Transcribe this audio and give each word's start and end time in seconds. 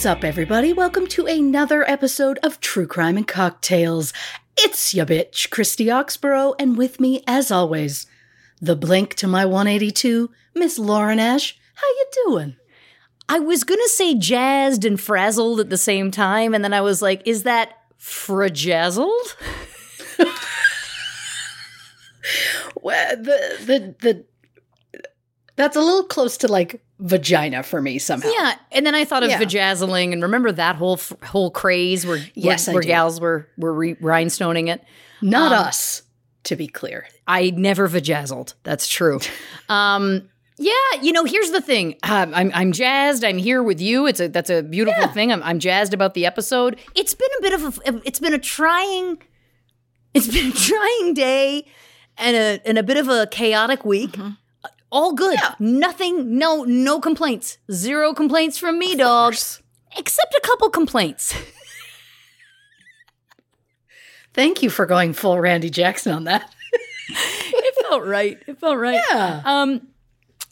What's 0.00 0.06
up, 0.06 0.24
everybody? 0.24 0.72
Welcome 0.72 1.06
to 1.08 1.26
another 1.26 1.84
episode 1.86 2.38
of 2.42 2.58
True 2.58 2.86
Crime 2.86 3.18
and 3.18 3.28
Cocktails. 3.28 4.14
It's 4.56 4.94
ya 4.94 5.04
bitch, 5.04 5.50
Christy 5.50 5.90
Oxborough, 5.90 6.54
and 6.58 6.78
with 6.78 7.00
me, 7.00 7.22
as 7.26 7.50
always, 7.50 8.06
the 8.62 8.74
blink 8.74 9.14
to 9.16 9.26
my 9.28 9.44
182, 9.44 10.30
Miss 10.54 10.78
Lauren 10.78 11.18
Ash. 11.18 11.54
How 11.74 11.86
you 11.86 12.06
doing? 12.24 12.56
I 13.28 13.40
was 13.40 13.62
gonna 13.62 13.88
say 13.88 14.14
jazzed 14.14 14.86
and 14.86 14.98
frazzled 14.98 15.60
at 15.60 15.68
the 15.68 15.76
same 15.76 16.10
time, 16.10 16.54
and 16.54 16.64
then 16.64 16.72
I 16.72 16.80
was 16.80 17.02
like, 17.02 17.20
is 17.26 17.42
that 17.42 17.76
frajazzled? 17.98 19.36
Well, 22.82 23.16
the 23.16 23.58
the 23.66 23.94
the 24.00 24.24
that's 25.56 25.76
a 25.76 25.80
little 25.80 26.04
close 26.04 26.38
to 26.38 26.48
like 26.48 26.82
vagina 27.00 27.62
for 27.62 27.80
me 27.82 27.98
somehow. 27.98 28.30
Yeah, 28.30 28.54
and 28.72 28.84
then 28.86 28.94
I 28.94 29.04
thought 29.04 29.22
of 29.22 29.30
Yeah. 29.30 29.40
vajazzling, 29.40 30.12
and 30.12 30.22
remember 30.22 30.52
that 30.52 30.76
whole 30.76 30.94
f- 30.94 31.12
whole 31.24 31.50
craze 31.50 32.06
where 32.06 32.24
Yes, 32.34 32.66
where, 32.66 32.74
where 32.74 32.82
gals 32.82 33.20
were 33.20 33.48
were 33.58 33.72
re- 33.72 33.94
rhinestoning 33.96 34.68
it. 34.68 34.82
Not 35.22 35.52
Um, 35.52 35.58
us, 35.66 36.02
to 36.44 36.56
be 36.56 36.66
clear. 36.66 37.06
I 37.26 37.50
never 37.50 37.88
vajazzled. 37.88 38.54
That's 38.62 38.86
true. 38.88 39.20
um, 39.68 40.28
yeah, 40.58 40.72
you 41.00 41.12
know, 41.12 41.24
here's 41.24 41.50
the 41.52 41.60
thing. 41.62 41.96
Um, 42.02 42.32
I'm 42.34 42.50
I'm 42.54 42.72
jazzed. 42.72 43.24
I'm 43.24 43.38
here 43.38 43.62
with 43.62 43.80
you. 43.80 44.06
It's 44.06 44.20
a 44.20 44.28
that's 44.28 44.50
a 44.50 44.62
beautiful 44.62 45.06
thing. 45.08 45.32
I'm 45.32 45.42
I'm 45.42 45.58
jazzed 45.58 45.94
about 45.94 46.12
the 46.14 46.26
episode. 46.26 46.78
It's 46.94 47.14
been 47.14 47.28
a 47.38 47.42
bit 47.42 47.52
of 47.54 47.78
a 47.86 48.00
it's 48.04 48.18
been 48.20 48.34
a 48.34 48.38
trying 48.38 49.22
it's 50.12 50.28
been 50.28 50.48
a 50.48 50.52
trying 50.52 51.14
day 51.14 51.66
and 52.18 52.36
a 52.36 52.60
and 52.68 52.76
a 52.76 52.82
bit 52.82 52.98
of 52.98 53.08
a 53.08 53.26
chaotic 53.28 53.84
week. 53.86 54.16
All 54.90 55.12
good. 55.12 55.38
Nothing. 55.58 56.36
No 56.36 56.64
no 56.64 57.00
complaints. 57.00 57.58
Zero 57.70 58.12
complaints 58.12 58.58
from 58.58 58.78
me, 58.78 58.96
dogs. 58.96 59.62
Except 59.96 60.34
a 60.34 60.40
couple 60.42 60.70
complaints. 60.70 61.34
Thank 64.32 64.62
you 64.62 64.70
for 64.70 64.86
going 64.86 65.12
full 65.12 65.38
Randy 65.40 65.70
Jackson 65.70 66.12
on 66.12 66.24
that. 66.24 66.52
it 67.08 67.86
felt 67.88 68.04
right. 68.04 68.38
It 68.46 68.58
felt 68.60 68.78
right. 68.78 69.00
Yeah. 69.10 69.42
Um, 69.44 69.88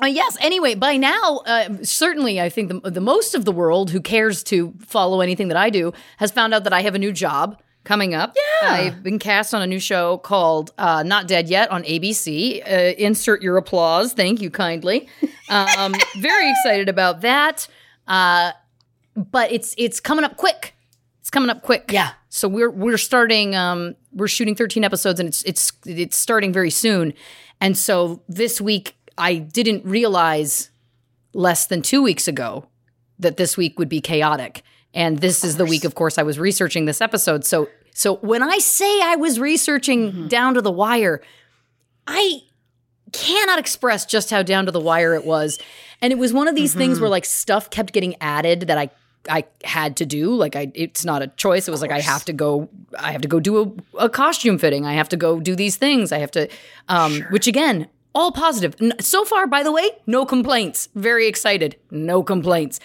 uh, 0.03 0.07
yes. 0.07 0.37
Anyway, 0.41 0.75
by 0.75 0.97
now, 0.97 1.43
uh, 1.47 1.69
certainly, 1.83 2.41
I 2.41 2.49
think 2.49 2.83
the, 2.83 2.91
the 2.91 3.01
most 3.01 3.35
of 3.35 3.45
the 3.45 3.53
world 3.53 3.91
who 3.91 4.01
cares 4.01 4.43
to 4.45 4.75
follow 4.81 5.21
anything 5.21 5.49
that 5.49 5.57
I 5.57 5.71
do 5.71 5.93
has 6.19 6.31
found 6.31 6.55
out 6.55 6.65
that 6.65 6.73
I 6.73 6.83
have 6.83 6.95
a 6.95 6.99
new 6.99 7.13
job 7.13 7.61
coming 7.85 8.15
up. 8.15 8.37
Yeah. 8.63 8.71
I've 8.71 9.03
been 9.03 9.19
cast 9.19 9.55
on 9.55 9.63
a 9.63 9.67
new 9.67 9.81
show 9.81 10.19
called 10.19 10.73
uh, 10.79 11.03
Not 11.03 11.27
Dead 11.27 11.49
Yet 11.49 11.71
on 11.71 11.83
ABC. 11.85 12.63
Uh, 12.67 12.95
insert 12.99 13.43
your 13.43 13.57
applause. 13.57 14.13
Thank 14.13 14.43
you 14.43 14.51
kindly. 14.51 15.09
Um, 15.49 15.95
very 16.19 16.51
excited 16.51 16.89
about 16.89 17.23
that. 17.23 17.67
Uh, 18.07 18.53
but 19.17 19.51
it's 19.53 19.75
it's 19.79 20.01
coming 20.01 20.25
up 20.25 20.37
quick. 20.37 20.75
It's 21.21 21.31
coming 21.31 21.51
up 21.51 21.63
quick. 21.63 21.91
Yeah. 21.93 22.13
So 22.29 22.49
we're 22.49 22.71
we're 22.71 22.99
starting 22.99 23.55
um 23.57 23.97
we're 24.13 24.29
shooting 24.29 24.55
13 24.55 24.85
episodes 24.85 25.21
and 25.21 25.29
it's 25.29 25.43
it's 25.43 25.73
it's 25.85 26.17
starting 26.17 26.53
very 26.53 26.71
soon. 26.71 27.15
And 27.61 27.77
so 27.77 28.23
this 28.29 28.61
week 28.61 28.97
I 29.17 29.35
didn't 29.37 29.85
realize 29.85 30.71
less 31.33 31.67
than 31.67 31.83
2 31.83 32.03
weeks 32.03 32.29
ago 32.29 32.67
that 33.19 33.37
this 33.37 33.57
week 33.57 33.79
would 33.79 33.89
be 33.89 34.01
chaotic. 34.01 34.63
And 34.99 35.21
this 35.21 35.45
is 35.45 35.57
the 35.57 35.65
week 35.65 35.85
of 35.85 35.95
course 35.95 36.19
I 36.19 36.25
was 36.25 36.41
researching 36.41 36.85
this 36.85 37.01
episode. 37.01 37.45
So 37.45 37.69
so 37.95 38.17
when 38.17 38.43
I 38.43 38.59
say 38.59 39.01
I 39.01 39.15
was 39.15 39.39
researching 39.39 40.27
down 40.29 40.55
to 40.55 40.61
the 40.61 40.73
wire, 40.73 41.23
I 42.07 42.41
cannot 43.13 43.59
express 43.61 44.05
just 44.05 44.31
how 44.31 44.43
down 44.43 44.67
to 44.67 44.73
the 44.73 44.81
wire 44.81 45.15
it 45.15 45.25
was. 45.25 45.59
And 46.03 46.13
it 46.13 46.19
was 46.19 46.33
one 46.33 46.49
of 46.49 46.55
these 46.57 46.75
things 46.75 47.01
where 47.01 47.09
like 47.09 47.25
stuff 47.25 47.71
kept 47.71 47.93
getting 47.93 48.17
added 48.21 48.63
that 48.63 48.77
I 48.77 48.91
I 49.29 49.45
had 49.63 49.97
to 49.99 50.07
do. 50.07 50.35
Like 50.35 50.57
I 50.57 50.73
it's 50.75 51.05
not 51.05 51.23
a 51.23 51.29
choice. 51.29 51.69
It 51.69 51.71
was 51.71 51.81
like 51.81 51.93
I 51.93 52.01
have 52.01 52.25
to 52.25 52.33
go 52.33 52.69
I 52.99 53.13
have 53.13 53.21
to 53.21 53.29
go 53.29 53.39
do 53.39 53.77
a, 53.97 54.05
a 54.05 54.09
costume 54.09 54.59
fitting. 54.59 54.85
I 54.85 54.95
have 54.95 55.09
to 55.11 55.17
go 55.17 55.39
do 55.39 55.55
these 55.55 55.77
things. 55.77 56.11
I 56.11 56.19
have 56.19 56.33
to 56.33 56.49
um 56.89 57.23
which 57.31 57.47
again 57.47 57.89
all 58.15 58.33
positive. 58.33 58.75
So 59.01 59.25
far, 59.25 59.47
by 59.47 59.63
the 59.63 59.71
way, 59.71 59.91
no 60.07 60.25
complaints. 60.25 60.89
Very 60.95 61.27
excited. 61.27 61.77
No 61.91 62.23
complaints. 62.23 62.81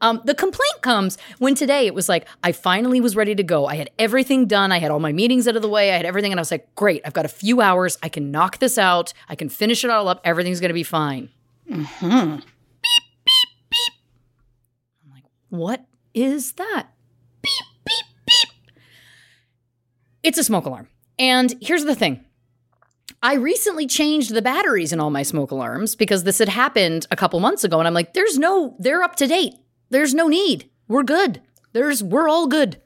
Um, 0.00 0.20
the 0.24 0.34
complaint 0.34 0.80
comes 0.82 1.18
when 1.38 1.54
today 1.54 1.86
it 1.86 1.94
was 1.94 2.08
like, 2.08 2.26
I 2.42 2.52
finally 2.52 3.00
was 3.00 3.16
ready 3.16 3.34
to 3.34 3.42
go. 3.42 3.66
I 3.66 3.74
had 3.74 3.90
everything 3.98 4.46
done. 4.46 4.72
I 4.72 4.78
had 4.78 4.90
all 4.90 5.00
my 5.00 5.12
meetings 5.12 5.46
out 5.48 5.56
of 5.56 5.62
the 5.62 5.68
way. 5.68 5.92
I 5.92 5.96
had 5.96 6.06
everything. 6.06 6.32
And 6.32 6.38
I 6.38 6.42
was 6.42 6.50
like, 6.50 6.74
great, 6.74 7.02
I've 7.04 7.12
got 7.12 7.24
a 7.24 7.28
few 7.28 7.60
hours. 7.60 7.98
I 8.02 8.08
can 8.08 8.30
knock 8.30 8.58
this 8.58 8.78
out. 8.78 9.12
I 9.28 9.34
can 9.34 9.48
finish 9.48 9.84
it 9.84 9.90
all 9.90 10.08
up. 10.08 10.20
Everything's 10.24 10.60
going 10.60 10.70
to 10.70 10.74
be 10.74 10.84
fine. 10.84 11.28
Hmm. 11.68 11.82
Beep, 11.82 13.04
beep, 13.24 13.48
beep. 13.70 13.92
I'm 15.04 15.12
like, 15.12 15.24
what 15.50 15.84
is 16.14 16.52
that? 16.52 16.88
Beep, 17.42 17.52
beep, 17.84 18.06
beep. 18.26 18.50
It's 20.22 20.38
a 20.38 20.44
smoke 20.44 20.66
alarm. 20.66 20.88
And 21.18 21.54
here's 21.60 21.84
the 21.84 21.94
thing. 21.94 22.24
I 23.22 23.34
recently 23.34 23.86
changed 23.86 24.32
the 24.32 24.42
batteries 24.42 24.92
in 24.92 25.00
all 25.00 25.10
my 25.10 25.22
smoke 25.22 25.50
alarms 25.50 25.96
because 25.96 26.24
this 26.24 26.38
had 26.38 26.48
happened 26.48 27.06
a 27.10 27.16
couple 27.16 27.40
months 27.40 27.64
ago. 27.64 27.78
And 27.78 27.88
I'm 27.88 27.94
like, 27.94 28.14
there's 28.14 28.38
no, 28.38 28.76
they're 28.78 29.02
up 29.02 29.16
to 29.16 29.26
date. 29.26 29.54
There's 29.90 30.14
no 30.14 30.28
need. 30.28 30.70
We're 30.86 31.02
good. 31.02 31.42
There's, 31.72 32.02
we're 32.02 32.28
all 32.28 32.46
good. 32.46 32.80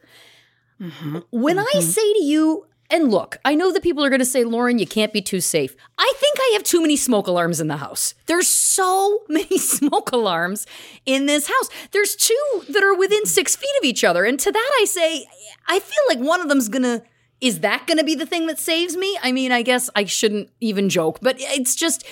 Mm-hmm. 0.81 1.19
When 1.31 1.58
I 1.58 1.64
mm-hmm. 1.75 1.81
say 1.81 2.12
to 2.14 2.23
you, 2.23 2.67
and 2.93 3.11
look, 3.11 3.38
I 3.44 3.55
know 3.55 3.73
that 3.73 3.82
people 3.82 4.05
are 4.05 4.11
going 4.11 4.20
to 4.20 4.26
say, 4.26 4.44
Lauren, 4.44 4.79
you 4.79 4.87
can't 4.87 5.14
be 5.14 5.23
too 5.23 5.40
safe. 5.40 5.75
I 5.96 6.12
think 6.17 6.37
I 6.38 6.50
have 6.52 6.62
too 6.62 6.82
many 6.82 6.96
smoke 6.96 7.26
alarms 7.26 7.58
in 7.58 7.69
the 7.69 7.79
house. 7.79 8.14
There's 8.26 8.49
so 8.49 9.20
many 9.29 9.58
smoke 9.58 10.12
alarms 10.12 10.67
in 11.06 11.26
this 11.26 11.49
house. 11.49 11.70
There's 11.93 12.14
two 12.14 12.62
that 12.69 12.82
are 12.82 12.94
within 12.94 13.25
six 13.25 13.56
feet 13.56 13.70
of 13.81 13.84
each 13.84 14.05
other. 14.05 14.25
And 14.25 14.38
to 14.40 14.52
that, 14.52 14.70
I 14.81 14.84
say, 14.84 15.26
I 15.67 15.79
feel 15.79 16.05
like 16.08 16.19
one 16.19 16.40
of 16.40 16.49
them's 16.49 16.69
going 16.69 16.82
to. 16.82 17.02
Is 17.42 17.60
that 17.60 17.86
going 17.88 17.98
to 17.98 18.04
be 18.04 18.14
the 18.14 18.24
thing 18.24 18.46
that 18.46 18.58
saves 18.58 18.96
me? 18.96 19.18
I 19.20 19.32
mean, 19.32 19.50
I 19.50 19.62
guess 19.62 19.90
I 19.96 20.04
shouldn't 20.04 20.48
even 20.60 20.88
joke, 20.88 21.18
but 21.20 21.36
it's 21.38 21.74
just, 21.74 22.06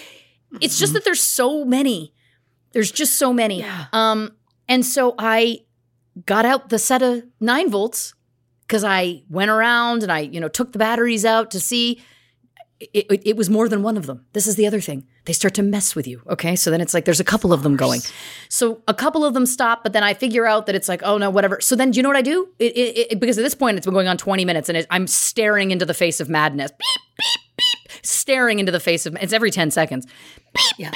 it's 0.60 0.76
just 0.76 0.92
that 0.92 1.04
there's 1.04 1.22
so 1.22 1.64
many. 1.64 2.12
There's 2.72 2.90
just 2.90 3.16
so 3.16 3.32
many. 3.32 3.60
Yeah. 3.60 3.86
Um, 3.92 4.32
and 4.68 4.84
so 4.84 5.14
I 5.18 5.60
got 6.26 6.44
out 6.44 6.68
the 6.68 6.80
set 6.80 7.02
of 7.02 7.22
nine 7.38 7.70
volts 7.70 8.14
because 8.62 8.82
I 8.82 9.22
went 9.30 9.52
around 9.52 10.02
and 10.02 10.10
I, 10.10 10.20
you 10.20 10.40
know, 10.40 10.48
took 10.48 10.72
the 10.72 10.78
batteries 10.78 11.24
out 11.24 11.52
to 11.52 11.60
see. 11.60 12.02
It, 12.80 13.06
it, 13.10 13.22
it 13.24 13.36
was 13.36 13.48
more 13.48 13.68
than 13.68 13.82
one 13.82 13.96
of 13.96 14.06
them. 14.06 14.26
This 14.32 14.48
is 14.48 14.56
the 14.56 14.66
other 14.66 14.80
thing. 14.80 15.06
They 15.26 15.32
start 15.34 15.54
to 15.54 15.62
mess 15.62 15.94
with 15.94 16.06
you. 16.08 16.22
Okay. 16.28 16.56
So 16.56 16.70
then 16.70 16.80
it's 16.80 16.94
like 16.94 17.04
there's 17.04 17.20
a 17.20 17.24
couple 17.24 17.52
of 17.52 17.62
them 17.62 17.76
going. 17.76 18.00
So 18.48 18.82
a 18.88 18.94
couple 18.94 19.24
of 19.24 19.34
them 19.34 19.44
stop, 19.46 19.82
but 19.82 19.92
then 19.92 20.02
I 20.02 20.14
figure 20.14 20.46
out 20.46 20.66
that 20.66 20.74
it's 20.74 20.88
like, 20.88 21.02
oh 21.02 21.18
no, 21.18 21.28
whatever. 21.30 21.60
So 21.60 21.76
then 21.76 21.90
do 21.90 21.98
you 21.98 22.02
know 22.02 22.08
what 22.08 22.16
I 22.16 22.22
do? 22.22 22.48
It, 22.58 22.76
it, 22.76 22.98
it- 23.12 23.20
because 23.20 23.36
at 23.38 23.42
this 23.42 23.54
point 23.54 23.76
it's 23.76 23.86
been 23.86 23.92
going 23.94 24.08
on 24.08 24.16
20 24.16 24.44
minutes 24.44 24.68
and 24.68 24.78
it, 24.78 24.86
I'm 24.90 25.06
staring 25.06 25.70
into 25.72 25.84
the 25.84 25.94
face 25.94 26.20
of 26.20 26.28
madness. 26.28 26.70
Beep, 26.70 27.02
beep, 27.18 27.40
beep. 27.90 28.04
Staring 28.06 28.58
into 28.60 28.72
the 28.72 28.80
face 28.80 29.04
of 29.06 29.14
it's 29.20 29.32
every 29.32 29.50
10 29.50 29.70
seconds. 29.70 30.06
Beep, 30.54 30.64
Yeah. 30.78 30.90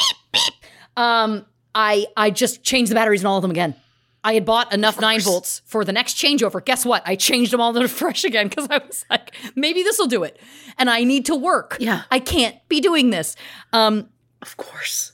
Um, 0.97 1.44
I 1.75 2.06
I 2.17 2.31
just 2.31 2.62
changed 2.62 2.91
the 2.91 2.94
batteries 2.94 3.21
in 3.21 3.26
all 3.26 3.37
of 3.37 3.43
them 3.43 3.50
again. 3.50 3.75
I 4.23 4.32
had 4.35 4.47
bought 4.47 4.73
enough 4.73 4.99
nine 5.00 5.21
volts 5.21 5.61
for 5.67 5.85
the 5.85 5.93
next 5.93 6.17
changeover. 6.17 6.65
Guess 6.65 6.87
what? 6.87 7.03
I 7.05 7.15
changed 7.15 7.53
them 7.53 7.61
all 7.61 7.75
to 7.75 7.88
fresh 7.88 8.25
again 8.25 8.49
because 8.49 8.67
I 8.71 8.79
was 8.79 9.05
like, 9.11 9.35
maybe 9.55 9.82
this 9.82 9.99
will 9.99 10.06
do 10.06 10.23
it. 10.25 10.41
And 10.79 10.88
I 10.88 11.05
need 11.05 11.26
to 11.26 11.35
work. 11.37 11.76
Yeah. 11.79 12.03
I 12.11 12.21
can't 12.21 12.56
be 12.71 12.81
doing 12.81 13.11
this. 13.11 13.37
Um, 13.75 14.09
Of 14.44 14.58
course. 14.58 15.12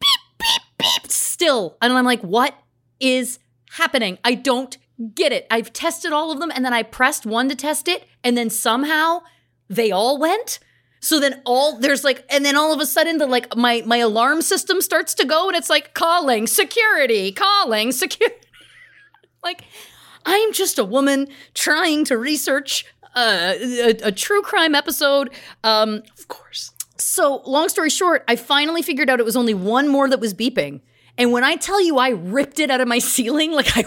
Beep, 0.00 0.38
beep, 0.38 0.62
beep, 0.78 1.10
still, 1.10 1.76
and 1.82 1.92
I'm 1.92 2.06
like, 2.06 2.22
what 2.22 2.54
is 3.00 3.38
happening? 3.72 4.16
I 4.24 4.32
don't 4.32 4.78
get 5.14 5.30
it. 5.30 5.46
I've 5.50 5.74
tested 5.74 6.10
all 6.10 6.32
of 6.32 6.40
them, 6.40 6.50
and 6.54 6.64
then 6.64 6.72
I 6.72 6.82
pressed 6.82 7.26
one 7.26 7.50
to 7.50 7.54
test 7.54 7.86
it, 7.86 8.06
and 8.24 8.34
then 8.34 8.48
somehow 8.48 9.20
they 9.68 9.90
all 9.90 10.18
went. 10.18 10.58
So 11.00 11.20
then 11.20 11.42
all 11.44 11.78
there's 11.78 12.02
like, 12.02 12.24
and 12.30 12.46
then 12.46 12.56
all 12.56 12.72
of 12.72 12.80
a 12.80 12.86
sudden 12.86 13.18
the 13.18 13.26
like 13.26 13.54
my 13.54 13.82
my 13.84 13.98
alarm 13.98 14.40
system 14.40 14.80
starts 14.80 15.12
to 15.16 15.26
go, 15.26 15.48
and 15.48 15.56
it's 15.56 15.68
like 15.68 15.92
calling 15.92 16.46
security, 16.46 17.32
calling 17.32 17.92
security. 17.92 18.36
like, 19.44 19.64
I'm 20.24 20.54
just 20.54 20.78
a 20.78 20.84
woman 20.84 21.28
trying 21.52 22.06
to 22.06 22.16
research 22.16 22.86
uh, 23.14 23.52
a, 23.60 23.90
a 24.04 24.12
true 24.12 24.40
crime 24.40 24.74
episode. 24.74 25.28
Um, 25.62 26.02
Of 26.18 26.28
course. 26.28 26.72
So, 26.98 27.42
long 27.44 27.68
story 27.68 27.90
short, 27.90 28.24
I 28.28 28.36
finally 28.36 28.82
figured 28.82 29.10
out 29.10 29.20
it 29.20 29.26
was 29.26 29.36
only 29.36 29.54
one 29.54 29.88
more 29.88 30.08
that 30.08 30.20
was 30.20 30.34
beeping. 30.34 30.80
And 31.18 31.32
when 31.32 31.44
I 31.44 31.56
tell 31.56 31.80
you 31.80 31.98
I 31.98 32.10
ripped 32.10 32.58
it 32.58 32.70
out 32.70 32.80
of 32.80 32.88
my 32.88 32.98
ceiling, 33.14 33.52
like 33.52 33.76
I 33.76 33.84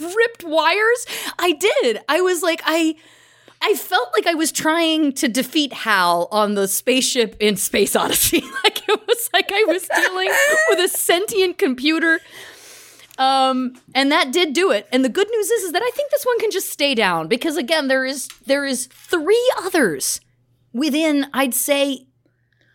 ripped 0.00 0.44
wires, 0.44 1.06
I 1.38 1.52
did. 1.52 2.00
I 2.08 2.20
was 2.20 2.42
like, 2.42 2.62
I. 2.64 2.96
I 3.60 3.74
felt 3.74 4.10
like 4.14 4.28
I 4.28 4.34
was 4.34 4.52
trying 4.52 5.14
to 5.14 5.26
defeat 5.26 5.72
Hal 5.72 6.28
on 6.30 6.54
the 6.54 6.68
spaceship 6.68 7.36
in 7.40 7.56
Space 7.56 7.96
Odyssey. 7.96 8.40
like 8.64 8.88
it 8.88 9.00
was 9.08 9.30
like 9.32 9.50
I 9.52 9.64
was 9.66 9.88
dealing 9.88 10.30
with 10.68 10.78
a 10.78 10.86
sentient 10.86 11.58
computer. 11.58 12.20
Um, 13.18 13.74
and 13.96 14.12
that 14.12 14.30
did 14.30 14.52
do 14.52 14.70
it. 14.70 14.86
And 14.92 15.04
the 15.04 15.08
good 15.08 15.28
news 15.28 15.50
is, 15.50 15.64
is 15.64 15.72
that 15.72 15.82
I 15.82 15.90
think 15.92 16.08
this 16.12 16.24
one 16.24 16.38
can 16.38 16.52
just 16.52 16.70
stay 16.70 16.94
down 16.94 17.26
because 17.26 17.56
again, 17.56 17.88
there 17.88 18.04
is 18.04 18.28
there 18.46 18.64
is 18.64 18.86
three 18.86 19.52
others 19.58 20.20
within, 20.72 21.26
I'd 21.32 21.54
say, 21.54 22.06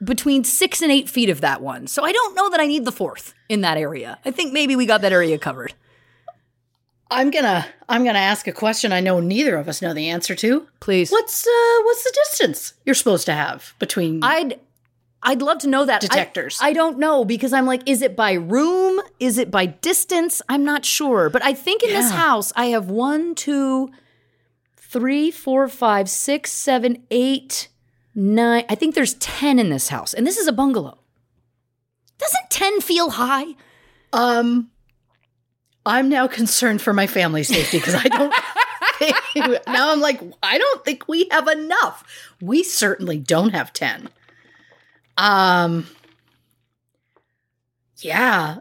between 0.04 0.44
six 0.44 0.82
and 0.82 0.92
eight 0.92 1.10
feet 1.10 1.30
of 1.30 1.42
that 1.42 1.62
one. 1.62 1.88
So 1.88 2.04
I 2.04 2.12
don't 2.12 2.36
know 2.36 2.50
that 2.50 2.60
I 2.60 2.66
need 2.66 2.86
the 2.86 2.92
fourth 2.92 3.34
in 3.50 3.62
that 3.62 3.78
area. 3.78 4.20
I 4.26 4.32
think 4.32 4.54
maybe 4.54 4.76
we 4.76 4.86
got 4.86 5.02
that 5.02 5.14
area 5.14 5.38
covered. 5.38 5.74
I'm 7.12 7.30
gonna 7.30 7.68
I'm 7.88 8.04
gonna 8.04 8.20
ask 8.20 8.48
a 8.48 8.52
question 8.52 8.92
I 8.92 9.00
know 9.00 9.20
neither 9.20 9.56
of 9.56 9.70
us 9.70 9.82
know 9.82 9.94
the 9.94 10.10
answer 10.10 10.34
to. 10.36 10.68
Please. 10.80 11.12
What's 11.12 11.46
uh 11.46 11.84
what's 11.84 12.04
the 12.04 12.12
distance 12.24 12.74
you're 12.86 12.96
supposed 12.96 13.28
to 13.28 13.34
have 13.34 13.76
between 13.78 14.24
I'd 14.24 14.60
I'd 15.26 15.42
love 15.42 15.60
to 15.60 15.68
know 15.68 15.86
that. 15.86 16.02
Detectors. 16.02 16.60
I, 16.62 16.74
don't 16.74 17.00
know 17.00 17.24
because 17.24 17.54
I'm 17.54 17.66
like, 17.66 17.88
is 17.88 18.02
it 18.02 18.16
by 18.16 18.34
room? 18.34 19.02
Is 19.20 19.38
it 19.38 19.50
by 19.50 19.66
distance? 19.68 20.42
I'm 20.50 20.66
not 20.66 20.84
sure. 20.84 21.30
But 21.30 21.44
I 21.44 21.54
think 21.54 21.82
in 21.82 21.92
this 21.92 22.12
house, 22.12 22.52
I 22.58 22.66
have 22.68 22.90
one, 22.90 23.34
two, 23.34 23.90
three, 24.76 25.32
four, 25.32 25.70
five, 25.70 26.10
six, 26.10 26.52
seven, 26.52 27.04
eight, 27.10 27.70
nine. 28.16 28.66
I 28.70 28.76
think 28.76 28.96
there's 28.96 29.16
10 29.16 29.60
in 29.60 29.70
this 29.70 29.90
house. 29.90 30.14
And 30.14 30.26
this 30.26 30.38
is 30.38 30.48
a 30.48 30.54
bungalow. 30.54 31.00
Doesn't 32.18 32.50
10 32.50 32.82
feel 32.82 33.12
high? 33.12 33.56
Um, 34.14 34.70
I'm 35.86 36.10
now 36.10 36.28
concerned 36.28 36.82
for 36.82 36.94
my 36.94 37.08
family's 37.08 37.50
safety 37.50 37.80
because 37.80 37.96
I 37.96 38.04
don't. 38.04 38.34
now 39.68 39.92
I'm 39.92 40.00
like, 40.00 40.22
I 40.42 40.58
don't 40.58 40.86
think 40.86 41.08
we 41.08 41.28
have 41.32 41.48
enough. 41.48 42.04
We 42.42 42.64
certainly 42.64 43.18
don't 43.18 43.54
have 43.54 43.74
ten. 43.74 44.10
Um, 45.18 45.88
yeah, 47.98 48.58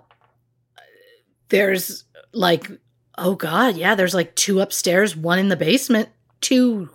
there's 1.48 2.04
like, 2.32 2.70
oh 3.16 3.34
god, 3.34 3.76
yeah, 3.76 3.94
there's 3.94 4.14
like 4.14 4.34
two 4.34 4.60
upstairs, 4.60 5.16
one 5.16 5.38
in 5.38 5.48
the 5.48 5.56
basement, 5.56 6.08
two. 6.40 6.90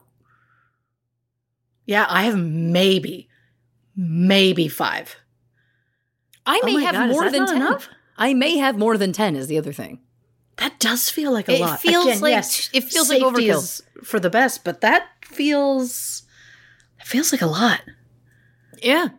Yeah, 1.87 2.05
I 2.07 2.23
have 2.25 2.37
maybe, 2.37 3.27
maybe 3.95 4.67
five. 4.67 5.15
I 6.45 6.59
Oh 6.61 6.65
may 6.67 6.73
my 6.75 6.81
have 6.83 6.93
God, 6.93 7.09
more 7.09 7.29
than 7.31 7.47
10. 7.47 7.55
enough? 7.55 7.87
I 8.17 8.33
may 8.35 8.57
have 8.57 8.77
more 8.77 8.97
than 8.97 9.11
10 9.13 9.35
is 9.35 9.47
the 9.47 9.57
other 9.57 9.73
thing. 9.73 9.99
That 10.57 10.79
does 10.79 11.09
feel 11.09 11.31
like 11.31 11.49
a 11.49 11.53
It 11.55 11.59
lot. 11.61 11.79
feels 11.81 12.21
like- 12.21 12.43
it 12.73 12.83
feels 12.83 13.09
like 13.09 13.21
overkill. 13.21 13.81
for 14.03 14.19
the 14.19 14.29
best, 14.29 14.63
but 14.63 14.81
that 14.81 15.07
feels 15.23 16.23
that 16.99 17.07
feels 17.07 17.31
like 17.31 17.41
a 17.41 17.47
lot. 17.47 17.81
Yeah. 18.81 19.09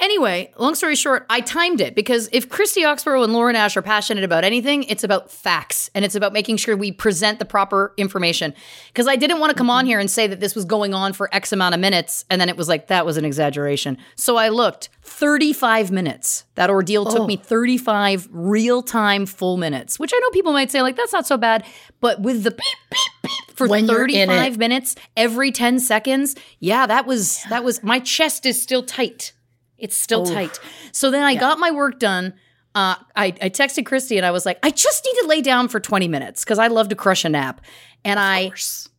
Anyway, 0.00 0.52
long 0.58 0.74
story 0.74 0.96
short, 0.96 1.24
I 1.30 1.40
timed 1.40 1.80
it 1.80 1.94
because 1.94 2.28
if 2.32 2.48
Christy 2.48 2.84
Oxborough 2.84 3.22
and 3.22 3.32
Lauren 3.32 3.54
Ash 3.54 3.76
are 3.76 3.82
passionate 3.82 4.24
about 4.24 4.42
anything, 4.42 4.82
it's 4.84 5.04
about 5.04 5.30
facts 5.30 5.88
and 5.94 6.04
it's 6.04 6.16
about 6.16 6.32
making 6.32 6.56
sure 6.56 6.76
we 6.76 6.90
present 6.90 7.38
the 7.38 7.44
proper 7.44 7.94
information. 7.96 8.54
Because 8.88 9.06
I 9.06 9.14
didn't 9.14 9.38
want 9.38 9.50
to 9.50 9.56
come 9.56 9.70
on 9.70 9.86
here 9.86 10.00
and 10.00 10.10
say 10.10 10.26
that 10.26 10.40
this 10.40 10.56
was 10.56 10.64
going 10.64 10.94
on 10.94 11.12
for 11.12 11.32
X 11.32 11.52
amount 11.52 11.76
of 11.76 11.80
minutes 11.80 12.24
and 12.28 12.40
then 12.40 12.48
it 12.48 12.56
was 12.56 12.68
like, 12.68 12.88
that 12.88 13.06
was 13.06 13.16
an 13.16 13.24
exaggeration. 13.24 13.96
So 14.16 14.36
I 14.36 14.48
looked 14.48 14.88
35 15.02 15.92
minutes. 15.92 16.44
That 16.56 16.70
ordeal 16.70 17.04
took 17.06 17.20
Oh. 17.20 17.26
me 17.26 17.36
35 17.36 18.28
real 18.32 18.82
time 18.82 19.26
full 19.26 19.56
minutes, 19.56 19.98
which 20.00 20.12
I 20.12 20.18
know 20.18 20.30
people 20.30 20.52
might 20.52 20.72
say, 20.72 20.82
like, 20.82 20.96
that's 20.96 21.12
not 21.12 21.24
so 21.26 21.36
bad. 21.36 21.64
But 22.00 22.20
with 22.20 22.42
the 22.42 22.50
beep, 22.50 22.58
beep, 22.90 23.12
beep 23.22 23.56
for 23.56 23.68
When 23.68 23.86
35 23.86 24.58
minutes 24.58 24.96
every 25.16 25.52
10 25.52 25.78
seconds, 25.78 26.34
yeah, 26.58 26.84
that 26.86 27.06
was, 27.06 27.44
that 27.48 27.62
was, 27.62 27.80
my 27.84 28.00
chest 28.00 28.44
is 28.44 28.60
still 28.60 28.82
tight. 28.82 29.32
It's 29.78 29.96
still 29.96 30.24
tight. 30.24 30.58
So 30.92 31.10
then 31.10 31.22
I 31.22 31.34
got 31.34 31.58
my 31.58 31.70
work 31.70 31.98
done. 31.98 32.34
Uh, 32.74 32.96
I, 33.14 33.26
I 33.26 33.50
texted 33.50 33.86
Christy 33.86 34.16
and 34.16 34.26
I 34.26 34.30
was 34.30 34.44
like, 34.44 34.58
I 34.62 34.70
just 34.70 35.04
need 35.04 35.20
to 35.22 35.26
lay 35.28 35.40
down 35.40 35.68
for 35.68 35.78
20 35.78 36.08
minutes 36.08 36.44
because 36.44 36.58
I 36.58 36.66
love 36.66 36.88
to 36.88 36.96
crush 36.96 37.24
a 37.24 37.28
nap. 37.28 37.60
And 38.04 38.18
I 38.18 38.50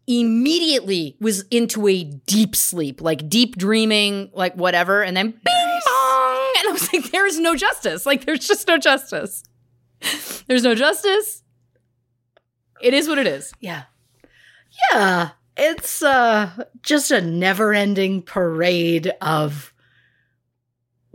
immediately 0.07 1.17
was 1.19 1.41
into 1.49 1.87
a 1.87 2.03
deep 2.03 2.55
sleep, 2.55 3.01
like 3.01 3.27
deep 3.27 3.57
dreaming, 3.57 4.29
like 4.33 4.55
whatever. 4.55 5.03
And 5.03 5.15
then 5.15 5.31
bing 5.31 5.79
bong. 5.85 6.53
And 6.57 6.69
I 6.69 6.71
was 6.71 6.91
like, 6.93 7.11
there's 7.11 7.37
no 7.39 7.55
justice. 7.55 8.05
Like, 8.05 8.25
there's 8.25 8.47
just 8.47 8.67
no 8.67 8.77
justice. 8.77 9.43
There's 10.47 10.63
no 10.63 10.75
justice. 10.75 11.43
It 12.81 12.93
is 12.93 13.07
what 13.07 13.17
it 13.17 13.27
is. 13.27 13.53
Yeah. 13.59 13.83
Yeah. 14.91 15.29
It's 15.57 16.01
uh 16.01 16.49
just 16.81 17.11
a 17.11 17.21
never-ending 17.21 18.23
parade 18.23 19.11
of 19.21 19.73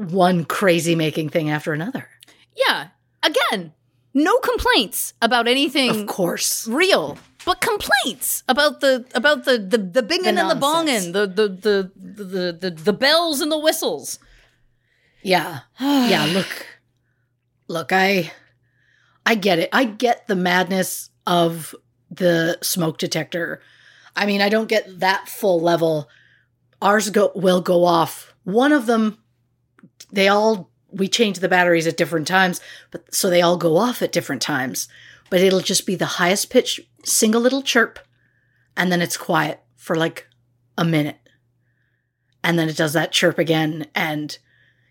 one 0.00 0.44
crazy 0.44 0.94
making 0.94 1.28
thing 1.28 1.50
after 1.50 1.72
another. 1.72 2.08
Yeah. 2.56 2.88
Again, 3.22 3.72
no 4.14 4.36
complaints 4.38 5.14
about 5.20 5.46
anything 5.46 5.90
Of 5.90 6.06
course. 6.06 6.66
real, 6.66 7.18
but 7.44 7.60
complaints 7.60 8.42
about 8.48 8.80
the 8.80 9.04
about 9.14 9.44
the 9.44 9.58
the, 9.58 9.78
the 9.78 10.02
binging 10.02 10.34
The 10.34 10.40
and 10.40 10.50
the 10.50 10.54
bonging, 10.66 11.12
the 11.12 11.26
the, 11.26 11.48
the 11.48 11.90
the 11.96 12.52
the 12.52 12.70
the 12.70 12.92
bells 12.92 13.40
and 13.40 13.52
the 13.52 13.58
whistles. 13.58 14.18
Yeah. 15.22 15.60
yeah, 15.78 16.24
look. 16.32 16.66
Look, 17.68 17.92
I 17.92 18.32
I 19.26 19.34
get 19.34 19.58
it. 19.58 19.68
I 19.72 19.84
get 19.84 20.26
the 20.26 20.34
madness 20.34 21.10
of 21.26 21.74
the 22.10 22.58
smoke 22.62 22.98
detector. 22.98 23.60
I 24.16 24.26
mean, 24.26 24.40
I 24.40 24.48
don't 24.48 24.68
get 24.68 25.00
that 25.00 25.28
full 25.28 25.60
level. 25.60 26.08
Ours 26.82 27.10
go 27.10 27.30
will 27.34 27.60
go 27.60 27.84
off. 27.84 28.34
One 28.44 28.72
of 28.72 28.86
them 28.86 29.18
they 30.12 30.28
all 30.28 30.70
we 30.92 31.08
change 31.08 31.38
the 31.38 31.48
batteries 31.48 31.86
at 31.86 31.96
different 31.96 32.26
times, 32.26 32.60
but 32.90 33.14
so 33.14 33.30
they 33.30 33.42
all 33.42 33.56
go 33.56 33.76
off 33.76 34.02
at 34.02 34.12
different 34.12 34.42
times. 34.42 34.88
But 35.30 35.40
it'll 35.40 35.60
just 35.60 35.86
be 35.86 35.94
the 35.94 36.06
highest 36.06 36.50
pitch 36.50 36.80
single 37.04 37.40
little 37.40 37.62
chirp 37.62 38.00
and 38.76 38.90
then 38.90 39.02
it's 39.02 39.16
quiet 39.16 39.60
for 39.76 39.96
like 39.96 40.26
a 40.76 40.84
minute. 40.84 41.18
And 42.42 42.58
then 42.58 42.68
it 42.68 42.76
does 42.76 42.94
that 42.94 43.12
chirp 43.12 43.38
again. 43.38 43.86
And 43.94 44.36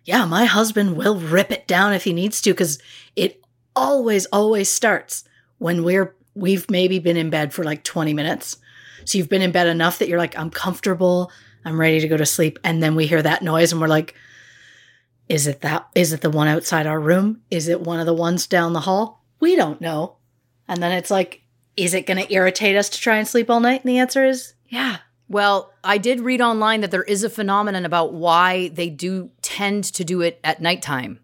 yeah, 0.05 0.25
my 0.25 0.45
husband 0.45 0.95
will 0.95 1.19
rip 1.19 1.51
it 1.51 1.67
down 1.67 1.93
if 1.93 2.03
he 2.03 2.13
needs 2.13 2.41
to 2.41 2.51
because 2.51 2.79
it 3.15 3.41
always, 3.75 4.25
always 4.27 4.69
starts 4.69 5.23
when 5.57 5.83
we're, 5.83 6.15
we've 6.35 6.69
maybe 6.69 6.99
been 6.99 7.17
in 7.17 7.29
bed 7.29 7.53
for 7.53 7.63
like 7.63 7.83
20 7.83 8.13
minutes. 8.13 8.57
So 9.05 9.17
you've 9.17 9.29
been 9.29 9.41
in 9.41 9.51
bed 9.51 9.67
enough 9.67 9.99
that 9.99 10.07
you're 10.07 10.19
like, 10.19 10.37
I'm 10.37 10.51
comfortable. 10.51 11.31
I'm 11.65 11.79
ready 11.79 11.99
to 11.99 12.07
go 12.07 12.17
to 12.17 12.25
sleep. 12.25 12.59
And 12.63 12.81
then 12.81 12.95
we 12.95 13.07
hear 13.07 13.21
that 13.21 13.41
noise 13.41 13.71
and 13.71 13.81
we're 13.81 13.87
like, 13.87 14.15
is 15.29 15.45
it 15.45 15.61
that? 15.61 15.87
Is 15.95 16.11
it 16.11 16.21
the 16.21 16.29
one 16.29 16.47
outside 16.47 16.87
our 16.87 16.99
room? 16.99 17.41
Is 17.51 17.67
it 17.67 17.81
one 17.81 17.99
of 17.99 18.07
the 18.07 18.13
ones 18.13 18.47
down 18.47 18.73
the 18.73 18.81
hall? 18.81 19.23
We 19.39 19.55
don't 19.55 19.79
know. 19.79 20.17
And 20.67 20.81
then 20.81 20.91
it's 20.91 21.11
like, 21.11 21.43
is 21.77 21.93
it 21.93 22.07
going 22.07 22.23
to 22.23 22.33
irritate 22.33 22.75
us 22.75 22.89
to 22.89 22.99
try 22.99 23.17
and 23.17 23.27
sleep 23.27 23.49
all 23.49 23.59
night? 23.59 23.81
And 23.83 23.89
the 23.89 23.99
answer 23.99 24.25
is, 24.25 24.53
yeah. 24.67 24.97
Well, 25.29 25.71
I 25.83 25.99
did 25.99 26.21
read 26.21 26.41
online 26.41 26.81
that 26.81 26.89
there 26.89 27.03
is 27.03 27.23
a 27.23 27.29
phenomenon 27.29 27.85
about 27.85 28.13
why 28.13 28.69
they 28.69 28.89
do 28.89 29.29
tend 29.43 29.83
to 29.85 30.03
do 30.03 30.21
it 30.21 30.39
at 30.43 30.61
nighttime. 30.61 31.19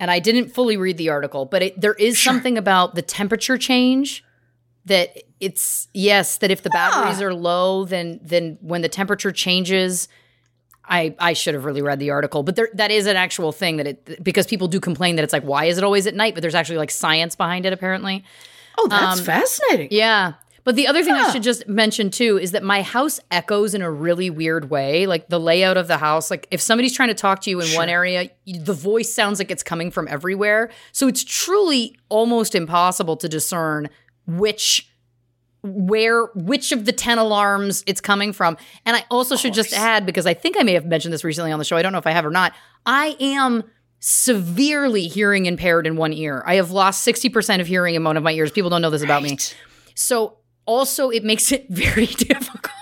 And 0.00 0.10
I 0.10 0.18
didn't 0.18 0.50
fully 0.50 0.76
read 0.76 0.96
the 0.96 1.08
article, 1.08 1.44
but 1.44 1.62
it, 1.62 1.80
there 1.80 1.94
is 1.94 2.16
sure. 2.16 2.32
something 2.32 2.58
about 2.58 2.96
the 2.96 3.02
temperature 3.02 3.56
change 3.56 4.24
that 4.84 5.16
it's 5.38 5.88
yes 5.94 6.38
that 6.38 6.50
if 6.50 6.62
the 6.62 6.70
batteries 6.70 7.20
ah. 7.20 7.26
are 7.26 7.34
low 7.34 7.84
then 7.84 8.18
then 8.22 8.58
when 8.60 8.80
the 8.80 8.88
temperature 8.88 9.30
changes 9.30 10.08
I, 10.88 11.14
I 11.18 11.32
should 11.32 11.54
have 11.54 11.64
really 11.64 11.82
read 11.82 11.98
the 11.98 12.10
article, 12.10 12.42
but 12.42 12.56
there, 12.56 12.68
that 12.74 12.90
is 12.90 13.06
an 13.06 13.16
actual 13.16 13.52
thing 13.52 13.76
that 13.76 13.86
it 13.86 14.22
because 14.22 14.46
people 14.46 14.68
do 14.68 14.80
complain 14.80 15.16
that 15.16 15.22
it's 15.22 15.32
like 15.32 15.44
why 15.44 15.66
is 15.66 15.78
it 15.78 15.84
always 15.84 16.06
at 16.06 16.14
night? 16.14 16.34
But 16.34 16.40
there's 16.40 16.54
actually 16.54 16.78
like 16.78 16.90
science 16.90 17.34
behind 17.36 17.66
it 17.66 17.72
apparently. 17.72 18.24
Oh, 18.78 18.88
that's 18.88 19.20
um, 19.20 19.24
fascinating. 19.24 19.88
Yeah. 19.90 20.34
But 20.64 20.76
the 20.76 20.86
other 20.86 21.02
thing 21.02 21.14
huh. 21.14 21.28
I 21.28 21.32
should 21.32 21.42
just 21.42 21.66
mention 21.66 22.10
too 22.10 22.38
is 22.38 22.52
that 22.52 22.62
my 22.62 22.82
house 22.82 23.20
echoes 23.30 23.74
in 23.74 23.80
a 23.80 23.90
really 23.90 24.28
weird 24.28 24.68
way. 24.68 25.06
Like 25.06 25.28
the 25.28 25.40
layout 25.40 25.78
of 25.78 25.88
the 25.88 25.96
house, 25.96 26.30
like 26.30 26.46
if 26.50 26.60
somebody's 26.60 26.94
trying 26.94 27.08
to 27.08 27.14
talk 27.14 27.40
to 27.42 27.50
you 27.50 27.60
in 27.60 27.66
sure. 27.66 27.78
one 27.78 27.88
area, 27.88 28.28
the 28.46 28.74
voice 28.74 29.12
sounds 29.12 29.38
like 29.38 29.50
it's 29.50 29.62
coming 29.62 29.90
from 29.90 30.06
everywhere. 30.08 30.70
So 30.92 31.08
it's 31.08 31.24
truly 31.24 31.96
almost 32.10 32.54
impossible 32.54 33.16
to 33.16 33.28
discern 33.28 33.88
which 34.26 34.87
where 35.62 36.26
which 36.34 36.72
of 36.72 36.84
the 36.84 36.92
10 36.92 37.18
alarms 37.18 37.82
it's 37.86 38.00
coming 38.00 38.32
from. 38.32 38.56
And 38.84 38.96
I 38.96 39.04
also 39.10 39.36
should 39.36 39.54
just 39.54 39.72
add 39.72 40.06
because 40.06 40.26
I 40.26 40.34
think 40.34 40.56
I 40.58 40.62
may 40.62 40.74
have 40.74 40.86
mentioned 40.86 41.12
this 41.12 41.24
recently 41.24 41.52
on 41.52 41.58
the 41.58 41.64
show. 41.64 41.76
I 41.76 41.82
don't 41.82 41.92
know 41.92 41.98
if 41.98 42.06
I 42.06 42.12
have 42.12 42.24
or 42.24 42.30
not. 42.30 42.52
I 42.86 43.16
am 43.20 43.64
severely 44.00 45.08
hearing 45.08 45.46
impaired 45.46 45.86
in 45.86 45.96
one 45.96 46.12
ear. 46.12 46.42
I 46.46 46.54
have 46.56 46.70
lost 46.70 47.06
60% 47.06 47.60
of 47.60 47.66
hearing 47.66 47.94
in 47.94 48.04
one 48.04 48.16
of 48.16 48.22
my 48.22 48.32
ears. 48.32 48.52
People 48.52 48.70
don't 48.70 48.82
know 48.82 48.90
this 48.90 49.02
about 49.02 49.22
me. 49.22 49.38
So 49.94 50.38
also 50.66 51.10
it 51.10 51.24
makes 51.24 51.50
it 51.50 51.66
very 51.68 52.06
difficult 52.06 52.74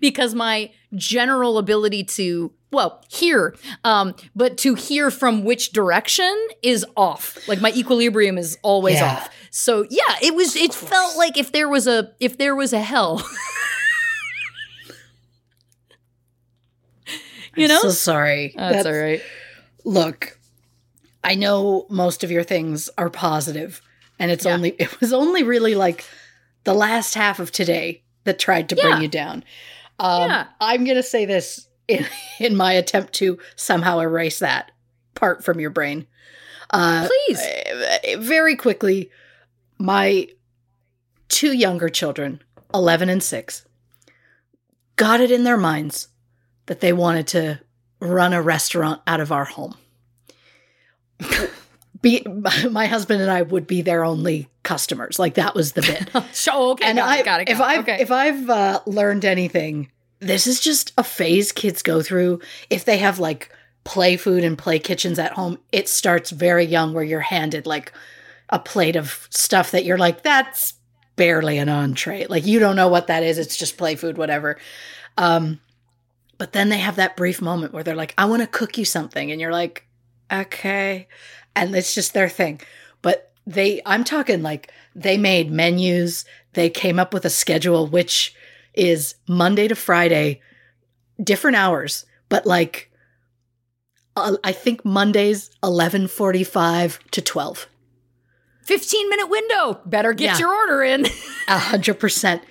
because 0.00 0.34
my 0.34 0.70
general 0.94 1.58
ability 1.58 2.04
to 2.04 2.52
well 2.74 3.02
hear 3.08 3.54
um 3.84 4.14
but 4.34 4.58
to 4.58 4.74
hear 4.74 5.10
from 5.10 5.44
which 5.44 5.72
direction 5.72 6.34
is 6.62 6.84
off. 6.96 7.38
Like 7.48 7.60
my 7.60 7.72
equilibrium 7.72 8.38
is 8.38 8.58
always 8.62 8.96
yeah. 8.96 9.12
off. 9.12 9.30
So 9.50 9.86
yeah 9.88 10.16
it 10.22 10.34
was 10.34 10.56
it 10.56 10.74
felt 10.74 11.16
like 11.16 11.38
if 11.38 11.52
there 11.52 11.68
was 11.68 11.86
a 11.86 12.12
if 12.20 12.38
there 12.38 12.54
was 12.54 12.72
a 12.72 12.80
hell. 12.80 13.26
You 17.56 17.68
know? 17.68 17.82
so 17.82 17.90
sorry. 17.90 18.52
That's, 18.56 18.82
that's 18.82 18.86
all 18.86 19.00
right. 19.00 19.22
Look 19.84 20.36
i 21.22 21.34
know 21.34 21.86
most 21.88 22.22
of 22.22 22.30
your 22.30 22.42
things 22.42 22.90
are 22.98 23.08
positive 23.08 23.80
and 24.18 24.30
it's 24.30 24.44
yeah. 24.44 24.52
only 24.52 24.70
it 24.78 25.00
was 25.00 25.12
only 25.12 25.42
really 25.42 25.74
like 25.74 26.04
the 26.64 26.74
last 26.74 27.14
half 27.14 27.38
of 27.40 27.50
today 27.50 28.02
that 28.24 28.38
tried 28.38 28.68
to 28.70 28.76
yeah. 28.76 28.82
bring 28.82 29.02
you 29.02 29.08
down. 29.08 29.44
Um, 29.98 30.30
yeah. 30.30 30.46
I'm 30.60 30.84
going 30.84 30.96
to 30.96 31.02
say 31.02 31.26
this 31.26 31.68
in, 31.88 32.06
in 32.40 32.56
my 32.56 32.72
attempt 32.72 33.12
to 33.14 33.38
somehow 33.56 34.00
erase 34.00 34.38
that 34.38 34.72
part 35.14 35.44
from 35.44 35.60
your 35.60 35.70
brain. 35.70 36.06
Uh, 36.70 37.08
Please. 37.26 37.40
Very 38.18 38.56
quickly, 38.56 39.10
my 39.78 40.28
two 41.28 41.52
younger 41.52 41.88
children, 41.88 42.42
11 42.72 43.08
and 43.08 43.22
6, 43.22 43.66
got 44.96 45.20
it 45.20 45.30
in 45.30 45.44
their 45.44 45.56
minds 45.56 46.08
that 46.66 46.80
they 46.80 46.92
wanted 46.92 47.26
to 47.28 47.60
run 48.00 48.32
a 48.32 48.42
restaurant 48.42 49.00
out 49.06 49.20
of 49.20 49.30
our 49.30 49.44
home. 49.44 49.74
be 52.04 52.24
my 52.70 52.86
husband 52.86 53.20
and 53.20 53.30
I 53.30 53.42
would 53.42 53.66
be 53.66 53.82
their 53.82 54.04
only 54.04 54.48
customers. 54.62 55.18
Like 55.18 55.34
that 55.34 55.56
was 55.56 55.72
the 55.72 55.82
bit. 55.82 56.08
so 56.32 56.72
okay, 56.72 56.86
and 56.86 56.98
got 56.98 57.08
I, 57.08 57.18
it, 57.18 57.24
got 57.24 57.40
it, 57.40 57.44
got 57.46 57.52
if 57.52 57.60
I've 57.60 57.80
okay. 57.80 57.96
if 58.00 58.12
I've 58.12 58.48
uh, 58.48 58.80
learned 58.86 59.24
anything, 59.24 59.90
this 60.20 60.46
is 60.46 60.60
just 60.60 60.92
a 60.96 61.04
phase 61.04 61.52
kids 61.52 61.82
go 61.82 62.02
through. 62.02 62.40
If 62.70 62.84
they 62.84 62.98
have 62.98 63.18
like 63.18 63.52
play 63.84 64.16
food 64.16 64.44
and 64.44 64.56
play 64.56 64.78
kitchens 64.78 65.18
at 65.18 65.32
home, 65.32 65.58
it 65.72 65.88
starts 65.88 66.30
very 66.30 66.64
young 66.64 66.94
where 66.94 67.04
you're 67.04 67.20
handed 67.20 67.66
like 67.66 67.92
a 68.48 68.58
plate 68.58 68.96
of 68.96 69.26
stuff 69.30 69.70
that 69.72 69.84
you're 69.84 69.98
like, 69.98 70.22
that's 70.22 70.74
barely 71.16 71.58
an 71.58 71.68
entree. 71.68 72.26
Like 72.26 72.46
you 72.46 72.58
don't 72.58 72.76
know 72.76 72.88
what 72.88 73.08
that 73.08 73.22
is. 73.22 73.38
It's 73.38 73.56
just 73.56 73.76
play 73.76 73.96
food, 73.96 74.18
whatever. 74.18 74.58
Um, 75.16 75.60
but 76.38 76.52
then 76.52 76.68
they 76.68 76.78
have 76.78 76.96
that 76.96 77.16
brief 77.16 77.40
moment 77.40 77.72
where 77.72 77.82
they're 77.82 77.94
like, 77.94 78.14
I 78.18 78.24
want 78.24 78.42
to 78.42 78.48
cook 78.48 78.76
you 78.78 78.84
something. 78.84 79.30
And 79.30 79.40
you're 79.40 79.52
like, 79.52 79.86
okay 80.32 81.06
and 81.56 81.74
it's 81.74 81.94
just 81.94 82.14
their 82.14 82.28
thing. 82.28 82.60
But 83.02 83.32
they, 83.46 83.80
I'm 83.86 84.04
talking 84.04 84.42
like 84.42 84.72
they 84.94 85.16
made 85.16 85.50
menus, 85.50 86.24
they 86.54 86.70
came 86.70 86.98
up 86.98 87.12
with 87.12 87.24
a 87.24 87.30
schedule, 87.30 87.86
which 87.86 88.34
is 88.74 89.14
Monday 89.28 89.68
to 89.68 89.74
Friday, 89.74 90.40
different 91.22 91.56
hours, 91.56 92.04
but 92.28 92.46
like, 92.46 92.90
uh, 94.16 94.36
I 94.44 94.52
think 94.52 94.84
Mondays 94.84 95.50
11:45 95.62 96.98
to 97.10 97.22
12. 97.22 97.68
15 98.62 99.10
minute 99.10 99.28
window. 99.28 99.80
Better 99.84 100.12
get 100.12 100.24
yeah. 100.24 100.38
your 100.38 100.54
order 100.54 100.82
in. 100.82 101.06
A 101.48 101.58
hundred 101.58 102.00
percent. 102.00 102.42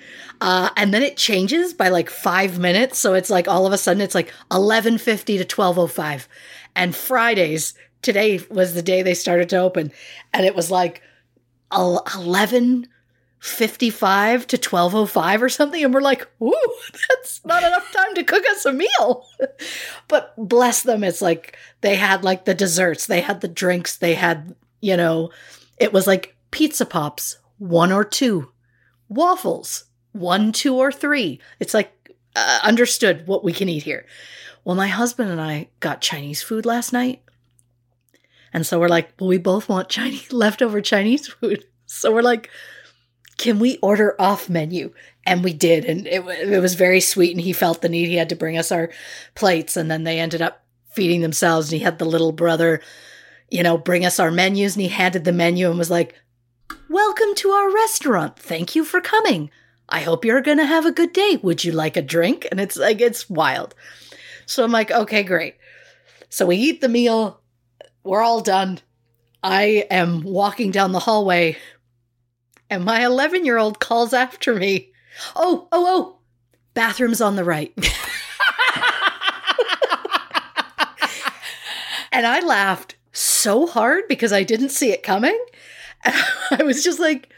Uh, 0.41 0.69
and 0.75 0.93
then 0.93 1.01
it 1.01 1.15
changes 1.15 1.73
by 1.73 1.89
like 1.89 2.09
five 2.09 2.59
minutes. 2.59 2.99
So 2.99 3.13
it's 3.13 3.29
like 3.29 3.47
all 3.47 3.65
of 3.65 3.73
a 3.73 3.77
sudden 3.77 4.01
it's 4.01 4.15
like 4.15 4.27
1150 4.49 5.37
to 5.37 5.43
1205. 5.43 6.27
And 6.75 6.95
Fridays 6.95 7.73
today 8.01 8.39
was 8.49 8.73
the 8.73 8.81
day 8.81 9.01
they 9.01 9.13
started 9.13 9.49
to 9.49 9.57
open, 9.57 9.91
and 10.33 10.45
it 10.45 10.55
was 10.55 10.69
like 10.69 11.01
eleven 11.71 12.87
fifty 13.43 13.89
five 13.89 14.47
to 14.47 14.57
twelve 14.57 14.95
oh 14.95 15.05
five 15.05 15.43
or 15.43 15.49
something, 15.49 15.83
and 15.83 15.93
we're 15.93 15.99
like, 15.99 16.25
"Ooh, 16.41 16.75
that's 17.09 17.43
not 17.43 17.61
enough 17.61 17.91
time 17.91 18.15
to 18.15 18.23
cook 18.23 18.43
us 18.51 18.65
a 18.65 18.71
meal." 18.71 19.27
but 20.07 20.33
bless 20.37 20.83
them, 20.83 21.03
it's 21.03 21.21
like 21.21 21.57
they 21.81 21.95
had 21.95 22.23
like 22.23 22.45
the 22.45 22.53
desserts, 22.53 23.05
they 23.05 23.19
had 23.19 23.41
the 23.41 23.49
drinks, 23.49 23.97
they 23.97 24.13
had 24.13 24.55
you 24.79 24.95
know, 24.95 25.31
it 25.77 25.91
was 25.91 26.07
like 26.07 26.35
pizza 26.51 26.85
pops, 26.85 27.37
one 27.57 27.91
or 27.91 28.05
two, 28.05 28.51
waffles, 29.09 29.85
one, 30.13 30.53
two, 30.53 30.75
or 30.75 30.91
three. 30.91 31.41
It's 31.59 31.73
like 31.73 31.91
uh, 32.35 32.59
understood 32.63 33.27
what 33.27 33.43
we 33.43 33.51
can 33.51 33.67
eat 33.67 33.83
here. 33.83 34.05
Well, 34.63 34.75
my 34.75 34.87
husband 34.87 35.29
and 35.29 35.41
I 35.41 35.67
got 35.81 36.01
Chinese 36.01 36.41
food 36.41 36.65
last 36.65 36.93
night. 36.93 37.21
And 38.53 38.65
so 38.65 38.79
we're 38.79 38.87
like, 38.87 39.09
well, 39.19 39.27
we 39.27 39.37
both 39.37 39.67
want 39.67 39.89
Chinese 39.89 40.31
leftover 40.31 40.79
Chinese 40.79 41.27
food. 41.27 41.65
So 41.85 42.13
we're 42.13 42.21
like, 42.21 42.49
can 43.37 43.59
we 43.59 43.77
order 43.77 44.15
off 44.19 44.49
menu? 44.49 44.93
And 45.25 45.43
we 45.43 45.53
did. 45.53 45.85
And 45.85 46.05
it, 46.05 46.23
it 46.25 46.61
was 46.61 46.75
very 46.75 46.99
sweet. 46.99 47.31
And 47.31 47.41
he 47.41 47.53
felt 47.53 47.81
the 47.81 47.89
need. 47.89 48.07
He 48.07 48.15
had 48.15 48.29
to 48.29 48.35
bring 48.35 48.57
us 48.57 48.71
our 48.71 48.89
plates. 49.35 49.77
And 49.77 49.89
then 49.89 50.03
they 50.03 50.19
ended 50.19 50.41
up 50.41 50.63
feeding 50.91 51.21
themselves. 51.21 51.71
And 51.71 51.79
he 51.79 51.83
had 51.83 51.97
the 51.97 52.05
little 52.05 52.31
brother, 52.31 52.81
you 53.49 53.63
know, 53.63 53.77
bring 53.77 54.05
us 54.05 54.19
our 54.19 54.31
menus. 54.31 54.75
And 54.75 54.81
he 54.81 54.89
handed 54.89 55.23
the 55.23 55.31
menu 55.31 55.69
and 55.69 55.79
was 55.79 55.91
like, 55.91 56.15
welcome 56.89 57.33
to 57.35 57.49
our 57.49 57.73
restaurant. 57.73 58.37
Thank 58.37 58.75
you 58.75 58.83
for 58.83 58.99
coming. 59.01 59.49
I 59.87 60.01
hope 60.01 60.25
you're 60.25 60.41
going 60.41 60.57
to 60.57 60.65
have 60.65 60.85
a 60.85 60.91
good 60.91 61.13
day. 61.13 61.39
Would 61.41 61.63
you 61.63 61.71
like 61.71 61.95
a 61.95 62.01
drink? 62.01 62.47
And 62.51 62.59
it's 62.59 62.77
like, 62.77 62.99
it's 62.99 63.29
wild. 63.29 63.75
So 64.45 64.63
I'm 64.63 64.71
like, 64.71 64.91
okay, 64.91 65.23
great. 65.23 65.55
So 66.29 66.45
we 66.45 66.57
eat 66.57 66.81
the 66.81 66.89
meal 66.89 67.41
we're 68.03 68.21
all 68.21 68.41
done. 68.41 68.79
I 69.41 69.85
am 69.89 70.23
walking 70.23 70.71
down 70.71 70.91
the 70.91 70.99
hallway, 70.99 71.57
and 72.73 72.83
my 72.83 73.05
11 73.05 73.45
year 73.45 73.57
old 73.57 73.79
calls 73.79 74.13
after 74.13 74.55
me. 74.55 74.91
Oh, 75.35 75.67
oh, 75.71 75.85
oh, 75.87 76.17
bathroom's 76.73 77.21
on 77.21 77.35
the 77.35 77.43
right. 77.43 77.71
and 82.11 82.25
I 82.25 82.39
laughed 82.39 82.95
so 83.11 83.67
hard 83.67 84.05
because 84.09 84.33
I 84.33 84.41
didn't 84.41 84.69
see 84.69 84.91
it 84.91 85.03
coming. 85.03 85.37
I 86.03 86.63
was 86.63 86.83
just 86.83 86.99
like, 86.99 87.31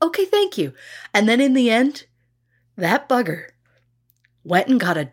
okay, 0.00 0.24
thank 0.24 0.56
you. 0.56 0.72
And 1.12 1.28
then 1.28 1.40
in 1.40 1.52
the 1.52 1.70
end, 1.70 2.06
that 2.76 3.08
bugger 3.08 3.48
went 4.42 4.68
and 4.68 4.80
got 4.80 4.96
a, 4.96 5.10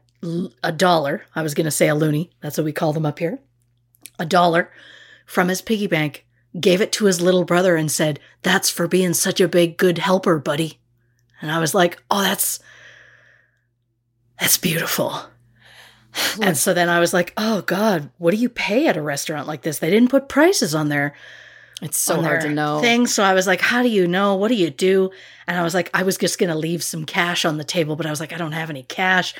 a 0.63 0.72
dollar. 0.72 1.25
I 1.36 1.41
was 1.41 1.53
going 1.53 1.65
to 1.65 1.72
say 1.72 1.89
a 1.89 1.96
loony. 1.96 2.32
That's 2.39 2.58
what 2.58 2.63
we 2.65 2.72
call 2.72 2.94
them 2.94 3.05
up 3.05 3.20
here. 3.20 3.39
A 4.17 4.25
dollar 4.25 4.72
from 5.25 5.50
his 5.50 5.62
piggy 5.62 5.88
bank, 5.88 6.25
gave 6.60 6.82
it 6.82 6.92
to 6.94 7.06
his 7.06 7.22
little 7.22 7.46
brother, 7.46 7.76
and 7.76 7.92
said, 7.92 8.20
That's 8.44 8.70
for 8.70 8.88
being 8.88 9.14
such 9.14 9.40
a 9.42 9.48
big, 9.48 9.78
good 9.78 9.98
helper, 9.98 10.40
buddy. 10.40 10.80
And 11.42 11.52
I 11.52 11.60
was 11.60 11.74
like, 11.74 12.02
Oh, 12.10 12.22
that's. 12.22 12.60
That's 14.40 14.58
beautiful. 14.58 15.16
and 16.42 16.58
so 16.58 16.74
then 16.74 16.90
I 16.90 17.00
was 17.00 17.14
like, 17.14 17.34
oh 17.38 17.62
God, 17.62 18.10
what 18.18 18.32
do 18.32 18.38
you 18.38 18.50
pay 18.50 18.88
at 18.88 18.98
a 18.98 19.02
restaurant 19.02 19.48
like 19.48 19.62
this? 19.62 19.80
They 19.80 19.90
didn't 19.90 20.10
put 20.10 20.30
prices 20.30 20.76
on 20.76 20.90
their 20.90 21.14
It's 21.82 21.98
so 21.98 22.22
hard 22.22 22.42
to 22.42 22.50
know. 22.50 22.80
thing. 22.82 23.08
So 23.08 23.24
I 23.24 23.34
was 23.34 23.48
like, 23.48 23.62
how 23.62 23.82
do 23.82 23.90
you 23.90 24.08
know? 24.08 24.36
What 24.36 24.50
do 24.50 24.56
you 24.56 24.70
do? 24.70 25.12
And 25.48 25.58
I 25.58 25.64
was 25.64 25.74
like, 25.74 25.90
I 25.94 26.04
was 26.04 26.18
just 26.18 26.40
gonna 26.40 26.56
leave 26.56 26.84
some 26.84 27.06
cash 27.06 27.46
on 27.46 27.58
the 27.58 27.64
table, 27.64 27.96
but 27.96 28.06
I 28.06 28.10
was 28.10 28.20
like, 28.20 28.34
I 28.34 28.38
don't 28.38 28.54
have 28.54 28.70
any 28.70 28.84
cash. 28.84 29.34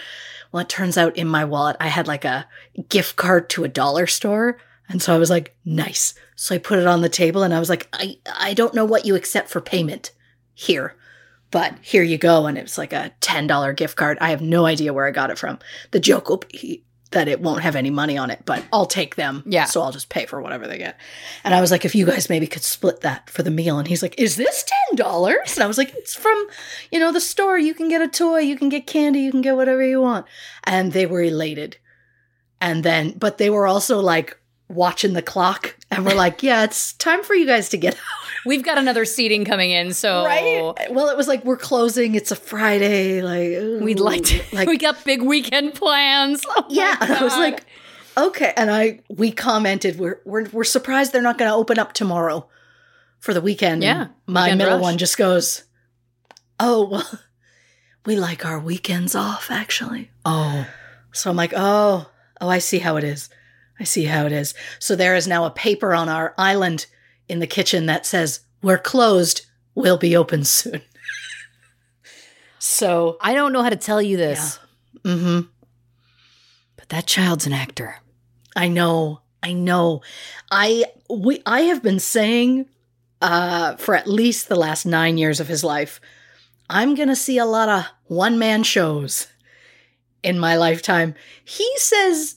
Well, 0.52 0.62
it 0.62 0.70
turns 0.70 0.98
out 0.98 1.18
in 1.18 1.28
my 1.28 1.44
wallet 1.44 1.76
I 1.80 1.88
had 1.88 2.08
like 2.08 2.26
a 2.26 2.48
gift 2.90 3.16
card 3.16 3.50
to 3.52 3.64
a 3.64 3.70
dollar 3.70 4.08
store. 4.08 4.58
And 4.90 5.02
so 5.02 5.14
I 5.16 5.18
was 5.18 5.30
like, 5.30 5.56
nice. 5.66 6.14
So 6.36 6.56
I 6.56 6.58
put 6.58 6.80
it 6.80 6.88
on 6.88 7.02
the 7.02 7.10
table 7.10 7.44
and 7.44 7.54
I 7.54 7.60
was 7.60 7.70
like, 7.70 7.88
I, 7.94 8.18
I 8.38 8.54
don't 8.54 8.74
know 8.74 8.86
what 8.86 9.06
you 9.06 9.16
accept 9.16 9.50
for 9.50 9.62
payment 9.62 10.12
here, 10.54 10.96
but 11.52 11.76
here 11.82 12.04
you 12.04 12.18
go. 12.18 12.46
And 12.46 12.58
it 12.58 12.64
was 12.64 12.78
like 12.78 12.94
a 12.94 13.12
$10 13.22 13.76
gift 13.76 13.96
card. 13.96 14.18
I 14.22 14.30
have 14.30 14.42
no 14.42 14.66
idea 14.66 14.94
where 14.94 15.08
I 15.08 15.12
got 15.12 15.32
it 15.32 15.40
from. 15.40 15.60
The 15.92 16.00
joke 16.00 16.30
will 16.30 16.44
be 16.52 16.84
that 17.12 17.28
it 17.30 17.40
won't 17.40 17.62
have 17.62 17.76
any 17.78 17.90
money 17.90 18.18
on 18.18 18.30
it, 18.30 18.42
but 18.46 18.64
I'll 18.74 18.86
take 18.86 19.16
them. 19.16 19.42
Yeah. 19.46 19.66
So 19.66 19.82
I'll 19.82 19.92
just 19.92 20.10
pay 20.10 20.26
for 20.26 20.42
whatever 20.42 20.68
they 20.68 20.78
get. 20.78 21.00
And 21.44 21.54
I 21.56 21.62
was 21.62 21.72
like, 21.72 21.86
if 21.86 21.96
you 21.96 22.06
guys 22.06 22.30
maybe 22.30 22.46
could 22.46 22.64
split 22.64 23.02
that 23.02 23.30
for 23.30 23.42
the 23.42 23.52
meal. 23.52 23.80
And 23.80 23.88
he's 23.88 24.02
like, 24.02 24.20
is 24.20 24.36
this 24.36 24.66
$10? 24.94 25.56
And 25.56 25.64
I 25.64 25.68
was 25.68 25.78
like, 25.78 25.94
it's 25.96 26.14
from, 26.14 26.46
you 26.92 27.00
know, 27.00 27.14
the 27.14 27.22
store. 27.22 27.58
You 27.58 27.74
can 27.74 27.88
get 27.88 28.02
a 28.02 28.08
toy, 28.08 28.40
you 28.40 28.58
can 28.58 28.70
get 28.70 28.86
candy, 28.86 29.20
you 29.20 29.32
can 29.32 29.42
get 29.42 29.56
whatever 29.56 29.86
you 29.86 30.02
want. 30.02 30.26
And 30.66 30.92
they 30.92 31.06
were 31.06 31.22
elated. 31.22 31.78
And 32.60 32.84
then, 32.84 33.14
but 33.18 33.38
they 33.38 33.50
were 33.50 33.68
also 33.68 34.00
like 34.00 34.38
watching 34.68 35.14
the 35.14 35.22
clock 35.22 35.76
and 35.92 36.06
we're 36.06 36.16
like, 36.16 36.42
yeah, 36.44 36.64
it's 36.64 36.94
time 36.94 37.24
for 37.24 37.36
you 37.36 37.46
guys 37.46 37.70
to 37.70 37.78
get 37.78 37.94
out. 37.96 38.02
We've 38.46 38.64
got 38.64 38.78
another 38.78 39.06
seating 39.06 39.46
coming 39.46 39.72
in, 39.72 39.94
so 39.94 40.24
Right? 40.26 40.74
Well, 40.92 41.10
it 41.10 41.18
was 41.18 41.28
like, 41.28 41.44
we're 41.46 41.58
closing. 41.58 42.16
It's 42.16 42.32
a 42.32 42.36
Friday. 42.36 43.22
Like, 43.22 43.82
we'd 43.84 44.00
like 44.00 44.24
to. 44.26 44.42
like, 44.54 44.68
we 44.70 44.78
got 44.78 45.04
big 45.04 45.22
weekend 45.22 45.74
plans. 45.76 46.44
Oh 46.48 46.66
yeah. 46.70 46.96
And 47.02 47.12
I 47.14 47.24
was 47.24 47.34
like, 47.34 47.66
okay. 48.18 48.54
And 48.56 48.70
I, 48.72 49.00
we 49.10 49.32
commented, 49.32 49.98
we're, 50.00 50.20
we're, 50.26 50.46
we're 50.50 50.64
surprised 50.64 51.12
they're 51.14 51.22
not 51.22 51.38
going 51.38 51.50
to 51.50 51.56
open 51.56 51.80
up 51.80 51.94
tomorrow 51.94 52.48
for 53.20 53.34
the 53.34 53.42
weekend. 53.42 53.82
Yeah, 53.84 54.08
My 54.28 54.44
weekend 54.44 54.58
middle 54.60 54.74
rush. 54.76 54.82
one 54.84 54.98
just 54.98 55.18
goes, 55.18 55.64
oh, 56.60 56.88
well, 56.90 57.20
we 58.06 58.16
like 58.16 58.46
our 58.46 58.60
weekends 58.60 59.16
off, 59.16 59.50
actually. 59.50 60.12
oh, 60.26 60.68
So 61.12 61.30
I'm 61.30 61.36
like, 61.36 61.54
oh, 61.56 62.08
oh, 62.42 62.50
I 62.50 62.60
see 62.60 62.80
how 62.80 62.98
it 62.98 63.04
is. 63.04 63.30
I 63.80 63.84
see 63.84 64.06
how 64.06 64.26
it 64.26 64.32
is. 64.32 64.54
So 64.80 64.96
there 64.96 65.16
is 65.16 65.28
now 65.28 65.46
a 65.46 65.52
paper 65.52 65.94
on 65.94 66.10
our 66.10 66.34
island 66.38 66.86
in 67.28 67.40
the 67.40 67.48
kitchen 67.48 67.88
that 67.88 68.06
says, 68.06 68.42
we're 68.62 68.78
closed, 68.78 69.46
we'll 69.74 69.98
be 69.98 70.16
open 70.16 70.44
soon. 70.44 70.82
so, 72.60 73.18
I 73.22 73.34
don't 73.34 73.54
know 73.54 73.64
how 73.64 73.70
to 73.70 73.76
tell 73.76 74.02
you 74.02 74.18
this, 74.18 74.60
hmm 75.04 75.42
but 76.78 76.90
that 76.90 77.08
child's 77.08 77.48
an 77.48 77.54
actor. 77.54 77.96
I 78.56 78.68
know, 78.68 79.22
I 79.42 79.54
know. 79.54 80.02
I 80.52 80.86
we 81.10 81.42
I 81.46 81.62
have 81.62 81.82
been 81.82 82.00
saying 82.00 82.68
uh, 83.22 83.76
for 83.78 83.96
at 83.96 84.08
least 84.08 84.50
the 84.50 84.56
last 84.56 84.86
nine 84.86 85.18
years 85.18 85.40
of 85.40 85.48
his 85.48 85.64
life, 85.64 86.00
I'm 86.70 86.96
gonna 86.96 87.16
see 87.16 87.38
a 87.38 87.46
lot 87.46 87.70
of 87.70 87.86
one 88.06 88.38
man 88.38 88.64
shows 88.64 89.28
in 90.24 90.38
my 90.40 90.58
lifetime. 90.58 91.16
He 91.44 91.72
says 91.78 92.36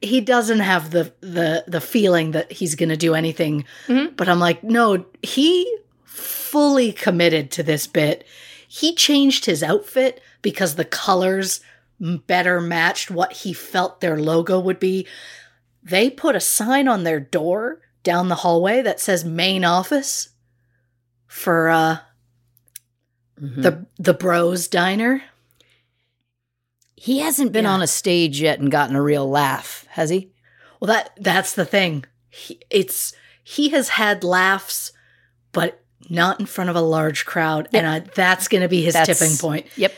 he 0.00 0.20
doesn't 0.20 0.60
have 0.60 0.90
the 0.90 1.12
the 1.20 1.64
the 1.66 1.80
feeling 1.80 2.30
that 2.32 2.52
he's 2.52 2.74
gonna 2.74 2.96
do 2.96 3.14
anything, 3.14 3.64
Mhm. 3.86 4.16
but 4.16 4.28
I'm 4.28 4.38
like, 4.40 4.62
no, 4.62 5.04
he 5.22 5.78
fully 6.04 6.92
committed 6.92 7.50
to 7.52 7.62
this 7.62 7.86
bit. 7.86 8.24
He 8.68 8.94
changed 8.94 9.44
his 9.46 9.62
outfit 9.62 10.20
because 10.42 10.74
the 10.76 10.84
colors 10.84 11.60
better 12.00 12.60
matched 12.60 13.10
what 13.10 13.32
he 13.32 13.52
felt 13.52 14.00
their 14.00 14.16
logo 14.18 14.58
would 14.60 14.78
be. 14.78 15.06
They 15.82 16.10
put 16.10 16.36
a 16.36 16.40
sign 16.40 16.86
on 16.86 17.02
their 17.04 17.18
door 17.20 17.80
down 18.04 18.28
the 18.28 18.36
hallway 18.36 18.82
that 18.82 19.00
says 19.00 19.24
main 19.24 19.64
office 19.64 20.28
for 21.26 21.68
uh 21.68 21.98
the 23.36 23.86
the 23.98 24.14
bros 24.14 24.68
diner. 24.68 25.22
He 27.00 27.18
hasn't 27.20 27.52
been 27.52 27.64
Yeah. 27.64 27.72
on 27.72 27.82
a 27.82 27.86
stage 27.86 28.40
yet 28.40 28.58
and 28.60 28.70
gotten 28.70 28.96
a 28.96 29.02
real 29.02 29.28
laugh, 29.28 29.86
has 29.90 30.10
he? 30.10 30.30
Well 30.80 30.88
that 30.88 31.10
that's 31.20 31.54
the 31.54 31.64
thing. 31.64 32.04
He, 32.30 32.60
it's 32.70 33.12
he 33.42 33.70
has 33.70 33.88
had 33.90 34.24
laughs 34.24 34.92
but 35.52 35.82
not 36.10 36.38
in 36.40 36.46
front 36.46 36.70
of 36.70 36.76
a 36.76 36.80
large 36.80 37.24
crowd 37.26 37.68
and 37.72 37.86
I, 37.86 37.98
that's 38.00 38.48
going 38.48 38.62
to 38.62 38.68
be 38.68 38.82
his 38.82 38.94
That's- 38.94 39.18
tipping 39.18 39.36
point. 39.36 39.66
Yep. 39.76 39.92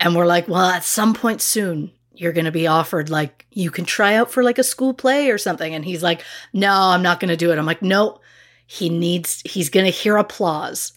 And 0.00 0.16
we're 0.16 0.26
like, 0.26 0.48
well, 0.48 0.66
at 0.70 0.82
some 0.84 1.14
point 1.14 1.40
soon, 1.40 1.92
you're 2.12 2.32
going 2.32 2.44
to 2.46 2.52
be 2.52 2.66
offered 2.66 3.10
like 3.10 3.46
you 3.52 3.70
can 3.70 3.84
try 3.84 4.14
out 4.14 4.30
for 4.30 4.42
like 4.42 4.58
a 4.58 4.64
school 4.64 4.92
play 4.92 5.30
or 5.30 5.38
something. 5.38 5.72
And 5.74 5.84
he's 5.84 6.02
like, 6.02 6.22
no, 6.52 6.70
I'm 6.72 7.02
not 7.02 7.20
going 7.20 7.28
to 7.30 7.36
do 7.36 7.52
it. 7.52 7.58
I'm 7.58 7.66
like, 7.66 7.80
no, 7.82 8.20
he 8.66 8.88
needs, 8.88 9.40
he's 9.44 9.70
going 9.70 9.84
to 9.86 9.90
hear 9.90 10.16
applause 10.16 10.92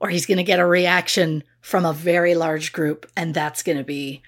or 0.00 0.08
he's 0.08 0.26
going 0.26 0.38
to 0.38 0.44
get 0.44 0.58
a 0.60 0.66
reaction 0.66 1.44
from 1.60 1.84
a 1.84 1.92
very 1.92 2.34
large 2.34 2.72
group. 2.72 3.06
And 3.16 3.32
that's 3.34 3.62
going 3.62 3.78
to 3.78 3.84
be 3.84 4.22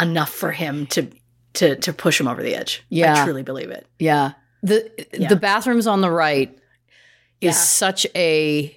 enough 0.00 0.30
for 0.30 0.50
him 0.52 0.86
to, 0.88 1.08
to, 1.54 1.76
to 1.76 1.92
push 1.92 2.20
him 2.20 2.26
over 2.28 2.42
the 2.42 2.54
edge. 2.54 2.82
Yeah. 2.88 3.20
I 3.20 3.24
truly 3.24 3.42
believe 3.42 3.70
it. 3.70 3.86
Yeah. 3.98 4.32
The 4.62 4.90
Yeah. 5.12 5.28
the 5.28 5.36
bathrooms 5.36 5.86
on 5.86 6.00
the 6.00 6.10
right 6.10 6.50
is 7.40 7.54
Yeah. 7.56 7.60
such 7.60 8.06
a 8.16 8.76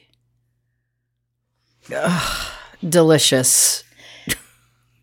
delicious 2.88 3.84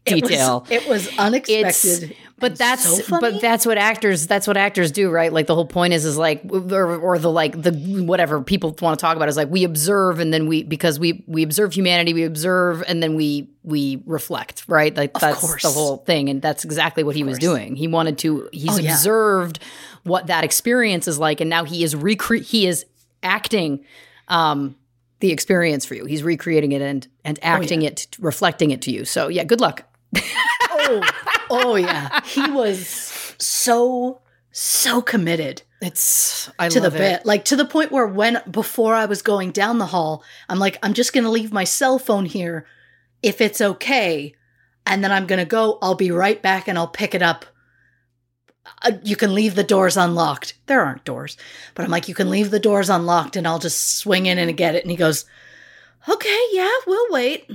It 0.04 0.22
was- 0.22 0.30
detail. 0.30 0.66
It 0.70 0.86
was, 0.88 1.06
it's 1.06 1.18
unexpected. 1.18 2.16
But 2.50 2.58
that's 2.58 3.06
so 3.06 3.20
but 3.20 3.40
that's 3.40 3.64
what 3.64 3.78
actors 3.78 4.26
that's 4.26 4.46
what 4.46 4.56
actors 4.56 4.92
do 4.92 5.10
right? 5.10 5.32
Like 5.32 5.46
the 5.46 5.54
whole 5.54 5.66
point 5.66 5.92
is 5.94 6.04
is 6.04 6.16
like 6.18 6.42
or, 6.50 6.96
or 6.96 7.18
the 7.18 7.30
like 7.30 7.60
the 7.60 7.72
whatever 8.04 8.42
people 8.42 8.76
want 8.82 8.98
to 8.98 9.02
talk 9.02 9.16
about 9.16 9.28
is 9.28 9.36
like 9.36 9.48
we 9.50 9.64
observe 9.64 10.18
and 10.20 10.32
then 10.32 10.46
we 10.46 10.62
because 10.62 10.98
we 10.98 11.24
we 11.26 11.42
observe 11.42 11.72
humanity 11.72 12.12
we 12.12 12.24
observe 12.24 12.82
and 12.86 13.02
then 13.02 13.14
we 13.16 13.48
we 13.62 14.02
reflect 14.04 14.64
right? 14.68 14.94
Like 14.94 15.14
that's 15.18 15.40
course. 15.40 15.62
the 15.62 15.70
whole 15.70 15.98
thing 15.98 16.28
and 16.28 16.42
that's 16.42 16.64
exactly 16.64 17.02
what 17.02 17.16
he 17.16 17.24
was 17.24 17.38
doing. 17.38 17.76
He 17.76 17.88
wanted 17.88 18.18
to 18.18 18.48
he's 18.52 18.78
Oh, 18.78 18.78
yeah. 18.78 18.92
observed 18.92 19.58
what 20.02 20.26
that 20.26 20.44
experience 20.44 21.08
is 21.08 21.18
like 21.18 21.40
and 21.40 21.48
now 21.48 21.64
he 21.64 21.82
is 21.82 21.94
recre- 21.94 22.42
he 22.44 22.66
is 22.66 22.84
acting 23.22 23.84
um 24.28 24.76
the 25.20 25.32
experience 25.32 25.86
for 25.86 25.94
you. 25.94 26.04
He's 26.04 26.22
recreating 26.22 26.72
it 26.72 26.82
and 26.82 27.08
and 27.24 27.38
acting 27.42 27.82
it 27.82 28.06
reflecting 28.20 28.70
it 28.70 28.82
to 28.82 28.90
you. 28.90 29.04
So 29.06 29.28
yeah 29.28 29.44
good 29.44 29.60
luck 29.60 29.84
oh, 30.70 31.02
oh 31.50 31.76
yeah. 31.76 32.20
He 32.24 32.50
was 32.50 32.86
so, 33.38 34.20
so 34.50 35.02
committed. 35.02 35.62
it's 35.80 36.50
i 36.58 36.68
to 36.68 36.80
the 36.80 36.86
it. 36.86 36.92
bit 36.98 37.26
like 37.26 37.44
to 37.44 37.56
the 37.56 37.64
point 37.64 37.92
where 37.92 38.06
when 38.06 38.40
before 38.50 38.94
i 38.94 39.04
was 39.04 39.20
going 39.20 39.50
down 39.50 39.78
the 39.78 39.86
hall 39.86 40.22
i'm 40.48 40.58
like 40.58 40.78
i'm 40.82 40.94
just 40.94 41.12
going 41.12 41.24
to 41.24 41.30
leave 41.30 41.52
my 41.52 41.64
cell 41.64 41.98
phone 41.98 42.24
here 42.24 42.64
if 43.22 43.40
it's 43.40 43.60
okay 43.60 44.34
and 44.86 45.04
then 45.04 45.12
i'm 45.12 45.26
going 45.26 45.38
to 45.38 45.44
go 45.44 45.78
i'll 45.82 45.94
be 45.94 46.10
right 46.10 46.40
back 46.40 46.68
and 46.68 46.78
i'll 46.78 46.88
pick 46.88 47.14
it 47.14 47.22
up 47.22 47.44
uh, 48.82 48.92
you 49.02 49.16
can 49.16 49.34
leave 49.34 49.56
the 49.56 49.64
doors 49.64 49.96
unlocked 49.96 50.54
there 50.66 50.80
aren't 50.80 51.04
doors 51.04 51.36
but 51.74 51.84
i'm 51.84 51.90
like 51.90 52.08
you 52.08 52.14
can 52.14 52.30
leave 52.30 52.50
the 52.50 52.60
doors 52.60 52.88
unlocked 52.88 53.36
and 53.36 53.46
i'll 53.46 53.58
just 53.58 53.98
swing 53.98 54.26
in 54.26 54.38
and 54.38 54.56
get 54.56 54.74
it 54.74 54.84
and 54.84 54.90
he 54.90 54.96
goes 54.96 55.26
okay 56.08 56.40
yeah 56.52 56.72
we'll 56.86 57.10
wait 57.10 57.50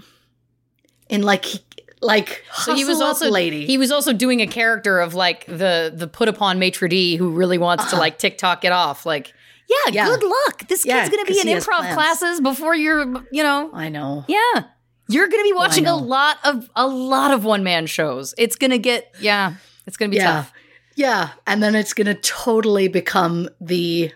and 1.10 1.26
like 1.26 1.46
he, 1.46 1.60
like 2.02 2.44
So 2.54 2.76
he 2.76 2.86
was 2.86 3.02
also 3.02 3.30
lady 3.30 3.66
He 3.66 3.78
was 3.78 3.92
also 3.92 4.14
doing 4.14 4.42
a 4.42 4.48
character 4.48 5.00
of 5.00 5.14
like 5.14 5.46
the 5.46 5.92
the 5.94 6.08
put 6.08 6.28
upon 6.30 6.60
maitre 6.60 6.88
d 6.88 7.16
who 7.18 7.32
really 7.32 7.58
wants 7.58 7.90
to 7.92 7.98
like 7.98 8.18
TikTok 8.18 8.64
it 8.64 8.72
off. 8.72 9.06
Like, 9.06 9.34
yeah, 9.68 9.76
Uh-huh. 9.76 9.92
Yeah. 9.94 10.06
good 10.06 10.24
luck. 10.24 10.68
This 10.68 10.86
Yeah, 10.86 11.04
kid's 11.04 11.16
gonna 11.16 11.26
be 11.26 11.40
in 11.40 11.58
improv 11.58 11.94
classes 11.94 12.40
before 12.42 12.76
you're, 12.76 13.06
you 13.32 13.44
know, 13.44 13.70
i 13.74 13.90
know 13.90 14.26
yeah. 14.28 14.64
You're 15.08 15.28
gonna 15.28 15.44
be 15.44 15.54
watching 15.54 15.88
a 15.88 15.96
lot 15.96 16.38
of 16.44 16.70
a 16.76 16.88
lot 16.88 17.32
of 17.32 17.44
one 17.44 17.64
man 17.64 17.88
shows. 17.88 18.34
It's 18.38 18.56
gonna 18.56 18.78
get 18.78 19.14
yeah, 19.20 19.56
it's 19.88 19.98
gonna 19.98 20.10
be 20.10 20.18
yeah. 20.18 20.32
tough. 20.32 20.54
Yeah. 21.00 21.30
And 21.48 21.64
then 21.64 21.76
it's 21.76 21.94
going 21.94 22.08
to 22.08 22.16
totally 22.16 22.90
become 22.90 23.48
the, 23.62 24.12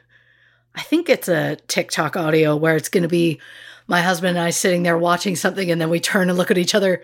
I 0.75 0.81
think 0.81 1.07
it's 1.09 1.29
a 1.29 1.55
TikTok 1.69 2.17
audio 2.17 2.57
where 2.57 2.75
it's 2.75 2.89
going 2.89 3.03
to 3.03 3.07
be 3.07 3.39
my 3.87 4.01
husband 4.01 4.37
and 4.37 4.45
I 4.45 4.49
sitting 4.49 4.83
there 4.83 4.97
watching 4.97 5.37
something 5.37 5.71
and 5.71 5.79
then 5.79 5.89
we 5.89 6.01
turn 6.01 6.27
and 6.27 6.37
look 6.37 6.51
at 6.51 6.57
each 6.57 6.75
other. 6.75 7.01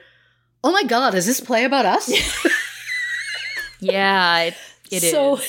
Oh 0.63 0.71
my 0.71 0.83
God, 0.83 1.15
is 1.15 1.25
this 1.25 1.39
play 1.39 1.63
about 1.65 1.85
us? 1.85 2.11
Yeah, 3.81 4.39
it, 4.41 4.55
it 4.91 5.03
is. 5.03 5.11
so, 5.11 5.39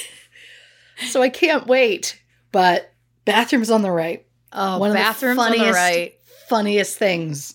so 1.08 1.20
I 1.22 1.28
can't 1.30 1.66
wait. 1.66 2.20
But 2.52 2.92
bathrooms 3.24 3.70
on 3.70 3.82
the 3.82 3.90
right. 3.90 4.24
oh, 4.52 4.78
one 4.78 4.90
of 4.90 4.94
the 4.94 5.00
bathrooms 5.00 5.38
on 5.38 5.50
the 5.50 5.56
funniest- 5.58 5.76
right. 5.76 6.14
Funniest 6.48 6.96
things 6.98 7.54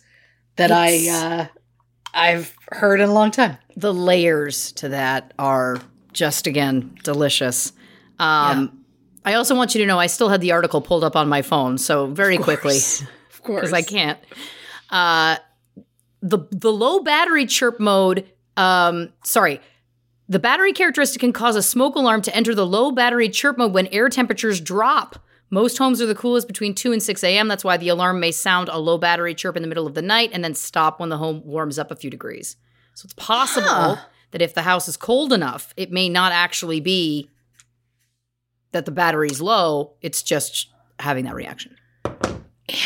that 0.58 0.72
It's- 0.72 1.08
I, 1.22 1.38
uh, 1.38 1.48
I've 2.14 2.54
heard 2.72 3.02
in 3.02 3.10
a 3.10 3.14
long 3.14 3.32
time. 3.32 3.58
the 3.76 3.94
layers 3.94 4.72
to 4.74 4.90
that 4.90 5.34
are 5.40 5.78
just 6.14 6.48
again 6.48 6.98
delicious. 7.04 7.74
Um, 8.20 8.84
I 9.26 9.34
also 9.34 9.54
want 9.56 9.76
you 9.76 9.82
to 9.82 9.88
know 9.88 10.00
I 10.00 10.08
still 10.08 10.30
had 10.30 10.40
the 10.40 10.54
article 10.54 10.80
pulled 10.82 11.04
up 11.04 11.16
on 11.18 11.28
my 11.28 11.42
phone, 11.42 11.78
so 11.78 12.08
very 12.08 12.38
quickly 12.38 12.78
Of 12.78 13.44
course. 13.44 13.62
because 13.62 13.74
I 13.74 13.82
can't. 13.82 14.18
Uh, 14.90 15.38
the 16.30 16.40
the 16.52 16.72
low 16.74 17.00
battery 17.02 17.46
chirp 17.46 17.80
mode 17.80 18.26
Um, 18.58 19.14
sorry. 19.24 19.60
The 20.28 20.40
battery 20.40 20.74
characteristic 20.74 21.20
can 21.20 21.34
cause 21.34 21.56
a 21.56 21.62
smoke 21.62 21.96
alarm 21.96 22.22
to 22.24 22.36
enter 22.36 22.56
the 22.56 22.66
low 22.66 22.92
battery 22.92 23.30
chirp 23.30 23.58
mode 23.60 23.74
when 23.74 23.86
air 23.88 24.10
temperatures 24.10 24.60
drop. 24.60 25.20
Most 25.52 25.78
homes 25.78 26.02
are 26.02 26.08
the 26.08 26.16
coolest 26.16 26.48
between 26.48 26.74
2 26.74 26.92
and 26.94 27.04
6 27.04 27.24
a.m. 27.24 27.48
That's 27.48 27.64
why 27.64 27.78
the 27.78 27.90
alarm 27.90 28.20
may 28.20 28.32
sound 28.32 28.68
a 28.70 28.80
low 28.80 28.98
battery 28.98 29.36
chirp 29.36 29.56
in 29.56 29.62
the 29.62 29.68
middle 29.68 29.86
of 29.86 29.94
the 29.94 30.02
night 30.02 30.32
and 30.34 30.44
then 30.44 30.56
stop 30.56 31.00
when 31.00 31.10
the 31.10 31.18
home 31.18 31.44
warms 31.46 31.78
up 31.78 31.92
a 31.92 31.96
few 31.96 32.10
degrees. 32.10 32.56
So 32.96 33.06
it's 33.06 33.14
possible 33.14 33.68
Huh. 33.70 33.98
that 34.32 34.42
if 34.42 34.56
the 34.56 34.64
house 34.64 34.88
is 34.88 34.98
cold 34.98 35.32
enough, 35.32 35.74
it 35.78 35.92
may 35.92 36.10
not 36.10 36.32
actually 36.32 36.80
be 36.80 37.30
that 38.72 38.86
the 38.86 38.92
battery's 38.92 39.40
low. 39.42 39.94
It's 40.02 40.24
just 40.24 40.70
having 41.00 41.26
that 41.26 41.36
reaction. 41.36 41.76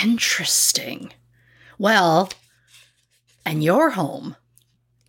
Interesting. 0.03 1.13
Well, 1.77 2.29
and 3.49 3.63
your 3.63 3.89
home, 3.89 4.35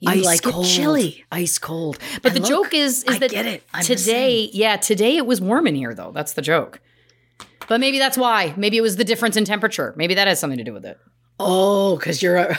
you 0.01 0.11
Ice 0.11 0.25
like 0.25 0.43
cold. 0.43 0.65
it 0.65 0.69
chilly. 0.69 1.25
Ice 1.31 1.59
cold. 1.59 1.99
But 2.23 2.33
And 2.35 2.37
the 2.37 2.41
look, 2.49 2.65
joke 2.71 2.75
is, 2.75 3.05
is 3.05 3.17
I 3.17 3.19
that 3.19 3.31
get 3.31 3.47
it. 3.47 3.63
I'm 3.75 3.85
today, 3.85 4.49
yeah, 4.53 4.77
today 4.77 5.17
it 5.19 5.27
was 5.27 5.41
warm 5.41 5.67
in 5.67 5.75
here 5.75 5.95
though. 5.95 6.11
That's 6.13 6.33
the 6.33 6.43
joke. 6.43 6.81
But 7.69 7.81
maybe 7.81 7.99
that's 7.99 8.17
why. 8.17 8.55
Maybe 8.57 8.77
it 8.79 8.81
was 8.81 8.97
the 8.97 9.05
difference 9.05 9.37
in 9.37 9.45
temperature. 9.45 9.93
Maybe 9.97 10.15
that 10.15 10.27
has 10.27 10.41
something 10.41 10.59
to 10.59 10.65
do 10.65 10.73
with 10.73 10.85
it. 10.87 10.99
Oh, 11.39 11.97
because 11.97 12.23
you're 12.23 12.37
a, 12.37 12.59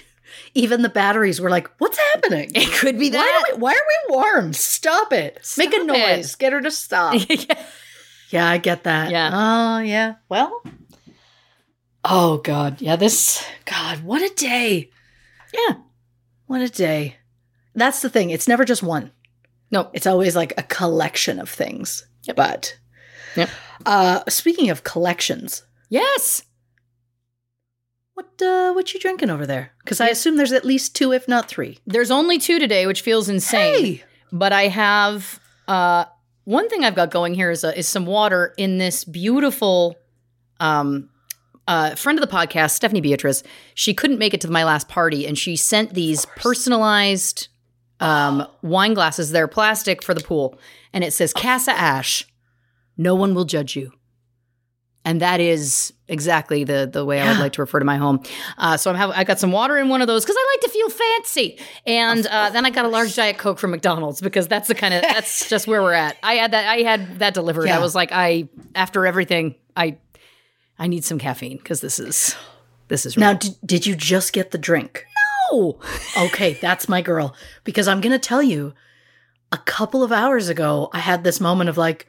even 0.54 0.82
the 0.82 0.88
batteries 0.88 1.40
were 1.40 1.50
like, 1.50 1.68
"What's 1.78 1.98
happening? 2.14 2.50
It 2.54 2.72
could 2.72 2.98
be 2.98 3.10
Why 3.10 3.18
that. 3.18 3.44
are 3.50 3.54
we, 3.56 3.60
why 3.60 3.72
are 3.72 3.86
we 4.08 4.14
warm? 4.16 4.52
Stop 4.54 5.12
it! 5.12 5.46
Make 5.58 5.74
a 5.74 5.84
noise. 5.84 6.32
it. 6.32 6.38
Get 6.38 6.52
her 6.54 6.60
to 6.62 6.70
stop." 6.70 7.14
yeah. 7.28 7.64
yeah, 8.30 8.48
I 8.48 8.58
get 8.58 8.84
that. 8.84 9.10
Yeah. 9.10 9.30
Oh, 9.32 9.78
yeah. 9.80 10.14
Well. 10.28 10.62
Oh 12.04 12.38
God. 12.38 12.80
Yeah. 12.80 12.96
This. 12.96 13.44
God. 13.64 14.02
What 14.02 14.22
a 14.22 14.34
day. 14.34 14.90
Yeah. 15.66 15.74
What 16.46 16.60
a 16.62 16.68
day. 16.68 17.16
That's 17.74 18.00
the 18.02 18.08
thing. 18.10 18.30
It's 18.30 18.48
never 18.48 18.64
just 18.64 18.82
one. 18.82 19.12
No. 19.70 19.90
It's 19.92 20.06
always 20.06 20.34
like 20.36 20.52
a 20.56 20.62
collection 20.62 21.38
of 21.40 21.48
things. 21.50 22.06
But. 22.36 22.78
Yep. 23.36 23.50
Uh, 23.86 24.20
speaking 24.28 24.70
of 24.70 24.84
collections, 24.84 25.62
Yes. 25.90 26.42
what 28.14 28.40
uh, 28.42 28.72
what 28.72 28.92
you 28.92 29.00
drinking 29.00 29.30
over 29.30 29.46
there? 29.46 29.72
Because 29.84 30.00
I 30.00 30.08
assume 30.08 30.36
there's 30.36 30.52
at 30.52 30.64
least 30.64 30.94
two, 30.96 31.12
if 31.12 31.28
not 31.28 31.48
three. 31.48 31.78
There's 31.86 32.10
only 32.10 32.38
two 32.38 32.58
today, 32.58 32.86
which 32.86 33.02
feels 33.02 33.28
insane. 33.28 33.84
Hey! 33.84 34.04
But 34.32 34.52
I 34.52 34.68
have 34.68 35.40
uh, 35.68 36.04
one 36.44 36.68
thing 36.68 36.84
I've 36.84 36.94
got 36.96 37.10
going 37.10 37.34
here 37.34 37.50
is 37.50 37.64
a, 37.64 37.78
is 37.78 37.88
some 37.88 38.04
water 38.06 38.52
in 38.58 38.78
this 38.78 39.04
beautiful 39.04 39.96
um, 40.60 41.08
uh, 41.68 41.94
friend 41.94 42.18
of 42.18 42.28
the 42.28 42.34
podcast, 42.34 42.70
Stephanie 42.70 43.02
Beatriz. 43.02 43.44
She 43.74 43.94
couldn't 43.94 44.18
make 44.18 44.34
it 44.34 44.40
to 44.40 44.50
my 44.50 44.64
last 44.64 44.88
party, 44.88 45.26
and 45.26 45.38
she 45.38 45.54
sent 45.54 45.94
these 45.94 46.24
personalized 46.34 47.48
um, 48.00 48.46
wine 48.62 48.94
glasses. 48.94 49.30
They're 49.30 49.46
plastic 49.46 50.02
for 50.02 50.14
the 50.14 50.22
pool, 50.22 50.58
and 50.92 51.04
it 51.04 51.12
says 51.12 51.32
Casa 51.32 51.72
Ash. 51.72 52.26
No 52.96 53.14
one 53.14 53.34
will 53.34 53.44
judge 53.44 53.76
you. 53.76 53.92
And 55.04 55.22
that 55.22 55.40
is 55.40 55.92
exactly 56.08 56.64
the 56.64 56.88
the 56.90 57.04
way 57.04 57.20
I 57.20 57.30
would 57.30 57.38
like 57.38 57.52
to 57.52 57.62
refer 57.62 57.78
to 57.78 57.84
my 57.84 57.96
home. 57.96 58.22
Uh, 58.58 58.76
so 58.76 58.90
I'm 58.90 58.96
have, 58.96 59.10
I 59.10 59.24
got 59.24 59.38
some 59.38 59.52
water 59.52 59.78
in 59.78 59.88
one 59.88 60.02
of 60.02 60.06
those 60.06 60.22
because 60.22 60.36
I 60.38 60.56
like 60.56 60.60
to 60.62 60.70
feel 60.70 60.90
fancy, 60.90 61.58
and 61.86 62.26
uh, 62.26 62.50
then 62.50 62.66
I 62.66 62.70
got 62.70 62.84
a 62.84 62.88
large 62.88 63.14
diet 63.14 63.38
coke 63.38 63.58
from 63.58 63.70
McDonald's 63.70 64.20
because 64.20 64.48
that's 64.48 64.68
the 64.68 64.74
kind 64.74 64.92
of 64.92 65.02
that's 65.08 65.48
just 65.48 65.66
where 65.66 65.80
we're 65.80 65.94
at. 65.94 66.16
I 66.22 66.34
had 66.34 66.50
that 66.50 66.66
I 66.66 66.78
had 66.78 67.20
that 67.20 67.32
delivered. 67.32 67.68
Yeah. 67.68 67.76
I 67.76 67.80
was 67.80 67.94
like, 67.94 68.10
I 68.12 68.48
after 68.74 69.06
everything, 69.06 69.54
I 69.76 69.96
I 70.78 70.86
need 70.86 71.04
some 71.04 71.18
caffeine 71.18 71.56
because 71.58 71.80
this 71.80 71.98
is 71.98 72.36
this 72.88 73.04
is 73.04 73.16
Now, 73.16 73.30
real. 73.30 73.38
did, 73.38 73.54
did 73.64 73.86
you 73.86 73.94
just 73.96 74.32
get 74.32 74.50
the 74.50 74.58
drink? 74.58 75.04
no. 75.52 75.78
Okay, 76.18 76.54
that's 76.54 76.88
my 76.88 77.00
girl. 77.02 77.34
Because 77.64 77.88
I'm 77.88 78.00
going 78.00 78.12
to 78.12 78.18
tell 78.18 78.42
you, 78.42 78.74
a 79.52 79.58
couple 79.58 80.02
of 80.02 80.12
hours 80.12 80.48
ago, 80.48 80.88
I 80.92 80.98
had 80.98 81.24
this 81.24 81.40
moment 81.40 81.70
of 81.70 81.78
like, 81.78 82.06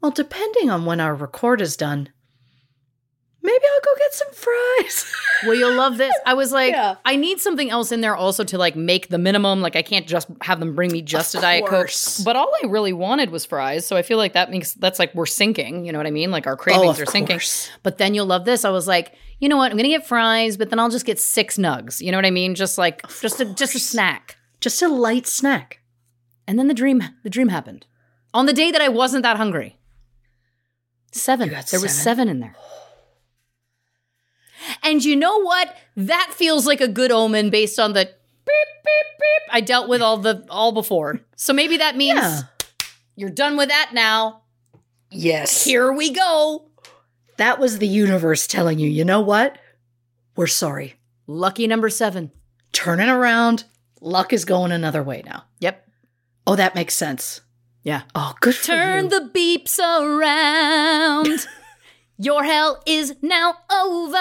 well, 0.00 0.10
depending 0.12 0.70
on 0.70 0.84
when 0.84 1.00
our 1.00 1.14
record 1.14 1.60
is 1.60 1.76
done, 1.76 2.08
maybe 3.42 3.64
I'll 3.74 3.80
go 3.80 3.98
get 3.98 4.14
some 4.14 4.32
fries. 4.32 5.12
Well, 5.44 5.56
you'll 5.56 5.74
love 5.74 5.98
this. 5.98 6.14
I 6.24 6.34
was 6.34 6.52
like, 6.52 6.70
Yeah. 6.70 6.94
I 7.04 7.16
need 7.16 7.40
something 7.40 7.68
else 7.68 7.90
in 7.90 8.00
there 8.00 8.14
also 8.14 8.44
to 8.44 8.56
like 8.58 8.76
make 8.76 9.08
the 9.08 9.18
minimum. 9.18 9.60
Like 9.60 9.74
I 9.74 9.82
can't 9.82 10.06
just 10.06 10.28
have 10.40 10.60
them 10.60 10.76
bring 10.76 10.92
me 10.92 11.02
just 11.02 11.34
Of 11.34 11.40
a 11.40 11.42
diet 11.42 11.66
coke. 11.66 11.90
But 12.24 12.36
all 12.36 12.48
I 12.62 12.68
really 12.68 12.92
wanted 12.92 13.30
was 13.30 13.44
fries. 13.44 13.84
So 13.84 13.96
I 13.96 14.02
feel 14.02 14.18
like 14.18 14.34
that 14.34 14.52
makes 14.52 14.74
that's 14.74 15.00
like 15.00 15.12
we're 15.16 15.26
sinking. 15.26 15.84
You 15.84 15.90
know 15.90 15.98
what 15.98 16.06
I 16.06 16.12
mean? 16.12 16.30
Like 16.30 16.46
our 16.46 16.56
cravings 16.56 16.86
oh, 16.86 16.90
of 16.90 17.00
are 17.00 17.10
sinking. 17.10 17.34
course. 17.38 17.68
But 17.82 17.98
then 17.98 18.14
you'll 18.14 18.26
love 18.26 18.44
this. 18.44 18.64
I 18.64 18.70
was 18.70 18.86
like, 18.86 19.14
you 19.40 19.48
know 19.48 19.56
what? 19.56 19.72
I'm 19.72 19.76
gonna 19.76 19.88
get 19.88 20.06
fries, 20.06 20.56
but 20.56 20.70
then 20.70 20.78
I'll 20.78 20.90
just 20.90 21.06
get 21.06 21.18
six 21.18 21.58
nugs. 21.58 22.00
You 22.00 22.12
know 22.12 22.18
what 22.18 22.26
I 22.26 22.30
mean? 22.30 22.54
Just 22.54 22.78
like 22.78 23.04
just 23.20 23.40
a 23.40 23.44
just 23.46 23.74
a 23.74 23.80
snack. 23.80 24.36
just 24.60 24.80
a 24.80 24.86
light 24.86 25.26
snack. 25.26 25.80
And 26.46 26.56
then 26.56 26.68
the 26.68 26.74
dream 26.74 27.02
the 27.24 27.30
dream 27.30 27.48
happened 27.48 27.84
on 28.32 28.46
the 28.46 28.52
day 28.52 28.70
that 28.70 28.80
I 28.80 28.88
wasn't 28.88 29.24
that 29.24 29.38
hungry. 29.38 29.76
Seven. 31.10 31.48
There 31.48 31.58
was 31.58 31.70
seven? 31.70 31.88
seven 31.90 32.28
in 32.28 32.38
there. 32.40 32.54
And 34.82 35.04
you 35.04 35.16
know 35.16 35.40
what? 35.42 35.76
That 35.96 36.30
feels 36.32 36.66
like 36.66 36.80
a 36.80 36.88
good 36.88 37.12
omen 37.12 37.50
based 37.50 37.78
on 37.78 37.92
the 37.92 38.04
beep 38.04 38.14
beep 38.84 39.06
beep 39.18 39.54
I 39.54 39.60
dealt 39.60 39.88
with 39.88 40.02
all 40.02 40.16
the 40.18 40.44
all 40.50 40.72
before. 40.72 41.20
So 41.36 41.52
maybe 41.52 41.76
that 41.78 41.96
means 41.96 42.18
Yeah. 42.20 42.40
you're 43.16 43.30
done 43.30 43.56
with 43.56 43.68
that 43.68 43.90
now. 43.92 44.42
Yes. 45.10 45.64
Here 45.64 45.92
we 45.92 46.10
go. 46.10 46.68
That 47.36 47.58
was 47.58 47.78
the 47.78 47.86
universe 47.88 48.46
telling 48.46 48.78
you, 48.78 48.88
you 48.88 49.04
know 49.04 49.20
what? 49.20 49.58
We're 50.36 50.46
sorry. 50.46 50.94
Lucky 51.26 51.66
number 51.66 51.88
seven. 51.90 52.30
Turning 52.72 53.08
around. 53.08 53.64
Luck 54.00 54.32
is 54.32 54.44
going 54.44 54.72
another 54.72 55.02
way 55.02 55.22
now. 55.24 55.44
Yep. 55.60 55.86
Oh, 56.46 56.56
that 56.56 56.74
makes 56.74 56.94
sense. 56.94 57.40
Yeah. 57.84 58.02
Oh, 58.14 58.34
good 58.40 58.54
for 58.54 58.66
Turn 58.66 59.08
the 59.08 59.30
beeps 59.32 59.78
around. 59.78 61.28
Your 62.22 62.44
hell 62.44 62.80
is 62.86 63.16
now 63.20 63.56
over. 63.68 64.16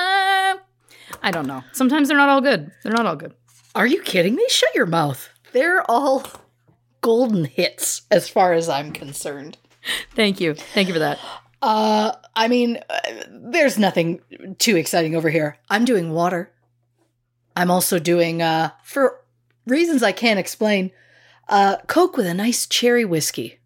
I 1.22 1.30
don't 1.30 1.46
know. 1.46 1.64
Sometimes 1.72 2.08
they're 2.08 2.18
not 2.18 2.30
all 2.30 2.42
good. 2.42 2.72
They're 2.82 2.94
not 2.94 3.06
all 3.06 3.16
good. 3.16 3.36
Are 3.76 3.86
you 3.86 4.02
kidding 4.02 4.34
me? 4.34 4.44
Shut 4.50 4.74
your 4.74 4.88
mouth. 4.88 5.30
They're 5.52 5.84
all 5.90 6.26
golden 7.02 7.46
hits 7.46 8.02
as 8.10 8.28
far 8.28 8.54
as 8.54 8.68
I'm 8.68 8.92
concerned. 8.92 9.60
Thank 10.16 10.42
you. 10.42 10.56
Thank 10.56 10.88
you 10.88 10.96
for 10.96 11.00
that. 11.00 11.20
Uh, 11.62 12.14
I 12.36 12.48
mean, 12.48 12.80
uh, 12.90 13.00
there's 13.30 13.78
nothing 13.78 14.20
too 14.58 14.78
exciting 14.78 15.16
over 15.16 15.30
here. 15.30 15.60
I'm 15.70 15.86
doing 15.86 16.12
water. 16.12 16.52
I'm 17.56 17.70
also 17.70 18.00
doing, 18.00 18.42
uh, 18.42 18.72
for 18.84 19.22
reasons 19.68 20.02
I 20.02 20.12
can't 20.12 20.40
explain, 20.40 20.90
uh, 21.50 21.78
Coke 21.86 22.18
with 22.18 22.26
a 22.26 22.34
nice 22.34 22.66
cherry 22.66 23.06
whiskey. 23.06 23.60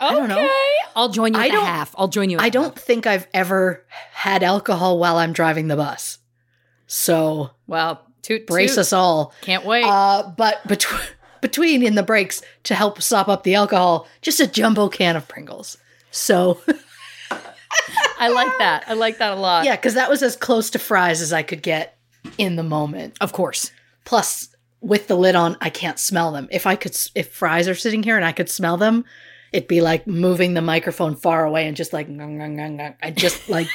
I 0.00 0.12
don't 0.14 0.28
know. 0.28 0.48
I'll 0.94 1.08
join 1.08 1.34
you 1.34 1.40
I 1.40 1.48
don't- 1.48 1.64
half. 1.64 1.94
I'll 1.98 2.08
join 2.08 2.30
you. 2.30 2.38
At 2.38 2.44
I 2.44 2.48
don't 2.50 2.74
half. 2.76 2.82
think 2.84 3.06
I've 3.06 3.26
ever 3.34 3.84
had 4.12 4.42
alcohol 4.42 4.98
while 4.98 5.16
I'm 5.16 5.32
driving 5.32 5.68
the 5.68 5.76
bus. 5.76 6.18
So 6.86 7.50
Well, 7.66 8.02
toot, 8.22 8.46
brace 8.46 8.72
toot. 8.72 8.78
us 8.78 8.92
all. 8.92 9.32
Can't 9.42 9.64
wait. 9.64 9.84
Uh, 9.84 10.30
but 10.36 10.66
between 10.66 11.00
between 11.40 11.82
in 11.84 11.94
the 11.94 12.02
breaks 12.02 12.42
to 12.64 12.74
help 12.74 13.00
sop 13.02 13.28
up 13.28 13.42
the 13.44 13.54
alcohol, 13.54 14.06
just 14.22 14.40
a 14.40 14.46
jumbo 14.46 14.88
can 14.88 15.14
of 15.16 15.28
Pringles. 15.28 15.76
So 16.10 16.60
I 18.18 18.28
like 18.28 18.58
that. 18.58 18.84
I 18.88 18.94
like 18.94 19.18
that 19.18 19.32
a 19.32 19.36
lot. 19.40 19.64
yeah, 19.64 19.76
because 19.76 19.94
that 19.94 20.10
was 20.10 20.22
as 20.22 20.36
close 20.36 20.70
to 20.70 20.78
fries 20.78 21.20
as 21.20 21.32
I 21.32 21.42
could 21.42 21.62
get 21.62 21.96
in 22.38 22.56
the 22.56 22.62
moment. 22.62 23.16
Of 23.20 23.32
course. 23.32 23.70
Plus, 24.04 24.48
with 24.80 25.06
the 25.06 25.16
lid 25.16 25.34
on, 25.36 25.56
I 25.60 25.70
can't 25.70 25.98
smell 25.98 26.32
them. 26.32 26.48
If 26.50 26.66
I 26.66 26.74
could, 26.76 26.96
if 27.14 27.30
fries 27.32 27.68
are 27.68 27.74
sitting 27.74 28.02
here 28.02 28.16
and 28.16 28.24
I 28.24 28.32
could 28.32 28.48
smell 28.50 28.76
them, 28.76 29.04
it'd 29.52 29.68
be 29.68 29.80
like 29.80 30.06
moving 30.06 30.54
the 30.54 30.62
microphone 30.62 31.16
far 31.16 31.44
away 31.44 31.66
and 31.66 31.76
just 31.76 31.92
like. 31.92 32.08
I 32.08 33.12
just 33.14 33.48
like 33.48 33.68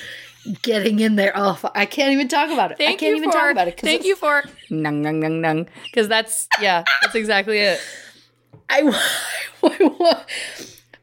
getting 0.62 1.00
in 1.00 1.16
there. 1.16 1.32
Oh, 1.34 1.58
I 1.74 1.86
can't 1.86 2.12
even 2.12 2.28
talk 2.28 2.50
about 2.50 2.72
it. 2.72 2.78
Thank 2.78 2.98
I 2.98 3.00
can't 3.00 3.10
you 3.10 3.16
even 3.16 3.30
for 3.30 3.38
talk 3.38 3.50
about 3.50 3.68
it. 3.68 3.80
Thank 3.80 4.04
you 4.04 4.16
for 4.16 4.44
nung 4.70 5.02
nung 5.02 5.20
nung 5.20 5.40
nung. 5.40 5.68
Because 5.84 6.08
that's 6.08 6.48
yeah, 6.60 6.84
that's 7.02 7.14
exactly 7.14 7.58
it. 7.58 7.80
I, 8.68 8.82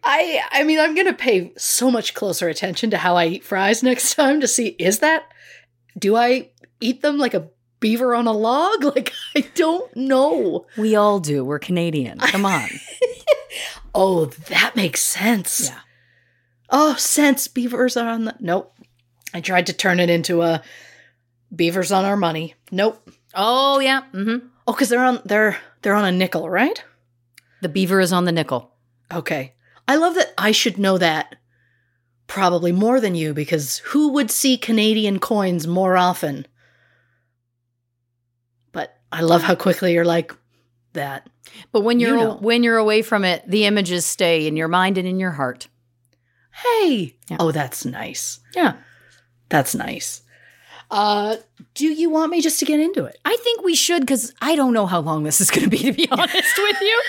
I, 0.04 0.42
I 0.52 0.64
mean, 0.64 0.80
I'm 0.80 0.96
gonna 0.96 1.14
pay 1.14 1.54
so 1.58 1.90
much 1.90 2.14
closer 2.14 2.50
attention 2.50 2.90
to 2.92 2.98
how 2.98 3.16
I 3.16 3.28
eat 3.28 3.44
fries 3.44 3.84
next 3.84 4.16
time 4.16 4.42
to 4.42 4.48
see 4.48 4.76
is 4.80 5.00
that 5.00 5.32
do 5.98 6.16
I 6.16 6.50
eat 6.80 7.02
them 7.02 7.18
like 7.18 7.34
a 7.34 7.50
beaver 7.80 8.16
on 8.16 8.28
a 8.28 8.34
log? 8.34 8.84
Like 8.96 9.14
I 9.36 9.42
don't 9.56 9.96
know. 9.96 10.66
We 10.78 10.96
all 10.96 11.20
do. 11.20 11.44
We're 11.44 11.60
Canadian. 11.60 12.20
Come 12.20 12.46
on. 12.46 12.70
Oh, 13.96 14.26
that 14.26 14.76
makes 14.76 15.02
sense. 15.02 15.70
Yeah. 15.70 15.80
Oh, 16.70 16.96
sense 16.96 17.48
beavers 17.48 17.96
are 17.98 18.10
on 18.10 18.26
the 18.26 18.36
nope. 18.40 18.74
I 19.34 19.42
tried 19.42 19.68
to 19.68 19.74
turn 19.74 20.00
it 20.00 20.10
into 20.10 20.42
a 20.42 20.64
beavers 21.56 21.92
on 21.92 22.06
our 22.06 22.18
money. 22.18 22.56
Nope. 22.72 23.10
Oh 23.34 23.80
yeah. 23.80 24.04
Mm-hmm. 24.14 24.48
Oh, 24.68 24.74
because 24.74 24.90
they're 24.90 25.04
on 25.04 25.22
they're 25.26 25.58
they're 25.82 25.96
on 25.96 26.06
a 26.06 26.12
nickel, 26.12 26.50
right? 26.50 26.84
The 27.62 27.70
beaver 27.70 28.00
is 28.00 28.14
on 28.14 28.26
the 28.26 28.32
nickel. 28.32 28.72
Okay. 29.14 29.54
I 29.88 29.96
love 29.96 30.16
that 30.16 30.34
I 30.38 30.52
should 30.52 30.78
know 30.78 30.98
that 30.98 31.36
probably 32.28 32.72
more 32.72 33.00
than 33.00 33.16
you 33.16 33.34
because 33.34 33.80
who 33.80 34.10
would 34.14 34.32
see 34.32 34.58
Canadian 34.58 35.20
coins 35.20 35.68
more 35.68 35.98
often? 35.98 36.48
But 38.72 38.98
I 39.12 39.22
love 39.22 39.44
how 39.44 39.56
quickly 39.56 39.94
you're 39.94 40.06
like 40.06 40.34
that. 40.94 41.30
But 41.72 41.82
when 41.82 42.00
You 42.00 42.08
you're 42.08 42.18
know. 42.18 42.36
when 42.38 42.64
you're 42.64 42.78
away 42.78 43.02
from 43.02 43.24
it, 43.26 43.44
the 43.48 43.66
images 43.66 44.06
stay 44.06 44.48
in 44.48 44.56
your 44.58 44.68
mind 44.68 44.98
and 44.98 45.08
in 45.08 45.20
your 45.20 45.32
heart. 45.32 45.68
Hey. 46.52 47.16
Yeah. 47.30 47.38
Oh, 47.40 47.52
that's 47.52 47.86
nice. 47.86 48.40
Yeah. 48.56 48.76
That's 49.50 49.74
nice. 49.76 50.22
Uh, 50.92 51.38
do 51.74 51.88
you 51.88 52.10
want 52.10 52.32
me 52.32 52.42
just 52.42 52.60
to 52.60 52.66
get 52.66 52.80
into 52.80 53.06
it? 53.06 53.18
I 53.26 53.36
think 53.44 53.64
we 53.64 53.74
should 53.76 54.02
because 54.02 54.34
I 54.42 54.56
don't 54.56 54.74
know 54.74 54.86
how 54.86 55.00
long 55.00 55.24
this 55.24 55.42
is 55.42 55.50
going 55.50 55.64
to 55.64 55.70
be. 55.70 55.80
To 55.80 55.92
be 55.94 56.08
honest 56.12 56.58
with 56.58 56.82
you, 56.82 57.02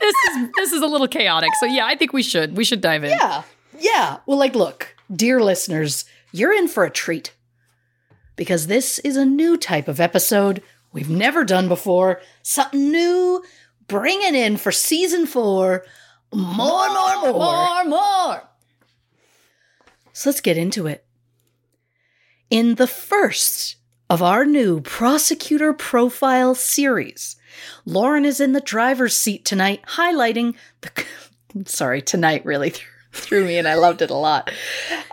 this 0.00 0.14
is 0.30 0.48
this 0.56 0.72
is 0.72 0.82
a 0.82 0.86
little 0.86 1.08
chaotic. 1.08 1.50
So 1.58 1.66
yeah, 1.66 1.84
I 1.86 1.96
think 1.96 2.12
we 2.12 2.22
should 2.22 2.56
we 2.56 2.64
should 2.64 2.80
dive 2.80 3.02
in. 3.04 3.10
Yeah. 3.10 3.42
Yeah. 3.80 4.18
Well, 4.26 4.38
like, 4.38 4.54
look, 4.54 4.94
dear 5.14 5.40
listeners, 5.42 6.04
you're 6.32 6.52
in 6.52 6.68
for 6.68 6.84
a 6.84 6.90
treat 6.90 7.34
because 8.36 8.68
this 8.68 9.00
is 9.00 9.16
a 9.16 9.24
new 9.24 9.56
type 9.56 9.88
of 9.88 9.98
episode 9.98 10.62
we've 10.92 11.10
never 11.10 11.44
done 11.44 11.66
before. 11.68 12.20
Something 12.42 12.92
new, 12.92 13.42
bringing 13.86 14.34
in 14.34 14.56
for 14.56 14.72
season 14.72 15.26
four 15.26 15.84
more, 16.32 16.88
more, 16.88 17.22
more. 17.22 17.32
more, 17.32 17.84
more. 17.84 18.42
So 20.12 20.30
let's 20.30 20.40
get 20.40 20.56
into 20.56 20.86
it. 20.86 21.04
In 22.50 22.76
the 22.76 22.86
first 22.86 23.76
of 24.10 24.22
our 24.22 24.44
new 24.44 24.80
prosecutor 24.80 25.72
profile 25.72 26.54
series, 26.54 27.36
Lauren 27.84 28.24
is 28.24 28.40
in 28.40 28.52
the 28.52 28.60
driver's 28.60 29.16
seat 29.16 29.44
tonight, 29.44 29.82
highlighting 29.96 30.54
the. 30.80 31.04
Sorry, 31.66 32.02
tonight 32.02 32.44
really 32.44 32.70
threw, 32.70 32.88
threw 33.12 33.44
me 33.44 33.58
and 33.58 33.68
I 33.68 33.74
loved 33.74 34.02
it 34.02 34.10
a 34.10 34.14
lot. 34.14 34.50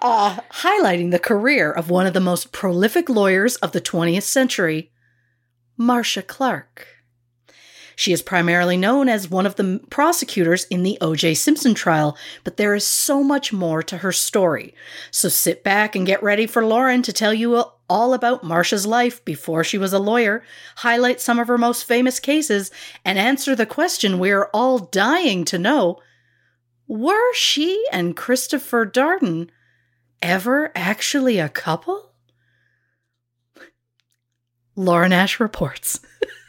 Uh, 0.01 0.37
highlighting 0.51 1.11
the 1.11 1.19
career 1.19 1.71
of 1.71 1.89
one 1.89 2.07
of 2.07 2.13
the 2.13 2.19
most 2.19 2.51
prolific 2.51 3.09
lawyers 3.09 3.55
of 3.57 3.71
the 3.71 3.81
20th 3.81 4.23
century, 4.23 4.91
Marcia 5.77 6.23
Clark. 6.23 6.87
She 7.95 8.13
is 8.13 8.21
primarily 8.21 8.77
known 8.77 9.09
as 9.09 9.29
one 9.29 9.45
of 9.45 9.55
the 9.55 9.81
prosecutors 9.89 10.65
in 10.65 10.83
the 10.83 10.97
O.J. 11.01 11.35
Simpson 11.35 11.73
trial, 11.73 12.17
but 12.43 12.57
there 12.57 12.73
is 12.75 12.85
so 12.85 13.23
much 13.23 13.51
more 13.51 13.83
to 13.83 13.97
her 13.97 14.11
story. 14.11 14.73
So 15.11 15.29
sit 15.29 15.63
back 15.63 15.95
and 15.95 16.05
get 16.05 16.23
ready 16.23 16.47
for 16.47 16.65
Lauren 16.65 17.01
to 17.03 17.13
tell 17.13 17.33
you 17.33 17.63
all 17.89 18.13
about 18.13 18.43
Marcia's 18.43 18.85
life 18.85 19.23
before 19.25 19.63
she 19.63 19.77
was 19.77 19.91
a 19.91 19.99
lawyer, 19.99 20.43
highlight 20.77 21.19
some 21.19 21.39
of 21.39 21.47
her 21.47 21.57
most 21.57 21.83
famous 21.83 22.19
cases, 22.19 22.71
and 23.03 23.19
answer 23.19 23.55
the 23.55 23.65
question 23.65 24.17
we're 24.17 24.49
all 24.53 24.79
dying 24.79 25.43
to 25.45 25.59
know 25.59 25.99
Were 26.87 27.33
she 27.33 27.85
and 27.91 28.15
Christopher 28.15 28.85
Darden 28.85 29.49
ever 30.21 30.71
actually 30.75 31.37
a 31.37 31.49
couple? 31.49 32.13
Lauren 34.75 35.11
Ash 35.11 35.39
reports. 35.39 35.99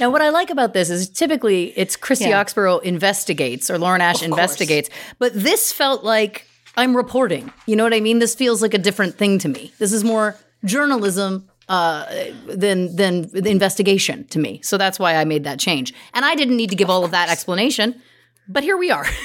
Now, 0.00 0.10
what 0.10 0.22
I 0.22 0.28
like 0.30 0.50
about 0.50 0.74
this 0.74 0.90
is 0.90 1.08
typically 1.08 1.72
it's 1.76 1.96
Christy 1.96 2.26
Yeah. 2.26 2.40
Oxborough 2.40 2.78
investigates 2.82 3.70
or 3.70 3.78
Lauren 3.78 4.00
Ash 4.00 4.16
Of 4.16 4.20
course. 4.20 4.30
investigates, 4.30 4.90
but 5.18 5.32
this 5.34 5.72
felt 5.72 6.04
like 6.04 6.46
I'm 6.76 6.96
reporting. 6.96 7.52
You 7.66 7.74
know 7.76 7.84
what 7.84 7.94
I 7.94 8.00
mean? 8.00 8.18
This 8.20 8.34
feels 8.34 8.62
like 8.62 8.74
a 8.74 8.78
different 8.78 9.16
thing 9.16 9.38
to 9.40 9.48
me. 9.48 9.72
This 9.78 9.92
is 9.92 10.04
more 10.04 10.36
journalism 10.64 11.48
uh, 11.68 12.06
than 12.46 12.94
than 12.96 13.22
the 13.32 13.50
investigation 13.50 14.24
to 14.28 14.38
me. 14.38 14.60
So 14.62 14.78
that's 14.78 14.98
why 14.98 15.16
I 15.16 15.24
made 15.24 15.44
that 15.44 15.58
change. 15.58 15.92
And 16.14 16.24
I 16.24 16.34
didn't 16.34 16.56
need 16.56 16.70
to 16.70 16.76
give 16.76 16.88
all 16.88 17.04
of 17.04 17.10
that 17.10 17.28
explanation, 17.28 18.00
but 18.48 18.62
here 18.62 18.76
we 18.76 18.90
are. 18.90 19.06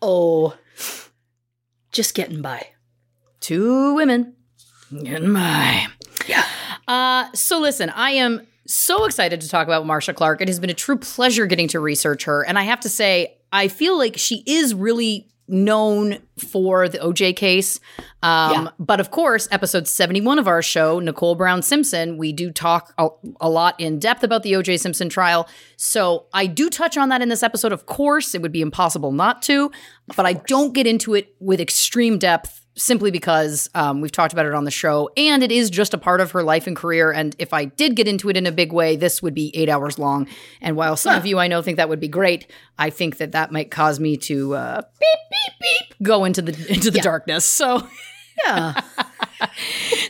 Oh, 0.00 0.56
just 1.90 2.14
getting 2.14 2.40
by. 2.40 2.68
Two 3.40 3.94
women 3.94 4.34
in 4.92 5.30
my. 5.32 5.88
Yeah. 6.28 6.44
Uh, 6.86 7.32
so 7.34 7.58
listen, 7.58 7.90
I 7.90 8.10
am 8.12 8.46
so 8.68 9.04
excited 9.04 9.40
to 9.40 9.48
talk 9.48 9.66
about 9.66 9.86
Marcia 9.86 10.14
Clark. 10.14 10.40
It 10.40 10.48
has 10.48 10.60
been 10.60 10.70
a 10.70 10.74
true 10.74 10.98
pleasure 10.98 11.46
getting 11.46 11.68
to 11.68 11.80
research 11.80 12.24
her, 12.24 12.44
and 12.44 12.58
I 12.58 12.62
have 12.62 12.80
to 12.80 12.88
say, 12.88 13.38
I 13.52 13.68
feel 13.68 13.96
like 13.96 14.16
she 14.18 14.42
is 14.46 14.74
really 14.74 15.28
known 15.48 16.18
for 16.36 16.88
the 16.88 16.98
OJ 16.98 17.34
case. 17.34 17.80
Um, 18.22 18.52
Yeah. 18.52 18.68
But 18.78 19.00
of 19.00 19.10
course, 19.10 19.48
episode 19.50 19.88
71 19.88 20.38
of 20.38 20.46
our 20.46 20.60
show, 20.60 21.00
Nicole 21.00 21.34
Brown 21.34 21.62
Simpson, 21.62 22.18
we 22.18 22.32
do 22.32 22.50
talk 22.50 22.92
a, 22.98 23.08
a 23.40 23.48
lot 23.48 23.74
in 23.80 23.98
depth 23.98 24.22
about 24.22 24.42
the 24.42 24.52
OJ 24.52 24.78
Simpson 24.78 25.08
trial. 25.08 25.48
So 25.76 26.26
I 26.34 26.46
do 26.46 26.68
touch 26.68 26.98
on 26.98 27.08
that 27.08 27.22
in 27.22 27.30
this 27.30 27.42
episode, 27.42 27.72
of 27.72 27.86
course. 27.86 28.34
It 28.34 28.42
would 28.42 28.52
be 28.52 28.60
impossible 28.60 29.10
not 29.10 29.40
to, 29.42 29.70
but 30.16 30.26
I 30.26 30.34
don't 30.34 30.74
get 30.74 30.86
into 30.86 31.14
it 31.14 31.34
with 31.40 31.60
extreme 31.60 32.18
depth 32.18 32.66
simply 32.78 33.10
because 33.10 33.68
um, 33.74 34.00
we've 34.00 34.12
talked 34.12 34.32
about 34.32 34.46
it 34.46 34.54
on 34.54 34.64
the 34.64 34.70
show 34.70 35.10
and 35.16 35.42
it 35.42 35.52
is 35.52 35.68
just 35.68 35.94
a 35.94 35.98
part 35.98 36.20
of 36.20 36.30
her 36.30 36.42
life 36.42 36.66
and 36.66 36.76
career. 36.76 37.10
And 37.12 37.34
if 37.38 37.52
I 37.52 37.66
did 37.66 37.96
get 37.96 38.08
into 38.08 38.30
it 38.30 38.36
in 38.36 38.46
a 38.46 38.52
big 38.52 38.72
way, 38.72 38.96
this 38.96 39.22
would 39.22 39.34
be 39.34 39.50
eight 39.54 39.68
hours 39.68 39.98
long. 39.98 40.28
And 40.60 40.76
while 40.76 40.96
some 40.96 41.16
of 41.16 41.26
you 41.26 41.38
I 41.38 41.48
know 41.48 41.60
think 41.62 41.76
that 41.76 41.88
would 41.88 42.00
be 42.00 42.08
great, 42.08 42.50
I 42.78 42.90
think 42.90 43.18
that 43.18 43.32
that 43.32 43.52
might 43.52 43.70
cause 43.70 44.00
me 44.00 44.16
to 44.18 44.54
uh, 44.54 44.82
beep 44.98 45.18
beep 45.30 45.54
beep 45.60 45.94
go 46.02 46.24
into 46.24 46.42
the 46.42 46.72
into 46.72 46.90
the 46.90 47.00
darkness. 47.00 47.44
So. 47.44 47.86
Yeah. 48.44 48.80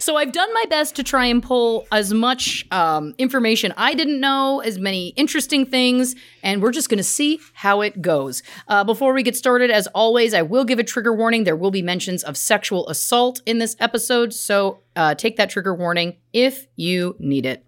So 0.01 0.17
I've 0.17 0.33
done 0.33 0.53
my 0.55 0.65
best 0.71 0.97
to 0.97 1.03
try 1.03 1.27
and 1.27 1.43
pull 1.43 1.87
as 1.93 2.13
much 2.13 2.67
um, 2.71 3.15
information 3.19 3.75
I 3.77 3.95
didn't 3.95 4.21
know, 4.21 4.61
as 4.61 4.79
many 4.79 5.09
interesting 5.09 5.67
things, 5.67 6.15
and 6.43 6.63
we're 6.63 6.73
just 6.73 6.89
going 6.89 6.99
to 6.99 7.05
see 7.05 7.41
how 7.53 7.81
it 7.81 8.01
goes. 8.01 8.43
Uh, 8.69 8.85
before 8.85 9.13
we 9.13 9.23
get 9.23 9.37
started, 9.37 9.71
as 9.71 9.87
always, 9.89 10.35
I 10.35 10.43
will 10.43 10.65
give 10.65 10.79
a 10.79 10.85
trigger 10.85 11.15
warning. 11.15 11.45
There 11.45 11.57
will 11.57 11.71
be 11.71 11.83
mentions 11.83 12.23
of 12.23 12.37
sexual 12.37 12.89
assault 12.89 13.43
in 13.47 13.59
this 13.59 13.77
episode, 13.81 14.33
so 14.33 14.81
uh, 14.97 15.15
take 15.15 15.37
that 15.37 15.51
trigger 15.51 15.75
warning 15.75 16.17
if 16.33 16.67
you 16.77 17.17
need 17.19 17.47
it. 17.47 17.68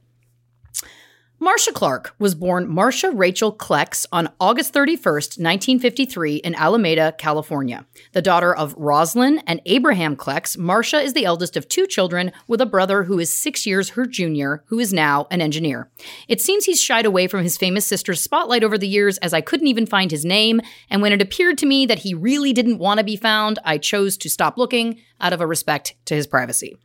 Marcia 1.42 1.72
Clark 1.72 2.14
was 2.18 2.34
born 2.34 2.68
Marcia 2.68 3.10
Rachel 3.10 3.50
Kleks 3.50 4.04
on 4.12 4.28
August 4.38 4.74
31st, 4.74 5.38
1953, 5.40 6.36
in 6.36 6.54
Alameda, 6.54 7.14
California. 7.16 7.86
The 8.12 8.20
daughter 8.20 8.54
of 8.54 8.74
Roslyn 8.76 9.38
and 9.46 9.62
Abraham 9.64 10.16
Kleks, 10.16 10.58
Marcia 10.58 11.00
is 11.00 11.14
the 11.14 11.24
eldest 11.24 11.56
of 11.56 11.66
two 11.66 11.86
children 11.86 12.30
with 12.46 12.60
a 12.60 12.66
brother 12.66 13.04
who 13.04 13.18
is 13.18 13.34
six 13.34 13.64
years 13.64 13.88
her 13.90 14.04
junior, 14.04 14.64
who 14.66 14.78
is 14.78 14.92
now 14.92 15.28
an 15.30 15.40
engineer. 15.40 15.90
It 16.28 16.42
seems 16.42 16.66
he's 16.66 16.78
shied 16.78 17.06
away 17.06 17.26
from 17.26 17.42
his 17.42 17.56
famous 17.56 17.86
sister's 17.86 18.20
spotlight 18.20 18.62
over 18.62 18.76
the 18.76 18.86
years, 18.86 19.16
as 19.18 19.32
I 19.32 19.40
couldn't 19.40 19.68
even 19.68 19.86
find 19.86 20.10
his 20.10 20.26
name, 20.26 20.60
and 20.90 21.00
when 21.00 21.14
it 21.14 21.22
appeared 21.22 21.56
to 21.58 21.66
me 21.66 21.86
that 21.86 22.00
he 22.00 22.12
really 22.12 22.52
didn't 22.52 22.76
want 22.76 22.98
to 22.98 23.04
be 23.04 23.16
found, 23.16 23.58
I 23.64 23.78
chose 23.78 24.18
to 24.18 24.28
stop 24.28 24.58
looking 24.58 25.00
out 25.18 25.32
of 25.32 25.40
a 25.40 25.46
respect 25.46 25.94
to 26.04 26.14
his 26.14 26.26
privacy. 26.26 26.76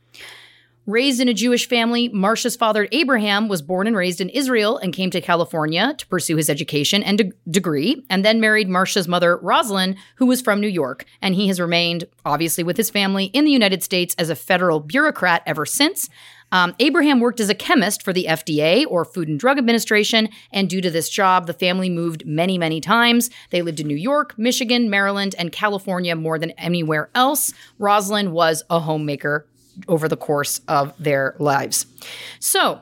Raised 0.88 1.20
in 1.20 1.28
a 1.28 1.34
Jewish 1.34 1.68
family, 1.68 2.10
Marcia's 2.10 2.56
father, 2.56 2.88
Abraham, 2.92 3.48
was 3.48 3.64
born 3.64 3.88
and 3.88 3.96
raised 3.96 4.22
in 4.22 4.30
Israel 4.30 4.78
and 4.78 4.94
came 4.94 5.10
to 5.10 5.20
California 5.20 5.96
to 5.98 6.06
pursue 6.06 6.38
his 6.38 6.48
education 6.48 7.02
and 7.02 7.18
de- 7.18 7.32
degree, 7.50 8.06
and 8.08 8.24
then 8.24 8.40
married 8.40 8.70
Marcia's 8.70 9.08
mother, 9.08 9.38
Rosalind, 9.38 9.96
who 10.18 10.28
was 10.28 10.42
from 10.42 10.62
New 10.62 10.68
York. 10.68 11.06
And 11.24 11.34
he 11.34 11.48
has 11.48 11.60
remained, 11.60 12.04
obviously, 12.24 12.64
with 12.64 12.78
his 12.78 12.92
family 12.92 13.26
in 13.26 13.46
the 13.46 13.52
United 13.52 13.82
States 13.82 14.14
as 14.20 14.30
a 14.30 14.36
federal 14.36 14.80
bureaucrat 14.80 15.42
ever 15.48 15.66
since. 15.66 16.08
Um, 16.52 16.76
Abraham 16.78 17.20
worked 17.20 17.40
as 17.40 17.50
a 17.50 17.56
chemist 17.56 18.04
for 18.04 18.14
the 18.14 18.26
FDA, 18.26 18.86
or 18.88 19.06
Food 19.06 19.28
and 19.28 19.40
Drug 19.40 19.58
Administration, 19.58 20.30
and 20.52 20.70
due 20.70 20.82
to 20.82 20.92
this 20.92 21.10
job, 21.10 21.48
the 21.48 21.54
family 21.54 21.90
moved 21.90 22.28
many, 22.28 22.60
many 22.60 22.80
times. 22.80 23.32
They 23.50 23.64
lived 23.64 23.80
in 23.80 23.88
New 23.88 23.98
York, 23.98 24.38
Michigan, 24.38 24.92
Maryland, 24.92 25.34
and 25.40 25.52
California 25.52 26.16
more 26.16 26.38
than 26.38 26.52
anywhere 26.52 27.10
else. 27.16 27.54
Rosalind 27.80 28.34
was 28.34 28.62
a 28.70 28.82
homemaker 28.82 29.48
over 29.88 30.08
the 30.08 30.18
course 30.18 30.62
of 30.68 30.94
their 30.98 31.36
lives. 31.40 31.86
So, 32.40 32.82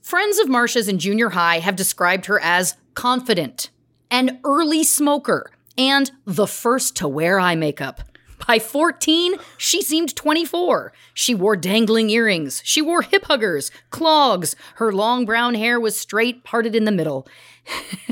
friends 0.00 0.38
of 0.38 0.48
Marcia's 0.48 0.88
in 0.88 0.98
junior 0.98 1.30
high 1.30 1.58
have 1.58 1.76
described 1.76 2.26
her 2.26 2.40
as 2.40 2.76
confident, 2.94 3.70
an 4.10 4.40
early 4.44 4.84
smoker, 4.84 5.50
and 5.78 6.10
the 6.24 6.46
first 6.46 6.96
to 6.96 7.08
wear 7.08 7.40
eye 7.40 7.54
makeup. 7.54 8.02
By 8.46 8.58
14, 8.58 9.36
she 9.56 9.82
seemed 9.82 10.16
24. 10.16 10.92
She 11.14 11.34
wore 11.34 11.56
dangling 11.56 12.10
earrings. 12.10 12.60
She 12.64 12.82
wore 12.82 13.02
hip 13.02 13.26
huggers, 13.26 13.70
clogs. 13.90 14.56
Her 14.76 14.92
long 14.92 15.24
brown 15.24 15.54
hair 15.54 15.78
was 15.78 15.98
straight, 15.98 16.42
parted 16.42 16.74
in 16.74 16.84
the 16.84 16.92
middle. 16.92 17.26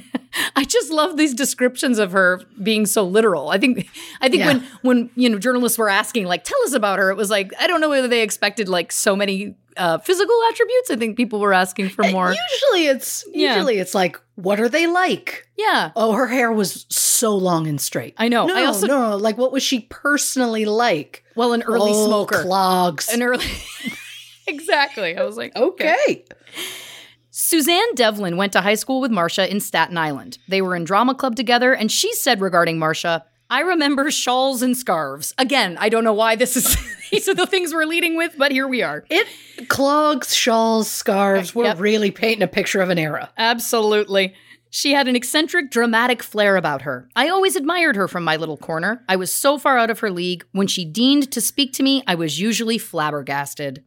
I 0.57 0.65
just 0.65 0.91
love 0.91 1.17
these 1.17 1.35
descriptions 1.35 1.99
of 1.99 2.13
her 2.13 2.41
being 2.63 2.87
so 2.87 3.05
literal. 3.05 3.51
I 3.51 3.59
think 3.59 3.89
I 4.21 4.29
think 4.29 4.41
Yeah. 4.41 4.47
when 4.49 4.67
when 4.83 5.11
you 5.17 5.29
know 5.29 5.39
journalists 5.39 5.77
were 5.79 5.89
asking 5.89 6.27
like 6.27 6.45
tell 6.45 6.59
us 6.65 6.73
about 6.73 6.99
her, 6.99 7.11
it 7.11 7.17
was 7.17 7.31
like 7.31 7.53
I 7.61 7.67
don't 7.67 7.81
know 7.81 7.89
whether 7.89 8.09
they 8.09 8.23
expected 8.23 8.69
like 8.69 8.93
so 8.93 9.17
many 9.17 9.55
uh, 9.77 9.99
physical 9.99 10.35
attributes. 10.51 10.91
I 10.91 10.97
think 10.97 11.17
people 11.17 11.41
were 11.41 11.53
asking 11.55 11.89
for 11.91 12.05
more. 12.11 12.29
Usually 12.53 12.87
it's 12.87 13.25
Yeah. 13.33 13.55
usually 13.55 13.79
it's 13.79 13.95
like, 13.95 14.21
what 14.35 14.61
are 14.61 14.69
they 14.69 14.87
like? 14.87 15.47
Yeah. 15.57 15.91
Oh, 15.97 16.13
her 16.13 16.27
hair 16.27 16.53
was 16.53 16.87
so 16.91 17.35
long 17.37 17.67
and 17.67 17.81
straight. 17.81 18.15
I 18.19 18.29
know. 18.29 18.47
No, 18.47 18.55
I 18.57 18.65
also- 18.67 18.87
no, 18.87 19.17
like 19.17 19.39
what 19.39 19.53
was 19.53 19.63
she 19.63 19.81
personally 19.89 20.65
like? 20.65 21.25
Well, 21.37 21.53
an 21.55 21.63
early 21.63 21.93
Oh, 21.95 22.07
smoker. 22.07 22.43
clogs. 22.43 23.09
An 23.09 23.23
early 23.23 23.47
Exactly. 24.47 25.17
I 25.17 25.23
was 25.25 25.37
like, 25.37 25.55
okay. 25.57 26.25
Suzanne 27.43 27.95
Devlin 27.95 28.37
went 28.37 28.53
to 28.53 28.61
high 28.61 28.75
school 28.75 29.01
with 29.01 29.11
Marcia 29.11 29.51
in 29.51 29.61
Staten 29.61 29.97
Island. 29.97 30.37
They 30.47 30.61
were 30.61 30.77
in 30.77 30.85
drama 30.85 31.15
club 31.15 31.37
together, 31.37 31.73
and 31.73 31.91
she 31.91 32.13
said 32.13 32.43
regarding 32.43 32.79
Marcia, 32.79 33.25
I 33.49 33.61
remember 33.61 34.11
shawls 34.11 34.61
and 34.61 34.77
scarves. 34.77 35.33
Again, 35.39 35.79
I 35.81 35.89
don't 35.89 36.05
know 36.05 36.13
why 36.13 36.37
this 36.37 36.55
is 36.55 36.77
These 37.11 37.31
are 37.31 37.35
the 37.35 37.47
things 37.47 37.73
we're 37.73 37.87
leading 37.87 38.15
with, 38.15 38.35
but 38.37 38.53
here 38.53 38.69
we 38.69 38.83
are. 38.83 39.05
It 39.09 39.27
clogs, 39.71 40.35
shawls, 40.35 40.91
scarves. 40.91 41.55
We're 41.55 41.65
Yep. 41.65 41.81
really 41.81 42.11
painting 42.11 42.43
a 42.43 42.47
picture 42.47 42.83
of 42.83 42.91
an 42.91 42.99
era. 42.99 43.31
Absolutely. 43.39 44.35
She 44.69 44.93
had 44.93 45.09
an 45.09 45.17
eccentric, 45.17 45.71
dramatic 45.71 46.23
flair 46.23 46.57
about 46.57 46.83
her. 46.83 47.09
I 47.17 47.31
always 47.31 47.57
admired 47.57 47.97
her 47.97 48.07
from 48.07 48.23
my 48.23 48.37
little 48.37 48.59
corner. 48.59 49.03
I 49.09 49.17
was 49.17 49.33
so 49.33 49.57
far 49.57 49.79
out 49.79 49.89
of 49.91 50.01
her 50.01 50.11
league. 50.11 50.45
When 50.53 50.67
she 50.69 50.85
deigned 50.85 51.33
to 51.33 51.41
speak 51.41 51.73
to 51.73 51.83
me, 51.83 52.05
I 52.07 52.15
was 52.15 52.39
usually 52.39 52.77
flabbergasted. 52.77 53.83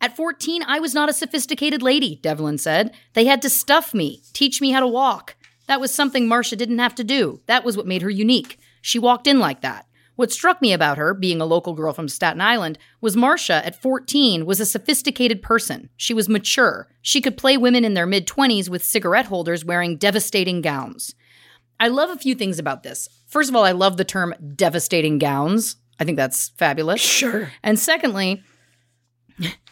At 0.00 0.16
14, 0.16 0.62
I 0.62 0.78
was 0.78 0.94
not 0.94 1.08
a 1.08 1.14
sophisticated 1.14 1.82
lady, 1.82 2.16
Devlin 2.22 2.58
said. 2.58 2.94
They 3.14 3.24
had 3.24 3.42
to 3.42 3.50
stuff 3.50 3.94
me, 3.94 4.22
teach 4.32 4.60
me 4.60 4.70
how 4.70 4.80
to 4.80 4.86
walk. 4.86 5.36
That 5.66 5.80
was 5.80 5.92
something 5.92 6.28
Marcia 6.28 6.56
didn't 6.56 6.78
have 6.78 6.94
to 6.96 7.04
do. 7.04 7.40
That 7.46 7.64
was 7.64 7.76
what 7.76 7.86
made 7.86 8.02
her 8.02 8.10
unique. 8.10 8.58
She 8.82 8.98
walked 8.98 9.26
in 9.26 9.38
like 9.38 9.62
that. 9.62 9.86
What 10.14 10.32
struck 10.32 10.62
me 10.62 10.72
about 10.72 10.96
her, 10.96 11.12
being 11.12 11.42
a 11.42 11.46
local 11.46 11.74
girl 11.74 11.92
from 11.92 12.08
Staten 12.08 12.40
Island, 12.40 12.78
was 13.02 13.16
Marcia 13.16 13.64
at 13.66 13.80
14 13.82 14.46
was 14.46 14.60
a 14.60 14.66
sophisticated 14.66 15.42
person. 15.42 15.90
She 15.96 16.14
was 16.14 16.28
mature. 16.28 16.88
She 17.02 17.20
could 17.20 17.36
play 17.36 17.58
women 17.58 17.84
in 17.84 17.92
their 17.92 18.06
mid 18.06 18.26
20s 18.26 18.70
with 18.70 18.84
cigarette 18.84 19.26
holders 19.26 19.64
wearing 19.64 19.98
devastating 19.98 20.62
gowns. 20.62 21.14
I 21.78 21.88
love 21.88 22.08
a 22.08 22.16
few 22.16 22.34
things 22.34 22.58
about 22.58 22.82
this. 22.82 23.08
First 23.26 23.50
of 23.50 23.56
all, 23.56 23.64
I 23.64 23.72
love 23.72 23.98
the 23.98 24.04
term 24.04 24.34
devastating 24.54 25.18
gowns. 25.18 25.76
I 26.00 26.04
think 26.04 26.16
that's 26.16 26.48
fabulous. 26.50 27.00
Sure. 27.00 27.50
And 27.62 27.78
secondly, 27.78 28.42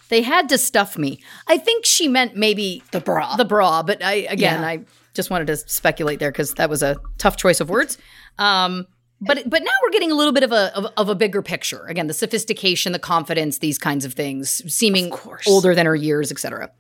they 0.09 0.23
had 0.23 0.49
to 0.51 0.59
stuff 0.59 0.97
me. 0.99 1.21
I 1.47 1.59
think 1.59 1.85
she 1.87 2.09
meant 2.09 2.37
maybe 2.37 2.83
The 2.91 3.01
bra. 3.01 3.37
the 3.37 3.45
bra, 3.45 3.83
but 3.83 4.03
I 4.05 4.13
again, 4.29 4.61
Yeah. 4.61 4.67
I 4.67 4.81
just 5.15 5.31
wanted 5.31 5.47
to 5.49 5.57
speculate 5.57 6.19
there 6.19 6.31
because 6.33 6.55
that 6.55 6.69
was 6.69 6.83
a 6.83 6.97
tough 7.19 7.37
choice 7.37 7.61
of 7.61 7.71
words. 7.71 7.99
Um, 8.39 8.87
but 9.21 9.49
but 9.49 9.63
now 9.63 9.71
we're 9.83 9.91
getting 9.93 10.11
a 10.11 10.15
little 10.15 10.33
bit 10.33 10.43
of 10.43 10.53
a 10.53 10.77
of, 10.77 10.87
of 10.97 11.09
a 11.09 11.15
bigger 11.15 11.41
picture. 11.41 11.87
Again, 11.87 12.09
the 12.09 12.15
sophistication, 12.15 12.93
the 12.93 12.99
confidence, 12.99 13.59
these 13.59 13.79
kinds 13.79 14.05
of 14.05 14.13
things, 14.15 14.63
seeming 14.73 15.11
course. 15.11 15.47
older 15.49 15.75
than 15.75 15.87
her 15.87 15.95
years, 15.97 16.31
etc. 16.33 16.71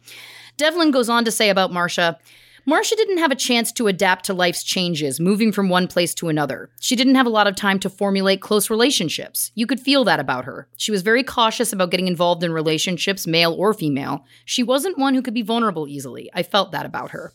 Devlin 0.56 0.90
goes 0.90 1.08
on 1.08 1.24
to 1.24 1.30
say 1.30 1.48
about 1.48 1.72
Marcia. 1.72 2.18
Marcia 2.66 2.96
didn't 2.96 3.18
have 3.18 3.30
a 3.30 3.36
chance 3.36 3.70
to 3.72 3.88
adapt 3.88 4.24
to 4.24 4.32
life's 4.32 4.64
changes, 4.64 5.20
moving 5.20 5.52
from 5.52 5.68
one 5.68 5.86
place 5.86 6.14
to 6.14 6.28
another. 6.28 6.70
She 6.80 6.96
didn't 6.96 7.16
have 7.16 7.26
a 7.26 7.30
lot 7.30 7.46
of 7.46 7.56
time 7.56 7.78
to 7.80 7.90
formulate 7.90 8.40
close 8.40 8.70
relationships. 8.70 9.52
You 9.54 9.66
could 9.66 9.80
feel 9.80 10.02
that 10.04 10.18
about 10.18 10.46
her. 10.46 10.66
She 10.78 10.90
was 10.90 11.02
very 11.02 11.22
cautious 11.22 11.74
about 11.74 11.90
getting 11.90 12.08
involved 12.08 12.42
in 12.42 12.54
relationships, 12.54 13.26
male 13.26 13.52
or 13.52 13.74
female. 13.74 14.24
She 14.46 14.62
wasn't 14.62 14.96
one 14.96 15.12
who 15.12 15.20
could 15.20 15.34
be 15.34 15.42
vulnerable 15.42 15.86
easily. 15.86 16.30
I 16.32 16.42
felt 16.42 16.72
that 16.72 16.86
about 16.86 17.10
her. 17.10 17.34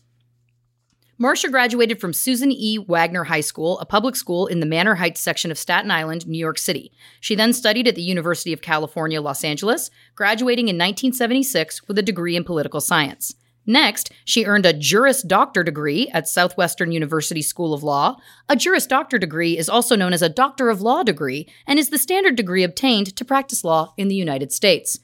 Marcia 1.19 1.49
graduated 1.49 1.99
from 1.99 2.13
Susan 2.13 2.51
E. 2.51 2.77
Wagner 2.79 3.25
High 3.25 3.41
School, 3.41 3.77
a 3.79 3.85
public 3.85 4.15
school 4.15 4.47
in 4.47 4.61
the 4.61 4.65
Manor 4.65 4.95
Heights 4.95 5.21
section 5.21 5.51
of 5.51 5.59
Staten 5.59 5.91
Island, 5.91 6.25
New 6.25 6.39
York 6.39 6.57
City. 6.57 6.91
She 7.19 7.35
then 7.35 7.53
studied 7.53 7.87
at 7.87 7.93
the 7.95 8.01
University 8.01 8.51
of 8.51 8.61
California, 8.61 9.21
Los 9.21 9.43
Angeles, 9.43 9.91
graduating 10.15 10.69
in 10.69 10.77
1976 10.77 11.87
with 11.87 11.99
a 11.99 12.01
degree 12.01 12.35
in 12.35 12.43
political 12.43 12.81
science. 12.81 13.35
Next, 13.69 14.11
she 14.25 14.45
earned 14.45 14.65
a 14.65 14.73
Juris 14.73 15.21
Doctor 15.21 15.61
degree 15.63 16.09
at 16.11 16.27
Southwestern 16.27 16.91
University 16.91 17.43
School 17.43 17.71
of 17.71 17.83
Law. 17.83 18.17
A 18.49 18.55
Juris 18.55 18.87
Doctor 18.87 19.19
degree 19.19 19.59
is 19.59 19.69
also 19.69 19.95
known 19.95 20.11
as 20.11 20.23
a 20.23 20.27
Doctor 20.27 20.71
of 20.71 20.81
Law 20.81 21.03
degree 21.03 21.47
and 21.67 21.77
is 21.77 21.91
the 21.91 21.99
standard 21.99 22.35
degree 22.35 22.63
obtained 22.63 23.15
to 23.15 23.23
practice 23.23 23.63
law 23.63 23.93
in 23.95 24.07
the 24.07 24.15
United 24.15 24.51
States. 24.51 24.97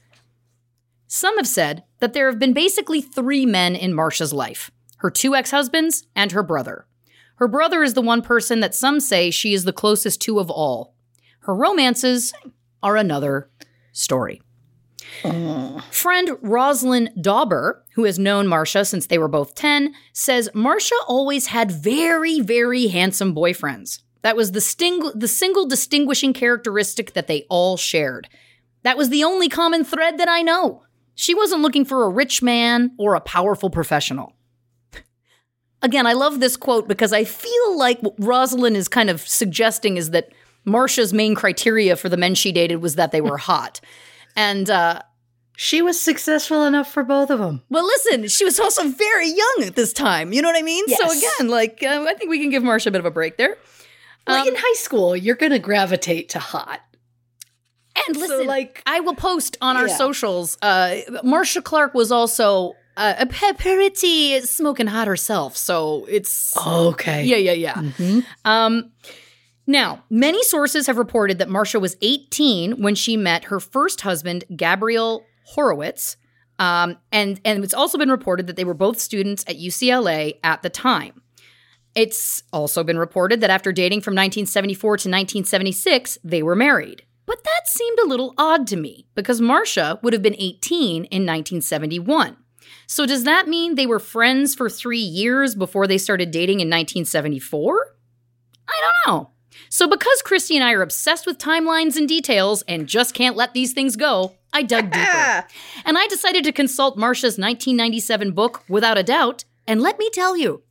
Some 1.06 1.36
have 1.36 1.46
said 1.46 1.84
that 2.00 2.12
there 2.12 2.28
have 2.28 2.40
been 2.40 2.52
basically 2.52 3.00
three 3.00 3.46
men 3.46 3.76
in 3.76 3.94
Marcia's 3.94 4.32
life 4.32 4.72
her 4.98 5.12
two 5.12 5.36
ex 5.36 5.52
husbands 5.52 6.08
and 6.16 6.32
her 6.32 6.42
brother. 6.42 6.88
Her 7.36 7.46
brother 7.46 7.84
is 7.84 7.94
the 7.94 8.02
one 8.02 8.20
person 8.20 8.58
that 8.60 8.74
some 8.74 8.98
say 8.98 9.30
she 9.30 9.54
is 9.54 9.62
the 9.62 9.72
closest 9.72 10.20
to 10.22 10.40
of 10.40 10.50
all. 10.50 10.96
Her 11.42 11.54
romances 11.54 12.34
are 12.82 12.96
another 12.96 13.48
story. 13.92 14.40
Friend 15.90 16.30
Rosalind 16.42 17.10
Dauber, 17.20 17.84
who 17.94 18.04
has 18.04 18.18
known 18.18 18.46
Marcia 18.46 18.84
since 18.84 19.06
they 19.06 19.18
were 19.18 19.28
both 19.28 19.54
10, 19.54 19.94
says 20.12 20.48
Marcia 20.54 20.94
always 21.08 21.46
had 21.48 21.70
very, 21.70 22.40
very 22.40 22.88
handsome 22.88 23.34
boyfriends. 23.34 24.00
That 24.22 24.36
was 24.36 24.52
the, 24.52 24.60
sting- 24.60 25.12
the 25.14 25.28
single 25.28 25.66
distinguishing 25.66 26.32
characteristic 26.32 27.12
that 27.12 27.26
they 27.26 27.46
all 27.48 27.76
shared. 27.76 28.28
That 28.82 28.96
was 28.96 29.08
the 29.08 29.24
only 29.24 29.48
common 29.48 29.84
thread 29.84 30.18
that 30.18 30.28
I 30.28 30.42
know. 30.42 30.82
She 31.14 31.34
wasn't 31.34 31.62
looking 31.62 31.84
for 31.84 32.04
a 32.04 32.08
rich 32.10 32.42
man 32.42 32.92
or 32.98 33.14
a 33.14 33.20
powerful 33.20 33.70
professional. 33.70 34.34
Again, 35.82 36.06
I 36.06 36.12
love 36.14 36.40
this 36.40 36.56
quote 36.56 36.88
because 36.88 37.12
I 37.12 37.24
feel 37.24 37.78
like 37.78 38.00
what 38.00 38.14
Rosalind 38.18 38.76
is 38.76 38.88
kind 38.88 39.10
of 39.10 39.20
suggesting 39.26 39.96
is 39.96 40.10
that 40.10 40.32
Marcia's 40.64 41.12
main 41.12 41.34
criteria 41.34 41.96
for 41.96 42.08
the 42.08 42.16
men 42.16 42.34
she 42.34 42.52
dated 42.52 42.82
was 42.82 42.96
that 42.96 43.12
they 43.12 43.20
were 43.20 43.38
hot. 43.52 43.80
And 44.36 44.68
uh, 44.70 45.00
She 45.56 45.80
was 45.82 45.98
successful 46.00 46.64
enough 46.64 46.92
for 46.92 47.02
both 47.02 47.30
of 47.30 47.38
them. 47.38 47.62
well, 47.70 47.84
listen, 47.86 48.28
she 48.28 48.44
was 48.44 48.60
also 48.60 48.86
very 48.88 49.28
young 49.28 49.64
at 49.64 49.74
this 49.74 49.92
time. 49.92 50.32
You 50.32 50.42
know 50.42 50.48
what 50.48 50.58
I 50.58 50.62
mean? 50.62 50.84
Yes. 50.86 50.98
So 51.00 51.18
again, 51.18 51.48
like 51.50 51.82
uh, 51.82 52.04
I 52.08 52.14
think 52.14 52.30
we 52.30 52.38
can 52.38 52.50
give 52.50 52.62
Marcia 52.62 52.90
a 52.90 52.92
bit 52.92 52.98
of 53.00 53.06
a 53.06 53.10
break 53.10 53.36
there. 53.38 53.56
Like 54.28 54.46
in 54.48 54.54
high 54.56 54.74
school, 54.74 55.16
you're 55.16 55.36
going 55.36 55.52
to 55.52 55.58
gravitate 55.60 56.30
to 56.30 56.38
hot. 56.40 56.80
And 58.08 58.16
So, 58.16 58.20
listen, 58.22 58.46
like- 58.46 58.82
I 58.84 59.00
will 59.00 59.14
post 59.14 59.56
on 59.62 59.76
our 59.76 59.86
Yeah. 59.88 59.96
socials. 59.96 60.58
Uh, 60.60 60.96
Marcia 61.24 61.62
Clark 61.62 61.94
was 61.94 62.10
also 62.12 62.74
uh, 62.96 63.14
a 63.18 63.26
pretty 63.26 64.40
smoking 64.40 64.86
hot 64.88 65.06
herself, 65.06 65.56
so 65.56 66.06
it's 66.08 66.56
Okay. 66.56 67.24
yeah, 67.24 67.36
yeah, 67.36 67.52
yeah. 67.52 68.22
Um, 68.44 68.90
now, 69.66 70.04
many 70.08 70.42
sources 70.44 70.86
have 70.86 70.96
reported 70.96 71.38
that 71.38 71.48
Marcia 71.48 71.80
was 71.80 71.96
18 72.00 72.80
when 72.80 72.94
she 72.94 73.16
met 73.16 73.44
her 73.44 73.58
first 73.58 74.02
husband, 74.02 74.44
Gabriel 74.54 75.24
Horowitz. 75.44 76.16
Um, 76.58 76.98
and, 77.10 77.40
and 77.44 77.64
it's 77.64 77.74
also 77.74 77.98
been 77.98 78.10
reported 78.10 78.46
that 78.46 78.56
they 78.56 78.64
were 78.64 78.74
both 78.74 79.00
students 79.00 79.44
at 79.48 79.58
UCLA 79.58 80.38
at 80.44 80.62
the 80.62 80.70
time. 80.70 81.20
It's 81.96 82.44
also 82.52 82.84
been 82.84 82.98
reported 82.98 83.40
that 83.40 83.50
after 83.50 83.72
dating 83.72 84.02
from 84.02 84.12
1974 84.12 84.88
to 84.88 84.92
1976, 84.92 86.18
they 86.22 86.42
were 86.42 86.54
married. 86.54 87.02
But 87.24 87.42
that 87.42 87.66
seemed 87.66 87.98
a 87.98 88.06
little 88.06 88.34
odd 88.38 88.68
to 88.68 88.76
me 88.76 89.08
because 89.16 89.40
Marcia 89.40 89.98
would 90.02 90.12
have 90.12 90.22
been 90.22 90.36
18 90.38 90.96
in 90.96 91.02
1971. 91.02 92.36
So 92.86 93.04
does 93.04 93.24
that 93.24 93.48
mean 93.48 93.74
they 93.74 93.86
were 93.86 93.98
friends 93.98 94.54
for 94.54 94.70
three 94.70 95.00
years 95.00 95.56
before 95.56 95.88
they 95.88 95.98
started 95.98 96.30
dating 96.30 96.60
in 96.60 96.68
1974? 96.68 97.96
I 98.68 98.72
don't 98.80 99.12
know. 99.12 99.30
So 99.68 99.88
because 99.88 100.22
Christy 100.22 100.56
and 100.56 100.64
I 100.64 100.72
are 100.72 100.82
obsessed 100.82 101.26
with 101.26 101.38
timelines 101.38 101.96
and 101.96 102.08
details 102.08 102.62
and 102.62 102.86
just 102.86 103.14
can't 103.14 103.36
let 103.36 103.54
these 103.54 103.72
things 103.72 103.96
go, 103.96 104.34
I 104.52 104.62
dug 104.62 104.90
deeper. 104.92 105.46
and 105.84 105.98
I 105.98 106.06
decided 106.08 106.44
to 106.44 106.52
consult 106.52 106.96
Marcia's 106.96 107.38
1997 107.38 108.32
book, 108.32 108.62
Without 108.68 108.98
a 108.98 109.02
Doubt, 109.02 109.44
and 109.66 109.82
let 109.82 109.98
me 109.98 110.08
tell 110.10 110.36
you, 110.36 110.62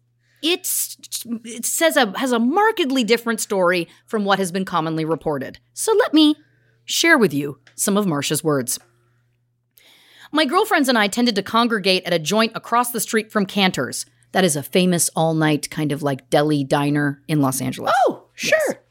it's 0.41 0.97
it 1.43 1.65
says 1.65 1.97
a 1.97 2.17
has 2.17 2.31
a 2.31 2.39
markedly 2.39 3.03
different 3.03 3.41
story 3.41 3.87
from 4.05 4.25
what 4.25 4.39
has 4.39 4.51
been 4.51 4.65
commonly 4.65 5.03
reported. 5.03 5.59
So 5.73 5.93
let 5.93 6.13
me 6.13 6.35
share 6.85 7.17
with 7.17 7.33
you 7.33 7.59
some 7.75 7.97
of 7.97 8.05
Marcia's 8.05 8.43
words. 8.43 8.79
My 10.31 10.45
girlfriends 10.45 10.89
and 10.89 10.97
I 10.97 11.07
tended 11.07 11.35
to 11.35 11.43
congregate 11.43 12.03
at 12.05 12.13
a 12.13 12.19
joint 12.19 12.51
across 12.55 12.91
the 12.91 12.99
street 12.99 13.31
from 13.31 13.45
Canter's. 13.45 14.05
That 14.33 14.43
is 14.43 14.55
a 14.55 14.63
famous 14.63 15.09
all 15.15 15.33
night 15.33 15.69
kind 15.69 15.91
of 15.91 16.03
like 16.03 16.29
deli 16.29 16.63
diner 16.63 17.21
in 17.27 17.41
Los 17.41 17.61
Angeles. 17.61 17.93
Oh, 18.07 18.25
sure. 18.33 18.81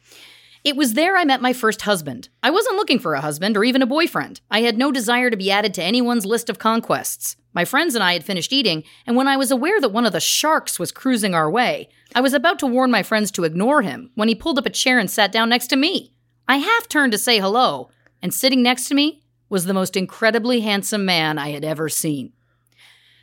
It 0.64 0.76
was 0.76 0.94
there 0.94 1.14
I 1.14 1.26
met 1.26 1.42
my 1.42 1.52
first 1.52 1.82
husband. 1.82 2.30
I 2.42 2.50
wasn't 2.50 2.76
looking 2.76 2.98
for 2.98 3.12
a 3.12 3.20
husband 3.20 3.54
or 3.54 3.64
even 3.64 3.82
a 3.82 3.86
boyfriend. 3.86 4.40
I 4.50 4.62
had 4.62 4.78
no 4.78 4.90
desire 4.90 5.28
to 5.28 5.36
be 5.36 5.50
added 5.50 5.74
to 5.74 5.82
anyone's 5.82 6.24
list 6.24 6.48
of 6.48 6.58
conquests. 6.58 7.36
My 7.52 7.66
friends 7.66 7.94
and 7.94 8.02
I 8.02 8.14
had 8.14 8.24
finished 8.24 8.50
eating, 8.50 8.82
and 9.06 9.14
when 9.14 9.28
I 9.28 9.36
was 9.36 9.50
aware 9.50 9.78
that 9.78 9.90
one 9.90 10.06
of 10.06 10.14
the 10.14 10.20
sharks 10.20 10.78
was 10.78 10.90
cruising 10.90 11.34
our 11.34 11.50
way, 11.50 11.90
I 12.14 12.22
was 12.22 12.32
about 12.32 12.58
to 12.60 12.66
warn 12.66 12.90
my 12.90 13.02
friends 13.02 13.30
to 13.32 13.44
ignore 13.44 13.82
him 13.82 14.10
when 14.14 14.28
he 14.28 14.34
pulled 14.34 14.58
up 14.58 14.64
a 14.64 14.70
chair 14.70 14.98
and 14.98 15.10
sat 15.10 15.30
down 15.32 15.50
next 15.50 15.66
to 15.66 15.76
me. 15.76 16.14
I 16.48 16.56
half 16.56 16.88
turned 16.88 17.12
to 17.12 17.18
say 17.18 17.38
hello, 17.38 17.90
and 18.22 18.32
sitting 18.32 18.62
next 18.62 18.88
to 18.88 18.94
me 18.94 19.22
was 19.50 19.66
the 19.66 19.74
most 19.74 19.98
incredibly 19.98 20.62
handsome 20.62 21.04
man 21.04 21.38
I 21.38 21.50
had 21.50 21.64
ever 21.64 21.90
seen. 21.90 22.32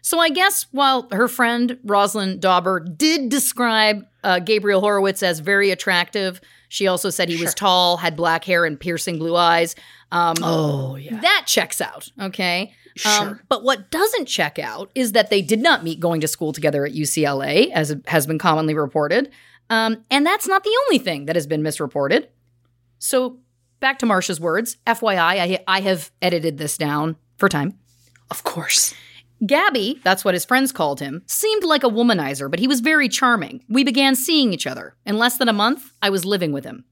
So 0.03 0.19
I 0.19 0.29
guess 0.29 0.67
while 0.71 1.07
her 1.11 1.27
friend 1.27 1.79
Rosalind 1.83 2.39
Dauber 2.39 2.79
did 2.79 3.29
describe 3.29 4.05
uh, 4.23 4.39
Gabriel 4.39 4.81
Horowitz 4.81 5.23
as 5.23 5.39
very 5.39 5.71
attractive, 5.71 6.39
she 6.71 6.87
also 6.87 7.09
said 7.09 7.27
he 7.27 7.35
was 7.43 7.53
tall, 7.53 7.97
had 7.97 8.15
black 8.15 8.45
hair, 8.45 8.63
and 8.63 8.79
piercing 8.79 9.19
blue 9.19 9.35
eyes. 9.35 9.75
Um, 10.09 10.35
Oh, 10.41 10.95
yeah. 10.95 11.19
That 11.19 11.43
checks 11.45 11.81
out, 11.81 12.07
okay? 12.17 12.73
Um, 13.05 13.27
Sure. 13.27 13.41
but 13.49 13.63
what 13.65 13.91
doesn't 13.91 14.25
check 14.27 14.57
out 14.57 14.89
is 14.95 15.11
that 15.11 15.29
they 15.29 15.41
did 15.41 15.59
not 15.59 15.83
meet 15.83 15.99
going 15.99 16.21
to 16.21 16.29
school 16.29 16.53
together 16.53 16.85
at 16.85 16.93
UCLA, 16.93 17.71
as 17.71 17.93
has 18.07 18.25
been 18.25 18.39
commonly 18.39 18.73
reported. 18.73 19.29
Um, 19.69 20.05
and 20.09 20.25
that's 20.25 20.47
not 20.47 20.63
the 20.63 20.77
only 20.87 20.97
thing 20.97 21.25
that 21.25 21.35
has 21.35 21.45
been 21.45 21.61
misreported. 21.61 22.29
So 22.99 23.39
back 23.81 23.99
to 23.99 24.05
Marcia's 24.05 24.39
words. 24.39 24.77
FYI, 24.87 25.19
I, 25.19 25.63
I 25.67 25.81
have 25.81 26.09
edited 26.21 26.57
this 26.57 26.77
down 26.77 27.17
for 27.37 27.49
time. 27.49 27.77
Of 28.29 28.45
course. 28.45 28.93
Gabby, 29.45 29.99
that's 30.03 30.23
what 30.23 30.35
his 30.35 30.45
friends 30.45 30.71
called 30.71 30.99
him, 30.99 31.23
seemed 31.25 31.63
like 31.63 31.83
a 31.83 31.89
womanizer, 31.89 32.49
but 32.49 32.59
he 32.59 32.67
was 32.67 32.79
very 32.79 33.09
charming. 33.09 33.63
We 33.67 33.83
began 33.83 34.15
seeing 34.15 34.53
each 34.53 34.67
other. 34.67 34.95
In 35.03 35.17
less 35.17 35.37
than 35.37 35.49
a 35.49 35.53
month, 35.53 35.93
I 35.99 36.11
was 36.11 36.25
living 36.25 36.51
with 36.51 36.63
him. 36.63 36.85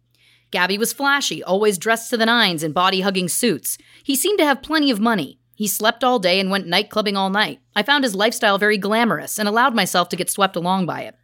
Gabby 0.50 0.80
was 0.80 0.92
flashy, 0.92 1.44
always 1.44 1.78
dressed 1.78 2.10
to 2.10 2.18
the 2.18 2.26
nines 2.26 2.64
in 2.64 2.72
body 2.72 3.02
hugging 3.02 3.30
suits. 3.30 3.78
He 4.04 4.16
seemed 4.16 4.40
to 4.40 4.46
have 4.46 4.64
plenty 4.64 4.90
of 4.90 5.00
money. 5.00 5.40
He 5.56 5.68
slept 5.68 6.04
all 6.04 6.18
day 6.18 6.40
and 6.40 6.50
went 6.50 6.66
night 6.66 6.90
clubbing 6.90 7.16
all 7.16 7.30
night. 7.30 7.60
I 7.76 7.84
found 7.84 8.04
his 8.04 8.16
lifestyle 8.16 8.58
very 8.58 8.80
glamorous 8.80 9.38
and 9.38 9.48
allowed 9.48 9.76
myself 9.76 10.10
to 10.10 10.16
get 10.16 10.32
swept 10.32 10.56
along 10.56 10.88
by 10.88 11.02
it. 11.02 11.16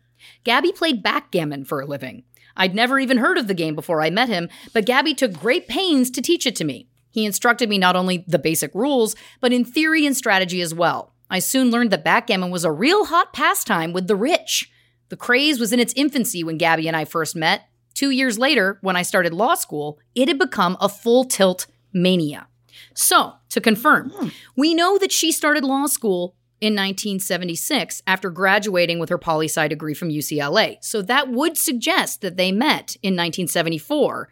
Gabby 0.44 0.72
played 0.72 1.02
backgammon 1.02 1.66
for 1.66 1.82
a 1.82 1.88
living. 1.88 2.24
I'd 2.56 2.76
never 2.76 3.00
even 3.00 3.18
heard 3.18 3.40
of 3.40 3.48
the 3.48 3.56
game 3.56 3.74
before 3.74 4.02
I 4.02 4.12
met 4.12 4.30
him, 4.30 4.48
but 4.74 4.86
Gabby 4.86 5.16
took 5.16 5.34
great 5.34 5.68
pains 5.68 6.12
to 6.12 6.22
teach 6.22 6.46
it 6.46 6.56
to 6.58 6.64
me. 6.64 6.88
He 7.10 7.26
instructed 7.26 7.68
me 7.68 7.78
not 7.78 7.96
only 7.96 8.26
the 8.28 8.38
basic 8.38 8.76
rules, 8.76 9.16
but 9.40 9.54
in 9.54 9.66
theory 9.66 10.06
and 10.06 10.16
strategy 10.16 10.62
as 10.62 10.74
well. 10.74 11.14
I 11.30 11.40
soon 11.40 11.72
learned 11.72 11.92
that 11.92 12.04
backgammon 12.04 12.52
was 12.52 12.64
a 12.64 12.72
real 12.72 13.06
hot 13.06 13.34
pastime 13.34 13.94
with 13.94 14.08
the 14.08 14.16
rich. 14.16 14.72
The 15.10 15.18
craze 15.18 15.60
was 15.60 15.74
in 15.74 15.80
its 15.80 15.94
infancy 15.96 16.44
when 16.44 16.58
Gabby 16.58 16.88
and 16.88 16.96
I 16.96 17.06
first 17.06 17.36
met. 17.36 17.68
Two 17.94 18.10
years 18.10 18.38
later, 18.38 18.78
when 18.82 18.96
I 18.96 19.02
started 19.02 19.34
law 19.34 19.56
school, 19.56 20.00
it 20.14 20.28
had 20.28 20.38
become 20.38 20.78
a 20.80 20.90
full 20.90 21.26
tilt 21.26 21.68
mania. 21.94 22.48
So, 22.94 23.34
to 23.50 23.62
confirm, 23.62 24.12
hmm. 24.12 24.30
we 24.56 24.74
know 24.74 24.98
that 24.98 25.12
she 25.12 25.32
started 25.32 25.64
law 25.64 25.86
school 25.88 26.36
in 26.62 26.74
1976 26.74 28.02
after 28.08 28.30
graduating 28.30 29.00
with 29.00 29.10
her 29.10 29.18
poli 29.18 29.48
sci 29.48 29.68
degree 29.68 29.94
from 29.94 30.10
UCLA. 30.10 30.78
So 30.82 31.02
that 31.02 31.30
would 31.30 31.58
suggest 31.58 32.22
that 32.22 32.38
they 32.38 32.52
met 32.52 32.96
in 33.02 33.14
1974. 33.14 34.30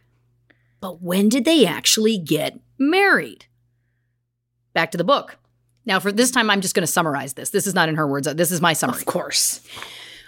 But 0.79 1.01
when 1.01 1.29
did 1.29 1.45
they 1.45 1.65
actually 1.65 2.17
get 2.17 2.59
married? 2.77 3.45
Back 4.73 4.91
to 4.91 4.97
the 4.97 5.03
book. 5.03 5.37
Now, 5.85 5.99
for 5.99 6.11
this 6.11 6.31
time, 6.31 6.49
I'm 6.49 6.61
just 6.61 6.75
going 6.75 6.85
to 6.85 6.91
summarize 6.91 7.33
this. 7.33 7.49
This 7.49 7.67
is 7.67 7.73
not 7.73 7.89
in 7.89 7.95
her 7.95 8.07
words. 8.07 8.27
This 8.35 8.51
is 8.51 8.61
my 8.61 8.73
summary. 8.73 8.97
Of 8.97 9.05
course. 9.05 9.61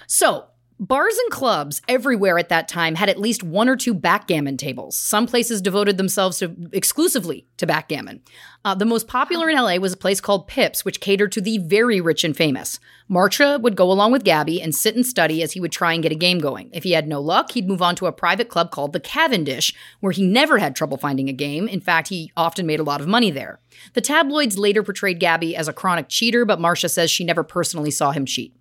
So, 0.07 0.45
bars 0.79 1.17
and 1.17 1.31
clubs 1.31 1.81
everywhere 1.87 2.37
at 2.37 2.49
that 2.49 2.67
time 2.67 2.95
had 2.95 3.09
at 3.09 3.19
least 3.19 3.43
one 3.43 3.69
or 3.69 3.75
two 3.75 3.93
backgammon 3.93 4.57
tables. 4.57 4.97
Some 4.97 5.25
places 5.25 5.61
devoted 5.61 5.97
themselves 5.97 6.39
to 6.39 6.55
exclusively 6.73 7.47
to 7.57 7.65
backgammon. 7.67 8.21
Uh, 8.65 8.75
the 8.75 8.85
most 8.85 9.07
popular 9.07 9.49
in 9.49 9.55
LA 9.55 9.75
was 9.75 9.93
a 9.93 9.97
place 9.97 10.19
called 10.19 10.47
Pips, 10.47 10.83
which 10.83 10.99
catered 10.99 11.31
to 11.31 11.41
the 11.41 11.59
very 11.59 12.01
rich 12.01 12.23
and 12.23 12.35
famous. 12.35 12.79
Marcia 13.07 13.59
would 13.61 13.75
go 13.75 13.91
along 13.91 14.11
with 14.11 14.23
Gabby 14.23 14.61
and 14.61 14.73
sit 14.73 14.95
and 14.95 15.05
study 15.05 15.43
as 15.43 15.53
he 15.53 15.59
would 15.59 15.71
try 15.71 15.93
and 15.93 16.03
get 16.03 16.11
a 16.11 16.15
game 16.15 16.39
going. 16.39 16.69
If 16.73 16.83
he 16.83 16.91
had 16.91 17.07
no 17.07 17.21
luck, 17.21 17.51
he'd 17.51 17.67
move 17.67 17.81
on 17.81 17.95
to 17.97 18.07
a 18.07 18.11
private 18.11 18.49
club 18.49 18.71
called 18.71 18.93
the 18.93 18.99
Cavendish, 18.99 19.73
where 19.99 20.11
he 20.11 20.25
never 20.25 20.57
had 20.57 20.75
trouble 20.75 20.97
finding 20.97 21.29
a 21.29 21.33
game. 21.33 21.67
In 21.67 21.79
fact, 21.79 22.09
he 22.09 22.31
often 22.35 22.65
made 22.65 22.79
a 22.79 22.83
lot 22.83 23.01
of 23.01 23.07
money 23.07 23.31
there. 23.31 23.59
The 23.93 24.01
tabloids 24.01 24.57
later 24.57 24.83
portrayed 24.83 25.19
Gabby 25.19 25.55
as 25.55 25.67
a 25.67 25.73
chronic 25.73 26.09
cheater, 26.09 26.43
but 26.43 26.59
Marcia 26.59 26.89
says 26.89 27.11
she 27.11 27.23
never 27.23 27.43
personally 27.43 27.91
saw 27.91 28.11
him 28.11 28.25
cheat. 28.25 28.53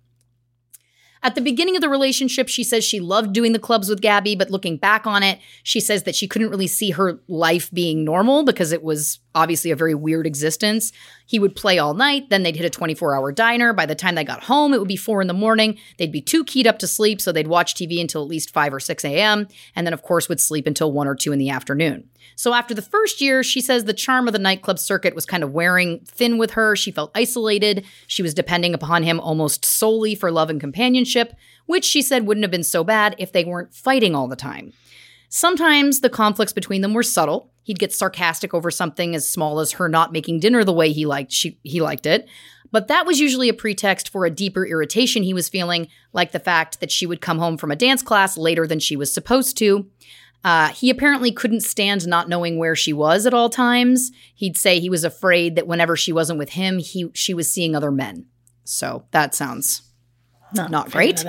At 1.25 1.33
the 1.33 1.41
beginning 1.41 1.75
of 1.75 1.81
the 1.81 1.89
relationship, 1.89 2.47
she 2.47 2.63
says 2.63 2.83
she 2.83 2.99
loved 2.99 3.33
doing 3.33 3.51
the 3.51 3.57
clubs 3.57 3.89
with 3.89 3.99
Gabby, 3.99 4.35
but 4.35 4.51
looking 4.51 4.77
back 4.77 5.07
on 5.07 5.23
it, 5.23 5.39
she 5.63 5.79
says 5.79 6.03
that 6.03 6.15
she 6.15 6.27
couldn't 6.27 6.51
really 6.51 6.67
see 6.67 6.91
her 6.91 7.19
life 7.27 7.71
being 7.71 8.05
normal 8.05 8.43
because 8.43 8.71
it 8.71 8.83
was 8.83 9.19
obviously 9.35 9.69
a 9.69 9.75
very 9.75 9.93
weird 9.93 10.25
existence. 10.25 10.91
He 11.25 11.37
would 11.37 11.55
play 11.55 11.77
all 11.77 11.93
night, 11.93 12.29
then 12.29 12.43
they'd 12.43 12.55
hit 12.55 12.65
a 12.65 12.69
24 12.69 13.15
hour 13.15 13.31
diner. 13.31 13.73
By 13.73 13.85
the 13.85 13.93
time 13.93 14.15
they 14.15 14.23
got 14.23 14.45
home, 14.45 14.73
it 14.73 14.79
would 14.79 14.87
be 14.87 14.95
four 14.95 15.21
in 15.21 15.27
the 15.27 15.33
morning. 15.33 15.77
They'd 15.97 16.11
be 16.11 16.21
too 16.21 16.43
keyed 16.43 16.65
up 16.65 16.79
to 16.79 16.87
sleep, 16.87 17.21
so 17.21 17.31
they'd 17.31 17.47
watch 17.47 17.75
TV 17.75 18.01
until 18.01 18.23
at 18.23 18.29
least 18.29 18.51
5 18.51 18.73
or 18.73 18.79
6 18.79 19.05
a.m., 19.05 19.47
and 19.75 19.85
then, 19.85 19.93
of 19.93 20.01
course, 20.01 20.29
would 20.29 20.39
sleep 20.39 20.65
until 20.65 20.91
1 20.91 21.07
or 21.07 21.15
2 21.15 21.31
in 21.31 21.39
the 21.39 21.49
afternoon. 21.49 22.09
So 22.35 22.53
after 22.53 22.73
the 22.73 22.81
first 22.81 23.21
year, 23.21 23.43
she 23.43 23.61
says 23.61 23.85
the 23.85 23.93
charm 23.93 24.27
of 24.27 24.33
the 24.33 24.39
nightclub 24.39 24.79
circuit 24.79 25.15
was 25.15 25.25
kind 25.25 25.43
of 25.43 25.53
wearing 25.53 25.99
thin 26.05 26.37
with 26.37 26.51
her. 26.51 26.75
She 26.75 26.91
felt 26.91 27.11
isolated. 27.15 27.85
She 28.07 28.21
was 28.21 28.33
depending 28.33 28.73
upon 28.73 29.03
him 29.03 29.19
almost 29.19 29.63
solely 29.63 30.15
for 30.15 30.31
love 30.31 30.49
and 30.49 30.59
companionship, 30.59 31.33
which 31.65 31.85
she 31.85 32.01
said 32.01 32.27
wouldn't 32.27 32.43
have 32.43 32.51
been 32.51 32.63
so 32.63 32.83
bad 32.83 33.15
if 33.17 33.31
they 33.31 33.45
weren't 33.45 33.73
fighting 33.73 34.15
all 34.15 34.27
the 34.27 34.35
time. 34.35 34.73
Sometimes 35.29 35.99
the 35.99 36.09
conflicts 36.09 36.53
between 36.53 36.81
them 36.81 36.93
were 36.93 37.03
subtle. 37.03 37.51
He'd 37.63 37.79
get 37.79 37.93
sarcastic 37.93 38.53
over 38.53 38.69
something 38.69 39.15
as 39.15 39.27
small 39.27 39.59
as 39.59 39.73
her 39.73 39.89
not 39.89 40.11
making 40.11 40.39
dinner 40.39 40.63
the 40.63 40.73
way 40.73 40.91
he 40.91 41.05
liked 41.05 41.31
she, 41.31 41.59
he 41.63 41.81
liked 41.81 42.05
it. 42.05 42.27
But 42.71 42.87
that 42.89 43.05
was 43.05 43.19
usually 43.19 43.49
a 43.49 43.53
pretext 43.53 44.09
for 44.09 44.25
a 44.25 44.29
deeper 44.29 44.65
irritation 44.65 45.23
he 45.23 45.33
was 45.33 45.49
feeling, 45.49 45.87
like 46.13 46.31
the 46.31 46.39
fact 46.39 46.79
that 46.79 46.91
she 46.91 47.05
would 47.05 47.21
come 47.21 47.39
home 47.39 47.57
from 47.57 47.71
a 47.71 47.75
dance 47.75 48.01
class 48.01 48.37
later 48.37 48.67
than 48.67 48.79
she 48.79 48.95
was 48.95 49.13
supposed 49.13 49.57
to. 49.59 49.89
Uh, 50.43 50.67
he 50.67 50.91
apparently 50.91 51.31
couldn't 51.31 51.61
stand 51.61 52.05
not 52.05 52.29
knowing 52.29 52.59
where 52.59 52.75
she 52.75 52.93
was 52.93 53.25
at 53.25 53.33
all 53.33 53.49
times. 53.49 54.11
He'd 54.35 54.57
say 54.57 54.79
he 54.79 54.89
was 54.91 55.03
afraid 55.03 55.55
that 55.55 55.67
whenever 55.67 55.95
she 55.95 56.11
wasn't 56.11 56.37
with 56.37 56.49
him, 56.49 56.77
he 56.77 57.09
she 57.13 57.33
was 57.33 57.51
seeing 57.51 57.75
other 57.75 57.91
men. 57.91 58.27
So 58.63 59.05
that 59.11 59.33
sounds 59.33 59.81
Not, 60.53 60.69
Not 60.69 60.91
great. 60.91 61.23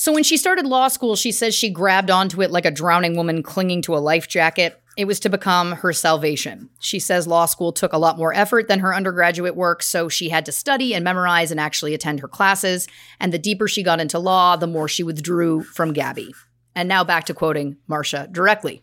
So 0.00 0.14
when 0.14 0.22
she 0.22 0.38
started 0.38 0.64
law 0.64 0.88
school, 0.88 1.14
she 1.14 1.30
says 1.30 1.54
she 1.54 1.68
grabbed 1.68 2.10
onto 2.10 2.40
it 2.40 2.50
like 2.50 2.64
a 2.64 2.70
drowning 2.70 3.18
woman 3.18 3.42
clinging 3.42 3.82
to 3.82 3.94
a 3.94 4.00
life 4.00 4.28
jacket. 4.28 4.80
It 4.96 5.04
was 5.04 5.20
to 5.20 5.28
become 5.28 5.72
her 5.72 5.92
salvation. 5.92 6.70
She 6.80 6.98
says 6.98 7.26
law 7.26 7.44
school 7.44 7.70
took 7.70 7.92
a 7.92 7.98
lot 7.98 8.16
more 8.16 8.32
effort 8.32 8.66
than 8.66 8.78
her 8.78 8.94
undergraduate 8.94 9.54
work, 9.54 9.82
so 9.82 10.08
she 10.08 10.30
had 10.30 10.46
to 10.46 10.52
study 10.52 10.94
and 10.94 11.04
memorize 11.04 11.50
and 11.50 11.60
actually 11.60 11.92
attend 11.92 12.20
her 12.20 12.28
classes. 12.28 12.88
And 13.20 13.30
the 13.30 13.38
deeper 13.38 13.68
she 13.68 13.82
got 13.82 14.00
into 14.00 14.18
law, 14.18 14.56
the 14.56 14.66
more 14.66 14.88
she 14.88 15.02
withdrew 15.02 15.64
from 15.64 15.92
Gabby. 15.92 16.34
And 16.74 16.88
now 16.88 17.04
back 17.04 17.26
to 17.26 17.34
quoting 17.34 17.76
Marcia 17.86 18.26
directly. 18.32 18.82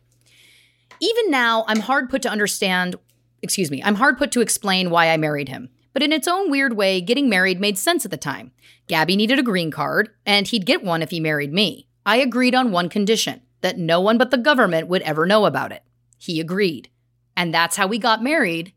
Even 0.99 1.31
now, 1.31 1.65
I'm 1.67 1.79
hard 1.79 2.11
put 2.11 2.21
to 2.21 2.29
understand, 2.29 2.95
excuse 3.41 3.71
me, 3.71 3.81
I'm 3.81 3.95
hard 3.95 4.19
put 4.19 4.31
to 4.33 4.41
explain 4.41 4.91
why 4.91 5.09
I 5.09 5.17
married 5.17 5.49
him. 5.49 5.69
But 5.97 6.03
in 6.03 6.13
its 6.13 6.27
own 6.27 6.51
weird 6.51 6.77
way, 6.77 7.01
getting 7.01 7.27
married 7.27 7.59
made 7.59 7.75
sense 7.75 8.05
at 8.05 8.11
the 8.11 8.17
time. 8.17 8.51
Gabby 8.85 9.15
needed 9.15 9.39
a 9.39 9.41
green 9.41 9.71
card, 9.71 10.11
and 10.27 10.47
he'd 10.47 10.67
get 10.67 10.83
one 10.83 11.01
if 11.01 11.09
he 11.09 11.19
married 11.19 11.51
me. 11.51 11.87
I 12.05 12.17
agreed 12.17 12.53
on 12.53 12.71
one 12.71 12.87
condition 12.87 13.41
that 13.61 13.79
no 13.79 13.99
one 13.99 14.19
but 14.19 14.29
the 14.29 14.37
government 14.37 14.87
would 14.89 15.01
ever 15.01 15.25
know 15.25 15.45
about 15.45 15.71
it. 15.71 15.81
He 16.19 16.39
agreed. 16.39 16.91
And 17.35 17.51
that's 17.51 17.77
how 17.77 17.87
we 17.87 17.97
got 17.97 18.21
married 18.21 18.73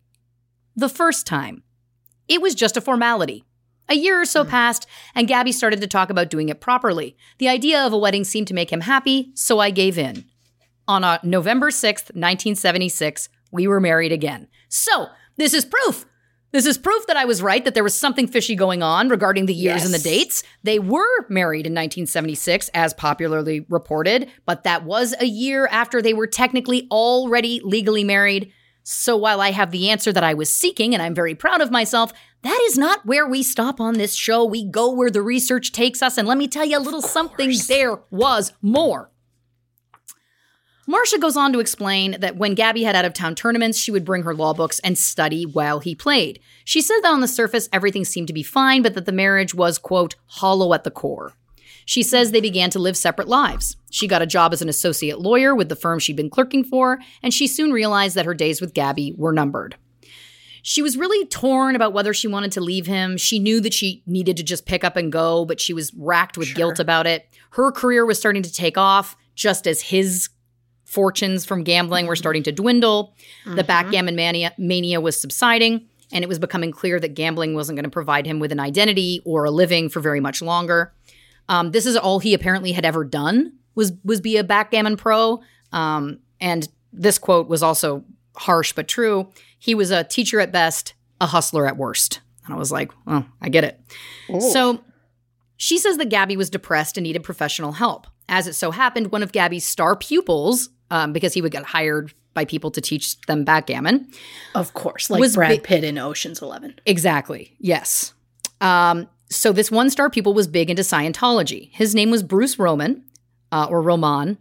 the 0.75 0.89
first 0.89 1.27
time. 1.27 1.63
It 2.27 2.41
was 2.41 2.55
just 2.55 2.79
a 2.79 2.81
formality. 2.81 3.45
A 3.91 3.97
year 3.97 4.19
or 4.19 4.25
so 4.25 4.43
passed, 4.43 4.87
and 5.15 5.29
Gabby 5.29 5.53
started 5.53 5.83
to 5.83 5.87
talk 5.87 6.09
about 6.09 6.31
doing 6.31 6.49
it 6.49 6.63
properly. 6.63 7.19
The 7.37 7.51
idea 7.51 7.85
of 7.85 7.93
a 7.93 7.99
wedding 7.99 8.25
seemed 8.25 8.49
to 8.49 8.55
make 8.55 8.73
him 8.73 8.81
happy, 8.81 9.31
so 9.35 9.59
I 9.59 9.69
gave 9.69 9.99
in. 9.99 10.25
On 10.89 11.05
uh, 11.05 11.19
November 11.23 11.69
6th, 11.69 12.15
1976, 12.15 13.29
we 13.53 13.67
were 13.67 13.79
married 13.79 14.11
again. 14.11 14.49
So, 14.71 15.09
this 15.37 15.53
is 15.53 15.67
proof. 15.67 16.07
This 16.53 16.67
is 16.67 16.79
proof 16.79 17.07
that 17.07 17.17
I 17.17 17.27
was 17.27 17.43
right, 17.43 17.65
that 17.65 17.75
there 17.75 17.85
was 17.85 17.97
something 17.97 18.27
fishy 18.27 18.57
going 18.57 18.83
on 18.83 19.09
regarding 19.09 19.47
the 19.47 19.55
years 19.55 19.85
and 19.85 19.95
the 19.95 20.01
dates. 20.01 20.43
They 20.65 20.81
were 20.81 21.29
married 21.29 21.67
in 21.67 21.73
1976, 21.73 22.69
as 22.75 22.93
popularly 22.93 23.67
reported, 23.69 24.29
but 24.47 24.65
that 24.65 24.85
was 24.85 25.15
a 25.21 25.27
year 25.27 25.69
after 25.71 26.03
they 26.03 26.13
were 26.13 26.27
technically 26.27 26.89
already 26.91 27.61
legally 27.63 28.03
married. 28.03 28.53
So 28.83 29.17
while 29.17 29.41
I 29.41 29.53
have 29.53 29.71
the 29.71 29.91
answer 29.91 30.13
that 30.13 30.25
I 30.25 30.35
was 30.35 30.53
seeking, 30.53 30.93
and 30.93 31.01
I'm 31.01 31.15
very 31.15 31.37
proud 31.37 31.61
of 31.61 31.71
myself, 31.71 32.13
that 32.43 32.61
is 32.65 32.77
not 32.77 33.07
where 33.07 33.29
we 33.29 33.45
stop 33.45 33.81
on 33.81 33.95
this 33.95 34.15
show. 34.15 34.45
We 34.45 34.65
go 34.65 34.91
where 34.91 35.11
the 35.11 35.23
research 35.23 35.71
takes 35.71 36.03
us, 36.03 36.19
and 36.19 36.27
let 36.27 36.39
me 36.39 36.49
tell 36.49 36.65
you 36.65 36.79
a 36.79 36.81
little 36.81 37.03
something 37.03 37.53
there 37.69 38.01
was 38.11 38.53
more. 38.61 39.10
Marcia 40.91 41.19
goes 41.19 41.37
on 41.37 41.53
to 41.53 41.61
explain 41.61 42.17
that 42.19 42.35
when 42.35 42.57
Gabby 42.57 42.83
had 42.83 42.97
out 42.97 43.05
of 43.05 43.13
town 43.13 43.37
tournaments, 43.37 43.79
she 43.79 43.93
would 43.93 44.05
bring 44.05 44.25
her 44.25 44.35
law 44.35 44.53
books 44.53 44.81
and 44.81 44.99
study 44.99 45.45
while 45.45 45.79
he 45.79 45.95
played. 45.95 46.41
She 46.65 46.81
said 46.81 46.99
that 47.03 47.13
on 47.13 47.21
the 47.21 47.29
surface, 47.29 47.69
everything 47.73 48.05
seemed 48.05 48.27
to 48.27 48.33
be 48.33 48.43
fine, 48.43 48.83
but 48.83 48.95
that 48.95 49.07
the 49.07 49.13
marriage 49.13 49.55
was, 49.55 49.79
quote, 49.79 50.17
hollow 50.27 50.75
at 50.75 50.83
the 50.83 50.91
core. 50.91 51.35
She 51.85 52.03
says 52.03 52.33
they 52.33 52.41
began 52.41 52.71
to 52.71 52.81
live 52.81 52.97
separate 52.97 53.29
lives. 53.29 53.77
She 53.89 54.09
got 54.09 54.21
a 54.21 54.27
job 54.27 54.53
as 54.53 54.63
an 54.63 54.69
associate 54.69 55.21
lawyer 55.21 55.55
with 55.55 55.69
the 55.69 55.77
firm 55.77 56.01
she'd 56.01 56.17
been 56.17 56.29
clerking 56.29 56.65
for, 56.65 56.99
and 57.23 57.33
she 57.33 57.47
soon 57.47 57.71
realized 57.71 58.17
that 58.17 58.27
her 58.27 58.35
days 58.35 58.61
with 58.61 58.75
Gabby 58.75 59.15
were 59.17 59.33
numbered. 59.33 59.77
She 60.61 60.83
was 60.83 60.97
really 60.97 61.25
torn 61.27 61.77
about 61.77 61.93
whether 61.93 62.13
she 62.13 62.27
wanted 62.27 62.51
to 62.53 62.61
leave 62.61 62.89
him. 62.89 63.17
She 63.17 63.39
knew 63.39 63.61
that 63.61 63.75
she 63.75 64.03
needed 64.07 64.37
to 64.39 64.43
just 64.43 64.67
pick 64.67 64.83
up 64.83 64.97
and 64.97 65.13
go, 65.13 65.45
but 65.45 65.61
she 65.61 65.73
was 65.73 65.95
racked 65.95 66.37
with 66.37 66.57
guilt 66.57 66.81
about 66.81 67.07
it. 67.07 67.29
Her 67.51 67.71
career 67.71 68.05
was 68.05 68.19
starting 68.19 68.43
to 68.43 68.53
take 68.53 68.77
off, 68.77 69.17
just 69.37 69.69
as 69.69 69.83
his 69.83 70.29
fortunes 70.91 71.45
from 71.45 71.63
gambling 71.63 72.07
were 72.07 72.17
starting 72.17 72.43
to 72.43 72.53
dwindle. 72.53 73.15
The 73.47 73.65
backgammon 73.65 74.17
mania, 74.17 74.53
mania 74.59 75.01
was 75.01 75.21
subsiding, 75.21 75.87
and 76.13 76.25
it 76.25 76.29
was 76.29 76.41
becoming 76.41 76.73
clear 76.73 76.99
that 76.99 77.15
gambling 77.15 77.55
wasn't 77.55 77.77
going 77.77 77.85
to 77.85 77.91
provide 77.91 78.27
him 78.27 78.41
with 78.41 78.51
an 78.51 78.59
identity 78.59 79.23
or 79.25 79.45
a 79.45 79.51
living 79.51 79.89
for 79.89 80.01
very 80.01 80.19
much 80.19 80.43
longer. 80.43 80.93
Um, 81.49 81.71
this 81.71 81.87
is 81.87 81.97
all 81.97 82.19
he 82.19 82.35
apparently 82.35 82.73
had 82.73 82.85
ever 82.85 83.05
done 83.05 83.53
was 83.75 83.93
was 84.05 84.21
be 84.21 84.37
a 84.37 84.45
backgammon 84.45 84.97
pro. 84.97 85.41
Um, 85.73 86.19
and 86.41 86.69
this 86.93 87.19
quote 87.19 87.49
was 87.49 87.63
also 87.63 88.05
harsh 88.37 88.73
but 88.73 88.89
true. 88.89 89.31
He 89.59 89.75
was 89.75 89.91
a 89.93 90.05
teacher 90.05 90.41
at 90.41 90.51
best, 90.51 90.95
a 91.21 91.27
hustler 91.27 91.67
at 91.67 91.77
worst. 91.77 92.21
And 92.45 92.55
I 92.55 92.59
was 92.59 92.73
like, 92.73 92.91
well, 93.07 93.27
I 93.41 93.49
get 93.49 93.63
it. 93.65 93.81
So 94.41 94.83
she 95.57 95.79
says 95.79 95.99
that 95.99 96.09
Gabby 96.09 96.37
was 96.37 96.51
depressed 96.51 96.97
and 96.97 97.05
needed 97.05 97.23
professional 97.23 97.73
help. 97.73 98.07
As 98.29 98.47
it 98.47 98.55
so 98.55 98.71
happened, 98.71 99.13
one 99.13 99.23
of 99.23 99.33
Gabby's 99.33 99.65
star 99.65 99.95
pupils, 99.97 100.71
um, 100.91 101.13
because 101.13 101.35
he 101.35 101.43
would 101.43 101.53
get 101.53 101.65
hired 101.65 102.13
by 102.35 102.45
people 102.45 102.71
to 102.71 102.81
teach 102.81 103.21
them 103.23 103.45
backgammon, 103.45 104.09
Of 104.55 104.75
course, 104.75 105.11
like 105.11 105.21
Was 105.21 105.35
Brad 105.35 105.51
bi- 105.51 105.67
Pitt 105.67 105.85
in 105.85 105.99
Ocean's 105.99 106.41
Eleven. 106.43 106.75
Exactly. 106.87 107.57
Yes. 107.59 108.15
Um, 108.61 109.09
so 109.29 109.53
this 109.53 109.71
one 109.71 109.91
star 109.91 110.11
pupil 110.11 110.35
was 110.35 110.47
big 110.47 110.71
into 110.71 110.83
Scientology. 110.83 111.71
His 111.73 111.95
name 111.95 112.11
was 112.11 112.23
Bruce 112.23 112.59
Roman, 112.59 113.05
uh, 113.53 113.67
or 113.71 113.83
Roman. 113.83 114.39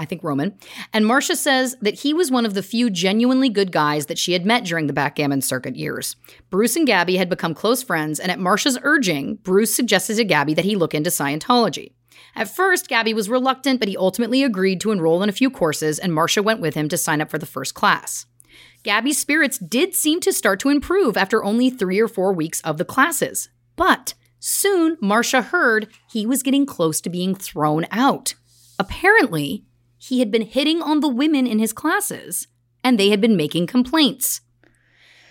I 0.00 0.04
think 0.04 0.22
Roman. 0.22 0.56
And 0.92 1.04
Marcia 1.04 1.34
says 1.34 1.76
that 1.82 1.94
he 1.94 2.14
was 2.14 2.30
one 2.30 2.46
of 2.46 2.54
the 2.54 2.62
few 2.62 2.88
genuinely 2.88 3.48
good 3.48 3.72
guys 3.72 4.06
that 4.06 4.16
she 4.18 4.32
had 4.32 4.46
met 4.46 4.64
during 4.64 4.86
the 4.86 4.92
backgammon 4.92 5.42
circuit 5.42 5.74
years. 5.74 6.14
Bruce 6.50 6.76
and 6.76 6.86
Gabby 6.86 7.16
had 7.16 7.28
become 7.28 7.52
close 7.52 7.82
friends, 7.82 8.20
and 8.20 8.30
at 8.30 8.38
Marcia's 8.38 8.78
urging, 8.82 9.36
Bruce 9.42 9.74
suggested 9.74 10.14
to 10.16 10.24
Gabby 10.24 10.54
that 10.54 10.64
he 10.64 10.76
look 10.76 10.94
into 10.94 11.10
Scientology. 11.10 11.92
At 12.38 12.48
first, 12.48 12.86
Gabby 12.86 13.12
was 13.12 13.28
reluctant, 13.28 13.80
but 13.80 13.88
he 13.88 13.96
ultimately 13.96 14.44
agreed 14.44 14.80
to 14.82 14.92
enroll 14.92 15.24
in 15.24 15.28
a 15.28 15.32
few 15.32 15.50
courses, 15.50 15.98
and 15.98 16.14
Marcia 16.14 16.40
went 16.40 16.60
with 16.60 16.74
him 16.74 16.88
to 16.88 16.96
sign 16.96 17.20
up 17.20 17.30
for 17.30 17.38
the 17.38 17.46
first 17.46 17.74
class. 17.74 18.26
Gabby's 18.84 19.18
spirits 19.18 19.58
did 19.58 19.92
seem 19.92 20.20
to 20.20 20.32
start 20.32 20.60
to 20.60 20.68
improve 20.68 21.16
after 21.16 21.42
only 21.42 21.68
three 21.68 21.98
or 21.98 22.06
four 22.06 22.32
weeks 22.32 22.60
of 22.60 22.78
the 22.78 22.84
classes. 22.84 23.48
But 23.74 24.14
soon, 24.38 24.96
Marcia 25.00 25.42
heard 25.42 25.88
he 26.12 26.26
was 26.26 26.44
getting 26.44 26.64
close 26.64 27.00
to 27.00 27.10
being 27.10 27.34
thrown 27.34 27.86
out. 27.90 28.34
Apparently, 28.78 29.64
he 29.98 30.20
had 30.20 30.30
been 30.30 30.42
hitting 30.42 30.80
on 30.80 31.00
the 31.00 31.08
women 31.08 31.44
in 31.44 31.58
his 31.58 31.72
classes, 31.72 32.46
and 32.84 33.00
they 33.00 33.10
had 33.10 33.20
been 33.20 33.36
making 33.36 33.66
complaints. 33.66 34.42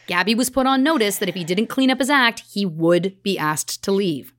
Gabby 0.07 0.35
was 0.35 0.49
put 0.49 0.67
on 0.67 0.83
notice 0.83 1.19
that 1.19 1.29
if 1.29 1.35
he 1.35 1.45
didn't 1.45 1.67
clean 1.67 1.89
up 1.89 1.99
his 1.99 2.09
act, 2.09 2.43
he 2.51 2.65
would 2.65 3.23
be 3.23 3.39
asked 3.39 3.81
to 3.85 3.93
leave. 3.93 4.33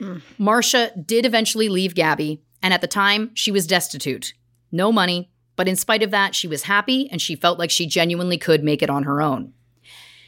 Mm. 0.00 0.22
Marcia 0.38 0.92
did 0.96 1.26
eventually 1.26 1.68
leave 1.68 1.94
Gabby, 1.94 2.42
and 2.62 2.72
at 2.72 2.80
the 2.80 2.86
time, 2.86 3.30
she 3.34 3.52
was 3.52 3.66
destitute. 3.66 4.32
No 4.72 4.92
money, 4.92 5.30
but 5.56 5.68
in 5.68 5.76
spite 5.76 6.02
of 6.02 6.10
that, 6.10 6.34
she 6.34 6.48
was 6.48 6.62
happy 6.62 7.08
and 7.10 7.20
she 7.20 7.36
felt 7.36 7.58
like 7.58 7.70
she 7.70 7.86
genuinely 7.86 8.38
could 8.38 8.64
make 8.64 8.82
it 8.82 8.90
on 8.90 9.02
her 9.02 9.20
own. 9.20 9.52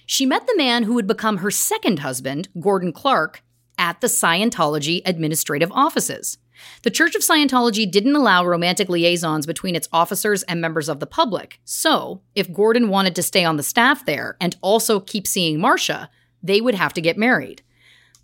She 0.05 0.27
met 0.27 0.47
the 0.47 0.57
man 0.57 0.83
who 0.83 0.95
would 0.95 1.07
become 1.07 1.39
her 1.39 1.51
second 1.51 2.01
husband, 2.01 2.49
Gordon 2.61 2.93
Clark, 2.93 3.43
at 3.79 4.01
the 4.01 4.09
Scientology 4.09 5.01
administrative 5.07 5.73
offices. 5.73 6.39
The 6.83 6.91
Church 6.91 7.15
of 7.15 7.23
Scientology 7.23 7.91
didn't 7.91 8.15
allow 8.15 8.45
romantic 8.45 8.89
liaisons 8.89 9.47
between 9.47 9.75
its 9.75 9.89
officers 9.93 10.43
and 10.45 10.61
members 10.61 10.89
of 10.89 11.01
the 11.01 11.07
public. 11.07 11.61
So, 11.65 12.21
if 12.35 12.53
Gordon 12.53 12.89
wanted 12.89 13.15
to 13.17 13.23
stay 13.23 13.45
on 13.45 13.57
the 13.57 13.63
staff 13.63 14.05
there 14.05 14.37
and 14.41 14.57
also 14.61 15.01
keep 15.01 15.27
seeing 15.27 15.59
Marcia, 15.59 16.11
they 16.43 16.61
would 16.61 16.75
have 16.75 16.93
to 16.95 17.01
get 17.01 17.17
married. 17.17 17.63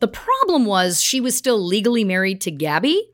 The 0.00 0.08
problem 0.08 0.64
was 0.64 1.02
she 1.02 1.20
was 1.20 1.36
still 1.36 1.58
legally 1.58 2.04
married 2.04 2.40
to 2.42 2.50
Gabby, 2.50 3.10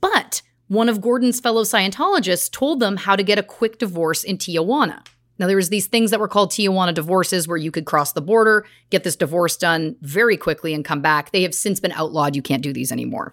but 0.00 0.42
one 0.68 0.88
of 0.88 1.00
Gordon's 1.00 1.40
fellow 1.40 1.62
Scientologists 1.62 2.50
told 2.50 2.80
them 2.80 2.98
how 2.98 3.16
to 3.16 3.22
get 3.22 3.38
a 3.38 3.42
quick 3.42 3.78
divorce 3.78 4.24
in 4.24 4.38
Tijuana. 4.38 5.06
Now, 5.38 5.46
there 5.46 5.56
was 5.56 5.68
these 5.68 5.86
things 5.86 6.10
that 6.10 6.18
were 6.18 6.28
called 6.28 6.50
Tijuana 6.50 6.92
divorces 6.92 7.46
where 7.46 7.56
you 7.56 7.70
could 7.70 7.84
cross 7.84 8.12
the 8.12 8.20
border, 8.20 8.66
get 8.90 9.04
this 9.04 9.16
divorce 9.16 9.56
done 9.56 9.96
very 10.00 10.36
quickly, 10.36 10.74
and 10.74 10.84
come 10.84 11.00
back. 11.00 11.30
They 11.30 11.42
have 11.42 11.54
since 11.54 11.78
been 11.78 11.92
outlawed. 11.92 12.34
You 12.34 12.42
can't 12.42 12.62
do 12.62 12.72
these 12.72 12.90
anymore. 12.90 13.32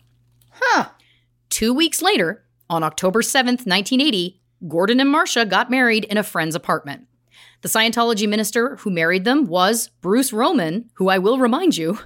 Huh. 0.51 0.89
Two 1.49 1.73
weeks 1.73 2.01
later, 2.01 2.45
on 2.69 2.83
October 2.83 3.21
7th, 3.21 3.65
1980, 3.65 4.39
Gordon 4.67 4.99
and 4.99 5.09
Marcia 5.09 5.45
got 5.45 5.71
married 5.71 6.05
in 6.05 6.17
a 6.17 6.23
friend's 6.23 6.55
apartment. 6.55 7.07
The 7.61 7.69
Scientology 7.69 8.29
minister 8.29 8.75
who 8.77 8.91
married 8.91 9.23
them 9.23 9.45
was 9.45 9.89
Bruce 10.01 10.31
Roman, 10.31 10.89
who 10.93 11.09
I 11.09 11.17
will 11.17 11.39
remind 11.39 11.75
you 11.75 11.99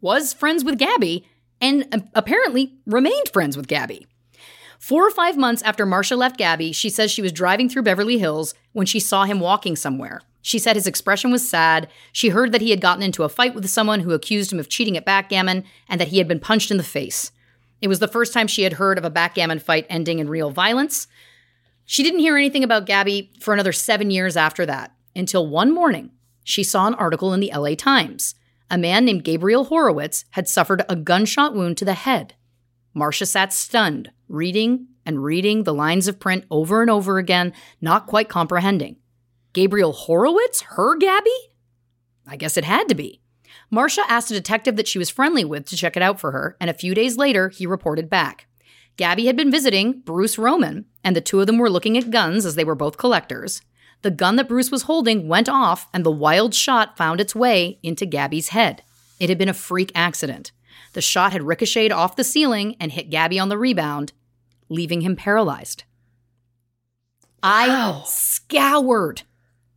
was 0.00 0.32
friends 0.32 0.64
with 0.64 0.78
Gabby 0.78 1.26
and 1.60 1.86
uh, 1.92 2.00
apparently 2.14 2.74
remained 2.86 3.28
friends 3.32 3.56
with 3.56 3.68
Gabby. 3.68 4.06
Four 4.78 5.06
or 5.06 5.10
five 5.10 5.36
months 5.36 5.62
after 5.62 5.84
Marcia 5.84 6.16
left 6.16 6.38
Gabby, 6.38 6.72
she 6.72 6.88
says 6.88 7.10
she 7.10 7.20
was 7.20 7.32
driving 7.32 7.68
through 7.68 7.82
Beverly 7.82 8.18
Hills 8.18 8.54
when 8.72 8.86
she 8.86 8.98
saw 8.98 9.24
him 9.24 9.38
walking 9.38 9.76
somewhere. 9.76 10.22
She 10.42 10.58
said 10.58 10.74
his 10.74 10.86
expression 10.86 11.30
was 11.30 11.46
sad. 11.46 11.88
She 12.12 12.30
heard 12.30 12.52
that 12.52 12.62
he 12.62 12.70
had 12.70 12.80
gotten 12.80 13.02
into 13.02 13.24
a 13.24 13.28
fight 13.28 13.54
with 13.54 13.68
someone 13.68 14.00
who 14.00 14.12
accused 14.12 14.52
him 14.52 14.58
of 14.58 14.70
cheating 14.70 14.96
at 14.96 15.04
backgammon 15.04 15.64
and 15.88 16.00
that 16.00 16.08
he 16.08 16.18
had 16.18 16.26
been 16.26 16.40
punched 16.40 16.70
in 16.70 16.78
the 16.78 16.82
face. 16.82 17.30
It 17.82 17.88
was 17.88 17.98
the 17.98 18.08
first 18.08 18.32
time 18.32 18.46
she 18.46 18.62
had 18.62 18.74
heard 18.74 18.96
of 18.96 19.04
a 19.04 19.10
backgammon 19.10 19.58
fight 19.58 19.86
ending 19.90 20.18
in 20.18 20.30
real 20.30 20.50
violence. 20.50 21.08
She 21.84 22.02
didn't 22.02 22.20
hear 22.20 22.36
anything 22.36 22.64
about 22.64 22.86
Gabby 22.86 23.32
for 23.40 23.52
another 23.52 23.72
seven 23.72 24.10
years 24.10 24.36
after 24.36 24.64
that, 24.64 24.94
until 25.14 25.46
one 25.46 25.74
morning 25.74 26.10
she 26.44 26.62
saw 26.62 26.86
an 26.86 26.94
article 26.94 27.34
in 27.34 27.40
the 27.40 27.52
LA 27.54 27.74
Times. 27.74 28.34
A 28.70 28.78
man 28.78 29.04
named 29.04 29.24
Gabriel 29.24 29.64
Horowitz 29.64 30.24
had 30.30 30.48
suffered 30.48 30.84
a 30.88 30.94
gunshot 30.94 31.54
wound 31.54 31.76
to 31.78 31.84
the 31.84 31.94
head. 31.94 32.34
Marcia 32.94 33.26
sat 33.26 33.52
stunned, 33.52 34.12
reading 34.28 34.86
and 35.04 35.24
reading 35.24 35.64
the 35.64 35.74
lines 35.74 36.06
of 36.06 36.20
print 36.20 36.44
over 36.50 36.80
and 36.80 36.90
over 36.90 37.18
again, 37.18 37.52
not 37.80 38.06
quite 38.06 38.28
comprehending. 38.28 38.96
Gabriel 39.52 39.92
Horowitz? 39.92 40.62
Her 40.62 40.96
Gabby? 40.96 41.30
I 42.26 42.36
guess 42.36 42.56
it 42.56 42.64
had 42.64 42.88
to 42.88 42.94
be. 42.94 43.20
Marcia 43.70 44.02
asked 44.08 44.30
a 44.30 44.34
detective 44.34 44.76
that 44.76 44.86
she 44.86 44.98
was 44.98 45.10
friendly 45.10 45.44
with 45.44 45.66
to 45.66 45.76
check 45.76 45.96
it 45.96 46.02
out 46.02 46.20
for 46.20 46.30
her, 46.30 46.56
and 46.60 46.70
a 46.70 46.74
few 46.74 46.94
days 46.94 47.16
later, 47.16 47.48
he 47.48 47.66
reported 47.66 48.08
back. 48.08 48.46
Gabby 48.96 49.26
had 49.26 49.36
been 49.36 49.50
visiting 49.50 50.00
Bruce 50.00 50.38
Roman, 50.38 50.84
and 51.02 51.16
the 51.16 51.20
two 51.20 51.40
of 51.40 51.46
them 51.46 51.58
were 51.58 51.70
looking 51.70 51.96
at 51.98 52.10
guns 52.10 52.46
as 52.46 52.54
they 52.54 52.64
were 52.64 52.74
both 52.74 52.98
collectors. 52.98 53.62
The 54.02 54.10
gun 54.10 54.36
that 54.36 54.48
Bruce 54.48 54.70
was 54.70 54.82
holding 54.82 55.28
went 55.28 55.48
off, 55.48 55.88
and 55.92 56.04
the 56.04 56.10
wild 56.10 56.54
shot 56.54 56.96
found 56.96 57.20
its 57.20 57.34
way 57.34 57.78
into 57.82 58.06
Gabby's 58.06 58.48
head. 58.48 58.82
It 59.18 59.28
had 59.28 59.38
been 59.38 59.48
a 59.48 59.54
freak 59.54 59.92
accident. 59.94 60.52
The 60.94 61.02
shot 61.02 61.32
had 61.32 61.42
ricocheted 61.42 61.92
off 61.92 62.16
the 62.16 62.24
ceiling 62.24 62.76
and 62.80 62.92
hit 62.92 63.10
Gabby 63.10 63.38
on 63.38 63.48
the 63.48 63.58
rebound, 63.58 64.12
leaving 64.68 65.02
him 65.02 65.16
paralyzed. 65.16 65.84
Wow. 67.42 68.02
I 68.02 68.02
scoured, 68.06 69.22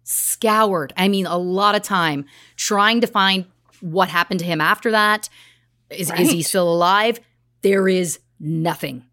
scoured, 0.03 0.93
I 0.97 1.07
mean, 1.07 1.25
a 1.25 1.37
lot 1.37 1.75
of 1.75 1.81
time 1.81 2.25
trying 2.55 3.01
to 3.01 3.07
find 3.07 3.45
what 3.81 4.09
happened 4.09 4.39
to 4.39 4.45
him 4.45 4.61
after 4.61 4.91
that. 4.91 5.29
Is, 5.89 6.09
right. 6.09 6.21
is 6.21 6.31
he 6.31 6.41
still 6.41 6.71
alive? 6.71 7.19
There 7.61 7.87
is 7.87 8.19
nothing. 8.39 9.05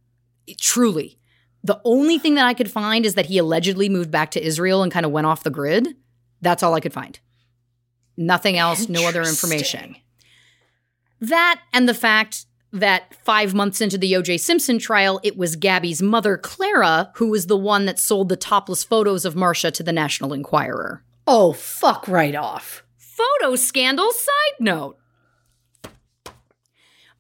It, 0.47 0.59
truly. 0.59 1.20
The 1.63 1.81
only 1.85 2.19
thing 2.19 2.35
that 2.37 2.47
I 2.47 2.55
could 2.55 2.71
find 2.71 3.05
is 3.05 3.15
that 3.15 3.27
he 3.27 3.39
allegedly 3.39 3.89
moved 3.89 4.11
back 4.11 4.31
to 4.33 4.43
Israel 4.43 4.83
and 4.83 4.91
kind 4.91 5.05
of 5.05 5.13
went 5.13 5.27
off 5.27 5.43
the 5.43 5.51
grid. 5.51 5.97
That's 6.41 6.63
all 6.63 6.75
I 6.75 6.81
could 6.81 6.93
find. 6.93 7.19
Nothing 8.17 8.57
else, 8.57 8.89
no 8.89 9.07
other 9.07 9.23
information. 9.23 9.97
That 11.21 11.61
and 11.73 11.89
the 11.89 11.95
fact 11.95 12.47
that 12.73 13.15
five 13.25 13.53
months 13.53 13.81
into 13.81 13.99
the 13.99 14.13
OJ 14.13 14.41
Simpson 14.41 14.79
trial, 14.79 15.21
it 15.23 15.37
was 15.37 15.57
Gabby's 15.57 16.01
mother, 16.01 16.37
Clara, 16.37 17.11
who 17.17 17.29
was 17.29 17.47
the 17.47 17.57
one 17.57 17.87
that 17.87 17.99
sold 17.99 18.29
the 18.29 18.37
topless 18.37 18.85
photos 18.85 19.25
of 19.25 19.37
Marcia 19.37 19.71
to 19.73 19.83
the 19.83 19.93
National 19.93 20.33
Enquirer. 20.33 21.03
Oh, 21.27 21.53
fuck 21.53 22.07
right 22.09 22.35
off. 22.35 22.85
Photo 22.97 23.57
scandal 23.57 24.13
side 24.13 24.61
note. 24.61 25.00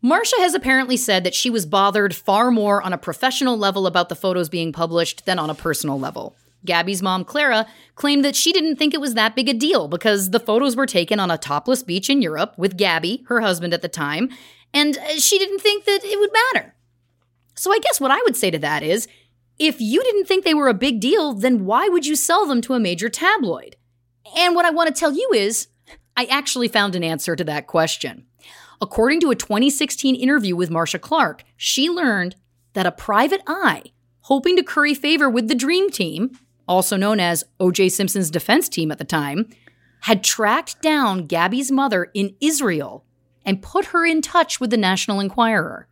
Marcia 0.03 0.36
has 0.38 0.55
apparently 0.55 0.96
said 0.96 1.24
that 1.24 1.34
she 1.34 1.51
was 1.51 1.66
bothered 1.66 2.14
far 2.14 2.51
more 2.51 2.82
on 2.82 2.92
a 2.92 2.98
professional 2.98 3.59
level 3.59 3.86
about 3.86 4.09
the 4.09 4.14
photos 4.14 4.48
being 4.48 4.72
published 4.72 5.26
than 5.26 5.38
on 5.38 5.51
a 5.51 5.55
personal 5.55 6.01
level. 6.01 6.34
Gabby's 6.64 7.03
mom, 7.03 7.24
Clara, 7.24 7.66
claimed 7.94 8.24
that 8.24 8.36
she 8.36 8.53
didn't 8.53 8.76
think 8.76 8.94
it 8.94 9.01
was 9.01 9.14
that 9.14 9.36
big 9.36 9.48
a 9.48 9.55
deal 9.55 9.88
because 9.88 10.30
the 10.30 10.40
photos 10.40 10.76
were 10.76 10.86
taken 10.86 11.20
on 11.20 11.30
a 11.30 11.38
topless 11.38 11.82
beach 11.82 12.09
in 12.09 12.22
Europe 12.22 12.55
with 12.57 12.78
Gabby, 12.78 13.24
her 13.28 13.40
husband 13.40 13.74
at 13.74 13.82
the 13.82 13.88
time, 13.88 14.30
and 14.72 14.96
uh, 14.96 15.18
she 15.18 15.38
didn't 15.38 15.61
think 15.61 15.84
that 15.84 16.01
it 16.03 16.18
would 16.18 16.30
matter. 16.55 16.74
So 17.55 17.72
I 17.72 17.78
guess 17.78 18.01
what 18.01 18.11
I 18.11 18.20
would 18.24 18.36
say 18.36 18.51
to 18.51 18.59
that 18.59 18.82
is 18.82 19.07
if 19.59 19.80
you 19.80 20.03
didn't 20.03 20.24
think 20.24 20.44
they 20.44 20.55
were 20.55 20.68
a 20.68 20.74
big 20.74 21.01
deal, 21.01 21.34
then 21.34 21.66
why 21.66 21.88
would 21.88 22.07
you 22.07 22.16
sell 22.16 22.46
them 22.46 22.62
to 22.62 22.74
a 22.74 22.80
major 22.80 23.11
tabloid? 23.11 23.76
And 24.36 24.55
what 24.55 24.64
I 24.64 24.70
want 24.70 24.94
to 24.94 24.98
tell 24.98 25.12
you 25.12 25.30
is 25.34 25.68
I 26.16 26.24
actually 26.24 26.68
found 26.68 26.94
an 26.94 27.05
answer 27.05 27.36
to 27.36 27.44
that 27.44 27.66
question. 27.66 28.26
According 28.83 29.20
to 29.20 29.31
a 29.31 29.37
2016 29.37 30.14
interview 30.14 30.57
with 30.57 30.70
Marcia 30.70 30.99
Clark, 30.99 31.45
she 31.57 31.91
learned 31.91 32.37
that 32.72 32.87
a 32.87 32.93
private 32.93 33.43
eye, 33.47 33.83
hoping 34.22 34.57
to 34.57 34.62
curry 34.62 34.95
favor 34.95 35.28
with 35.28 35.49
the 35.49 35.55
Dream 35.55 35.91
Team, 35.91 36.31
also 36.66 36.97
known 36.97 37.20
as 37.20 37.45
O.J. 37.59 37.91
Simpson's 37.91 38.31
defense 38.31 38.68
team 38.68 38.91
at 38.91 38.99
the 38.99 39.05
time, 39.05 39.49
had 40.03 40.24
tracked 40.24 40.81
down 40.81 41.26
Gabby's 41.26 41.70
mother 41.70 42.11
in 42.14 42.35
Israel 42.41 43.05
and 43.45 43.62
put 43.62 43.87
her 43.87 44.07
in 44.07 44.22
touch 44.22 44.61
with 44.61 44.70
the 44.70 44.76
National 44.76 45.20
Enquirer. 45.20 45.87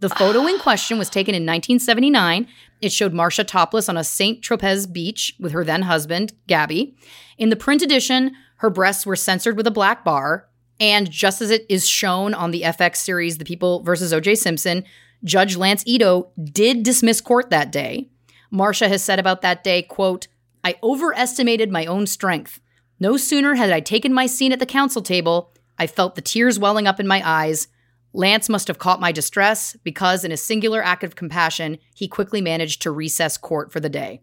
The 0.00 0.10
photo 0.10 0.46
in 0.46 0.58
question 0.58 0.98
was 0.98 1.08
taken 1.08 1.34
in 1.34 1.46
1979. 1.46 2.48
It 2.82 2.92
showed 2.92 3.14
Marcia 3.14 3.44
topless 3.44 3.88
on 3.88 3.96
a 3.96 4.04
St. 4.04 4.42
Tropez 4.42 4.92
beach 4.92 5.34
with 5.40 5.52
her 5.52 5.64
then 5.64 5.82
husband, 5.82 6.34
Gabby. 6.46 6.94
In 7.38 7.48
the 7.48 7.56
print 7.56 7.80
edition, 7.80 8.32
her 8.56 8.68
breasts 8.68 9.06
were 9.06 9.16
censored 9.16 9.56
with 9.56 9.66
a 9.66 9.70
black 9.70 10.04
bar. 10.04 10.45
And 10.78 11.10
just 11.10 11.40
as 11.40 11.50
it 11.50 11.64
is 11.68 11.88
shown 11.88 12.34
on 12.34 12.50
the 12.50 12.62
FX 12.62 12.96
series, 12.96 13.38
The 13.38 13.44
People 13.44 13.82
versus 13.82 14.12
OJ 14.12 14.36
Simpson, 14.36 14.84
Judge 15.24 15.56
Lance 15.56 15.82
Ito 15.86 16.30
did 16.52 16.82
dismiss 16.82 17.20
court 17.20 17.50
that 17.50 17.72
day. 17.72 18.10
Marcia 18.50 18.88
has 18.88 19.02
said 19.02 19.18
about 19.18 19.42
that 19.42 19.64
day, 19.64 19.82
quote, 19.82 20.28
I 20.62 20.76
overestimated 20.82 21.70
my 21.70 21.86
own 21.86 22.06
strength. 22.06 22.60
No 23.00 23.16
sooner 23.16 23.54
had 23.54 23.70
I 23.70 23.80
taken 23.80 24.12
my 24.12 24.26
seat 24.26 24.52
at 24.52 24.58
the 24.58 24.66
counsel 24.66 25.02
table, 25.02 25.52
I 25.78 25.86
felt 25.86 26.14
the 26.14 26.22
tears 26.22 26.58
welling 26.58 26.86
up 26.86 26.98
in 27.00 27.06
my 27.06 27.22
eyes. 27.24 27.68
Lance 28.12 28.48
must 28.48 28.68
have 28.68 28.78
caught 28.78 29.00
my 29.00 29.12
distress 29.12 29.76
because, 29.84 30.24
in 30.24 30.32
a 30.32 30.38
singular 30.38 30.82
act 30.82 31.04
of 31.04 31.16
compassion, 31.16 31.78
he 31.94 32.08
quickly 32.08 32.40
managed 32.40 32.80
to 32.82 32.90
recess 32.90 33.36
court 33.36 33.70
for 33.70 33.80
the 33.80 33.90
day. 33.90 34.22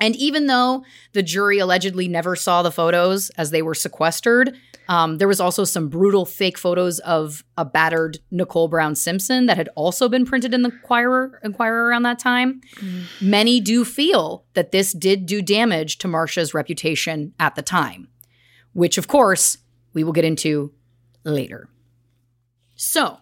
And 0.00 0.16
even 0.16 0.46
though 0.46 0.84
the 1.12 1.22
jury 1.22 1.58
allegedly 1.58 2.08
never 2.08 2.34
saw 2.34 2.62
the 2.62 2.72
photos 2.72 3.30
as 3.30 3.50
they 3.50 3.62
were 3.62 3.74
sequestered, 3.74 4.56
um, 4.88 5.18
there 5.18 5.28
was 5.28 5.40
also 5.40 5.62
some 5.62 5.88
brutal 5.88 6.26
fake 6.26 6.58
photos 6.58 6.98
of 7.00 7.44
a 7.56 7.64
battered 7.64 8.18
Nicole 8.32 8.66
Brown 8.66 8.96
Simpson 8.96 9.46
that 9.46 9.56
had 9.56 9.68
also 9.76 10.08
been 10.08 10.26
printed 10.26 10.52
in 10.52 10.62
the 10.62 10.70
Enquirer, 10.70 11.38
Enquirer 11.44 11.86
around 11.86 12.02
that 12.02 12.18
time. 12.18 12.60
Many 13.20 13.60
do 13.60 13.84
feel 13.84 14.44
that 14.54 14.72
this 14.72 14.92
did 14.92 15.26
do 15.26 15.42
damage 15.42 15.98
to 15.98 16.08
Marcia's 16.08 16.54
reputation 16.54 17.34
at 17.38 17.54
the 17.54 17.62
time, 17.62 18.08
which, 18.72 18.98
of 18.98 19.06
course, 19.06 19.58
we 19.92 20.02
will 20.02 20.12
get 20.12 20.24
into 20.24 20.72
later. 21.24 21.68
So, 22.74 23.18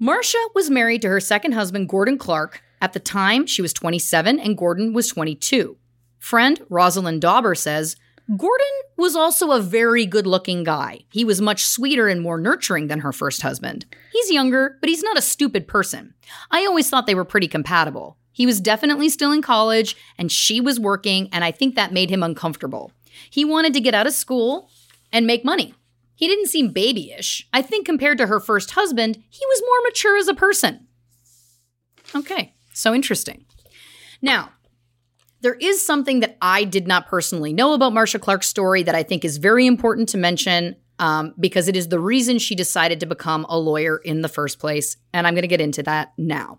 Marcia 0.00 0.38
was 0.54 0.70
married 0.70 1.02
to 1.02 1.08
her 1.08 1.20
second 1.20 1.52
husband, 1.52 1.88
Gordon 1.88 2.18
Clark. 2.18 2.62
At 2.80 2.92
the 2.92 3.00
time, 3.00 3.46
she 3.46 3.62
was 3.62 3.72
27 3.72 4.38
and 4.38 4.56
Gordon 4.56 4.92
was 4.92 5.08
22. 5.08 5.76
Friend 6.18 6.60
Rosalind 6.68 7.20
Dauber 7.20 7.54
says 7.54 7.96
Gordon 8.36 8.66
was 8.96 9.16
also 9.16 9.50
a 9.50 9.60
very 9.60 10.06
good 10.06 10.26
looking 10.26 10.62
guy. 10.62 11.00
He 11.10 11.24
was 11.24 11.40
much 11.40 11.64
sweeter 11.64 12.06
and 12.06 12.20
more 12.20 12.38
nurturing 12.38 12.86
than 12.86 13.00
her 13.00 13.12
first 13.12 13.42
husband. 13.42 13.86
He's 14.12 14.30
younger, 14.30 14.76
but 14.80 14.88
he's 14.88 15.02
not 15.02 15.18
a 15.18 15.22
stupid 15.22 15.66
person. 15.66 16.14
I 16.50 16.64
always 16.64 16.88
thought 16.88 17.06
they 17.06 17.14
were 17.14 17.24
pretty 17.24 17.48
compatible. 17.48 18.16
He 18.32 18.46
was 18.46 18.60
definitely 18.60 19.08
still 19.08 19.32
in 19.32 19.42
college 19.42 19.96
and 20.16 20.30
she 20.30 20.60
was 20.60 20.78
working, 20.78 21.28
and 21.32 21.42
I 21.42 21.50
think 21.50 21.74
that 21.74 21.92
made 21.92 22.10
him 22.10 22.22
uncomfortable. 22.22 22.92
He 23.28 23.44
wanted 23.44 23.74
to 23.74 23.80
get 23.80 23.94
out 23.94 24.06
of 24.06 24.12
school 24.12 24.70
and 25.12 25.26
make 25.26 25.44
money. 25.44 25.74
He 26.14 26.28
didn't 26.28 26.48
seem 26.48 26.72
babyish. 26.72 27.48
I 27.52 27.62
think 27.62 27.84
compared 27.86 28.18
to 28.18 28.26
her 28.26 28.38
first 28.38 28.72
husband, 28.72 29.16
he 29.28 29.44
was 29.46 29.62
more 29.62 29.88
mature 29.88 30.16
as 30.18 30.28
a 30.28 30.34
person. 30.34 30.86
Okay, 32.14 32.54
so 32.72 32.94
interesting. 32.94 33.44
Now, 34.22 34.50
there 35.42 35.54
is 35.54 35.84
something 35.84 36.20
that 36.20 36.36
I 36.42 36.64
did 36.64 36.86
not 36.86 37.08
personally 37.08 37.52
know 37.52 37.72
about 37.72 37.92
Marcia 37.92 38.18
Clark's 38.18 38.48
story 38.48 38.82
that 38.82 38.94
I 38.94 39.02
think 39.02 39.24
is 39.24 39.38
very 39.38 39.66
important 39.66 40.08
to 40.10 40.18
mention 40.18 40.76
um, 40.98 41.34
because 41.40 41.66
it 41.66 41.76
is 41.76 41.88
the 41.88 41.98
reason 41.98 42.38
she 42.38 42.54
decided 42.54 43.00
to 43.00 43.06
become 43.06 43.46
a 43.48 43.58
lawyer 43.58 43.96
in 43.96 44.20
the 44.20 44.28
first 44.28 44.58
place. 44.58 44.98
And 45.14 45.26
I'm 45.26 45.34
going 45.34 45.42
to 45.42 45.48
get 45.48 45.60
into 45.60 45.82
that 45.84 46.12
now. 46.18 46.58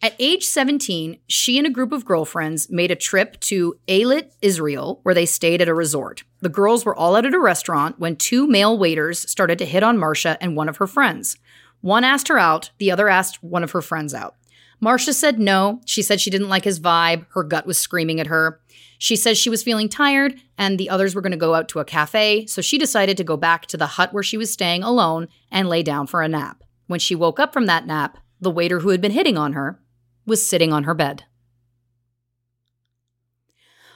At 0.00 0.14
age 0.20 0.44
17, 0.44 1.18
she 1.26 1.58
and 1.58 1.66
a 1.66 1.70
group 1.70 1.90
of 1.90 2.04
girlfriends 2.04 2.70
made 2.70 2.92
a 2.92 2.96
trip 2.96 3.40
to 3.40 3.80
Eilat, 3.88 4.30
Israel, 4.40 5.00
where 5.02 5.14
they 5.14 5.26
stayed 5.26 5.60
at 5.60 5.66
a 5.66 5.74
resort. 5.74 6.22
The 6.40 6.48
girls 6.48 6.84
were 6.84 6.94
all 6.94 7.16
out 7.16 7.26
at 7.26 7.34
a 7.34 7.40
restaurant 7.40 7.98
when 7.98 8.14
two 8.14 8.46
male 8.46 8.78
waiters 8.78 9.28
started 9.28 9.58
to 9.58 9.66
hit 9.66 9.82
on 9.82 9.98
Marcia 9.98 10.38
and 10.40 10.54
one 10.54 10.68
of 10.68 10.76
her 10.76 10.86
friends. 10.86 11.36
One 11.80 12.04
asked 12.04 12.28
her 12.28 12.38
out, 12.38 12.70
the 12.78 12.92
other 12.92 13.08
asked 13.08 13.42
one 13.42 13.64
of 13.64 13.72
her 13.72 13.82
friends 13.82 14.14
out. 14.14 14.36
Marcia 14.80 15.12
said 15.12 15.38
no. 15.38 15.80
She 15.84 16.02
said 16.02 16.20
she 16.20 16.30
didn't 16.30 16.48
like 16.48 16.64
his 16.64 16.80
vibe. 16.80 17.26
Her 17.30 17.42
gut 17.42 17.66
was 17.66 17.78
screaming 17.78 18.20
at 18.20 18.28
her. 18.28 18.60
She 18.98 19.16
says 19.16 19.38
she 19.38 19.50
was 19.50 19.62
feeling 19.62 19.88
tired 19.88 20.34
and 20.56 20.78
the 20.78 20.90
others 20.90 21.14
were 21.14 21.20
going 21.20 21.32
to 21.32 21.36
go 21.38 21.54
out 21.54 21.68
to 21.70 21.78
a 21.78 21.84
cafe, 21.84 22.46
so 22.46 22.60
she 22.60 22.78
decided 22.78 23.16
to 23.16 23.24
go 23.24 23.36
back 23.36 23.66
to 23.66 23.76
the 23.76 23.86
hut 23.86 24.12
where 24.12 24.24
she 24.24 24.36
was 24.36 24.52
staying 24.52 24.82
alone 24.82 25.28
and 25.50 25.68
lay 25.68 25.82
down 25.82 26.06
for 26.06 26.22
a 26.22 26.28
nap. 26.28 26.64
When 26.88 26.98
she 26.98 27.14
woke 27.14 27.38
up 27.38 27.52
from 27.52 27.66
that 27.66 27.86
nap, 27.86 28.18
the 28.40 28.50
waiter 28.50 28.80
who 28.80 28.88
had 28.88 29.00
been 29.00 29.12
hitting 29.12 29.38
on 29.38 29.52
her 29.52 29.80
was 30.26 30.44
sitting 30.46 30.72
on 30.72 30.84
her 30.84 30.94
bed. 30.94 31.24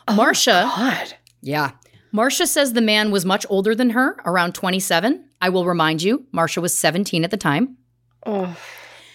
Oh, 0.06 0.14
Marcia, 0.14 0.70
God. 0.76 1.14
yeah. 1.40 1.72
Marcia 2.12 2.46
says 2.46 2.72
the 2.72 2.80
man 2.80 3.10
was 3.10 3.24
much 3.24 3.46
older 3.48 3.74
than 3.74 3.90
her, 3.90 4.16
around 4.24 4.54
27. 4.54 5.24
I 5.40 5.48
will 5.48 5.64
remind 5.64 6.02
you, 6.02 6.26
Marcia 6.32 6.60
was 6.60 6.76
17 6.76 7.24
at 7.24 7.30
the 7.30 7.36
time. 7.36 7.76
Oh. 8.26 8.56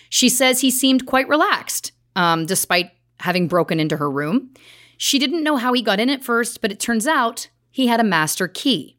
She 0.10 0.30
says 0.30 0.62
he 0.62 0.72
seemed 0.72 1.06
quite 1.06 1.28
relaxed, 1.28 1.92
um, 2.16 2.46
despite 2.46 2.92
having 3.20 3.48
broken 3.48 3.80
into 3.80 3.98
her 3.98 4.10
room. 4.10 4.54
She 4.98 5.20
didn't 5.20 5.44
know 5.44 5.58
how 5.58 5.74
he 5.74 5.82
got 5.82 6.00
in 6.00 6.10
at 6.10 6.24
first, 6.24 6.62
but 6.62 6.72
it 6.72 6.80
turns 6.80 7.08
out 7.08 7.50
he 7.70 7.88
had 7.88 8.00
a 8.00 8.04
master 8.04 8.48
key. 8.48 8.98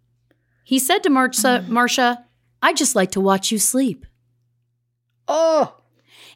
He 0.64 0.78
said 0.78 1.02
to 1.02 1.10
Marcia, 1.10 1.64
Marcia, 1.68 2.24
I 2.62 2.72
just 2.72 2.94
like 2.94 3.10
to 3.12 3.20
watch 3.20 3.50
you 3.50 3.58
sleep. 3.58 4.06
Oh. 5.26 5.74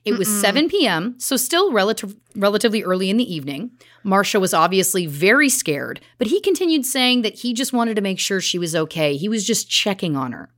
It 0.05 0.19
was 0.19 0.29
7 0.41 0.69
p.m., 0.69 1.15
so 1.19 1.37
still 1.37 1.71
relative, 1.71 2.17
relatively 2.35 2.83
early 2.83 3.09
in 3.09 3.19
the 3.19 3.35
evening. 3.35 3.71
Marcia 4.03 4.41
was 4.41 4.53
obviously 4.53 5.07
very 5.07 5.49
scared, 5.49 6.01
but 6.19 6.27
he 6.27 6.41
continued 6.41 6.85
saying 6.85 7.23
that 7.23 7.37
he 7.37 7.55
just 7.55 7.73
wanted 7.73 7.95
to 7.95 8.03
make 8.03 8.19
sure 8.19 8.41
she 8.41 8.59
was 8.59 8.75
okay. 8.75 9.17
He 9.17 9.29
was 9.29 9.47
just 9.47 9.71
checking 9.71 10.17
on 10.17 10.33
her. 10.33 10.51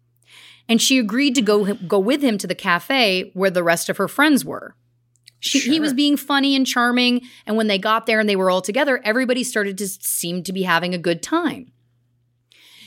And 0.68 0.80
she 0.80 0.98
agreed 0.98 1.34
to 1.34 1.42
go, 1.42 1.74
go 1.74 1.98
with 1.98 2.22
him 2.22 2.38
to 2.38 2.46
the 2.46 2.54
cafe 2.54 3.30
where 3.34 3.50
the 3.50 3.62
rest 3.62 3.88
of 3.88 3.98
her 3.98 4.08
friends 4.08 4.44
were. 4.44 4.74
She, 5.40 5.60
He 5.60 5.78
was 5.78 5.92
being 5.92 6.16
funny 6.16 6.56
and 6.56 6.66
charming, 6.66 7.20
and 7.44 7.56
when 7.56 7.66
they 7.66 7.78
got 7.78 8.06
there 8.06 8.18
and 8.18 8.26
they 8.26 8.36
were 8.36 8.50
all 8.50 8.62
together, 8.62 9.00
everybody 9.04 9.44
started 9.44 9.76
to 9.76 9.86
seem 9.88 10.42
to 10.44 10.54
be 10.54 10.62
having 10.62 10.94
a 10.94 10.98
good 10.98 11.22
time. 11.22 11.70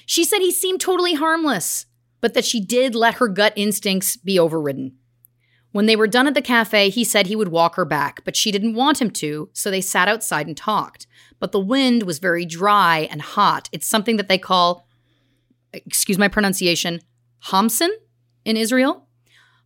She 0.07 0.23
said 0.23 0.39
he 0.39 0.51
seemed 0.51 0.81
totally 0.81 1.13
harmless, 1.13 1.85
but 2.19 2.33
that 2.33 2.45
she 2.45 2.59
did 2.59 2.95
let 2.95 3.15
her 3.15 3.27
gut 3.27 3.53
instincts 3.55 4.17
be 4.17 4.39
overridden. 4.39 4.97
When 5.71 5.85
they 5.85 5.95
were 5.95 6.07
done 6.07 6.25
at 6.25 6.33
the 6.33 6.41
cafe, 6.41 6.89
he 6.89 7.03
said 7.03 7.27
he 7.27 7.35
would 7.35 7.49
walk 7.49 7.75
her 7.75 7.85
back, 7.85 8.23
but 8.23 8.35
she 8.35 8.51
didn't 8.51 8.73
want 8.73 8.99
him 8.99 9.11
to, 9.11 9.49
so 9.53 9.69
they 9.69 9.81
sat 9.81 10.07
outside 10.07 10.47
and 10.47 10.57
talked. 10.57 11.05
But 11.39 11.51
the 11.51 11.59
wind 11.59 12.03
was 12.03 12.17
very 12.17 12.45
dry 12.45 13.07
and 13.11 13.21
hot. 13.21 13.69
It's 13.71 13.85
something 13.85 14.17
that 14.17 14.29
they 14.29 14.39
call, 14.39 14.87
excuse 15.73 16.17
my 16.17 16.27
pronunciation, 16.27 17.01
Hamsin 17.47 17.89
in 18.43 18.57
Israel. 18.57 19.07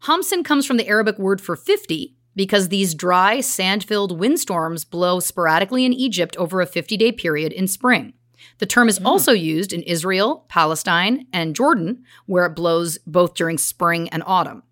Hamsin 0.04 0.46
comes 0.46 0.66
from 0.66 0.78
the 0.78 0.88
Arabic 0.88 1.18
word 1.18 1.42
for 1.42 1.56
50 1.56 2.16
because 2.36 2.70
these 2.70 2.94
dry, 2.94 3.42
sand 3.42 3.84
filled 3.84 4.20
windstorms 4.20 4.84
blow 4.84 5.20
sporadically 5.20 5.84
in 5.84 5.94
Egypt 5.94 6.38
over 6.38 6.62
a 6.62 6.68
50 6.68 6.96
day 6.98 7.12
period 7.12 7.52
in 7.52 7.68
spring. 7.68 8.14
The 8.60 8.66
term 8.68 8.88
is 8.88 9.00
hmm. 9.00 9.08
also 9.08 9.32
used 9.32 9.74
in 9.74 9.82
Israel, 9.84 10.46
Palestine, 10.48 11.26
and 11.34 11.56
Jordan, 11.56 12.04
where 12.28 12.46
it 12.46 12.56
blows 12.56 13.00
both 13.08 13.34
during 13.34 13.58
spring 13.58 14.10
and 14.10 14.24
autumn. 14.26 14.64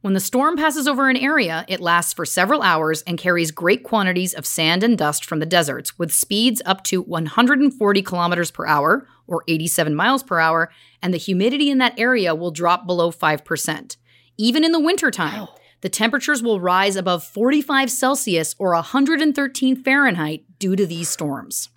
When 0.00 0.14
the 0.14 0.20
storm 0.20 0.56
passes 0.56 0.86
over 0.86 1.08
an 1.08 1.16
area, 1.16 1.64
it 1.68 1.80
lasts 1.80 2.12
for 2.12 2.24
several 2.24 2.62
hours 2.62 3.02
and 3.02 3.18
carries 3.18 3.50
great 3.50 3.82
quantities 3.82 4.34
of 4.34 4.46
sand 4.46 4.82
and 4.82 4.96
dust 4.96 5.24
from 5.24 5.38
the 5.38 5.46
deserts, 5.46 5.98
with 5.98 6.12
speeds 6.12 6.62
up 6.64 6.84
to 6.84 7.02
140 7.02 8.02
kilometers 8.02 8.50
per 8.50 8.66
hour, 8.66 9.08
or 9.26 9.44
87 9.48 9.94
miles 9.94 10.22
per 10.22 10.38
hour, 10.38 10.70
and 11.02 11.12
the 11.12 11.18
humidity 11.18 11.70
in 11.70 11.78
that 11.78 11.98
area 11.98 12.34
will 12.34 12.50
drop 12.50 12.86
below 12.86 13.10
5%. 13.10 13.96
Even 14.38 14.64
in 14.64 14.72
the 14.72 14.80
wintertime, 14.80 15.48
the 15.80 15.88
temperatures 15.88 16.42
will 16.42 16.60
rise 16.60 16.96
above 16.96 17.24
45 17.24 17.90
Celsius 17.90 18.54
or 18.58 18.72
113 18.72 19.76
Fahrenheit 19.76 20.44
due 20.58 20.76
to 20.76 20.86
these 20.86 21.08
storms. 21.08 21.68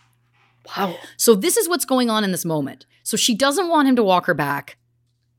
Wow. 0.77 0.95
So 1.17 1.35
this 1.35 1.57
is 1.57 1.67
what's 1.67 1.85
going 1.85 2.09
on 2.09 2.23
in 2.23 2.31
this 2.31 2.45
moment. 2.45 2.85
So 3.03 3.17
she 3.17 3.35
doesn't 3.35 3.69
want 3.69 3.87
him 3.87 3.95
to 3.95 4.03
walk 4.03 4.25
her 4.27 4.33
back. 4.33 4.77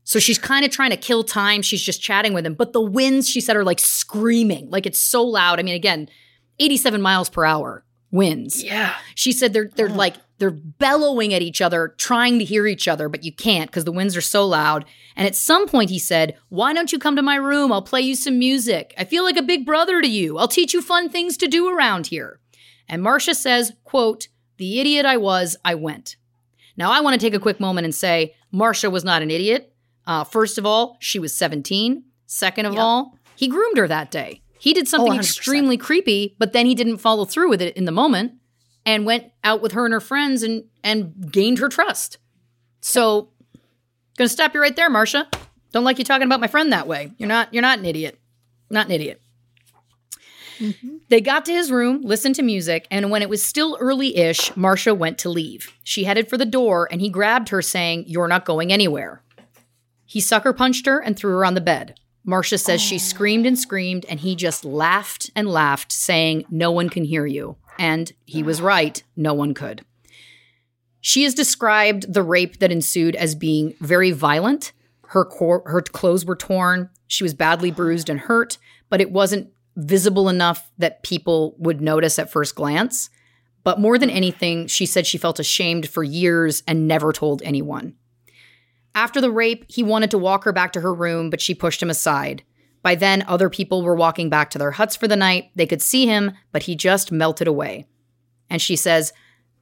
So 0.03 0.19
she's 0.19 0.37
kind 0.37 0.65
of 0.65 0.71
trying 0.71 0.89
to 0.89 0.97
kill 0.97 1.23
time. 1.23 1.61
She's 1.61 1.81
just 1.81 2.01
chatting 2.01 2.33
with 2.33 2.45
him. 2.45 2.55
But 2.55 2.73
the 2.73 2.81
winds, 2.81 3.29
she 3.29 3.39
said, 3.39 3.55
are 3.55 3.63
like 3.63 3.79
screaming. 3.79 4.69
Like 4.69 4.85
it's 4.85 4.99
so 4.99 5.23
loud. 5.23 5.59
I 5.59 5.63
mean, 5.63 5.75
again, 5.75 6.09
87 6.59 7.01
miles 7.01 7.29
per 7.29 7.45
hour 7.45 7.83
winds. 8.11 8.63
Yeah. 8.63 8.95
She 9.15 9.31
said 9.31 9.53
they're 9.53 9.69
they're 9.75 9.89
like 9.89 10.15
they're 10.37 10.51
bellowing 10.51 11.33
at 11.33 11.43
each 11.43 11.61
other, 11.61 11.93
trying 11.97 12.39
to 12.39 12.45
hear 12.45 12.65
each 12.65 12.87
other, 12.87 13.07
but 13.07 13.23
you 13.23 13.31
can't 13.31 13.69
because 13.69 13.85
the 13.85 13.91
winds 13.91 14.17
are 14.17 14.21
so 14.21 14.45
loud. 14.45 14.85
And 15.15 15.27
at 15.27 15.35
some 15.35 15.67
point 15.67 15.91
he 15.91 15.99
said, 15.99 16.35
Why 16.49 16.73
don't 16.73 16.91
you 16.91 16.97
come 16.99 17.15
to 17.15 17.21
my 17.21 17.35
room? 17.35 17.71
I'll 17.71 17.81
play 17.81 18.01
you 18.01 18.15
some 18.15 18.39
music. 18.39 18.93
I 18.97 19.03
feel 19.03 19.23
like 19.23 19.37
a 19.37 19.43
big 19.43 19.65
brother 19.65 20.01
to 20.01 20.07
you. 20.07 20.37
I'll 20.37 20.47
teach 20.47 20.73
you 20.73 20.81
fun 20.81 21.09
things 21.09 21.37
to 21.37 21.47
do 21.47 21.69
around 21.69 22.07
here. 22.07 22.39
And 22.87 23.03
Marcia 23.03 23.35
says, 23.35 23.73
quote, 23.83 24.27
the 24.57 24.79
idiot 24.79 25.05
I 25.05 25.17
was, 25.17 25.55
I 25.63 25.75
went. 25.75 26.17
Now 26.75 26.91
I 26.91 27.01
want 27.01 27.19
to 27.19 27.25
take 27.25 27.33
a 27.33 27.39
quick 27.39 27.59
moment 27.59 27.85
and 27.85 27.95
say 27.95 28.35
Marcia 28.51 28.89
was 28.89 29.03
not 29.03 29.21
an 29.21 29.31
idiot. 29.31 29.73
Uh, 30.05 30.23
first 30.23 30.57
of 30.57 30.65
all, 30.65 30.97
she 30.99 31.19
was 31.19 31.35
17. 31.37 32.03
Second 32.25 32.65
of 32.65 32.77
all, 32.77 33.17
he 33.35 33.47
groomed 33.47 33.77
her 33.77 33.87
that 33.87 34.11
day. 34.11 34.41
He 34.61 34.75
did 34.75 34.85
oh, 34.85 34.89
something 34.89 35.13
100%. 35.13 35.17
extremely 35.17 35.75
creepy, 35.75 36.35
but 36.37 36.53
then 36.53 36.67
he 36.67 36.75
didn't 36.75 36.99
follow 36.99 37.25
through 37.25 37.49
with 37.49 37.63
it 37.63 37.75
in 37.75 37.85
the 37.85 37.91
moment 37.91 38.33
and 38.85 39.07
went 39.07 39.31
out 39.43 39.59
with 39.59 39.71
her 39.71 39.85
and 39.85 39.93
her 39.93 39.99
friends 39.99 40.43
and 40.43 40.65
and 40.83 41.31
gained 41.31 41.57
her 41.57 41.67
trust. 41.67 42.19
So, 42.79 43.29
gonna 44.17 44.29
stop 44.29 44.53
you 44.53 44.61
right 44.61 44.75
there, 44.75 44.87
Marcia. 44.87 45.27
Don't 45.71 45.83
like 45.83 45.97
you 45.97 46.03
talking 46.03 46.27
about 46.27 46.39
my 46.39 46.45
friend 46.45 46.71
that 46.71 46.85
way. 46.85 47.11
You're 47.17 47.27
not 47.27 47.51
you're 47.51 47.63
not 47.63 47.79
an 47.79 47.85
idiot. 47.85 48.19
Not 48.69 48.85
an 48.85 48.91
idiot. 48.91 49.19
Mm-hmm. 50.59 50.97
They 51.09 51.21
got 51.21 51.43
to 51.45 51.53
his 51.53 51.71
room, 51.71 52.03
listened 52.03 52.35
to 52.35 52.43
music, 52.43 52.85
and 52.91 53.09
when 53.09 53.23
it 53.23 53.29
was 53.29 53.41
still 53.41 53.79
early 53.79 54.15
ish, 54.15 54.55
Marcia 54.55 54.93
went 54.93 55.17
to 55.19 55.29
leave. 55.29 55.75
She 55.83 56.03
headed 56.03 56.29
for 56.29 56.37
the 56.37 56.45
door 56.45 56.87
and 56.91 57.01
he 57.01 57.09
grabbed 57.09 57.49
her, 57.49 57.63
saying, 57.63 58.03
You're 58.05 58.27
not 58.27 58.45
going 58.45 58.71
anywhere. 58.71 59.23
He 60.05 60.19
sucker 60.19 60.53
punched 60.53 60.85
her 60.85 60.99
and 60.99 61.17
threw 61.17 61.31
her 61.31 61.45
on 61.45 61.55
the 61.55 61.61
bed. 61.61 61.95
Marcia 62.23 62.57
says 62.57 62.81
she 62.81 62.99
screamed 62.99 63.45
and 63.45 63.57
screamed, 63.57 64.05
and 64.07 64.19
he 64.19 64.35
just 64.35 64.63
laughed 64.63 65.31
and 65.35 65.47
laughed, 65.47 65.91
saying, 65.91 66.45
No 66.49 66.71
one 66.71 66.89
can 66.89 67.03
hear 67.03 67.25
you. 67.25 67.57
And 67.79 68.11
he 68.25 68.43
was 68.43 68.61
right, 68.61 69.01
no 69.15 69.33
one 69.33 69.53
could. 69.53 69.83
She 70.99 71.23
has 71.23 71.33
described 71.33 72.13
the 72.13 72.21
rape 72.21 72.59
that 72.59 72.71
ensued 72.71 73.15
as 73.15 73.33
being 73.33 73.73
very 73.79 74.11
violent. 74.11 74.71
Her 75.07 75.25
cor- 75.25 75.63
her 75.65 75.81
clothes 75.81 76.23
were 76.23 76.35
torn. 76.35 76.89
She 77.07 77.23
was 77.23 77.33
badly 77.33 77.71
bruised 77.71 78.07
and 78.07 78.19
hurt, 78.19 78.59
but 78.89 79.01
it 79.01 79.11
wasn't 79.11 79.49
visible 79.75 80.29
enough 80.29 80.69
that 80.77 81.01
people 81.01 81.55
would 81.57 81.81
notice 81.81 82.19
at 82.19 82.31
first 82.31 82.55
glance. 82.55 83.09
But 83.63 83.79
more 83.79 83.97
than 83.97 84.09
anything, 84.09 84.67
she 84.67 84.85
said 84.85 85.07
she 85.07 85.17
felt 85.17 85.39
ashamed 85.39 85.89
for 85.89 86.03
years 86.03 86.61
and 86.67 86.87
never 86.87 87.11
told 87.11 87.41
anyone. 87.41 87.95
After 88.93 89.21
the 89.21 89.31
rape, 89.31 89.65
he 89.69 89.83
wanted 89.83 90.11
to 90.11 90.17
walk 90.17 90.43
her 90.43 90.51
back 90.51 90.73
to 90.73 90.81
her 90.81 90.93
room, 90.93 91.29
but 91.29 91.41
she 91.41 91.53
pushed 91.53 91.81
him 91.81 91.89
aside. 91.89 92.43
By 92.83 92.95
then, 92.95 93.23
other 93.27 93.49
people 93.49 93.83
were 93.83 93.95
walking 93.95 94.29
back 94.29 94.49
to 94.51 94.57
their 94.57 94.71
huts 94.71 94.95
for 94.95 95.07
the 95.07 95.15
night. 95.15 95.51
They 95.55 95.67
could 95.67 95.81
see 95.81 96.05
him, 96.05 96.31
but 96.51 96.63
he 96.63 96.75
just 96.75 97.11
melted 97.11 97.47
away. 97.47 97.85
And 98.49 98.61
she 98.61 98.75
says, 98.75 99.13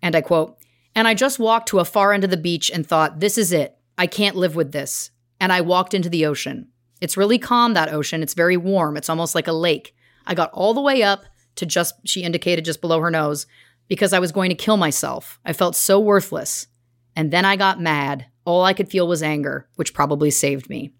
and 0.01 0.15
I 0.15 0.21
quote, 0.21 0.57
and 0.95 1.07
I 1.07 1.13
just 1.13 1.37
walked 1.37 1.69
to 1.69 1.79
a 1.79 1.85
far 1.85 2.13
end 2.13 2.23
of 2.23 2.31
the 2.31 2.37
beach 2.37 2.71
and 2.73 2.87
thought, 2.87 3.19
this 3.19 3.37
is 3.37 3.51
it. 3.51 3.77
I 3.97 4.07
can't 4.07 4.35
live 4.35 4.55
with 4.55 4.71
this. 4.71 5.11
And 5.39 5.53
I 5.53 5.61
walked 5.61 5.93
into 5.93 6.09
the 6.09 6.25
ocean. 6.25 6.69
It's 7.01 7.17
really 7.17 7.37
calm, 7.37 7.73
that 7.73 7.93
ocean. 7.93 8.23
It's 8.23 8.33
very 8.33 8.57
warm. 8.57 8.97
It's 8.97 9.09
almost 9.09 9.35
like 9.35 9.47
a 9.47 9.53
lake. 9.53 9.95
I 10.25 10.33
got 10.33 10.51
all 10.53 10.73
the 10.73 10.81
way 10.81 11.03
up 11.03 11.25
to 11.55 11.65
just, 11.65 11.95
she 12.05 12.23
indicated 12.23 12.65
just 12.65 12.81
below 12.81 12.99
her 12.99 13.11
nose, 13.11 13.45
because 13.87 14.13
I 14.13 14.19
was 14.19 14.31
going 14.31 14.49
to 14.49 14.55
kill 14.55 14.77
myself. 14.77 15.39
I 15.45 15.53
felt 15.53 15.75
so 15.75 15.99
worthless. 15.99 16.67
And 17.15 17.31
then 17.31 17.45
I 17.45 17.55
got 17.55 17.81
mad. 17.81 18.27
All 18.45 18.63
I 18.63 18.73
could 18.73 18.89
feel 18.89 19.07
was 19.07 19.21
anger, 19.23 19.67
which 19.75 19.93
probably 19.93 20.31
saved 20.31 20.69
me. 20.69 20.91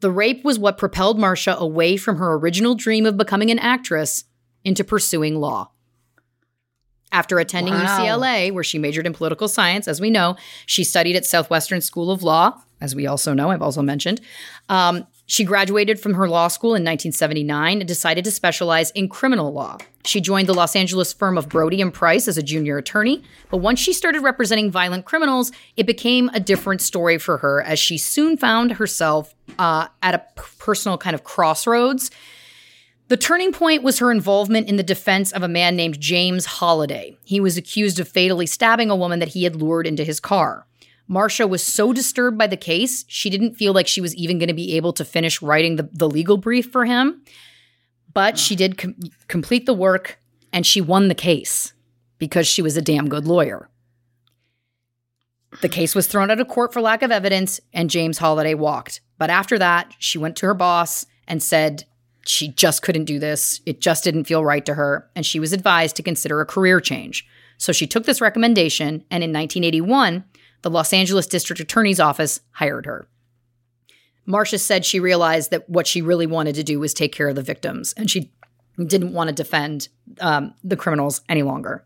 The 0.00 0.10
rape 0.10 0.44
was 0.44 0.58
what 0.58 0.78
propelled 0.78 1.18
Marcia 1.18 1.56
away 1.58 1.96
from 1.96 2.18
her 2.18 2.34
original 2.34 2.74
dream 2.74 3.06
of 3.06 3.16
becoming 3.16 3.50
an 3.50 3.58
actress 3.58 4.24
into 4.64 4.84
pursuing 4.84 5.36
law. 5.36 5.70
After 7.12 7.38
attending 7.38 7.74
Wow. 7.74 7.98
UCLA, 7.98 8.52
where 8.52 8.64
she 8.64 8.78
majored 8.78 9.06
in 9.06 9.12
political 9.14 9.46
science, 9.46 9.86
as 9.86 10.00
we 10.00 10.10
know, 10.10 10.36
she 10.66 10.82
studied 10.82 11.16
at 11.16 11.24
Southwestern 11.24 11.80
School 11.80 12.10
of 12.10 12.22
Law, 12.22 12.60
as 12.80 12.94
we 12.94 13.06
also 13.06 13.32
know, 13.34 13.50
I've 13.50 13.62
also 13.62 13.82
mentioned. 13.82 14.20
Um, 14.68 15.06
she 15.26 15.44
graduated 15.44 16.00
from 16.00 16.14
her 16.14 16.28
law 16.28 16.48
school 16.48 16.70
in 16.70 16.82
1979 16.82 17.78
and 17.80 17.88
decided 17.88 18.24
to 18.24 18.30
specialize 18.30 18.90
in 18.90 19.08
criminal 19.08 19.52
law. 19.52 19.78
She 20.06 20.20
joined 20.20 20.48
the 20.48 20.54
Los 20.54 20.76
Angeles 20.76 21.12
firm 21.14 21.38
of 21.38 21.48
Brody 21.48 21.80
and 21.80 21.92
Price 21.92 22.28
as 22.28 22.36
a 22.36 22.42
junior 22.42 22.76
attorney, 22.76 23.22
but 23.50 23.58
once 23.58 23.80
she 23.80 23.94
started 23.94 24.20
representing 24.20 24.70
violent 24.70 25.06
criminals, 25.06 25.50
it 25.76 25.86
became 25.86 26.28
a 26.34 26.40
different 26.40 26.82
story 26.82 27.16
for 27.16 27.38
her 27.38 27.62
as 27.62 27.78
she 27.78 27.96
soon 27.96 28.36
found 28.36 28.72
herself 28.72 29.34
uh, 29.58 29.88
at 30.02 30.14
a 30.14 30.42
personal 30.58 30.98
kind 30.98 31.14
of 31.14 31.24
crossroads. 31.24 32.10
The 33.08 33.16
turning 33.16 33.52
point 33.52 33.82
was 33.82 33.98
her 33.98 34.10
involvement 34.10 34.68
in 34.68 34.76
the 34.76 34.82
defense 34.82 35.32
of 35.32 35.42
a 35.42 35.48
man 35.48 35.74
named 35.76 36.00
James 36.00 36.46
Holliday. 36.46 37.16
He 37.24 37.40
was 37.40 37.56
accused 37.56 37.98
of 37.98 38.08
fatally 38.08 38.46
stabbing 38.46 38.90
a 38.90 38.96
woman 38.96 39.20
that 39.20 39.28
he 39.28 39.44
had 39.44 39.56
lured 39.56 39.86
into 39.86 40.04
his 40.04 40.20
car. 40.20 40.66
Marcia 41.06 41.46
was 41.46 41.62
so 41.62 41.92
disturbed 41.92 42.38
by 42.38 42.46
the 42.46 42.56
case, 42.56 43.04
she 43.08 43.28
didn't 43.28 43.54
feel 43.54 43.74
like 43.74 43.86
she 43.86 44.00
was 44.00 44.14
even 44.14 44.38
going 44.38 44.48
to 44.48 44.54
be 44.54 44.76
able 44.76 44.92
to 44.94 45.04
finish 45.04 45.42
writing 45.42 45.76
the, 45.76 45.88
the 45.92 46.08
legal 46.08 46.38
brief 46.38 46.70
for 46.70 46.86
him. 46.86 47.22
But 48.14 48.38
she 48.38 48.56
did 48.56 48.78
com- 48.78 48.96
complete 49.28 49.66
the 49.66 49.74
work 49.74 50.18
and 50.52 50.64
she 50.64 50.80
won 50.80 51.08
the 51.08 51.14
case 51.14 51.72
because 52.18 52.46
she 52.46 52.62
was 52.62 52.76
a 52.76 52.82
damn 52.82 53.08
good 53.08 53.26
lawyer. 53.26 53.68
The 55.60 55.68
case 55.68 55.94
was 55.94 56.06
thrown 56.06 56.30
out 56.30 56.40
of 56.40 56.48
court 56.48 56.72
for 56.72 56.80
lack 56.80 57.02
of 57.02 57.12
evidence, 57.12 57.60
and 57.72 57.90
James 57.90 58.18
Holliday 58.18 58.54
walked. 58.54 59.00
But 59.18 59.30
after 59.30 59.58
that, 59.58 59.94
she 59.98 60.18
went 60.18 60.36
to 60.36 60.46
her 60.46 60.54
boss 60.54 61.06
and 61.28 61.42
said 61.42 61.84
she 62.26 62.48
just 62.48 62.82
couldn't 62.82 63.04
do 63.04 63.18
this. 63.18 63.60
It 63.66 63.80
just 63.80 64.04
didn't 64.04 64.24
feel 64.24 64.44
right 64.44 64.64
to 64.66 64.74
her, 64.74 65.08
and 65.14 65.24
she 65.24 65.38
was 65.38 65.52
advised 65.52 65.96
to 65.96 66.02
consider 66.02 66.40
a 66.40 66.46
career 66.46 66.80
change. 66.80 67.26
So 67.56 67.72
she 67.72 67.86
took 67.86 68.04
this 68.04 68.20
recommendation, 68.20 69.04
and 69.10 69.22
in 69.22 69.32
1981, 69.32 70.24
the 70.62 70.70
Los 70.70 70.92
Angeles 70.92 71.26
District 71.26 71.60
Attorney's 71.60 72.00
Office 72.00 72.40
hired 72.52 72.86
her. 72.86 73.06
Marcia 74.26 74.58
said 74.58 74.84
she 74.84 75.00
realized 75.00 75.50
that 75.50 75.68
what 75.68 75.86
she 75.86 76.02
really 76.02 76.26
wanted 76.26 76.54
to 76.54 76.62
do 76.62 76.80
was 76.80 76.94
take 76.94 77.12
care 77.12 77.28
of 77.28 77.34
the 77.34 77.42
victims, 77.42 77.92
and 77.96 78.10
she 78.10 78.32
didn't 78.86 79.12
want 79.12 79.28
to 79.28 79.34
defend 79.34 79.88
um, 80.20 80.54
the 80.64 80.76
criminals 80.76 81.20
any 81.28 81.42
longer. 81.42 81.84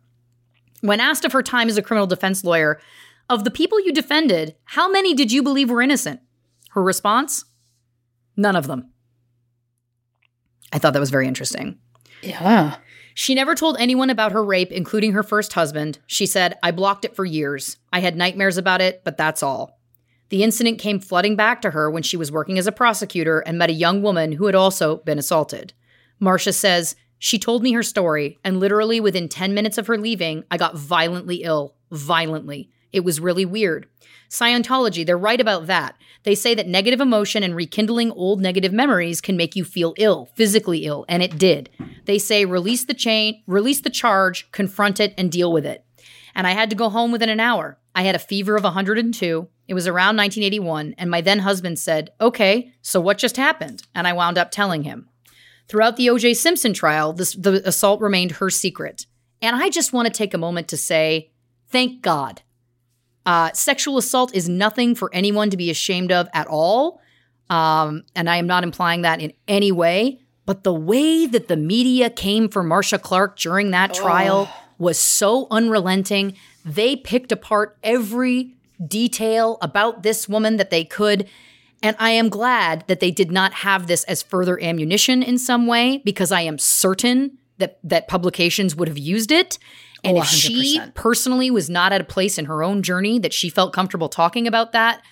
When 0.81 1.01
asked 1.01 1.25
of 1.25 1.33
her 1.33 1.43
time 1.43 1.69
as 1.69 1.77
a 1.77 1.83
criminal 1.83 2.07
defense 2.07 2.45
lawyer, 2.45 2.81
of 3.29 3.45
the 3.45 3.51
people 3.51 3.81
you 3.81 3.93
defended, 3.93 4.57
how 4.65 4.91
many 4.91 5.15
did 5.15 5.33
you 5.33 5.43
believe 5.43 5.69
were 5.69 5.83
innocent? 5.83 6.21
Her 6.71 6.83
response? 6.83 7.45
None 8.37 8.57
of 8.57 8.67
them. 8.67 8.91
I 10.73 10.79
thought 10.79 10.93
that 10.93 11.01
was 11.01 11.11
very 11.11 11.27
interesting. 11.27 11.79
Yeah. 12.23 12.77
She 13.15 13.35
never 13.35 13.55
told 13.55 13.77
anyone 13.79 14.11
about 14.11 14.33
her 14.33 14.45
rape, 14.45 14.71
including 14.71 15.13
her 15.13 15.23
first 15.23 15.55
husband. 15.55 15.99
She 16.07 16.25
said, 16.25 16.57
I 16.63 16.71
blocked 16.71 17.05
it 17.05 17.17
for 17.17 17.25
years. 17.25 17.77
I 17.93 18.01
had 18.01 18.17
nightmares 18.17 18.57
about 18.57 18.81
it, 18.81 19.03
but 19.05 19.17
that's 19.17 19.43
all. 19.43 19.78
The 20.31 20.43
incident 20.43 20.79
came 20.79 21.01
flooding 21.01 21.37
back 21.37 21.63
to 21.63 21.71
her 21.71 21.91
when 21.91 22.03
she 22.03 22.17
was 22.17 22.33
working 22.33 22.59
as 22.59 22.67
a 22.67 22.73
prosecutor 22.73 23.41
and 23.41 23.59
met 23.59 23.71
a 23.71 23.75
young 23.75 24.03
woman 24.03 24.33
who 24.33 24.47
had 24.47 24.55
also 24.55 24.99
been 24.99 25.19
assaulted. 25.19 25.73
Marcia 26.21 26.53
says, 26.53 26.97
She 27.19 27.39
told 27.39 27.63
me 27.63 27.73
her 27.73 27.83
story, 27.83 28.39
and 28.45 28.61
literally 28.61 29.01
within 29.01 29.29
10 29.29 29.55
minutes 29.55 29.79
of 29.79 29.87
her 29.87 29.97
leaving, 29.97 30.45
I 30.51 30.57
got 30.57 30.77
violently 30.77 31.37
ill. 31.37 31.75
Violently. 31.91 32.71
It 32.93 33.05
was 33.05 33.21
really 33.21 33.45
weird. 33.45 33.87
Scientology, 34.29 35.07
they're 35.07 35.17
right 35.17 35.41
about 35.41 35.67
that. 35.67 35.97
They 36.25 36.35
say 36.35 36.55
that 36.55 36.67
negative 36.67 37.01
emotion 37.01 37.43
and 37.43 37.57
rekindling 37.57 38.11
old 38.13 38.43
negative 38.43 38.73
memories 38.73 39.23
can 39.23 39.37
make 39.37 39.57
you 39.57 39.65
feel 39.65 39.95
ill, 39.97 40.29
physically 40.35 40.85
ill, 40.85 41.07
and 41.09 41.23
it 41.23 41.39
did. 41.39 41.71
They 42.05 42.19
say 42.19 42.45
release 42.45 42.85
the 42.85 42.95
chain, 42.95 43.43
release 43.47 43.81
the 43.81 43.91
charge, 43.91 44.51
confront 44.53 45.01
it, 45.01 45.15
and 45.17 45.33
deal 45.33 45.51
with 45.51 45.65
it. 45.65 45.85
And 46.35 46.47
I 46.47 46.51
had 46.51 46.69
to 46.71 46.77
go 46.77 46.91
home 46.91 47.13
within 47.13 47.31
an 47.31 47.41
hour. 47.41 47.79
I 47.95 48.03
had 48.03 48.15
a 48.15 48.19
fever 48.19 48.57
of 48.57 48.65
102. 48.65 49.49
It 49.69 49.75
was 49.75 49.87
around 49.87 50.17
1981, 50.17 50.95
and 50.97 51.11
my 51.11 51.21
then 51.21 51.41
husband 51.41 51.79
said, 51.79 52.11
Okay, 52.21 52.73
so 52.81 53.01
what 53.01 53.19
just 53.19 53.37
happened? 53.37 53.83
And 53.95 54.09
I 54.09 54.15
wound 54.15 54.39
up 54.39 54.51
telling 54.51 54.83
him. 54.83 55.09
Throughout 55.69 55.97
the 55.97 56.09
O.J. 56.09 56.35
Simpson 56.35 56.73
trial, 56.73 57.13
this, 57.13 57.35
the 57.35 57.67
assault 57.69 58.01
remained 58.01 58.33
her 58.33 58.49
secret. 58.49 59.05
And 59.43 59.55
I 59.55 59.69
just 59.69 59.93
want 59.93 60.07
to 60.07 60.13
take 60.13 60.33
a 60.33 60.39
moment 60.39 60.69
to 60.69 60.79
say, 60.79 61.31
thank 61.69 62.01
God. 62.01 62.41
Uh, 63.27 63.53
sexual 63.53 63.99
assault 63.99 64.35
is 64.35 64.49
nothing 64.49 64.95
for 64.95 65.11
anyone 65.13 65.51
to 65.51 65.59
be 65.59 65.71
ashamed 65.71 66.11
of 66.11 66.29
at 66.33 66.47
all. 66.47 67.03
Um, 67.51 68.05
and 68.17 68.29
I 68.31 68.39
am 68.39 68.47
not 68.47 68.65
implying 68.65 69.03
that 69.03 69.21
in 69.21 69.35
any 69.47 69.71
way. 69.71 70.21
But 70.47 70.65
the 70.65 70.73
way 70.73 71.27
that 71.27 71.49
the 71.49 71.59
media 71.59 72.09
came 72.09 72.49
for 72.49 72.63
Marcia 72.63 72.99
Clark 72.99 73.39
during 73.39 73.73
that 73.73 73.93
trial 73.93 74.49
was 74.79 74.99
so 74.99 75.47
unrelenting. 75.51 76.35
They 76.65 76.97
picked 76.97 77.33
apart 77.33 77.77
every 77.83 78.57
detail 78.87 79.59
about 79.61 80.03
this 80.03 80.29
woman 80.29 80.57
that 80.57 80.71
they 80.71 80.85
could. 80.85 81.29
And 81.83 81.97
I 81.99 82.11
am 82.11 82.29
glad 82.29 82.85
that 82.89 83.01
they 83.01 83.11
did 83.11 83.31
not 83.31 83.53
have 83.53 83.87
this 83.87 84.05
as 84.05 84.23
further 84.23 84.61
ammunition 84.63 85.23
in 85.23 85.39
some 85.39 85.67
way 85.67 86.03
because 86.05 86.33
I 86.33 86.43
am 86.43 86.59
certain 86.59 87.39
that 87.59 87.79
that 87.85 88.09
publications 88.09 88.75
would 88.77 88.89
have 88.89 88.99
used 88.99 89.31
it. 89.31 89.59
And 90.05 90.17
Oh, 90.17 90.21
if 90.21 90.27
she 90.27 90.81
personally 90.95 91.51
was 91.51 91.69
not 91.69 91.93
at 91.93 92.01
a 92.01 92.05
place 92.05 92.39
in 92.39 92.45
her 92.45 92.63
own 92.63 92.83
journey 92.83 93.19
that 93.19 93.33
she 93.33 93.49
felt 93.49 93.73
comfortable 93.73 94.09
talking 94.09 94.47
about 94.47 94.73
that, 94.73 95.03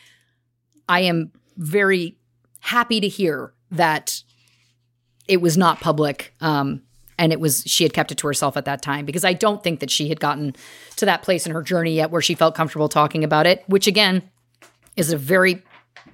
I 0.88 1.00
am 1.00 1.32
very 1.56 2.18
happy 2.60 3.00
to 3.00 3.08
hear 3.08 3.52
that 3.72 4.22
it 5.28 5.40
was 5.40 5.56
not 5.56 5.80
public. 5.80 6.34
Um, 6.40 6.82
and 7.18 7.32
it 7.32 7.40
was 7.40 7.62
she 7.66 7.84
had 7.84 7.92
kept 7.92 8.12
it 8.12 8.18
to 8.18 8.26
herself 8.26 8.56
at 8.56 8.64
that 8.66 8.82
time 8.82 9.04
because 9.04 9.24
I 9.24 9.32
don't 9.32 9.62
think 9.62 9.80
that 9.80 9.90
she 9.90 10.08
had 10.08 10.20
gotten 10.20 10.54
to 10.96 11.06
that 11.06 11.22
place 11.22 11.46
in 11.46 11.52
her 11.52 11.62
journey 11.62 11.94
yet 11.94 12.10
where 12.10 12.22
she 12.22 12.34
felt 12.34 12.54
comfortable 12.54 12.88
talking 12.88 13.24
about 13.24 13.46
it, 13.46 13.64
which 13.66 13.86
again 13.86 14.22
is 14.96 15.12
a 15.12 15.16
very 15.16 15.62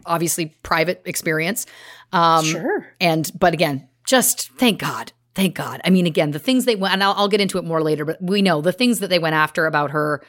obviously 0.07 0.55
private 0.63 1.03
experience. 1.05 1.67
Um, 2.13 2.45
Sure. 2.45 2.87
and 3.01 3.31
but 3.39 3.53
again, 3.55 3.89
just 4.05 4.51
thank 4.53 4.81
God, 4.81 5.13
thank 5.35 5.55
God. 5.55 5.81
I 5.85 5.91
mean, 5.91 6.07
again, 6.07 6.33
the 6.33 6.39
things 6.39 6.65
they 6.65 6.77
went, 6.77 6.93
and 6.95 7.03
I'll, 7.05 7.15
I'll 7.17 7.29
get 7.29 7.41
into 7.41 7.59
it 7.59 7.65
more 7.65 7.83
later, 7.83 8.05
but 8.05 8.21
we 8.21 8.43
know 8.43 8.61
the 8.61 8.73
things 8.73 8.99
that 8.99 9.09
they 9.09 9.19
went 9.19 9.35
after 9.35 9.67
about 9.67 9.91
her. 9.93 10.23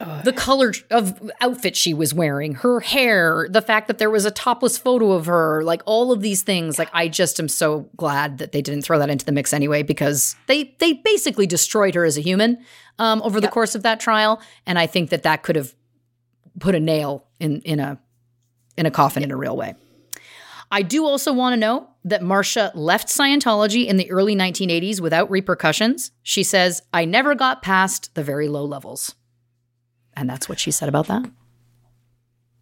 The 0.00 0.32
color 0.32 0.72
of 0.90 1.30
outfit 1.40 1.76
she 1.76 1.94
was 1.94 2.12
wearing, 2.12 2.56
her 2.56 2.80
hair, 2.80 3.46
the 3.48 3.62
fact 3.62 3.86
that 3.86 3.98
there 3.98 4.10
was 4.10 4.24
a 4.24 4.30
topless 4.30 4.76
photo 4.76 5.12
of 5.12 5.26
her, 5.26 5.62
like 5.62 5.82
all 5.86 6.12
of 6.12 6.20
these 6.20 6.42
things. 6.42 6.78
Like 6.78 6.90
I 6.92 7.08
just 7.08 7.38
am 7.38 7.48
so 7.48 7.88
glad 7.96 8.38
that 8.38 8.52
they 8.52 8.60
didn't 8.60 8.82
throw 8.82 8.98
that 8.98 9.08
into 9.08 9.24
the 9.24 9.32
mix 9.32 9.52
anyway, 9.52 9.82
because 9.82 10.36
they 10.46 10.74
they 10.78 10.94
basically 10.94 11.46
destroyed 11.46 11.94
her 11.94 12.04
as 12.04 12.18
a 12.18 12.20
human 12.20 12.58
um, 12.98 13.22
over 13.22 13.40
the 13.40 13.48
course 13.48 13.74
of 13.74 13.82
that 13.84 14.00
trial, 14.00 14.42
and 14.66 14.78
I 14.78 14.86
think 14.86 15.10
that 15.10 15.22
that 15.22 15.42
could 15.42 15.56
have 15.56 15.74
put 16.58 16.74
a 16.74 16.80
nail 16.80 17.24
in 17.38 17.60
in 17.62 17.80
a 17.80 17.98
in 18.76 18.86
a 18.86 18.90
coffin 18.90 19.22
in 19.22 19.30
a 19.30 19.36
real 19.36 19.56
way. 19.56 19.74
I 20.70 20.82
do 20.82 21.04
also 21.06 21.32
want 21.32 21.52
to 21.52 21.56
note 21.56 21.88
that 22.04 22.22
Marcia 22.22 22.72
left 22.74 23.08
Scientology 23.08 23.86
in 23.86 23.96
the 23.96 24.10
early 24.10 24.34
1980s 24.34 25.00
without 25.00 25.30
repercussions. 25.30 26.10
She 26.22 26.42
says, 26.42 26.82
I 26.92 27.04
never 27.04 27.34
got 27.34 27.62
past 27.62 28.14
the 28.14 28.24
very 28.24 28.48
low 28.48 28.64
levels. 28.64 29.14
And 30.16 30.28
that's 30.28 30.48
what 30.48 30.60
she 30.60 30.70
said 30.70 30.88
about 30.88 31.06
that. 31.08 31.24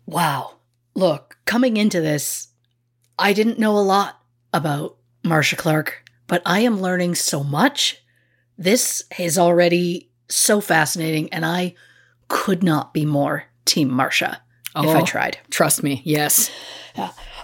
Wow. 0.07 0.57
Look, 0.95 1.39
coming 1.45 1.77
into 1.77 2.01
this, 2.01 2.49
I 3.19 3.33
didn't 3.33 3.59
know 3.59 3.77
a 3.77 3.81
lot 3.81 4.21
about 4.53 4.97
Marcia 5.25 5.57
Clark, 5.57 6.05
but 6.27 6.43
I 6.45 6.61
am 6.61 6.81
learning 6.81 7.15
so 7.15 7.43
much. 7.43 8.03
This 8.59 9.05
is 9.19 9.39
already 9.39 10.11
so 10.29 10.61
fascinating, 10.61 11.33
and 11.33 11.45
I 11.45 11.75
could 12.29 12.63
not 12.63 12.93
be 12.95 13.05
more 13.07 13.45
Team 13.65 13.91
Marcia 13.91 14.41
if 14.77 14.87
I 14.87 15.01
Oh. 15.01 15.05
tried. 15.05 15.39
Trust 15.51 15.83
me, 15.83 16.03
yes. 16.05 16.51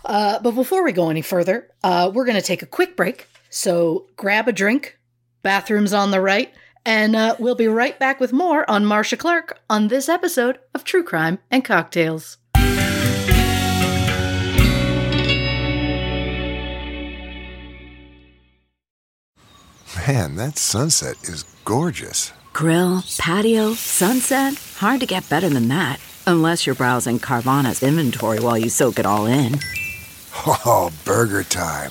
Uh, 0.04 0.38
but 0.40 0.52
before 0.52 0.82
we 0.84 0.92
go 0.92 1.10
any 1.10 1.22
further, 1.22 1.68
uh, 1.84 2.10
we're 2.12 2.24
going 2.24 2.36
to 2.36 2.42
take 2.42 2.62
a 2.62 2.66
quick 2.66 2.96
break. 2.96 3.26
So 3.50 4.06
grab 4.16 4.48
a 4.48 4.52
drink, 4.52 4.98
bathrooms 5.42 5.92
on 5.92 6.10
the 6.10 6.20
right, 6.20 6.52
And 6.88 7.14
uh, 7.14 7.36
we'll 7.38 7.54
be 7.54 7.68
right 7.68 7.98
back 7.98 8.18
with 8.18 8.32
more 8.32 8.68
on 8.68 8.86
Marcia 8.86 9.18
Clark 9.18 9.60
on 9.68 9.88
this 9.88 10.08
episode 10.08 10.58
of 10.74 10.84
True 10.84 11.04
Crime 11.04 11.38
and 11.50 11.62
Cocktails. 11.62 12.38
Man, 20.06 20.36
that 20.36 20.56
sunset 20.56 21.16
is 21.24 21.42
gorgeous. 21.66 22.32
Grill, 22.54 23.04
patio, 23.18 23.74
sunset. 23.74 24.54
Hard 24.78 25.00
to 25.00 25.06
get 25.06 25.28
better 25.28 25.50
than 25.50 25.68
that. 25.68 26.00
Unless 26.26 26.64
you're 26.64 26.74
browsing 26.74 27.18
Carvana's 27.18 27.82
inventory 27.82 28.40
while 28.40 28.56
you 28.56 28.70
soak 28.70 28.98
it 28.98 29.04
all 29.04 29.26
in. 29.26 29.58
Oh, 30.64 30.90
burger 31.04 31.42
time. 31.42 31.90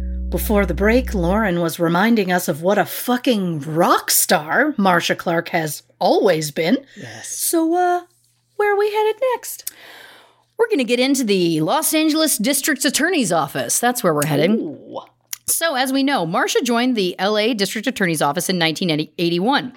Before 0.31 0.65
the 0.65 0.73
break, 0.73 1.13
Lauren 1.13 1.59
was 1.59 1.77
reminding 1.77 2.31
us 2.31 2.47
of 2.47 2.61
what 2.61 2.77
a 2.77 2.85
fucking 2.85 3.59
rock 3.59 4.09
star 4.09 4.73
Marcia 4.77 5.13
Clark 5.13 5.49
has 5.49 5.83
always 5.99 6.51
been. 6.51 6.77
Yes. 6.95 7.27
So, 7.27 7.75
uh, 7.75 8.03
where 8.55 8.73
are 8.73 8.79
we 8.79 8.89
headed 8.93 9.21
next? 9.33 9.73
We're 10.57 10.67
going 10.67 10.77
to 10.77 10.85
get 10.85 11.01
into 11.01 11.25
the 11.25 11.59
Los 11.59 11.93
Angeles 11.93 12.37
District 12.37 12.85
Attorney's 12.85 13.33
Office. 13.33 13.77
That's 13.77 14.05
where 14.05 14.13
we're 14.13 14.25
heading. 14.25 14.53
Ooh. 14.61 15.01
So, 15.47 15.75
as 15.75 15.91
we 15.91 16.01
know, 16.01 16.25
Marcia 16.25 16.61
joined 16.61 16.95
the 16.95 17.13
LA 17.19 17.53
District 17.53 17.85
Attorney's 17.85 18.21
Office 18.21 18.47
in 18.47 18.57
1981. 18.57 19.73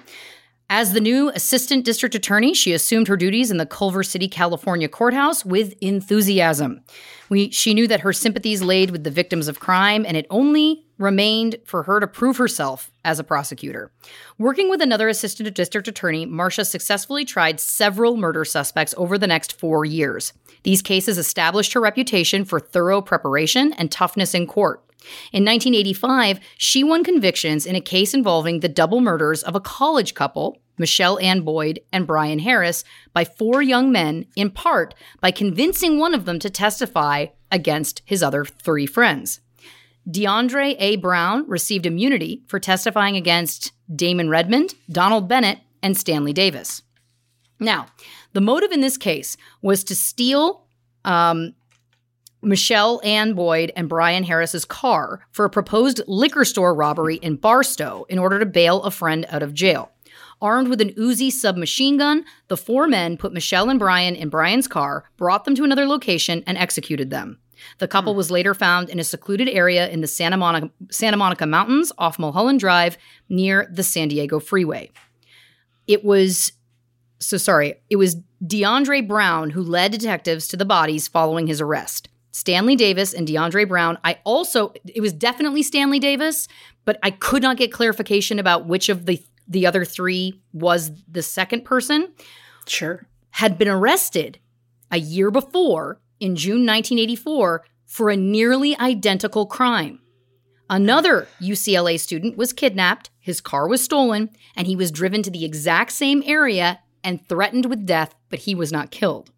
As 0.69 0.93
the 0.93 1.01
new 1.01 1.31
assistant 1.31 1.83
district 1.83 2.15
attorney, 2.15 2.53
she 2.53 2.71
assumed 2.71 3.09
her 3.09 3.17
duties 3.17 3.51
in 3.51 3.57
the 3.57 3.65
Culver 3.65 4.03
City, 4.03 4.29
California 4.29 4.87
courthouse 4.87 5.43
with 5.43 5.73
enthusiasm. 5.81 6.81
We, 7.29 7.49
she 7.51 7.73
knew 7.73 7.87
that 7.87 8.01
her 8.01 8.13
sympathies 8.13 8.61
laid 8.61 8.91
with 8.91 9.03
the 9.03 9.11
victims 9.11 9.47
of 9.47 9.59
crime, 9.59 10.05
and 10.05 10.15
it 10.15 10.27
only 10.29 10.85
remained 10.97 11.57
for 11.65 11.83
her 11.83 11.99
to 11.99 12.07
prove 12.07 12.37
herself 12.37 12.91
as 13.03 13.19
a 13.19 13.23
prosecutor. 13.23 13.91
Working 14.37 14.69
with 14.69 14.81
another 14.81 15.09
assistant 15.09 15.53
district 15.53 15.87
attorney, 15.87 16.25
Marcia 16.25 16.65
successfully 16.65 17.25
tried 17.25 17.59
several 17.59 18.15
murder 18.17 18.45
suspects 18.45 18.93
over 18.97 19.17
the 19.17 19.27
next 19.27 19.59
four 19.59 19.85
years. 19.85 20.33
These 20.63 20.81
cases 20.81 21.17
established 21.17 21.73
her 21.73 21.81
reputation 21.81 22.45
for 22.45 22.59
thorough 22.59 23.01
preparation 23.01 23.73
and 23.73 23.91
toughness 23.91 24.33
in 24.33 24.47
court. 24.47 24.81
In 25.31 25.45
1985, 25.45 26.39
she 26.57 26.83
won 26.83 27.03
convictions 27.03 27.65
in 27.65 27.75
a 27.75 27.81
case 27.81 28.13
involving 28.13 28.59
the 28.59 28.69
double 28.69 29.01
murders 29.01 29.43
of 29.43 29.55
a 29.55 29.59
college 29.59 30.15
couple, 30.15 30.59
Michelle 30.77 31.19
Ann 31.19 31.41
Boyd 31.41 31.79
and 31.91 32.07
Brian 32.07 32.39
Harris, 32.39 32.83
by 33.13 33.25
four 33.25 33.61
young 33.61 33.91
men, 33.91 34.25
in 34.35 34.49
part 34.49 34.93
by 35.21 35.31
convincing 35.31 35.97
one 35.97 36.13
of 36.13 36.25
them 36.25 36.39
to 36.39 36.49
testify 36.49 37.27
against 37.51 38.01
his 38.05 38.21
other 38.21 38.45
three 38.45 38.85
friends. 38.85 39.39
DeAndre 40.09 40.75
A. 40.79 40.97
Brown 40.97 41.47
received 41.47 41.85
immunity 41.85 42.43
for 42.47 42.59
testifying 42.59 43.15
against 43.15 43.71
Damon 43.93 44.29
Redmond, 44.29 44.75
Donald 44.91 45.27
Bennett, 45.27 45.59
and 45.81 45.97
Stanley 45.97 46.33
Davis. 46.33 46.83
Now, 47.59 47.87
the 48.33 48.41
motive 48.41 48.71
in 48.71 48.81
this 48.81 48.97
case 48.97 49.37
was 49.61 49.83
to 49.85 49.95
steal 49.95 50.65
um, 51.05 51.55
Michelle 52.41 53.01
Ann 53.03 53.33
Boyd 53.33 53.71
and 53.75 53.89
Brian 53.89 54.23
Harris's 54.23 54.65
car 54.65 55.21
for 55.31 55.45
a 55.45 55.49
proposed 55.49 56.01
liquor 56.07 56.45
store 56.45 56.75
robbery 56.75 57.15
in 57.15 57.37
Barstow 57.37 58.05
in 58.09 58.19
order 58.19 58.37
to 58.39 58.45
bail 58.45 58.83
a 58.83 58.91
friend 58.91 59.25
out 59.29 59.41
of 59.41 59.53
jail. 59.53 59.91
Armed 60.41 60.67
with 60.67 60.81
an 60.81 60.93
Uzi 60.93 61.31
submachine 61.31 61.97
gun, 61.97 62.25
the 62.47 62.57
four 62.57 62.87
men 62.87 63.17
put 63.17 63.33
Michelle 63.33 63.69
and 63.69 63.79
Brian 63.79 64.15
in 64.15 64.29
Brian's 64.29 64.67
car, 64.67 65.05
brought 65.17 65.45
them 65.45 65.55
to 65.55 65.63
another 65.63 65.85
location, 65.85 66.43
and 66.45 66.57
executed 66.57 67.09
them. 67.09 67.39
The 67.79 67.87
couple 67.87 68.13
hmm. 68.13 68.17
was 68.17 68.31
later 68.31 68.53
found 68.53 68.89
in 68.89 68.99
a 68.99 69.03
secluded 69.03 69.49
area 69.49 69.89
in 69.89 70.01
the 70.01 70.07
Santa 70.07 70.37
Monica, 70.37 70.69
Santa 70.91 71.17
Monica 71.17 71.45
Mountains 71.45 71.91
off 71.97 72.19
Mulholland 72.19 72.59
Drive 72.59 72.97
near 73.29 73.67
the 73.71 73.83
San 73.83 74.09
Diego 74.09 74.39
Freeway. 74.39 74.91
It 75.87 76.03
was 76.03 76.51
so 77.19 77.37
sorry, 77.37 77.75
it 77.89 77.95
was 77.95 78.17
DeAndre 78.43 79.07
Brown 79.07 79.51
who 79.51 79.61
led 79.63 79.91
detectives 79.91 80.47
to 80.49 80.57
the 80.57 80.65
bodies 80.65 81.07
following 81.07 81.47
his 81.47 81.61
arrest. 81.61 82.09
Stanley 82.31 82.75
Davis 82.75 83.13
and 83.13 83.25
DeAndre 83.25 83.67
Brown. 83.67 83.97
I 84.03 84.19
also, 84.25 84.73
it 84.85 84.99
was 84.99 85.13
definitely 85.13 85.63
Stanley 85.63 85.99
Davis, 85.99 86.49
but 86.83 86.99
I 87.01 87.11
could 87.11 87.41
not 87.41 87.55
get 87.55 87.71
clarification 87.71 88.39
about 88.39 88.65
which 88.65 88.89
of 88.89 89.05
the 89.05 89.23
the 89.47 89.65
other 89.65 89.85
three 89.85 90.41
was 90.53 90.91
the 91.07 91.21
second 91.21 91.65
person. 91.65 92.13
Sure. 92.67 93.05
Had 93.31 93.57
been 93.57 93.67
arrested 93.67 94.39
a 94.91 94.97
year 94.97 95.31
before 95.31 95.99
in 96.19 96.35
June 96.35 96.65
1984 96.65 97.65
for 97.85 98.09
a 98.09 98.17
nearly 98.17 98.77
identical 98.77 99.45
crime. 99.45 99.99
Another 100.69 101.27
UCLA 101.39 101.99
student 101.99 102.37
was 102.37 102.53
kidnapped, 102.53 103.11
his 103.19 103.39
car 103.39 103.67
was 103.67 103.83
stolen, 103.83 104.31
and 104.55 104.65
he 104.65 104.75
was 104.75 104.91
driven 104.91 105.21
to 105.23 105.29
the 105.29 105.45
exact 105.45 105.91
same 105.91 106.23
area 106.25 106.79
and 107.03 107.27
threatened 107.27 107.67
with 107.67 107.85
death, 107.85 108.15
but 108.29 108.39
he 108.39 108.55
was 108.55 108.71
not 108.71 108.89
killed. 108.89 109.29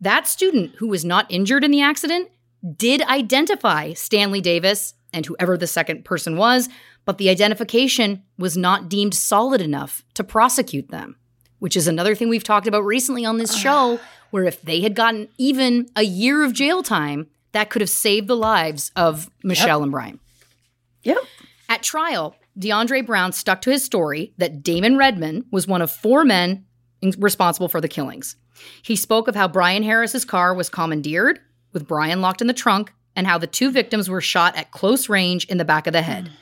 That 0.00 0.28
student, 0.28 0.76
who 0.76 0.86
was 0.86 1.04
not 1.04 1.26
injured 1.28 1.64
in 1.64 1.72
the 1.72 1.82
accident, 1.82 2.30
did 2.76 3.02
identify 3.02 3.94
Stanley 3.94 4.40
Davis 4.40 4.94
and 5.12 5.26
whoever 5.26 5.56
the 5.56 5.66
second 5.66 6.04
person 6.04 6.36
was, 6.36 6.68
but 7.08 7.16
the 7.16 7.30
identification 7.30 8.22
was 8.36 8.54
not 8.54 8.90
deemed 8.90 9.14
solid 9.14 9.62
enough 9.62 10.04
to 10.12 10.22
prosecute 10.22 10.90
them, 10.90 11.16
which 11.58 11.74
is 11.74 11.88
another 11.88 12.14
thing 12.14 12.28
we've 12.28 12.44
talked 12.44 12.66
about 12.66 12.84
recently 12.84 13.24
on 13.24 13.38
this 13.38 13.56
show, 13.56 13.98
where 14.30 14.44
if 14.44 14.60
they 14.60 14.82
had 14.82 14.94
gotten 14.94 15.26
even 15.38 15.88
a 15.96 16.02
year 16.02 16.44
of 16.44 16.52
jail 16.52 16.82
time, 16.82 17.26
that 17.52 17.70
could 17.70 17.80
have 17.80 17.88
saved 17.88 18.28
the 18.28 18.36
lives 18.36 18.92
of 18.94 19.30
Michelle 19.42 19.78
Yep. 19.78 19.82
and 19.84 19.90
Brian. 19.90 20.20
Yep. 21.04 21.16
At 21.70 21.82
trial, 21.82 22.36
DeAndre 22.60 23.06
Brown 23.06 23.32
stuck 23.32 23.62
to 23.62 23.70
his 23.70 23.82
story 23.82 24.34
that 24.36 24.62
Damon 24.62 24.98
Redmond 24.98 25.46
was 25.50 25.66
one 25.66 25.80
of 25.80 25.90
four 25.90 26.26
men 26.26 26.66
in- 27.00 27.14
responsible 27.18 27.68
for 27.70 27.80
the 27.80 27.88
killings. 27.88 28.36
He 28.82 28.96
spoke 28.96 29.28
of 29.28 29.34
how 29.34 29.48
Brian 29.48 29.82
Harris's 29.82 30.26
car 30.26 30.52
was 30.52 30.68
commandeered, 30.68 31.40
with 31.72 31.88
Brian 31.88 32.20
locked 32.20 32.42
in 32.42 32.48
the 32.48 32.52
trunk, 32.52 32.92
and 33.16 33.26
how 33.26 33.38
the 33.38 33.46
two 33.46 33.70
victims 33.70 34.10
were 34.10 34.20
shot 34.20 34.56
at 34.56 34.72
close 34.72 35.08
range 35.08 35.46
in 35.46 35.56
the 35.56 35.64
back 35.64 35.86
of 35.86 35.94
the 35.94 36.02
head. 36.02 36.30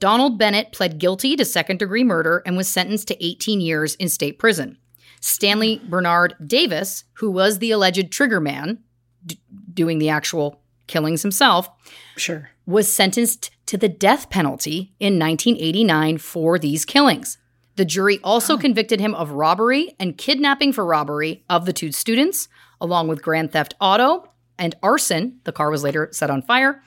Donald 0.00 0.38
Bennett 0.38 0.72
pled 0.72 0.98
guilty 0.98 1.36
to 1.36 1.44
second 1.44 1.78
degree 1.78 2.04
murder 2.04 2.42
and 2.46 2.56
was 2.56 2.68
sentenced 2.68 3.08
to 3.08 3.24
18 3.24 3.60
years 3.60 3.94
in 3.96 4.08
state 4.08 4.38
prison. 4.38 4.78
Stanley 5.20 5.80
Bernard 5.88 6.34
Davis, 6.46 7.04
who 7.14 7.30
was 7.30 7.58
the 7.58 7.72
alleged 7.72 8.12
trigger 8.12 8.40
man 8.40 8.78
d- 9.26 9.38
doing 9.74 9.98
the 9.98 10.08
actual 10.08 10.60
killings 10.86 11.22
himself, 11.22 11.68
Sure. 12.16 12.50
was 12.66 12.90
sentenced 12.90 13.50
to 13.66 13.76
the 13.76 13.88
death 13.88 14.30
penalty 14.30 14.94
in 15.00 15.18
1989 15.18 16.18
for 16.18 16.58
these 16.58 16.84
killings. 16.84 17.38
The 17.76 17.84
jury 17.84 18.18
also 18.24 18.54
oh. 18.54 18.58
convicted 18.58 19.00
him 19.00 19.14
of 19.14 19.32
robbery 19.32 19.94
and 20.00 20.18
kidnapping 20.18 20.72
for 20.72 20.84
robbery 20.84 21.44
of 21.48 21.66
the 21.66 21.72
two 21.72 21.92
students, 21.92 22.48
along 22.80 23.08
with 23.08 23.22
grand 23.22 23.52
theft 23.52 23.74
auto 23.80 24.28
and 24.58 24.74
arson. 24.82 25.40
The 25.44 25.52
car 25.52 25.70
was 25.70 25.84
later 25.84 26.08
set 26.12 26.30
on 26.30 26.42
fire. 26.42 26.82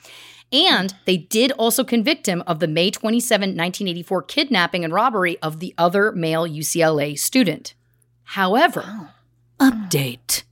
And 0.52 0.94
they 1.06 1.16
did 1.16 1.50
also 1.52 1.82
convict 1.82 2.26
him 2.26 2.42
of 2.46 2.60
the 2.60 2.68
May 2.68 2.90
27, 2.90 3.40
1984 3.40 4.22
kidnapping 4.22 4.84
and 4.84 4.92
robbery 4.92 5.38
of 5.40 5.60
the 5.60 5.74
other 5.78 6.12
male 6.12 6.46
UCLA 6.46 7.18
student. 7.18 7.74
However, 8.24 9.10
update. 9.58 10.42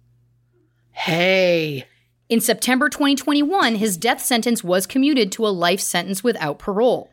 Hey. 0.92 1.86
In 2.30 2.40
September 2.40 2.88
2021, 2.88 3.74
his 3.74 3.96
death 3.96 4.22
sentence 4.22 4.62
was 4.62 4.86
commuted 4.86 5.32
to 5.32 5.46
a 5.46 5.48
life 5.48 5.80
sentence 5.80 6.22
without 6.22 6.58
parole. 6.58 7.10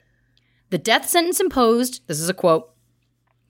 The 0.69 0.77
death 0.77 1.09
sentence 1.09 1.39
imposed, 1.39 2.05
this 2.07 2.19
is 2.19 2.29
a 2.29 2.33
quote, 2.33 2.69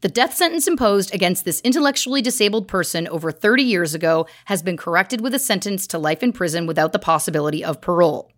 The 0.01 0.07
death 0.07 0.33
sentence 0.33 0.67
imposed 0.67 1.13
against 1.13 1.43
this 1.43 1.59
intellectually 1.61 2.21
disabled 2.21 2.67
person 2.67 3.07
over 3.07 3.31
30 3.31 3.63
years 3.63 3.93
ago 3.93 4.27
has 4.45 4.61
been 4.61 4.77
corrected 4.77 5.21
with 5.21 5.33
a 5.33 5.39
sentence 5.39 5.87
to 5.87 5.97
life 5.97 6.23
in 6.23 6.31
prison 6.31 6.67
without 6.67 6.93
the 6.93 6.99
possibility 6.99 7.65
of 7.65 7.81
parole. 7.81 8.31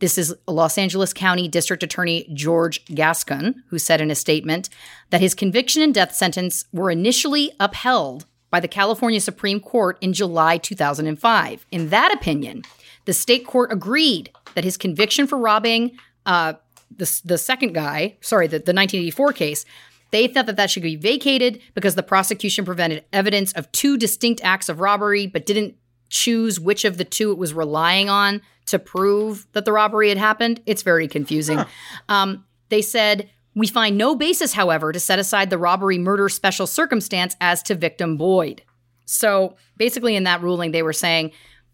This 0.00 0.16
is 0.16 0.34
Los 0.48 0.78
Angeles 0.78 1.12
County 1.12 1.46
District 1.46 1.82
Attorney 1.82 2.26
George 2.32 2.82
Gascon, 2.86 3.62
who 3.68 3.78
said 3.78 4.00
in 4.00 4.10
a 4.10 4.14
statement 4.14 4.70
that 5.10 5.20
his 5.20 5.34
conviction 5.34 5.82
and 5.82 5.94
death 5.94 6.14
sentence 6.14 6.64
were 6.72 6.90
initially 6.90 7.52
upheld 7.60 8.24
by 8.50 8.60
the 8.60 8.68
California 8.68 9.20
Supreme 9.20 9.60
Court 9.60 9.98
in 10.00 10.14
July 10.14 10.56
2005. 10.56 11.66
In 11.70 11.90
that 11.90 12.14
opinion, 12.14 12.62
the 13.04 13.12
state 13.12 13.46
court 13.46 13.70
agreed 13.70 14.30
that 14.54 14.64
his 14.64 14.78
conviction 14.78 15.26
for 15.26 15.38
robbing 15.38 15.98
uh, 16.24 16.54
the, 16.96 17.20
the 17.24 17.38
second 17.38 17.74
guy, 17.74 18.16
sorry, 18.22 18.46
the, 18.46 18.52
the 18.58 18.72
1984 18.72 19.34
case, 19.34 19.64
they 20.12 20.26
thought 20.26 20.46
that 20.46 20.56
that 20.56 20.70
should 20.70 20.82
be 20.82 20.96
vacated 20.96 21.60
because 21.74 21.94
the 21.94 22.02
prosecution 22.02 22.64
prevented 22.64 23.04
evidence 23.12 23.52
of 23.52 23.70
two 23.70 23.98
distinct 23.98 24.40
acts 24.42 24.70
of 24.70 24.80
robbery, 24.80 25.26
but 25.26 25.46
didn't 25.46 25.76
choose 26.10 26.60
which 26.60 26.84
of 26.84 26.98
the 26.98 27.04
two 27.04 27.30
it 27.30 27.38
was 27.38 27.54
relying 27.54 28.10
on 28.10 28.42
to 28.66 28.78
prove 28.78 29.46
that 29.52 29.64
the 29.64 29.72
robbery 29.72 30.08
had 30.10 30.18
happened. 30.18 30.60
It's 30.66 30.82
very 30.82 31.08
confusing. 31.08 31.58
Huh. 31.58 31.66
Um, 32.08 32.44
they 32.68 32.82
said, 32.82 33.30
we 33.54 33.66
find 33.66 33.96
no 33.96 34.14
basis, 34.14 34.52
however, 34.52 34.92
to 34.92 35.00
set 35.00 35.18
aside 35.18 35.50
the 35.50 35.58
robbery 35.58 35.98
murder 35.98 36.28
special 36.28 36.66
circumstance 36.66 37.36
as 37.40 37.62
to 37.64 37.74
victim 37.74 38.16
Boyd. 38.16 38.62
So 39.06 39.56
basically, 39.76 40.14
in 40.14 40.24
that 40.24 40.42
ruling, 40.42 40.70
they 40.70 40.82
were 40.82 40.92
saying 40.92 41.32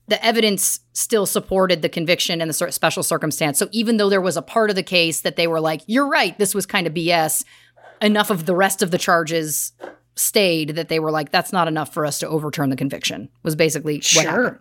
the 0.09 0.25
evidence 0.25 0.81
still 0.93 1.27
supported 1.27 1.83
the 1.83 1.89
conviction 1.89 2.41
and 2.41 2.49
the 2.49 2.73
special 2.73 3.03
circumstance. 3.03 3.59
So 3.59 3.69
even 3.73 3.97
though 3.97 4.09
there 4.09 4.21
was 4.21 4.37
a 4.37 4.43
part 4.43 4.71
of 4.71 4.77
the 4.77 4.83
case 4.83 5.21
that 5.23 5.37
they 5.37 5.47
were 5.47 5.61
like, 5.61 5.83
you're 5.87 6.09
right, 6.09 6.39
this 6.39 6.55
was 6.55 6.65
kind 6.65 6.87
of 6.87 6.95
BS, 6.95 7.45
enough 8.01 8.31
of 8.31 8.47
the 8.47 8.55
rest 8.55 8.83
of 8.83 8.91
the 8.91 8.99
charges 8.99 9.73
stayed 10.17 10.71
that 10.71 10.89
they 10.89 10.99
were 10.99 11.11
like, 11.11 11.31
that's 11.31 11.53
not 11.53 11.69
enough 11.69 11.93
for 11.93 12.05
us 12.07 12.19
to 12.21 12.29
overturn 12.29 12.71
the 12.71 12.77
conviction, 12.77 13.29
was 13.43 13.55
basically 13.55 14.01
sure. 14.01 14.25
what 14.25 14.31
happened. 14.31 14.59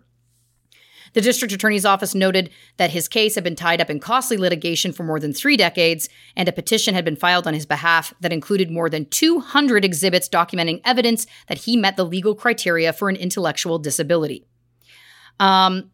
The 1.14 1.22
district 1.22 1.54
attorney's 1.54 1.86
office 1.86 2.14
noted 2.14 2.50
that 2.76 2.90
his 2.90 3.08
case 3.08 3.36
had 3.36 3.44
been 3.44 3.56
tied 3.56 3.80
up 3.80 3.90
in 3.90 4.02
costly 4.02 4.36
litigation 4.36 4.92
for 4.92 5.04
more 5.04 5.20
than 5.20 5.34
three 5.34 5.56
decades, 5.56 6.10
and 6.36 6.50
a 6.50 6.52
petition 6.52 6.94
had 6.94 7.06
been 7.06 7.16
filed 7.16 7.48
on 7.48 7.54
his 7.54 7.66
behalf 7.66 8.14
that 8.20 8.34
included 8.34 8.70
more 8.70 8.90
than 8.90 9.06
200 9.06 9.86
exhibits 9.86 10.28
documenting 10.28 10.82
evidence 10.84 11.26
that 11.48 11.60
he 11.60 11.78
met 11.78 11.96
the 11.96 12.04
legal 12.04 12.36
criteria 12.36 12.92
for 12.92 13.08
an 13.08 13.16
intellectual 13.16 13.80
disability. 13.80 14.46
Um, 15.40 15.90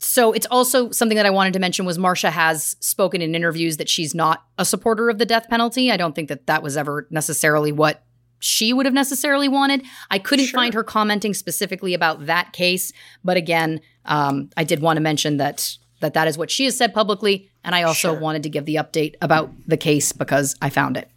so 0.00 0.32
it's 0.32 0.46
also 0.46 0.90
something 0.90 1.16
that 1.16 1.26
I 1.26 1.30
wanted 1.30 1.52
to 1.52 1.60
mention 1.60 1.86
was 1.86 1.96
Marcia 1.96 2.30
has 2.30 2.76
spoken 2.80 3.22
in 3.22 3.36
interviews 3.36 3.76
that 3.76 3.88
she's 3.88 4.12
not 4.12 4.44
a 4.58 4.64
supporter 4.64 5.08
of 5.08 5.18
the 5.18 5.26
death 5.26 5.48
penalty. 5.48 5.92
I 5.92 5.96
don't 5.96 6.16
think 6.16 6.28
that 6.28 6.48
that 6.48 6.64
was 6.64 6.76
ever 6.76 7.06
necessarily 7.10 7.70
what 7.70 8.04
she 8.38 8.72
would 8.72 8.86
have 8.86 8.94
necessarily 8.94 9.48
wanted. 9.48 9.84
I 10.10 10.18
couldn't 10.18 10.46
sure. 10.46 10.58
find 10.58 10.74
her 10.74 10.84
commenting 10.84 11.34
specifically 11.34 11.94
about 11.94 12.26
that 12.26 12.52
case, 12.52 12.92
but 13.24 13.36
again, 13.36 13.80
um, 14.04 14.50
I 14.56 14.64
did 14.64 14.80
want 14.80 14.96
to 14.96 15.02
mention 15.02 15.36
that 15.38 15.76
that 16.00 16.14
that 16.14 16.28
is 16.28 16.38
what 16.38 16.50
she 16.50 16.64
has 16.64 16.76
said 16.76 16.94
publicly, 16.94 17.50
and 17.64 17.74
I 17.74 17.82
also 17.82 18.12
sure. 18.12 18.20
wanted 18.20 18.44
to 18.44 18.48
give 18.48 18.64
the 18.64 18.76
update 18.76 19.16
about 19.20 19.50
the 19.66 19.76
case 19.76 20.12
because 20.12 20.54
I 20.62 20.70
found 20.70 20.96
it. 20.96 21.10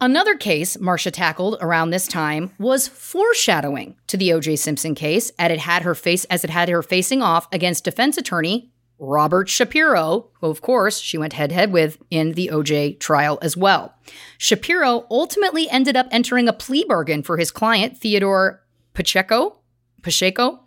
Another 0.00 0.36
case 0.36 0.78
Marcia 0.78 1.10
tackled 1.10 1.56
around 1.60 1.90
this 1.90 2.06
time 2.06 2.52
was 2.58 2.86
foreshadowing 2.86 3.96
to 4.06 4.16
the 4.16 4.32
O.J. 4.32 4.56
Simpson 4.56 4.94
case, 4.94 5.32
as 5.38 5.50
it 5.50 5.58
had 5.60 5.82
her 5.82 5.94
face 5.94 6.24
as 6.26 6.44
it 6.44 6.50
had 6.50 6.68
her 6.68 6.82
facing 6.82 7.22
off 7.22 7.48
against 7.52 7.84
defense 7.84 8.16
attorney 8.16 8.70
Robert 8.98 9.48
Shapiro, 9.48 10.30
who 10.40 10.48
of 10.48 10.60
course 10.60 10.98
she 10.98 11.18
went 11.18 11.32
head 11.32 11.50
to 11.50 11.54
head 11.54 11.72
with 11.72 11.98
in 12.10 12.32
the 12.32 12.50
OJ 12.52 12.98
trial 12.98 13.38
as 13.42 13.56
well. 13.56 13.94
Shapiro 14.38 15.06
ultimately 15.10 15.68
ended 15.70 15.96
up 15.96 16.08
entering 16.10 16.48
a 16.48 16.52
plea 16.52 16.84
bargain 16.86 17.22
for 17.22 17.36
his 17.36 17.50
client 17.50 17.96
Theodore 17.96 18.62
Pacheco, 18.94 19.58
Pacheco, 20.02 20.60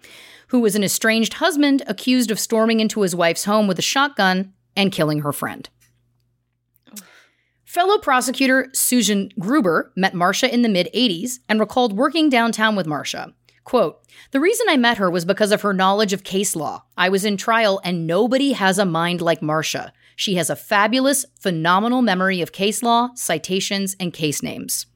who 0.47 0.59
was 0.59 0.75
an 0.75 0.83
estranged 0.83 1.35
husband 1.35 1.83
accused 1.87 2.31
of 2.31 2.39
storming 2.39 2.79
into 2.79 3.01
his 3.01 3.15
wife's 3.15 3.45
home 3.45 3.67
with 3.67 3.79
a 3.79 3.83
shotgun 3.83 4.53
and 4.75 4.91
killing 4.91 5.21
her 5.21 5.33
friend. 5.33 5.69
Fellow 7.65 7.97
prosecutor 7.97 8.69
Susan 8.73 9.31
Gruber 9.39 9.93
met 9.95 10.13
Marcia 10.13 10.53
in 10.53 10.61
the 10.61 10.67
mid 10.67 10.89
80s 10.93 11.39
and 11.47 11.57
recalled 11.59 11.97
working 11.97 12.29
downtown 12.29 12.75
with 12.75 12.85
Marcia. 12.85 13.33
Quote, 13.71 14.05
the 14.31 14.41
reason 14.41 14.67
I 14.67 14.75
met 14.75 14.97
her 14.97 15.09
was 15.09 15.23
because 15.23 15.53
of 15.53 15.61
her 15.61 15.73
knowledge 15.73 16.11
of 16.11 16.25
case 16.25 16.57
law. 16.57 16.83
I 16.97 17.07
was 17.07 17.23
in 17.23 17.37
trial 17.37 17.79
and 17.85 18.05
nobody 18.05 18.51
has 18.51 18.77
a 18.77 18.83
mind 18.83 19.21
like 19.21 19.41
Marcia. 19.41 19.93
She 20.17 20.35
has 20.35 20.49
a 20.49 20.57
fabulous, 20.57 21.25
phenomenal 21.39 22.01
memory 22.01 22.41
of 22.41 22.51
case 22.51 22.83
law, 22.83 23.11
citations, 23.15 23.95
and 23.97 24.11
case 24.11 24.43
names. 24.43 24.87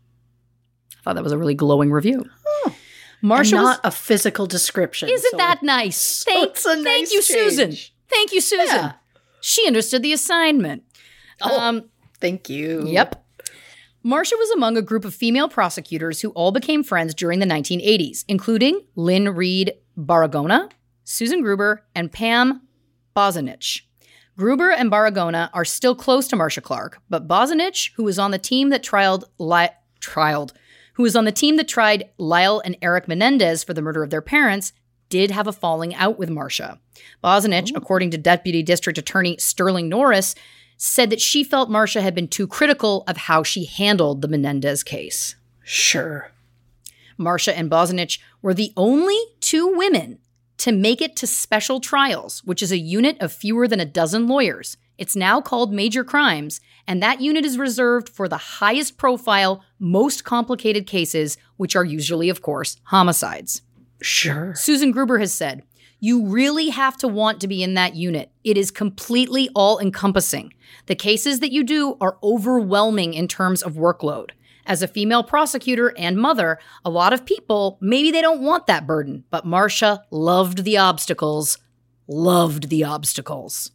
I 0.91 1.03
thought 1.03 1.15
that 1.15 1.23
was 1.23 1.31
a 1.31 1.37
really 1.37 1.53
glowing 1.53 1.89
review. 1.89 2.25
Oh. 2.45 2.75
Marcia 3.21 3.55
not 3.55 3.81
was, 3.81 3.93
a 3.93 3.97
physical 3.97 4.45
description. 4.45 5.07
Isn't 5.07 5.31
so 5.31 5.37
that 5.37 5.63
nice? 5.63 6.25
Thank, 6.25 6.57
so 6.57 6.73
nice 6.73 6.83
thank 6.83 7.11
you, 7.13 7.21
change. 7.21 7.51
Susan. 7.51 7.75
Thank 8.09 8.33
you, 8.33 8.41
Susan. 8.41 8.75
Yeah. 8.75 8.91
She 9.39 9.65
understood 9.65 10.03
the 10.03 10.11
assignment. 10.11 10.83
Oh. 11.41 11.57
Um, 11.57 11.89
Thank 12.19 12.49
you. 12.49 12.85
Yep. 12.87 13.24
Marcia 14.05 14.35
was 14.37 14.51
among 14.51 14.77
a 14.77 14.83
group 14.83 15.03
of 15.03 15.15
female 15.15 15.49
prosecutors 15.49 16.21
who 16.21 16.29
all 16.33 16.51
became 16.51 16.83
friends 16.83 17.15
during 17.15 17.39
the 17.39 17.45
1980s, 17.47 18.23
including 18.27 18.85
Lynn 18.95 19.29
Reed 19.29 19.73
Baragona, 19.97 20.69
Susan 21.03 21.41
Gruber, 21.41 21.83
and 21.95 22.11
Pam 22.11 22.61
Bozanich. 23.15 23.81
Gruber 24.37 24.69
and 24.69 24.91
Baragona 24.91 25.49
are 25.55 25.65
still 25.65 25.95
close 25.95 26.27
to 26.27 26.35
Marcia 26.35 26.61
Clark, 26.61 27.01
but 27.09 27.27
Bozanich, 27.27 27.93
who 27.95 28.03
was 28.03 28.19
on 28.19 28.29
the 28.29 28.37
team 28.37 28.69
that 28.69 28.83
trialed, 28.83 29.23
li- 29.39 29.69
trialed, 29.99 30.51
who 30.93 31.01
was 31.01 31.15
on 31.15 31.25
the 31.25 31.31
team 31.31 31.55
that 31.55 31.67
tried 31.67 32.11
Lyle 32.19 32.61
and 32.63 32.77
Eric 32.83 33.07
Menendez 33.07 33.63
for 33.63 33.73
the 33.73 33.81
murder 33.81 34.03
of 34.03 34.11
their 34.11 34.21
parents, 34.21 34.71
did 35.09 35.31
have 35.31 35.47
a 35.47 35.51
falling 35.51 35.95
out 35.95 36.19
with 36.19 36.29
Marcia. 36.29 36.79
Bozanich, 37.23 37.71
oh. 37.73 37.77
according 37.77 38.11
to 38.11 38.19
Deputy 38.19 38.61
District 38.61 38.99
Attorney 38.99 39.35
Sterling 39.39 39.89
Norris, 39.89 40.35
said 40.77 41.09
that 41.09 41.21
she 41.21 41.43
felt 41.43 41.69
Marcia 41.69 42.01
had 42.01 42.15
been 42.15 42.27
too 42.27 42.47
critical 42.47 43.03
of 43.07 43.17
how 43.17 43.43
she 43.43 43.65
handled 43.65 44.21
the 44.21 44.27
Menendez 44.27 44.83
case. 44.83 45.35
Sure. 45.63 46.31
Marcia 47.17 47.57
and 47.57 47.69
Bozanich 47.71 48.19
were 48.41 48.53
the 48.53 48.73
only 48.75 49.17
two 49.39 49.67
women 49.75 50.19
to 50.57 50.71
make 50.71 51.01
it 51.01 51.15
to 51.17 51.27
special 51.27 51.79
trials, 51.79 52.43
which 52.43 52.61
is 52.61 52.71
a 52.71 52.77
unit 52.77 53.17
of 53.21 53.31
fewer 53.31 53.67
than 53.67 53.79
a 53.79 53.85
dozen 53.85 54.27
lawyers. 54.27 54.77
It's 54.97 55.15
now 55.15 55.41
called 55.41 55.73
Major 55.73 56.03
Crimes, 56.03 56.61
and 56.87 57.03
that 57.03 57.19
unit 57.19 57.43
is 57.43 57.57
reserved 57.57 58.07
for 58.07 58.29
the 58.29 58.37
highest 58.37 58.97
profile, 58.97 59.63
most 59.79 60.23
complicated 60.23 60.87
cases, 60.87 61.37
which 61.57 61.75
are 61.75 61.83
usually, 61.83 62.29
of 62.29 62.41
course, 62.41 62.77
homicides. 62.83 63.61
Sure. 64.01 64.53
Susan 64.55 64.91
Gruber 64.91 65.17
has 65.17 65.33
said, 65.33 65.63
You 66.05 66.27
really 66.27 66.69
have 66.69 66.97
to 66.97 67.07
want 67.07 67.41
to 67.41 67.47
be 67.47 67.63
in 67.63 67.73
that 67.73 67.95
unit. 67.95 68.29
It 68.43 68.59
is 68.59 68.69
completely 68.69 69.49
all 69.55 69.79
encompassing. 69.79 70.53
The 70.85 70.93
cases 70.93 71.39
that 71.39 71.51
you 71.51 71.63
do 71.63 71.97
are 71.99 72.19
overwhelming 72.21 73.15
in 73.15 73.27
terms 73.27 73.63
of 73.63 73.73
workload. 73.73 74.29
As 74.67 74.83
a 74.83 74.87
female 74.87 75.23
prosecutor 75.23 75.95
and 75.97 76.15
mother, 76.15 76.59
a 76.85 76.91
lot 76.91 77.11
of 77.11 77.25
people, 77.25 77.79
maybe 77.81 78.11
they 78.11 78.21
don't 78.21 78.43
want 78.43 78.67
that 78.67 78.85
burden, 78.85 79.23
but 79.31 79.47
Marcia 79.47 80.03
loved 80.11 80.63
the 80.63 80.77
obstacles, 80.77 81.57
loved 82.07 82.69
the 82.69 82.83
obstacles. 82.83 83.71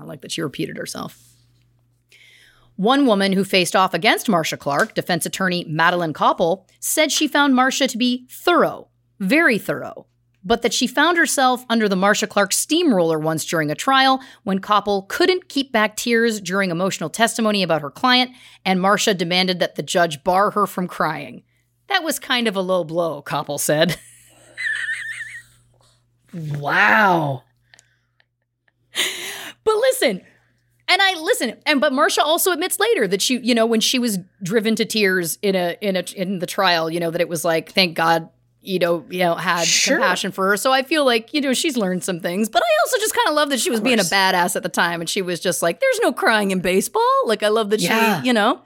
I 0.00 0.02
like 0.02 0.22
that 0.22 0.32
she 0.32 0.42
repeated 0.42 0.76
herself. 0.76 1.16
One 2.74 3.06
woman 3.06 3.34
who 3.34 3.44
faced 3.44 3.76
off 3.76 3.94
against 3.94 4.28
Marcia 4.28 4.56
Clark, 4.56 4.94
defense 4.96 5.26
attorney 5.26 5.64
Madeline 5.68 6.12
Koppel, 6.12 6.66
said 6.80 7.12
she 7.12 7.28
found 7.28 7.54
Marcia 7.54 7.86
to 7.86 7.96
be 7.96 8.26
thorough, 8.28 8.88
very 9.20 9.58
thorough, 9.58 10.08
but 10.44 10.62
that 10.62 10.72
she 10.72 10.86
found 10.86 11.16
herself 11.16 11.64
under 11.68 11.88
the 11.88 11.96
Marcia 11.96 12.26
Clark 12.26 12.52
steamroller 12.52 13.18
once 13.18 13.44
during 13.44 13.70
a 13.70 13.74
trial 13.74 14.20
when 14.42 14.60
Koppel 14.60 15.08
couldn't 15.08 15.48
keep 15.48 15.72
back 15.72 15.96
tears 15.96 16.40
during 16.40 16.70
emotional 16.70 17.10
testimony 17.10 17.62
about 17.62 17.82
her 17.82 17.90
client, 17.90 18.32
and 18.64 18.80
Marcia 18.80 19.14
demanded 19.14 19.58
that 19.60 19.76
the 19.76 19.82
judge 19.82 20.24
bar 20.24 20.50
her 20.52 20.66
from 20.66 20.88
crying. 20.88 21.42
That 21.88 22.02
was 22.02 22.18
kind 22.18 22.48
of 22.48 22.56
a 22.56 22.60
low 22.60 22.84
blow, 22.84 23.22
Koppel 23.22 23.60
said. 23.60 23.98
wow. 26.58 27.44
But 29.64 29.76
listen, 29.76 30.22
and 30.88 31.02
I 31.02 31.14
listen, 31.20 31.56
and 31.64 31.80
but 31.80 31.92
Marcia 31.92 32.22
also 32.22 32.52
admits 32.52 32.80
later 32.80 33.06
that 33.08 33.22
she, 33.22 33.38
you 33.38 33.54
know, 33.54 33.66
when 33.66 33.80
she 33.80 33.98
was 33.98 34.18
driven 34.42 34.74
to 34.76 34.84
tears 34.84 35.38
in 35.40 35.54
a 35.54 35.76
in 35.80 35.96
a 35.96 36.04
in 36.16 36.38
the 36.40 36.46
trial, 36.46 36.90
you 36.90 37.00
know, 37.00 37.10
that 37.10 37.20
it 37.20 37.28
was 37.28 37.44
like, 37.44 37.72
thank 37.72 37.96
God 37.96 38.28
you 38.62 38.78
know, 38.78 39.04
you 39.10 39.18
know, 39.18 39.34
had 39.34 39.66
sure. 39.66 39.96
compassion 39.96 40.32
for 40.32 40.48
her. 40.48 40.56
So 40.56 40.72
I 40.72 40.82
feel 40.82 41.04
like, 41.04 41.34
you 41.34 41.40
know, 41.40 41.52
she's 41.52 41.76
learned 41.76 42.04
some 42.04 42.20
things. 42.20 42.48
But 42.48 42.62
I 42.62 42.70
also 42.84 42.98
just 42.98 43.14
kind 43.14 43.28
of 43.28 43.34
love 43.34 43.50
that 43.50 43.60
she 43.60 43.70
was 43.70 43.80
being 43.80 43.98
a 43.98 44.04
badass 44.04 44.56
at 44.56 44.62
the 44.62 44.68
time 44.68 45.00
and 45.00 45.10
she 45.10 45.20
was 45.20 45.40
just 45.40 45.62
like, 45.62 45.80
there's 45.80 46.00
no 46.00 46.12
crying 46.12 46.52
in 46.52 46.60
baseball. 46.60 47.02
Like 47.26 47.42
I 47.42 47.48
love 47.48 47.70
that 47.70 47.80
yeah. 47.80 48.20
she, 48.22 48.28
you 48.28 48.32
know. 48.32 48.62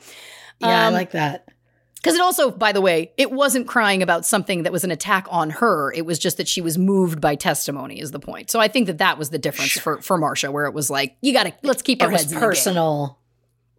Yeah, 0.60 0.86
um, 0.88 0.94
I 0.94 0.96
like 0.96 1.12
that. 1.12 1.48
Because 1.96 2.14
it 2.14 2.22
also, 2.22 2.52
by 2.52 2.70
the 2.70 2.80
way, 2.80 3.10
it 3.16 3.32
wasn't 3.32 3.66
crying 3.66 4.00
about 4.00 4.24
something 4.24 4.62
that 4.62 4.70
was 4.72 4.84
an 4.84 4.92
attack 4.92 5.26
on 5.28 5.50
her. 5.50 5.92
It 5.92 6.06
was 6.06 6.20
just 6.20 6.36
that 6.36 6.46
she 6.46 6.60
was 6.60 6.78
moved 6.78 7.20
by 7.20 7.34
testimony, 7.34 7.98
is 8.00 8.12
the 8.12 8.20
point. 8.20 8.48
So 8.48 8.60
I 8.60 8.68
think 8.68 8.86
that 8.86 8.98
that 8.98 9.18
was 9.18 9.30
the 9.30 9.38
difference 9.38 9.72
sure. 9.72 9.96
for 9.96 10.02
for 10.02 10.18
Marcia, 10.18 10.52
where 10.52 10.66
it 10.66 10.74
was 10.74 10.88
like, 10.88 11.16
you 11.20 11.32
got 11.32 11.44
to 11.44 11.54
let's 11.62 11.82
keep 11.82 12.00
our 12.02 12.12
it 12.12 12.18
heads 12.18 12.32
personal 12.32 13.18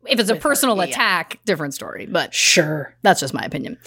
If 0.05 0.19
it's 0.19 0.29
a 0.29 0.33
her, 0.33 0.39
personal 0.41 0.75
yeah, 0.77 0.83
yeah. 0.83 0.89
attack, 0.89 1.39
different 1.45 1.73
story. 1.73 2.05
But 2.05 2.33
Sure. 2.33 2.93
that's 3.01 3.21
just 3.21 3.33
my 3.33 3.43
opinion. 3.43 3.77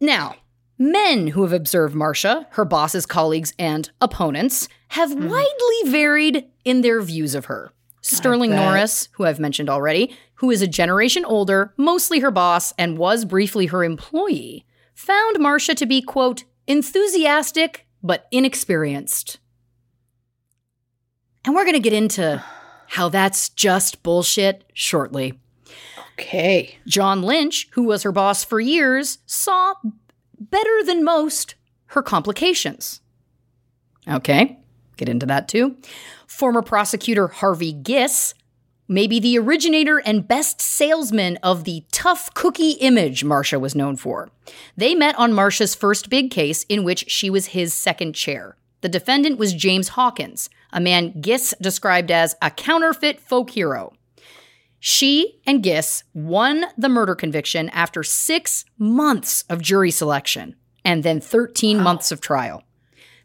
Now, 0.00 0.36
men 0.82 1.28
who 1.28 1.42
have 1.42 1.52
observed 1.52 1.94
Marcia, 1.94 2.46
her 2.50 2.64
boss's 2.64 3.06
colleagues, 3.06 3.52
and 3.58 3.90
opponents 4.00 4.68
have 4.88 5.12
Hmm. 5.12 5.28
widely 5.28 5.82
varied 5.90 6.46
in 6.64 6.80
their 6.80 7.00
views 7.00 7.34
of 7.34 7.46
her. 7.46 7.72
Sterling. 8.00 8.50
Norris, 8.50 9.08
who 9.12 9.24
I've 9.24 9.38
mentioned 9.38 9.70
already, 9.70 10.16
who 10.36 10.50
is 10.50 10.60
a 10.60 10.66
generation 10.66 11.24
older, 11.24 11.72
mostly 11.76 12.18
her 12.18 12.32
boss, 12.32 12.72
and 12.76 12.98
was 12.98 13.24
briefly 13.24 13.66
her 13.66 13.84
employee, 13.84 14.64
found 14.92 15.38
Marcia 15.38 15.74
to 15.76 15.86
be, 15.86 16.02
quote, 16.02 16.42
enthusiastic 16.66 17.86
but 18.02 18.26
inexperienced. 18.32 19.38
And 21.44 21.54
we're 21.54 21.64
going 21.64 21.74
to 21.74 21.80
get 21.80 21.92
into 21.92 22.42
how 22.88 23.08
that's 23.08 23.48
just 23.50 24.02
bullshit 24.02 24.64
shortly. 24.74 25.38
Okay. 26.14 26.76
John 26.86 27.22
Lynch, 27.22 27.68
who 27.72 27.84
was 27.84 28.02
her 28.02 28.12
boss 28.12 28.44
for 28.44 28.60
years, 28.60 29.18
saw 29.26 29.74
better 30.50 30.82
than 30.84 31.04
most 31.04 31.54
her 31.86 32.02
complications. 32.02 33.00
Okay, 34.08 34.58
get 34.96 35.08
into 35.08 35.26
that 35.26 35.48
too. 35.48 35.76
Former 36.26 36.62
prosecutor 36.62 37.28
Harvey 37.28 37.72
Giss 37.72 38.34
may 38.88 39.06
be 39.06 39.20
the 39.20 39.38
originator 39.38 39.98
and 39.98 40.26
best 40.26 40.60
salesman 40.60 41.38
of 41.42 41.64
the 41.64 41.84
tough 41.92 42.32
cookie 42.34 42.72
image 42.72 43.24
Marcia 43.24 43.58
was 43.58 43.74
known 43.74 43.96
for. 43.96 44.30
They 44.76 44.94
met 44.94 45.18
on 45.18 45.32
Marcia's 45.32 45.74
first 45.74 46.10
big 46.10 46.30
case, 46.30 46.64
in 46.68 46.84
which 46.84 47.10
she 47.10 47.30
was 47.30 47.46
his 47.48 47.72
second 47.72 48.14
chair. 48.14 48.56
The 48.80 48.88
defendant 48.88 49.38
was 49.38 49.54
James 49.54 49.88
Hawkins, 49.88 50.50
a 50.72 50.80
man 50.80 51.20
Giss 51.20 51.54
described 51.60 52.10
as 52.10 52.34
a 52.42 52.50
counterfeit 52.50 53.20
folk 53.20 53.50
hero. 53.50 53.92
She 54.84 55.38
and 55.46 55.62
Giss 55.62 56.02
won 56.12 56.64
the 56.76 56.88
murder 56.88 57.14
conviction 57.14 57.68
after 57.68 58.02
six 58.02 58.64
months 58.78 59.44
of 59.48 59.62
jury 59.62 59.92
selection 59.92 60.56
and 60.84 61.04
then 61.04 61.20
13 61.20 61.80
months 61.80 62.10
of 62.10 62.20
trial. 62.20 62.64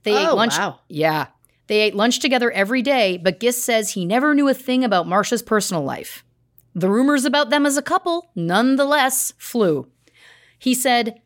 They 0.03 0.16
ate 0.16 0.28
Oh, 0.28 0.36
lunch. 0.36 0.55
wow. 0.55 0.82
Yeah. 0.88 1.28
They 1.66 1.80
ate 1.80 1.95
lunch 1.95 2.20
together 2.20 2.51
every 2.51 2.84
day, 2.84 3.18
but 3.18 3.39
Giss 3.39 3.62
says 3.62 3.89
he 3.93 4.05
never 4.05 4.36
knew 4.36 4.47
a 4.47 4.53
thing 4.53 4.84
about 4.84 5.08
Marcia's 5.08 5.41
personal 5.41 5.82
life. 5.84 6.24
The 6.76 6.91
rumors 6.91 7.26
about 7.26 7.49
them 7.49 7.66
as 7.66 7.76
a 7.76 7.82
couple, 7.82 8.30
nonetheless, 8.36 9.34
flew. 9.39 9.88
He 10.60 10.76
said, 10.76 11.20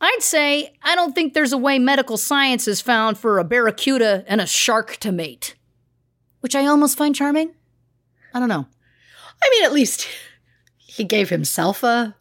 I'd 0.00 0.20
say 0.20 0.74
I 0.82 0.96
don't 0.96 1.14
think 1.14 1.32
there's 1.32 1.52
a 1.52 1.58
way 1.58 1.78
medical 1.78 2.16
science 2.16 2.66
has 2.66 2.80
found 2.80 3.18
for 3.18 3.38
a 3.38 3.44
barracuda 3.44 4.24
and 4.26 4.40
a 4.40 4.46
shark 4.46 4.96
to 4.96 5.12
mate. 5.12 5.54
Which 6.40 6.56
I 6.56 6.66
almost 6.66 6.98
find 6.98 7.14
charming. 7.14 7.54
I 8.34 8.40
don't 8.40 8.48
know. 8.48 8.66
I 9.46 9.50
mean, 9.50 9.64
at 9.64 9.72
least 9.72 10.08
he 10.76 11.04
gave 11.04 11.30
himself 11.30 11.82
a 11.84 12.14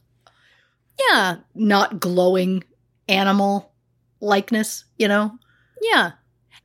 Yeah, 1.10 1.38
not 1.56 2.00
glowing 2.00 2.64
animal 3.08 3.74
likeness, 4.22 4.86
you 4.98 5.08
know? 5.08 5.38
Yeah. 5.82 6.12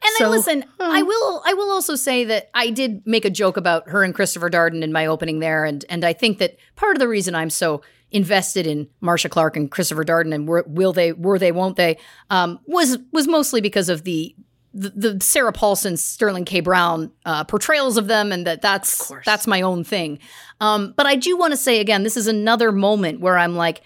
And 0.03 0.17
So, 0.17 0.25
then 0.25 0.31
listen, 0.31 0.63
hmm. 0.63 0.83
I 0.83 1.03
will 1.03 1.43
I 1.47 1.55
will 1.55 1.71
also 1.71 1.95
say 1.95 2.25
that 2.25 2.51
I 2.55 2.71
did 2.71 3.07
make 3.07 3.25
a 3.25 3.31
joke 3.31 3.57
about 3.57 3.89
her 3.89 4.05
and 4.05 4.15
Christopher 4.15 4.51
Darden 4.51 4.83
in 4.83 4.93
my 4.93 5.07
opening 5.07 5.41
there 5.41 5.65
and 5.65 5.85
and 5.89 6.05
I 6.05 6.13
think 6.13 6.39
that 6.39 6.57
part 6.77 6.95
of 6.95 7.01
the 7.01 7.09
reason 7.09 7.35
I'm 7.35 7.51
so 7.51 7.83
invested 8.11 8.67
in 8.67 8.89
Marcia 9.01 9.29
Clark 9.29 9.57
and 9.57 9.71
Christopher 9.71 10.05
Darden 10.05 10.35
and 10.35 10.47
were, 10.47 10.65
will 10.67 10.93
they 10.93 11.13
were 11.13 11.39
they 11.39 11.53
won't 11.53 11.77
they 11.77 11.99
um, 12.29 12.61
was 12.67 12.99
was 13.13 13.29
mostly 13.29 13.61
because 13.61 13.89
of 13.89 14.05
the 14.05 14.35
the, 14.73 14.91
the 14.91 15.21
Sarah 15.25 15.53
Paulson, 15.53 15.97
Sterling 15.97 16.45
K. 16.45 16.61
Brown 16.61 17.11
uh, 17.25 17.45
portrayals 17.45 17.97
of 17.97 18.07
them, 18.07 18.31
and 18.33 18.47
that 18.47 18.63
that's 18.63 19.11
that's 19.25 19.47
my 19.47 19.61
own 19.63 19.83
thing. 19.85 20.19
Um, 20.61 20.95
but 20.97 21.07
I 21.07 21.17
do 21.17 21.37
want 21.37 21.53
to 21.53 21.57
say 21.57 21.81
again, 21.81 22.03
this 22.03 22.17
is 22.17 22.27
another 22.27 22.71
moment 22.73 23.21
where 23.21 23.37
I'm 23.39 23.57
like, 23.57 23.81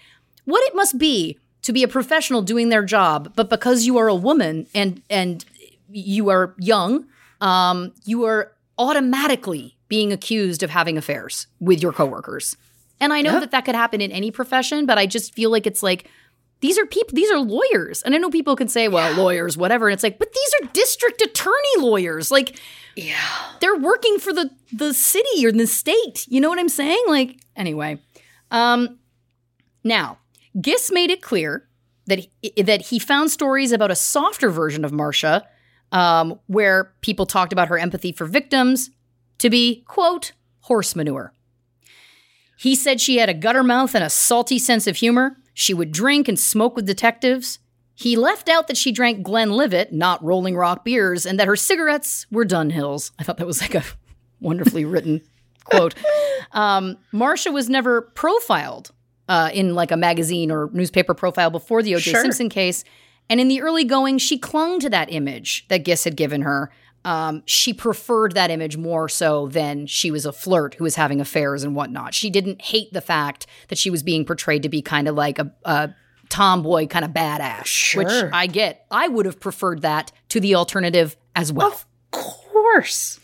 what 0.45 0.61
it 0.67 0.75
must 0.75 0.97
be 0.97 1.39
to 1.63 1.73
be 1.73 1.81
a 1.83 1.87
professional 1.87 2.41
doing 2.43 2.69
their 2.69 2.83
job, 2.83 3.33
but 3.35 3.49
because 3.49 3.85
you 3.85 3.97
are 3.97 4.07
a 4.07 4.15
woman 4.15 4.67
and 4.75 5.01
and 5.09 5.43
you 5.89 6.29
are 6.29 6.53
young, 6.59 7.05
um, 7.41 7.91
you 8.05 8.25
are 8.25 8.51
automatically 8.77 9.75
being 9.87 10.11
accused 10.11 10.63
of 10.63 10.69
having 10.69 10.97
affairs 10.97 11.47
with 11.59 11.81
your 11.81 11.91
coworkers. 11.93 12.57
And 12.99 13.11
I 13.13 13.21
know 13.21 13.33
Yep. 13.33 13.41
that 13.41 13.51
that 13.51 13.65
could 13.65 13.75
happen 13.75 14.01
in 14.01 14.11
any 14.11 14.31
profession, 14.31 14.85
but 14.85 14.97
I 14.97 15.05
just 15.05 15.33
feel 15.33 15.49
like 15.51 15.67
it's 15.67 15.83
like 15.83 16.09
these 16.61 16.77
are 16.79 16.85
people, 16.85 17.15
these 17.15 17.29
are 17.31 17.39
lawyers. 17.39 18.01
And 18.03 18.15
I 18.15 18.17
know 18.17 18.29
people 18.29 18.55
can 18.55 18.67
say, 18.67 18.87
well, 18.87 19.15
lawyers, 19.15 19.57
whatever. 19.57 19.87
And 19.87 19.93
it's 19.93 20.03
like, 20.03 20.17
but 20.17 20.31
these 20.33 20.53
are 20.61 20.71
district 20.73 21.21
attorney 21.21 21.75
lawyers. 21.77 22.31
Like, 22.31 22.59
Yeah. 22.95 23.17
they're 23.59 23.77
working 23.77 24.17
for 24.19 24.33
the 24.33 24.49
the 24.71 24.93
city 24.93 25.45
or 25.45 25.51
the 25.51 25.67
state. 25.67 26.25
You 26.27 26.41
know 26.41 26.49
what 26.49 26.59
I'm 26.59 26.69
saying? 26.69 27.03
Like 27.07 27.37
anyway. 27.55 27.99
Um 28.51 28.99
now, 29.83 30.17
Giss 30.59 30.91
made 30.91 31.11
it 31.11 31.21
clear 31.21 31.67
that 32.07 32.19
he, 32.41 32.61
that 32.63 32.81
he 32.81 32.99
found 32.99 33.29
stories 33.31 33.71
about 33.71 33.91
a 33.91 33.95
softer 33.95 34.49
version 34.49 34.83
of 34.85 34.91
Marcia 34.91 35.47
um, 35.91 36.39
where 36.47 36.93
people 37.01 37.25
talked 37.25 37.53
about 37.53 37.67
her 37.67 37.77
empathy 37.77 38.11
for 38.11 38.25
victims 38.25 38.89
to 39.39 39.49
be 39.49 39.83
quote 39.87 40.31
horse 40.61 40.95
manure. 40.95 41.33
He 42.57 42.75
said 42.75 43.01
she 43.01 43.17
had 43.17 43.29
a 43.29 43.33
gutter 43.33 43.63
mouth 43.63 43.93
and 43.95 44.03
a 44.03 44.09
salty 44.09 44.57
sense 44.57 44.87
of 44.87 44.97
humor. 44.97 45.37
She 45.55 45.73
would 45.73 45.91
drink 45.91 46.27
and 46.27 46.37
smoke 46.37 46.75
with 46.75 46.85
detectives. 46.85 47.59
He 47.95 48.17
left 48.17 48.49
out 48.49 48.67
that 48.67 48.75
she 48.75 48.91
drank 48.91 49.23
Glenlivet, 49.23 49.93
not 49.93 50.21
Rolling 50.21 50.57
Rock 50.57 50.83
beers, 50.83 51.25
and 51.25 51.39
that 51.39 51.47
her 51.47 51.55
cigarettes 51.55 52.27
were 52.29 52.45
Dunhills. 52.45 53.11
I 53.17 53.23
thought 53.23 53.37
that 53.37 53.47
was 53.47 53.61
like 53.61 53.73
a 53.73 53.83
wonderfully 54.41 54.83
written 54.83 55.21
quote. 55.63 55.95
Um, 56.51 56.97
Marcia 57.13 57.51
was 57.51 57.69
never 57.69 58.01
profiled 58.01 58.91
uh, 59.29 59.49
in 59.53 59.73
like 59.73 59.91
a 59.91 59.97
magazine 59.97 60.51
or 60.51 60.69
newspaper 60.73 61.13
profile 61.13 61.49
before 61.49 61.81
the 61.81 61.95
O.J. 61.95 62.11
Sure. 62.11 62.21
Simpson 62.21 62.49
case, 62.49 62.83
and 63.29 63.39
in 63.39 63.47
the 63.47 63.61
early 63.61 63.85
going, 63.85 64.17
she 64.17 64.37
clung 64.37 64.79
to 64.81 64.89
that 64.89 65.11
image 65.11 65.65
that 65.69 65.79
Giss 65.79 66.03
had 66.03 66.15
given 66.17 66.41
her. 66.41 66.69
Um, 67.05 67.43
she 67.45 67.71
preferred 67.71 68.33
that 68.33 68.49
image 68.49 68.77
more 68.77 69.07
so 69.07 69.47
than 69.47 69.85
she 69.85 70.09
was 70.09 70.25
a 70.25 70.33
flirt 70.33 70.73
who 70.73 70.83
was 70.83 70.95
having 70.95 71.21
affairs 71.21 71.63
and 71.63 71.75
whatnot. 71.75 72.15
She 72.15 72.31
didn't 72.31 72.63
hate 72.63 72.91
the 72.93 72.99
fact 72.99 73.45
that 73.67 73.77
she 73.77 73.91
was 73.91 74.01
being 74.01 74.25
portrayed 74.25 74.63
to 74.63 74.69
be 74.69 74.81
kind 74.81 75.07
of 75.07 75.13
like 75.13 75.37
a, 75.37 75.53
a 75.65 75.93
tomboy, 76.29 76.87
kind 76.87 77.05
of 77.05 77.11
badass, 77.11 77.95
which 77.95 78.33
I 78.33 78.47
get. 78.47 78.87
I 78.89 79.07
would 79.07 79.27
have 79.27 79.39
preferred 79.39 79.83
that 79.83 80.11
to 80.29 80.39
the 80.39 80.55
alternative 80.55 81.15
as 81.35 81.53
well. 81.53 81.67
Of 81.67 81.85
course. 82.09 83.19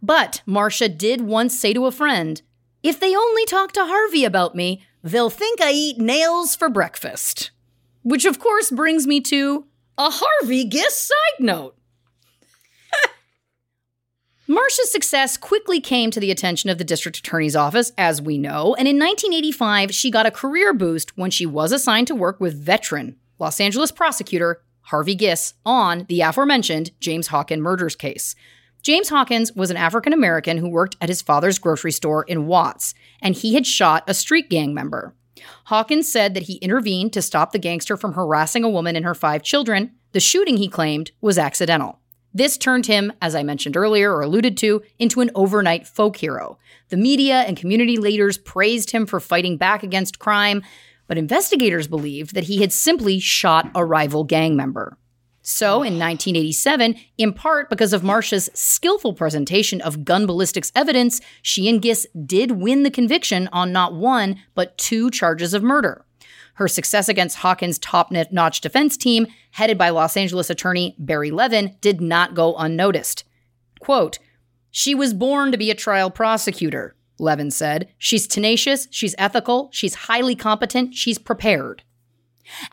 But 0.00 0.40
Marcia 0.46 0.88
did 0.88 1.20
once 1.20 1.58
say 1.60 1.74
to 1.74 1.84
a 1.84 1.92
friend, 1.92 2.40
if 2.82 2.98
they 2.98 3.14
only 3.14 3.44
talk 3.44 3.72
to 3.72 3.84
Harvey 3.84 4.24
about 4.24 4.54
me, 4.54 4.82
they'll 5.02 5.30
think 5.30 5.60
I 5.60 5.72
eat 5.72 5.98
nails 5.98 6.56
for 6.56 6.70
breakfast. 6.70 7.50
Which, 8.02 8.24
of 8.24 8.38
course, 8.38 8.70
brings 8.70 9.06
me 9.06 9.20
to 9.20 9.66
a 9.98 10.08
Harvey 10.10 10.64
Giss 10.64 10.96
side 10.96 11.44
note. 11.44 11.76
Marcia's 14.52 14.92
success 14.92 15.38
quickly 15.38 15.80
came 15.80 16.10
to 16.10 16.20
the 16.20 16.30
attention 16.30 16.68
of 16.68 16.76
the 16.76 16.84
district 16.84 17.16
attorney's 17.16 17.56
office, 17.56 17.90
as 17.96 18.20
we 18.20 18.36
know, 18.36 18.74
and 18.74 18.86
in 18.86 18.98
1985, 18.98 19.94
she 19.94 20.10
got 20.10 20.26
a 20.26 20.30
career 20.30 20.74
boost 20.74 21.16
when 21.16 21.30
she 21.30 21.46
was 21.46 21.72
assigned 21.72 22.06
to 22.06 22.14
work 22.14 22.38
with 22.38 22.62
veteran 22.62 23.16
Los 23.38 23.60
Angeles 23.60 23.90
prosecutor 23.90 24.60
Harvey 24.82 25.14
Giss 25.14 25.54
on 25.64 26.04
the 26.10 26.20
aforementioned 26.20 26.90
James 27.00 27.28
Hawkins 27.28 27.62
murders 27.62 27.96
case. 27.96 28.34
James 28.82 29.08
Hawkins 29.08 29.54
was 29.54 29.70
an 29.70 29.78
African 29.78 30.12
American 30.12 30.58
who 30.58 30.68
worked 30.68 30.98
at 31.00 31.08
his 31.08 31.22
father's 31.22 31.58
grocery 31.58 31.92
store 31.92 32.24
in 32.24 32.46
Watts, 32.46 32.92
and 33.22 33.34
he 33.34 33.54
had 33.54 33.66
shot 33.66 34.04
a 34.06 34.12
street 34.12 34.50
gang 34.50 34.74
member. 34.74 35.14
Hawkins 35.64 36.12
said 36.12 36.34
that 36.34 36.42
he 36.42 36.56
intervened 36.56 37.14
to 37.14 37.22
stop 37.22 37.52
the 37.52 37.58
gangster 37.58 37.96
from 37.96 38.12
harassing 38.12 38.64
a 38.64 38.68
woman 38.68 38.96
and 38.96 39.06
her 39.06 39.14
five 39.14 39.42
children. 39.42 39.92
The 40.12 40.20
shooting, 40.20 40.58
he 40.58 40.68
claimed, 40.68 41.12
was 41.22 41.38
accidental. 41.38 42.00
This 42.34 42.56
turned 42.56 42.86
him, 42.86 43.12
as 43.20 43.34
I 43.34 43.42
mentioned 43.42 43.76
earlier 43.76 44.12
or 44.12 44.22
alluded 44.22 44.56
to, 44.58 44.82
into 44.98 45.20
an 45.20 45.30
overnight 45.34 45.86
folk 45.86 46.16
hero. 46.16 46.58
The 46.88 46.96
media 46.96 47.40
and 47.40 47.56
community 47.56 47.98
leaders 47.98 48.38
praised 48.38 48.90
him 48.90 49.06
for 49.06 49.20
fighting 49.20 49.58
back 49.58 49.82
against 49.82 50.18
crime, 50.18 50.62
but 51.06 51.18
investigators 51.18 51.88
believed 51.88 52.34
that 52.34 52.44
he 52.44 52.60
had 52.60 52.72
simply 52.72 53.18
shot 53.18 53.70
a 53.74 53.84
rival 53.84 54.24
gang 54.24 54.56
member. 54.56 54.96
So, 55.44 55.82
in 55.82 55.98
1987, 55.98 56.94
in 57.18 57.32
part 57.32 57.68
because 57.68 57.92
of 57.92 58.04
Marcia's 58.04 58.48
skillful 58.54 59.12
presentation 59.12 59.80
of 59.80 60.04
gun 60.04 60.24
ballistics 60.24 60.70
evidence, 60.76 61.20
she 61.42 61.68
and 61.68 61.82
Giss 61.82 62.06
did 62.24 62.52
win 62.52 62.84
the 62.84 62.92
conviction 62.92 63.48
on 63.52 63.72
not 63.72 63.92
one, 63.92 64.40
but 64.54 64.78
two 64.78 65.10
charges 65.10 65.52
of 65.52 65.64
murder. 65.64 66.04
Her 66.54 66.68
success 66.68 67.08
against 67.08 67.38
Hawkins' 67.38 67.78
top 67.78 68.10
notch 68.10 68.60
defense 68.60 68.96
team, 68.96 69.26
headed 69.52 69.78
by 69.78 69.88
Los 69.88 70.16
Angeles 70.16 70.50
attorney 70.50 70.94
Barry 70.98 71.30
Levin, 71.30 71.76
did 71.80 72.00
not 72.00 72.34
go 72.34 72.54
unnoticed. 72.56 73.24
Quote, 73.80 74.18
She 74.70 74.94
was 74.94 75.14
born 75.14 75.50
to 75.50 75.58
be 75.58 75.70
a 75.70 75.74
trial 75.74 76.10
prosecutor, 76.10 76.94
Levin 77.18 77.50
said. 77.50 77.88
She's 77.98 78.26
tenacious, 78.26 78.88
she's 78.90 79.14
ethical, 79.18 79.70
she's 79.72 79.94
highly 79.94 80.34
competent, 80.34 80.94
she's 80.94 81.18
prepared. 81.18 81.82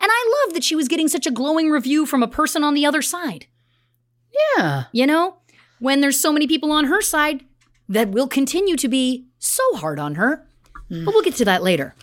And 0.00 0.10
I 0.10 0.44
love 0.44 0.54
that 0.54 0.64
she 0.64 0.76
was 0.76 0.88
getting 0.88 1.08
such 1.08 1.26
a 1.26 1.30
glowing 1.30 1.70
review 1.70 2.04
from 2.04 2.22
a 2.22 2.28
person 2.28 2.62
on 2.64 2.74
the 2.74 2.84
other 2.84 3.02
side. 3.02 3.46
Yeah. 4.56 4.84
You 4.92 5.06
know, 5.06 5.36
when 5.78 6.00
there's 6.00 6.20
so 6.20 6.32
many 6.32 6.46
people 6.46 6.70
on 6.72 6.86
her 6.86 7.00
side 7.00 7.44
that 7.88 8.10
will 8.10 8.28
continue 8.28 8.76
to 8.76 8.88
be 8.88 9.26
so 9.38 9.62
hard 9.74 9.98
on 9.98 10.16
her. 10.16 10.46
But 10.88 11.14
we'll 11.14 11.22
get 11.22 11.36
to 11.36 11.44
that 11.44 11.62
later. 11.62 11.94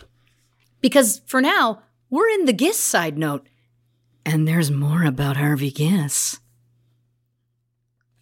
Because 0.80 1.20
for 1.26 1.40
now, 1.40 1.82
we're 2.10 2.28
in 2.28 2.44
the 2.44 2.52
Giss 2.52 2.78
side 2.78 3.18
note. 3.18 3.46
And 4.24 4.46
there's 4.46 4.70
more 4.70 5.04
about 5.04 5.36
Harvey 5.36 5.70
Giss. 5.70 6.38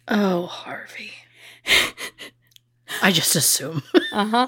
Oh, 0.07 0.45
Harvey. 0.45 1.11
I 3.01 3.11
just 3.11 3.35
assume. 3.35 3.83
Uh 4.13 4.25
huh. 4.25 4.47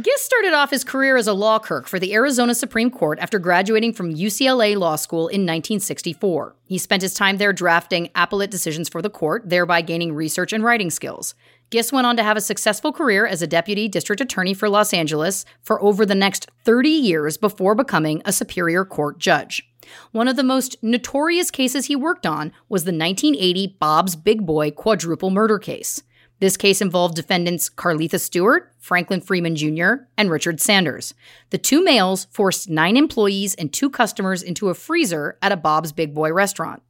Giss 0.00 0.22
started 0.22 0.54
off 0.54 0.70
his 0.70 0.84
career 0.84 1.16
as 1.16 1.26
a 1.26 1.32
law 1.32 1.58
clerk 1.58 1.88
for 1.88 1.98
the 1.98 2.14
Arizona 2.14 2.54
Supreme 2.54 2.90
Court 2.90 3.18
after 3.18 3.40
graduating 3.40 3.92
from 3.92 4.14
UCLA 4.14 4.76
Law 4.76 4.94
School 4.94 5.26
in 5.26 5.40
1964. 5.42 6.54
He 6.64 6.78
spent 6.78 7.02
his 7.02 7.12
time 7.12 7.36
there 7.38 7.52
drafting 7.52 8.08
appellate 8.14 8.52
decisions 8.52 8.88
for 8.88 9.02
the 9.02 9.10
court, 9.10 9.42
thereby 9.50 9.82
gaining 9.82 10.14
research 10.14 10.52
and 10.52 10.62
writing 10.62 10.90
skills. 10.90 11.34
Giss 11.70 11.92
went 11.92 12.06
on 12.06 12.16
to 12.16 12.22
have 12.22 12.36
a 12.36 12.40
successful 12.40 12.92
career 12.92 13.26
as 13.26 13.42
a 13.42 13.46
deputy 13.46 13.88
district 13.88 14.22
attorney 14.22 14.54
for 14.54 14.70
Los 14.70 14.94
Angeles 14.94 15.44
for 15.60 15.82
over 15.82 16.06
the 16.06 16.14
next 16.14 16.50
30 16.64 16.88
years 16.88 17.36
before 17.36 17.74
becoming 17.74 18.22
a 18.24 18.32
Superior 18.32 18.86
Court 18.86 19.18
judge. 19.18 19.70
One 20.12 20.28
of 20.28 20.36
the 20.36 20.42
most 20.42 20.76
notorious 20.82 21.50
cases 21.50 21.86
he 21.86 21.96
worked 21.96 22.26
on 22.26 22.52
was 22.68 22.84
the 22.84 22.92
1980 22.92 23.76
Bob's 23.78 24.16
Big 24.16 24.46
Boy 24.46 24.70
quadruple 24.70 25.30
murder 25.30 25.58
case. 25.58 26.02
This 26.40 26.56
case 26.56 26.80
involved 26.80 27.16
defendants 27.16 27.68
Carletha 27.68 28.18
Stewart, 28.18 28.72
Franklin 28.78 29.20
Freeman 29.20 29.56
Jr., 29.56 30.04
and 30.16 30.30
Richard 30.30 30.60
Sanders. 30.60 31.12
The 31.50 31.58
two 31.58 31.82
males 31.82 32.26
forced 32.30 32.70
nine 32.70 32.96
employees 32.96 33.54
and 33.56 33.72
two 33.72 33.90
customers 33.90 34.42
into 34.42 34.68
a 34.68 34.74
freezer 34.74 35.36
at 35.42 35.52
a 35.52 35.56
Bob's 35.56 35.92
Big 35.92 36.14
Boy 36.14 36.32
restaurant. 36.32 36.82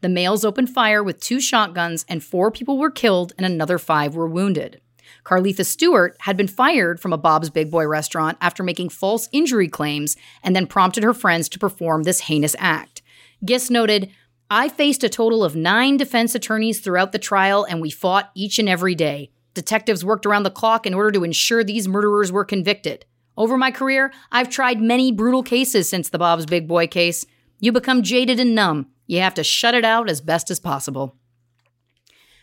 The 0.00 0.08
males 0.08 0.44
opened 0.44 0.70
fire 0.70 1.02
with 1.02 1.20
two 1.20 1.40
shotguns, 1.40 2.04
and 2.08 2.22
four 2.22 2.50
people 2.50 2.78
were 2.78 2.90
killed 2.90 3.32
and 3.36 3.46
another 3.46 3.78
five 3.78 4.14
were 4.14 4.28
wounded. 4.28 4.80
Carletha 5.24 5.64
Stewart 5.64 6.16
had 6.20 6.36
been 6.36 6.48
fired 6.48 7.00
from 7.00 7.12
a 7.12 7.18
Bob's 7.18 7.50
Big 7.50 7.70
Boy 7.70 7.86
restaurant 7.86 8.38
after 8.40 8.62
making 8.62 8.90
false 8.90 9.28
injury 9.32 9.68
claims 9.68 10.16
and 10.42 10.54
then 10.54 10.66
prompted 10.66 11.02
her 11.02 11.14
friends 11.14 11.48
to 11.50 11.58
perform 11.58 12.02
this 12.02 12.20
heinous 12.20 12.56
act. 12.58 13.02
Giss 13.44 13.70
noted, 13.70 14.10
I 14.48 14.68
faced 14.68 15.02
a 15.02 15.08
total 15.08 15.42
of 15.42 15.56
nine 15.56 15.96
defense 15.96 16.34
attorneys 16.34 16.80
throughout 16.80 17.10
the 17.10 17.18
trial, 17.18 17.64
and 17.64 17.80
we 17.80 17.90
fought 17.90 18.30
each 18.34 18.58
and 18.58 18.68
every 18.68 18.94
day. 18.94 19.30
Detectives 19.54 20.04
worked 20.04 20.26
around 20.26 20.44
the 20.44 20.50
clock 20.50 20.86
in 20.86 20.94
order 20.94 21.10
to 21.12 21.24
ensure 21.24 21.64
these 21.64 21.88
murderers 21.88 22.30
were 22.30 22.44
convicted. 22.44 23.04
Over 23.36 23.56
my 23.56 23.70
career, 23.70 24.12
I've 24.30 24.48
tried 24.48 24.80
many 24.80 25.10
brutal 25.10 25.42
cases 25.42 25.88
since 25.88 26.08
the 26.08 26.18
Bob's 26.18 26.46
Big 26.46 26.68
Boy 26.68 26.86
case. 26.86 27.26
You 27.58 27.72
become 27.72 28.02
jaded 28.02 28.38
and 28.38 28.54
numb. 28.54 28.86
You 29.06 29.20
have 29.20 29.34
to 29.34 29.44
shut 29.44 29.74
it 29.74 29.84
out 29.84 30.10
as 30.10 30.20
best 30.20 30.50
as 30.50 30.60
possible. 30.60 31.16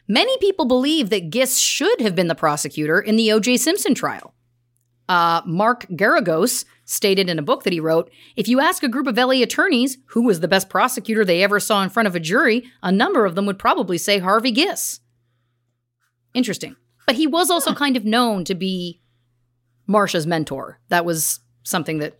Many 0.07 0.38
people 0.38 0.65
believe 0.65 1.10
that 1.10 1.30
Giss 1.30 1.57
should 1.57 2.02
have 2.02 2.15
been 2.15 2.27
the 2.27 2.35
prosecutor 2.35 2.99
in 2.99 3.15
the 3.15 3.31
O.J. 3.31 3.57
Simpson 3.57 3.95
trial. 3.95 4.34
Uh, 5.10 5.41
Mark 5.45 5.85
Geragos 5.90 6.65
stated 6.85 7.30
in 7.30 7.40
a 7.40 7.44
book 7.44 7.64
that 7.64 7.73
he 7.73 7.80
wrote 7.80 8.10
if 8.35 8.48
you 8.48 8.60
ask 8.60 8.84
a 8.84 8.90
group 8.90 9.07
of 9.07 9.18
LA 9.18 9.41
attorneys 9.41 9.98
who 10.07 10.23
was 10.23 10.40
the 10.40 10.48
best 10.48 10.69
prosecutor 10.69 11.26
they 11.26 11.44
ever 11.44 11.60
saw 11.60 11.84
in 11.84 11.90
front 11.90 12.07
of 12.07 12.15
a 12.15 12.19
jury, 12.19 12.64
a 12.81 12.91
number 12.91 13.26
of 13.26 13.35
them 13.35 13.45
would 13.45 13.60
probably 13.60 13.98
say 13.98 14.19
Harvey 14.19 14.52
Giss. 14.52 14.99
Interesting. 16.34 16.76
But 17.06 17.15
he 17.15 17.27
was 17.27 17.49
also 17.49 17.73
kind 17.73 17.98
of 17.98 18.06
known 18.06 18.45
to 18.45 18.56
be 18.56 19.02
Marcia's 19.88 20.26
mentor. 20.26 20.80
That 20.88 21.06
was 21.06 21.41
something 21.64 21.99
that, 21.99 22.19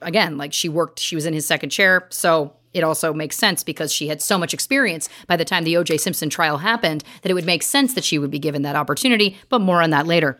again, 0.00 0.38
like 0.38 0.52
she 0.52 0.68
worked, 0.68 1.00
she 1.00 1.16
was 1.16 1.26
in 1.26 1.34
his 1.34 1.46
second 1.46 1.70
chair. 1.70 2.06
So 2.10 2.56
it 2.74 2.84
also 2.84 3.12
makes 3.12 3.36
sense 3.36 3.62
because 3.62 3.92
she 3.92 4.08
had 4.08 4.22
so 4.22 4.38
much 4.38 4.54
experience 4.54 5.08
by 5.26 5.36
the 5.36 5.44
time 5.44 5.64
the 5.64 5.74
OJ 5.74 6.00
Simpson 6.00 6.30
trial 6.30 6.58
happened 6.58 7.04
that 7.22 7.30
it 7.30 7.34
would 7.34 7.46
make 7.46 7.62
sense 7.62 7.94
that 7.94 8.04
she 8.04 8.18
would 8.18 8.30
be 8.30 8.38
given 8.38 8.62
that 8.62 8.76
opportunity. 8.76 9.36
But 9.48 9.60
more 9.60 9.82
on 9.82 9.90
that 9.90 10.06
later. 10.06 10.38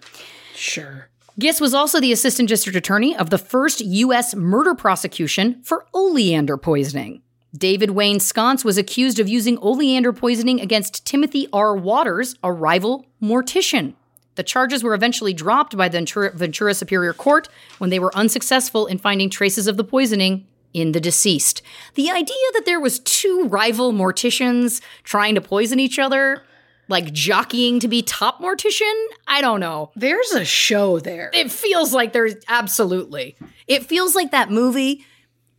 Sure. 0.54 1.08
Giss 1.38 1.60
was 1.60 1.72
also 1.72 1.98
the 1.98 2.12
assistant 2.12 2.48
district 2.48 2.76
attorney 2.76 3.16
of 3.16 3.30
the 3.30 3.38
first 3.38 3.80
U.S. 3.80 4.34
murder 4.34 4.74
prosecution 4.74 5.62
for 5.62 5.86
oleander 5.94 6.58
poisoning. 6.58 7.22
David 7.56 7.90
Wayne 7.90 8.20
Sconce 8.20 8.64
was 8.64 8.78
accused 8.78 9.18
of 9.18 9.28
using 9.28 9.58
oleander 9.58 10.12
poisoning 10.12 10.60
against 10.60 11.04
Timothy 11.06 11.48
R. 11.52 11.74
Waters, 11.74 12.34
a 12.42 12.52
rival 12.52 13.06
mortician. 13.22 13.94
The 14.34 14.42
charges 14.42 14.82
were 14.82 14.94
eventually 14.94 15.34
dropped 15.34 15.76
by 15.76 15.88
the 15.88 15.98
Ventura, 15.98 16.32
Ventura 16.34 16.72
Superior 16.72 17.12
Court 17.12 17.48
when 17.76 17.90
they 17.90 17.98
were 17.98 18.16
unsuccessful 18.16 18.86
in 18.86 18.96
finding 18.96 19.28
traces 19.28 19.66
of 19.66 19.76
the 19.76 19.84
poisoning 19.84 20.46
in 20.74 20.92
the 20.92 21.00
deceased. 21.00 21.62
The 21.94 22.10
idea 22.10 22.36
that 22.54 22.64
there 22.66 22.80
was 22.80 22.98
two 23.00 23.46
rival 23.48 23.92
morticians 23.92 24.80
trying 25.04 25.34
to 25.34 25.40
poison 25.40 25.78
each 25.80 25.98
other, 25.98 26.42
like 26.88 27.12
jockeying 27.12 27.80
to 27.80 27.88
be 27.88 28.02
top 28.02 28.40
mortician, 28.40 28.92
I 29.26 29.40
don't 29.40 29.60
know. 29.60 29.92
There's 29.96 30.32
a 30.32 30.44
show 30.44 30.98
there. 30.98 31.30
It 31.32 31.50
feels 31.50 31.92
like 31.92 32.12
there's 32.12 32.34
absolutely. 32.48 33.36
It 33.66 33.84
feels 33.86 34.14
like 34.14 34.30
that 34.32 34.50
movie. 34.50 35.04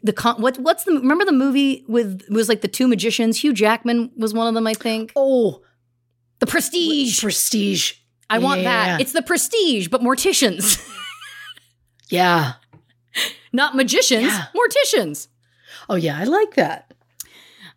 The 0.03 0.13
con- 0.13 0.41
what 0.41 0.57
what's 0.59 0.83
the 0.83 0.91
remember 0.93 1.23
the 1.25 1.31
movie 1.31 1.85
with 1.87 2.23
was 2.29 2.49
like 2.49 2.61
the 2.61 2.67
two 2.67 2.87
magicians. 2.89 3.37
Hugh 3.41 3.53
Jackman 3.53 4.11
was 4.17 4.33
one 4.33 4.47
of 4.47 4.53
them, 4.53 4.67
I 4.67 4.73
think. 4.73 5.13
Oh, 5.15 5.61
The 6.39 6.45
Prestige. 6.45 7.21
prestige. 7.21 7.93
I 8.29 8.39
want 8.39 8.61
Yeah. 8.61 8.85
that. 8.97 9.01
It's 9.01 9.13
the 9.13 9.21
Prestige, 9.21 9.87
but 9.87 10.01
morticians, 10.01 10.85
Yeah. 12.09 12.53
Not 13.53 13.75
magicians. 13.75 14.23
Yeah. 14.23 14.47
Morticians. 14.53 15.27
Oh, 15.89 15.95
yeah. 15.95 16.19
I 16.19 16.25
like 16.25 16.55
that. 16.55 16.93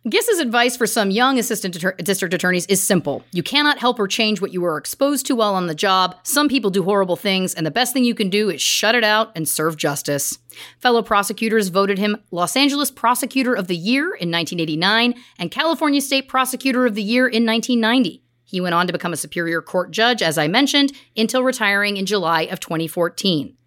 Giss's 0.09 0.39
advice 0.39 0.77
for 0.77 0.87
some 0.87 1.11
young 1.11 1.37
assistant 1.37 1.77
district 2.01 2.33
attorneys 2.33 2.65
is 2.67 2.81
simple. 2.81 3.25
You 3.33 3.43
cannot 3.43 3.79
help 3.79 3.99
or 3.99 4.07
change 4.07 4.39
what 4.39 4.53
you 4.53 4.61
were 4.61 4.77
exposed 4.77 5.25
to 5.25 5.35
while 5.35 5.53
on 5.53 5.67
the 5.67 5.75
job. 5.75 6.15
Some 6.23 6.47
people 6.47 6.69
do 6.69 6.83
horrible 6.83 7.17
things, 7.17 7.53
and 7.53 7.65
the 7.65 7.71
best 7.71 7.91
thing 7.91 8.05
you 8.05 8.15
can 8.15 8.29
do 8.29 8.49
is 8.49 8.61
shut 8.61 8.95
it 8.95 9.03
out 9.03 9.33
and 9.35 9.49
serve 9.49 9.75
justice. 9.75 10.39
Fellow 10.79 11.01
prosecutors 11.01 11.67
voted 11.67 11.97
him 11.97 12.23
Los 12.31 12.55
Angeles 12.55 12.89
Prosecutor 12.89 13.53
of 13.53 13.67
the 13.67 13.75
Year 13.75 14.05
in 14.05 14.31
1989 14.31 15.13
and 15.39 15.51
California 15.51 15.99
State 15.99 16.29
Prosecutor 16.29 16.85
of 16.85 16.95
the 16.95 17.03
Year 17.03 17.27
in 17.27 17.45
1990. 17.45 18.23
He 18.45 18.61
went 18.61 18.75
on 18.75 18.87
to 18.87 18.93
become 18.93 19.11
a 19.11 19.17
Superior 19.17 19.61
Court 19.61 19.91
judge, 19.91 20.21
as 20.21 20.37
I 20.37 20.47
mentioned, 20.47 20.93
until 21.17 21.43
retiring 21.43 21.97
in 21.97 22.05
July 22.05 22.43
of 22.43 22.61
2014. 22.61 23.57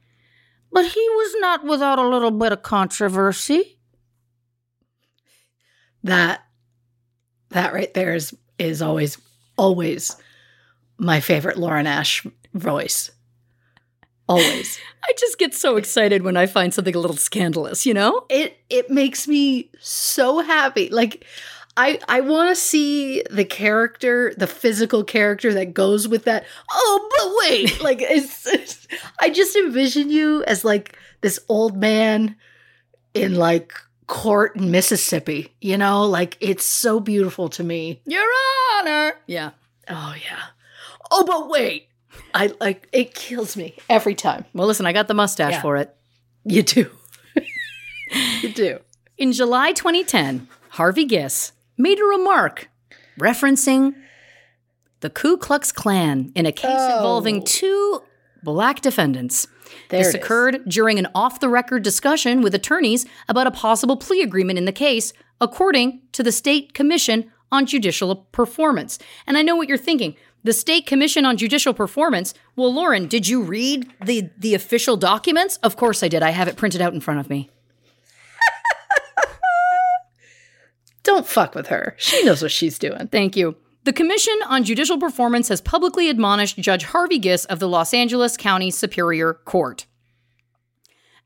But 0.73 0.87
he 0.87 1.01
was 1.01 1.37
not 1.41 1.65
without 1.65 1.99
a 1.99 2.09
little 2.09 2.31
bit 2.31 2.53
of 2.53 2.63
controversy. 2.63 3.79
That 6.05 6.43
that 7.51 7.75
right 7.75 7.93
there 7.95 8.15
is 8.15 8.35
is 8.59 8.81
always 8.81 9.19
always 9.59 10.17
my 10.99 11.21
favorite 11.21 11.59
Lauren 11.59 11.87
Ash 11.87 12.25
voice. 12.55 13.11
Always. 14.29 14.79
I 15.05 15.13
just 15.19 15.39
get 15.39 15.55
so 15.55 15.77
excited 15.77 16.23
when 16.23 16.37
I 16.37 16.47
find 16.47 16.73
something 16.73 16.95
a 16.95 16.99
little 16.99 17.17
scandalous, 17.17 17.85
you 17.85 17.95
know? 17.95 18.25
it 18.29 18.59
it 18.71 18.91
makes 18.91 19.27
me 19.27 19.71
so 19.81 20.39
happy. 20.41 20.89
Like 20.89 21.25
I 21.77 21.99
I 22.09 22.21
want 22.21 22.51
to 22.51 22.57
see 22.61 23.23
the 23.31 23.45
character, 23.45 24.35
the 24.37 24.47
physical 24.47 25.05
character 25.05 25.55
that 25.55 25.73
goes 25.73 26.09
with 26.09 26.25
that. 26.25 26.45
Oh, 26.71 27.09
but 27.17 27.51
wait, 27.51 27.81
like 27.83 28.01
it's, 28.03 28.47
it's 28.47 28.87
I 29.19 29.31
just 29.31 29.57
envision 29.57 30.11
you 30.11 30.43
as 30.45 30.65
like 30.65 30.97
this 31.21 31.39
old 31.49 31.77
man 31.77 32.37
in 33.15 33.37
like 33.37 33.73
court 34.07 34.57
in 34.57 34.71
Mississippi. 34.71 35.55
You 35.61 35.77
know, 35.79 36.05
like 36.05 36.37
it's 36.41 36.65
so 36.65 36.99
beautiful 37.01 37.49
to 37.51 37.65
me. 37.65 38.01
Your 38.05 38.27
Honor. 38.75 39.15
Yeah. 39.27 39.51
Oh 39.89 40.15
yeah. 40.23 40.43
Oh, 41.11 41.25
but 41.25 41.49
wait. 41.49 41.87
I 42.35 42.53
like 42.61 42.89
it 42.93 43.15
kills 43.15 43.57
me 43.57 43.77
every 43.89 44.15
time. 44.15 44.45
Well, 44.53 44.67
listen, 44.67 44.87
I 44.87 44.93
got 44.93 45.09
the 45.09 45.15
mustache 45.15 45.53
Yeah. 45.53 45.63
for 45.63 45.77
it. 45.77 45.95
You 46.45 46.63
do. 46.63 46.91
you 48.43 48.53
do. 48.53 48.81
In 49.19 49.33
July 49.33 49.73
2010, 49.73 50.49
Harvey 50.71 51.05
Giss 51.05 51.53
made 51.81 51.99
a 52.01 52.05
remark 52.05 52.69
referencing 53.19 53.95
the 55.01 55.11
Ku 55.11 55.37
Klux 55.37 55.73
Klan 55.73 56.31
in 56.35 56.47
a 56.47 56.53
case 56.53 56.71
Oh. 56.71 56.97
involving 56.97 57.43
two 57.45 58.03
black 58.43 58.81
defendants. 58.81 59.47
There 59.89 60.01
this 60.01 60.09
it 60.15 60.19
is. 60.19 60.25
occurred 60.25 60.63
during 60.69 60.99
an 60.99 61.09
off 61.15 61.41
the 61.41 61.49
record 61.49 61.83
discussion 61.83 62.43
with 62.43 62.55
attorneys 62.55 63.07
about 63.29 63.47
a 63.47 63.51
possible 63.51 63.97
plea 63.97 64.23
agreement 64.23 64.59
in 64.59 64.65
the 64.65 64.73
case, 64.73 65.13
according 65.41 66.01
to 66.13 66.23
the 66.23 66.33
State 66.33 66.75
Commission 66.75 67.31
on 67.53 67.67
Judicial 67.67 68.15
Performance. 68.33 68.99
And 69.27 69.37
I 69.39 69.43
know 69.43 69.57
what 69.57 69.69
you're 69.69 69.79
thinking. 69.79 70.17
The 70.43 70.53
State 70.53 70.87
Commission 70.87 71.25
on 71.27 71.37
Judicial 71.37 71.75
Performance. 71.75 72.33
Well, 72.57 72.73
Lauren, 72.73 73.07
did 73.07 73.29
you 73.29 73.43
read 73.43 73.91
the 74.05 74.31
the 74.39 74.55
official 74.55 74.97
documents? 74.97 75.59
Of 75.63 75.77
course 75.77 76.03
I 76.03 76.09
did. 76.09 76.23
I 76.23 76.31
have 76.31 76.49
it 76.49 76.57
printed 76.57 76.81
out 76.81 76.95
in 76.95 77.01
front 77.01 77.21
of 77.21 77.29
me. 77.31 77.51
Don't 81.03 81.27
fuck 81.27 81.55
with 81.55 81.69
her. 81.69 81.95
She 81.99 82.23
knows 82.25 82.43
what 82.43 82.51
she's 82.51 82.79
doing. 82.79 83.09
Thank 83.09 83.37
you. 83.37 83.57
The 83.85 83.93
Commission 83.93 84.39
on 84.47 84.65
Judicial 84.65 84.99
Performance 84.99 85.49
has 85.49 85.63
publicly 85.63 86.11
admonished 86.11 86.59
Judge 86.59 86.85
Harvey 86.85 87.19
Giss 87.19 87.47
of 87.47 87.61
the 87.61 87.69
Los 87.69 87.95
Angeles 87.95 88.37
County 88.37 88.71
Superior 88.71 89.33
Court. 89.33 89.87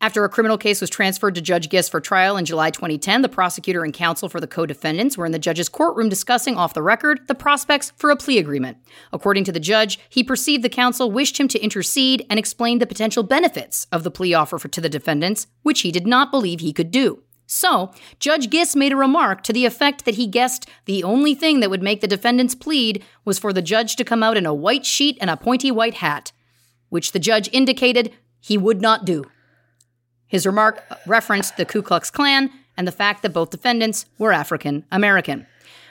After 0.01 0.22
a 0.22 0.28
criminal 0.28 0.59
case 0.59 0.80
was 0.80 0.90
transferred 0.90 1.34
to 1.34 1.40
Judge 1.40 1.68
Giss 1.68 1.88
for 1.88 1.98
trial 1.98 2.36
in 2.36 2.44
July 2.44 2.70
2010, 2.70 3.22
the 3.22 3.28
prosecutor 3.28 3.82
and 3.82 3.92
counsel 3.92 4.28
for 4.28 4.38
the 4.38 4.46
co 4.46 4.66
defendants 4.66 5.16
were 5.16 5.24
in 5.24 5.32
the 5.32 5.38
judge's 5.38 5.68
courtroom 5.68 6.09
discussing 6.09 6.56
off 6.56 6.74
the 6.74 6.82
record 6.82 7.26
the 7.26 7.34
prospects 7.34 7.90
for 7.96 8.10
a 8.10 8.16
plea 8.16 8.38
agreement. 8.38 8.76
According 9.12 9.44
to 9.44 9.52
the 9.52 9.59
judge, 9.59 9.98
he 10.09 10.22
perceived 10.22 10.62
the 10.62 10.68
counsel 10.68 11.10
wished 11.10 11.40
him 11.40 11.48
to 11.48 11.59
intercede 11.59 12.26
and 12.28 12.38
explain 12.38 12.80
the 12.80 12.86
potential 12.86 13.22
benefits 13.22 13.86
of 13.90 14.05
the 14.05 14.10
plea 14.10 14.34
offer 14.34 14.59
for, 14.59 14.68
to 14.68 14.80
the 14.80 14.88
defendants, 14.88 15.46
which 15.62 15.80
he 15.80 15.90
did 15.90 16.06
not 16.06 16.30
believe 16.30 16.60
he 16.60 16.72
could 16.72 16.90
do. 16.90 17.22
So, 17.46 17.90
Judge 18.18 18.48
Giss 18.48 18.74
made 18.74 18.92
a 18.92 18.96
remark 18.96 19.42
to 19.42 19.52
the 19.52 19.66
effect 19.66 20.04
that 20.04 20.14
he 20.14 20.26
guessed 20.26 20.68
the 20.86 21.04
only 21.04 21.34
thing 21.34 21.60
that 21.60 21.70
would 21.70 21.82
make 21.82 22.00
the 22.00 22.06
defendants 22.06 22.54
plead 22.54 23.04
was 23.24 23.38
for 23.38 23.52
the 23.52 23.62
judge 23.62 23.96
to 23.96 24.04
come 24.04 24.22
out 24.22 24.36
in 24.36 24.46
a 24.46 24.54
white 24.54 24.86
sheet 24.86 25.18
and 25.20 25.28
a 25.28 25.36
pointy 25.36 25.70
white 25.70 25.94
hat, 25.94 26.32
which 26.88 27.12
the 27.12 27.18
judge 27.18 27.50
indicated 27.52 28.12
he 28.40 28.56
would 28.56 28.80
not 28.80 29.04
do. 29.04 29.24
His 30.26 30.46
remark 30.46 30.82
referenced 31.06 31.56
the 31.56 31.66
Ku 31.66 31.82
Klux 31.82 32.10
Klan 32.10 32.50
and 32.76 32.88
the 32.88 32.92
fact 32.92 33.22
that 33.22 33.32
both 33.32 33.50
defendants 33.50 34.06
were 34.18 34.32
African 34.32 34.84
American. 34.90 35.46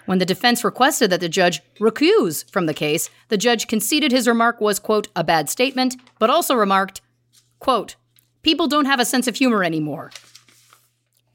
When 0.06 0.18
the 0.18 0.26
defense 0.26 0.64
requested 0.64 1.10
that 1.12 1.22
the 1.22 1.30
judge 1.30 1.62
recuse 1.80 2.50
from 2.52 2.66
the 2.66 2.74
case, 2.74 3.10
the 3.30 3.38
judge 3.38 3.68
conceded 3.68 4.12
his 4.12 4.28
remark 4.28 4.60
was, 4.60 4.80
quote, 4.80 5.08
a 5.16 5.24
bad 5.24 5.50
statement, 5.50 5.96
but 6.20 6.30
also 6.30 6.56
remarked, 6.56 7.00
quote, 7.60 7.96
people 8.42 8.68
don't 8.68 8.86
have 8.86 9.00
a 9.00 9.06
sense 9.06 9.28
of 9.28 9.38
humor 9.38 9.64
anymore. 9.64 10.12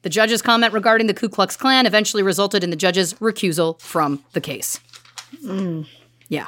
The 0.01 0.09
judge's 0.09 0.41
comment 0.41 0.73
regarding 0.73 1.07
the 1.07 1.13
Ku 1.13 1.27
Klux 1.27 1.57
Klan 1.57 1.85
eventually 1.85 2.23
resulted 2.23 2.63
in 2.63 2.69
the 2.69 2.75
judge's 2.75 3.13
recusal 3.15 3.79
from 3.81 4.23
the 4.33 4.41
case. 4.41 4.79
Yeah. 6.29 6.47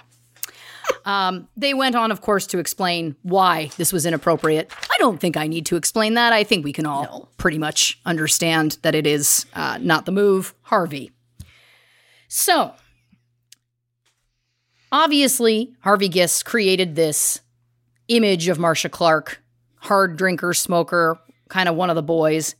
Um, 1.06 1.48
they 1.58 1.74
went 1.74 1.96
on, 1.96 2.12
of 2.12 2.22
course, 2.22 2.46
to 2.48 2.60
explain 2.60 3.16
why 3.24 3.72
this 3.78 3.92
was 3.92 4.06
inappropriate. 4.06 4.72
I 4.92 4.96
don't 5.00 5.20
think 5.20 5.38
I 5.38 5.48
need 5.48 5.66
to 5.68 5.76
explain 5.76 6.14
that. 6.16 6.34
I 6.34 6.44
think 6.44 6.64
we 6.64 6.74
can 6.74 6.86
all 6.86 7.30
pretty 7.38 7.58
much 7.58 8.00
understand 8.06 8.78
that 8.84 8.96
it 8.96 9.08
is 9.08 9.46
uh, 9.54 9.80
not 9.82 10.06
the 10.06 10.12
move. 10.12 10.54
Harvey. 10.64 11.12
So, 12.28 12.74
obviously, 14.92 15.74
Harvey 15.82 16.08
Giss 16.08 16.44
created 16.44 16.96
this 16.96 17.42
image 18.08 18.48
of 18.48 18.60
Marcia 18.60 18.90
Clark, 18.90 19.42
hard 19.78 20.18
drinker, 20.18 20.54
smoker, 20.54 21.20
kind 21.50 21.68
of 21.68 21.76
one 21.76 21.90
of 21.90 21.96
the 21.96 22.04
boys, 22.04 22.56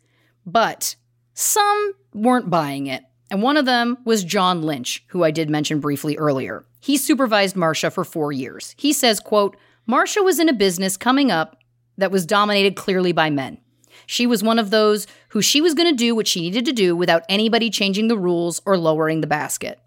but 0.52 0.96
some 1.34 1.94
weren't 2.14 2.50
buying 2.50 2.88
it. 2.88 3.04
And 3.30 3.42
one 3.42 3.58
of 3.58 3.66
them 3.66 3.98
was 4.04 4.24
John 4.24 4.62
Lynch, 4.62 5.06
who 5.08 5.24
I 5.24 5.32
did 5.32 5.50
mention 5.50 5.80
briefly 5.80 6.18
earlier. 6.18 6.66
He 6.82 6.98
supervised 6.98 7.56
Marcia 7.56 7.90
for 7.92 8.04
four 8.04 8.32
years. 8.32 8.76
He 8.78 8.92
says, 8.92 9.20
quote, 9.20 9.56
Marcia 9.86 10.22
was 10.22 10.40
in 10.40 10.50
a 10.50 10.54
business 10.54 10.98
coming 10.98 11.32
up 11.32 11.58
that 11.98 12.12
was 12.12 12.26
dominated 12.26 12.76
clearly 12.76 13.12
by 13.12 13.30
men. 13.30 13.60
She 14.06 14.28
was 14.28 14.44
one 14.44 14.60
of 14.60 14.70
those 14.70 15.08
who 15.30 15.42
she 15.42 15.62
was 15.62 15.74
going 15.74 15.90
to 15.90 15.96
do 15.96 16.16
what 16.16 16.28
she 16.28 16.42
needed 16.42 16.66
to 16.66 16.74
do 16.74 16.96
without 16.96 17.24
anybody 17.30 17.70
changing 17.70 18.08
the 18.08 18.18
rules 18.18 18.62
or 18.66 18.78
lowering 18.78 19.22
the 19.22 19.28
basket. 19.28 19.80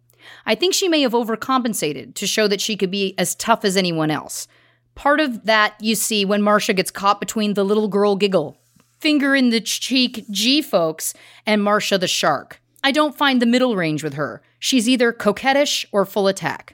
I 0.47 0.55
think 0.55 0.73
she 0.73 0.89
may 0.89 1.03
have 1.03 1.13
overcompensated 1.13 2.15
to 2.15 2.27
show 2.27 2.49
that 2.49 2.61
she 2.61 2.77
could 2.77 2.91
be 2.91 3.15
as 3.19 3.35
tough 3.35 3.65
as 3.65 3.77
anyone 3.77 4.11
else. 4.11 4.47
Part 4.95 5.21
of 5.21 5.45
that 5.45 5.75
you 5.81 5.95
see 5.95 6.25
when 6.25 6.43
Marcia 6.43 6.73
gets 6.73 6.91
caught 6.91 7.21
between 7.21 7.55
the 7.55 7.65
little 7.65 7.89
girl 7.89 8.17
giggle, 8.17 8.57
finger 9.05 9.35
in 9.35 9.51
the 9.51 9.61
cheek 9.61 10.25
G 10.31 10.63
folks, 10.63 11.13
and 11.45 11.63
Marcia 11.63 11.99
the 11.99 12.09
shark. 12.09 12.59
I 12.83 12.91
don't 12.91 13.15
find 13.15 13.43
the 13.43 13.45
middle 13.45 13.77
range 13.77 14.03
with 14.03 14.15
her. 14.15 14.41
She's 14.59 14.89
either 14.89 15.13
coquettish 15.13 15.85
or 15.93 16.07
full 16.07 16.27
attack. 16.27 16.74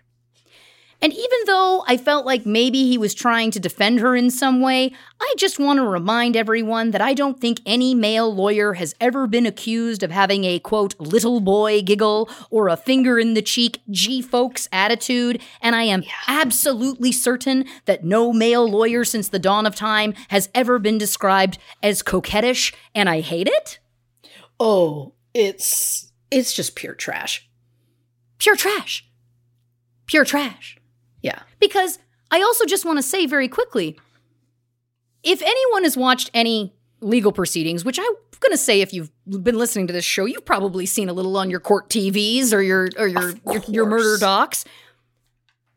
And 1.02 1.14
even 1.14 1.38
though 1.46 1.82
I 1.86 1.96
felt 1.96 2.26
like 2.26 2.44
maybe 2.44 2.86
he 2.86 2.98
was 2.98 3.14
trying 3.14 3.50
to 3.52 3.60
defend 3.60 4.00
her 4.00 4.14
in 4.14 4.30
some 4.30 4.60
way, 4.60 4.92
I 5.18 5.34
just 5.38 5.58
want 5.58 5.78
to 5.78 5.86
remind 5.86 6.36
everyone 6.36 6.90
that 6.90 7.00
I 7.00 7.14
don't 7.14 7.40
think 7.40 7.60
any 7.64 7.94
male 7.94 8.34
lawyer 8.34 8.74
has 8.74 8.94
ever 9.00 9.26
been 9.26 9.46
accused 9.46 10.02
of 10.02 10.10
having 10.10 10.44
a 10.44 10.58
quote, 10.58 10.98
little 11.00 11.40
boy 11.40 11.80
giggle 11.80 12.28
or 12.50 12.68
a 12.68 12.76
finger 12.76 13.18
in 13.18 13.32
the 13.32 13.40
cheek, 13.40 13.80
gee 13.90 14.20
folks 14.20 14.68
attitude. 14.72 15.40
And 15.62 15.74
I 15.74 15.84
am 15.84 16.04
absolutely 16.28 17.12
certain 17.12 17.64
that 17.86 18.04
no 18.04 18.32
male 18.32 18.68
lawyer 18.68 19.04
since 19.04 19.28
the 19.28 19.38
dawn 19.38 19.64
of 19.64 19.74
time 19.74 20.12
has 20.28 20.50
ever 20.54 20.78
been 20.78 20.98
described 20.98 21.58
as 21.82 22.02
coquettish, 22.02 22.74
and 22.94 23.08
I 23.08 23.20
hate 23.20 23.48
it. 23.48 23.78
Oh, 24.58 25.14
it's 25.32 26.12
it's 26.30 26.52
just 26.52 26.76
pure 26.76 26.94
trash. 26.94 27.48
Pure 28.38 28.56
trash. 28.56 29.06
Pure 30.06 30.24
trash. 30.26 30.79
Yeah. 31.22 31.40
Because 31.60 31.98
I 32.30 32.42
also 32.42 32.64
just 32.64 32.84
want 32.84 32.98
to 32.98 33.02
say 33.02 33.26
very 33.26 33.48
quickly 33.48 33.98
if 35.22 35.42
anyone 35.42 35.82
has 35.84 35.96
watched 35.96 36.30
any 36.32 36.74
legal 37.00 37.32
proceedings, 37.32 37.84
which 37.84 37.98
I'm 37.98 38.14
going 38.40 38.52
to 38.52 38.58
say 38.58 38.80
if 38.80 38.92
you've 38.92 39.10
been 39.26 39.58
listening 39.58 39.86
to 39.88 39.92
this 39.92 40.04
show, 40.04 40.24
you've 40.24 40.46
probably 40.46 40.86
seen 40.86 41.08
a 41.08 41.12
little 41.12 41.36
on 41.36 41.50
your 41.50 41.60
court 41.60 41.88
TVs 41.88 42.52
or 42.52 42.62
your 42.62 42.88
or 42.98 43.06
your 43.06 43.34
your, 43.46 43.62
your 43.68 43.86
murder 43.86 44.16
docs. 44.18 44.64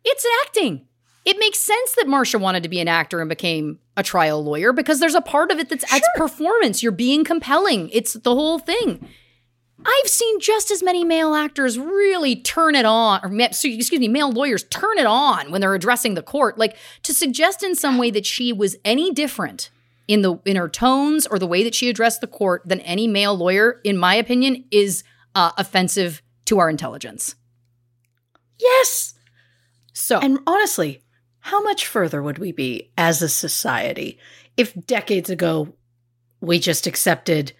It's 0.05 0.25
acting. 0.45 0.87
It 1.25 1.39
makes 1.39 1.59
sense 1.59 1.95
that 1.95 2.07
Marcia 2.07 2.37
wanted 2.37 2.63
to 2.63 2.69
be 2.69 2.81
an 2.81 2.89
actor 2.89 3.21
and 3.21 3.29
became 3.29 3.79
a 3.95 4.03
trial 4.03 4.43
lawyer 4.43 4.73
because 4.73 4.99
there's 4.99 5.15
a 5.15 5.21
part 5.21 5.51
of 5.51 5.59
it 5.59 5.69
that's 5.69 5.85
it's 5.93 6.07
performance. 6.15 6.83
You're 6.83 6.91
being 6.91 7.23
compelling. 7.23 7.89
It's 7.93 8.13
the 8.13 8.33
whole 8.35 8.59
thing. 8.59 9.07
I've 9.85 10.09
seen 10.09 10.39
just 10.39 10.71
as 10.71 10.83
many 10.83 11.03
male 11.03 11.33
actors 11.33 11.77
really 11.77 12.35
turn 12.35 12.75
it 12.75 12.85
on, 12.85 13.19
or 13.23 13.41
excuse 13.41 13.91
me, 13.91 14.07
male 14.07 14.31
lawyers 14.31 14.63
turn 14.63 14.97
it 14.97 15.05
on 15.05 15.51
when 15.51 15.61
they're 15.61 15.73
addressing 15.75 16.13
the 16.13 16.21
court. 16.21 16.57
Like 16.57 16.77
to 17.03 17.13
suggest 17.13 17.63
in 17.63 17.75
some 17.75 17.97
way 17.97 18.11
that 18.11 18.25
she 18.25 18.53
was 18.53 18.75
any 18.85 19.11
different 19.11 19.69
in 20.07 20.21
the 20.21 20.35
in 20.45 20.55
her 20.55 20.69
tones 20.69 21.25
or 21.27 21.39
the 21.39 21.47
way 21.47 21.63
that 21.63 21.75
she 21.75 21.89
addressed 21.89 22.21
the 22.21 22.27
court 22.27 22.61
than 22.65 22.79
any 22.81 23.07
male 23.07 23.35
lawyer, 23.35 23.79
in 23.83 23.97
my 23.97 24.15
opinion, 24.15 24.65
is 24.71 25.03
uh, 25.35 25.51
offensive 25.57 26.21
to 26.45 26.59
our 26.59 26.69
intelligence. 26.69 27.35
Yes. 28.59 29.13
So 29.93 30.19
And 30.19 30.39
honestly, 30.47 31.01
how 31.39 31.61
much 31.61 31.87
further 31.87 32.21
would 32.21 32.37
we 32.37 32.51
be 32.51 32.91
as 32.97 33.21
a 33.21 33.29
society 33.29 34.17
if 34.57 34.73
decades 34.85 35.29
ago 35.29 35.73
we 36.41 36.59
just 36.59 36.87
accepted 36.87 37.53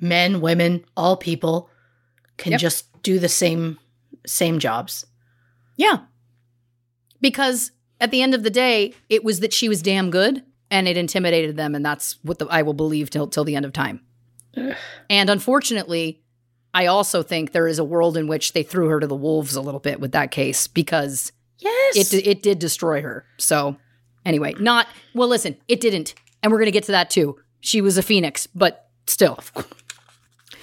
men, 0.00 0.40
women, 0.40 0.84
all 0.96 1.16
people 1.16 1.68
can 2.36 2.52
Yep. 2.52 2.60
just 2.60 3.02
do 3.02 3.18
the 3.18 3.28
same 3.28 3.78
same 4.26 4.58
jobs? 4.58 5.06
Yeah. 5.76 5.98
Because 7.20 7.72
at 8.00 8.10
the 8.10 8.22
end 8.22 8.34
of 8.34 8.42
the 8.42 8.50
day, 8.50 8.94
it 9.08 9.24
was 9.24 9.40
that 9.40 9.52
she 9.52 9.68
was 9.68 9.82
damn 9.82 10.10
good 10.10 10.42
and 10.70 10.86
it 10.86 10.96
intimidated 10.96 11.56
them. 11.56 11.74
And 11.74 11.84
that's 11.84 12.16
what 12.22 12.38
the, 12.38 12.46
I 12.46 12.62
will 12.62 12.74
believe 12.74 13.10
till, 13.10 13.26
till 13.26 13.44
the 13.44 13.56
end 13.56 13.64
of 13.64 13.72
time. 13.72 14.00
and 15.08 15.30
unfortunately, 15.30 16.20
I 16.74 16.86
also 16.86 17.22
think 17.22 17.52
there 17.52 17.66
is 17.68 17.78
a 17.78 17.84
world 17.84 18.16
in 18.16 18.26
which 18.28 18.52
they 18.52 18.62
threw 18.62 18.88
her 18.88 19.00
to 19.00 19.06
the 19.06 19.14
wolves 19.16 19.54
a 19.56 19.60
little 19.60 19.80
bit 19.80 20.00
with 20.00 20.12
that 20.12 20.30
case 20.30 20.66
because 20.66 21.32
Yes. 21.58 22.12
it, 22.12 22.26
it 22.26 22.42
did 22.42 22.58
destroy 22.60 23.00
her. 23.02 23.24
So, 23.38 23.76
anyway, 24.24 24.54
not, 24.60 24.86
well, 25.14 25.28
listen, 25.28 25.56
it 25.66 25.80
didn't. 25.80 26.14
And 26.42 26.52
we're 26.52 26.58
going 26.58 26.66
to 26.66 26.72
get 26.72 26.84
to 26.84 26.92
that 26.92 27.10
too. 27.10 27.36
She 27.60 27.80
was 27.80 27.96
a 27.98 28.02
phoenix, 28.02 28.46
but 28.46 28.88
still. 29.06 29.38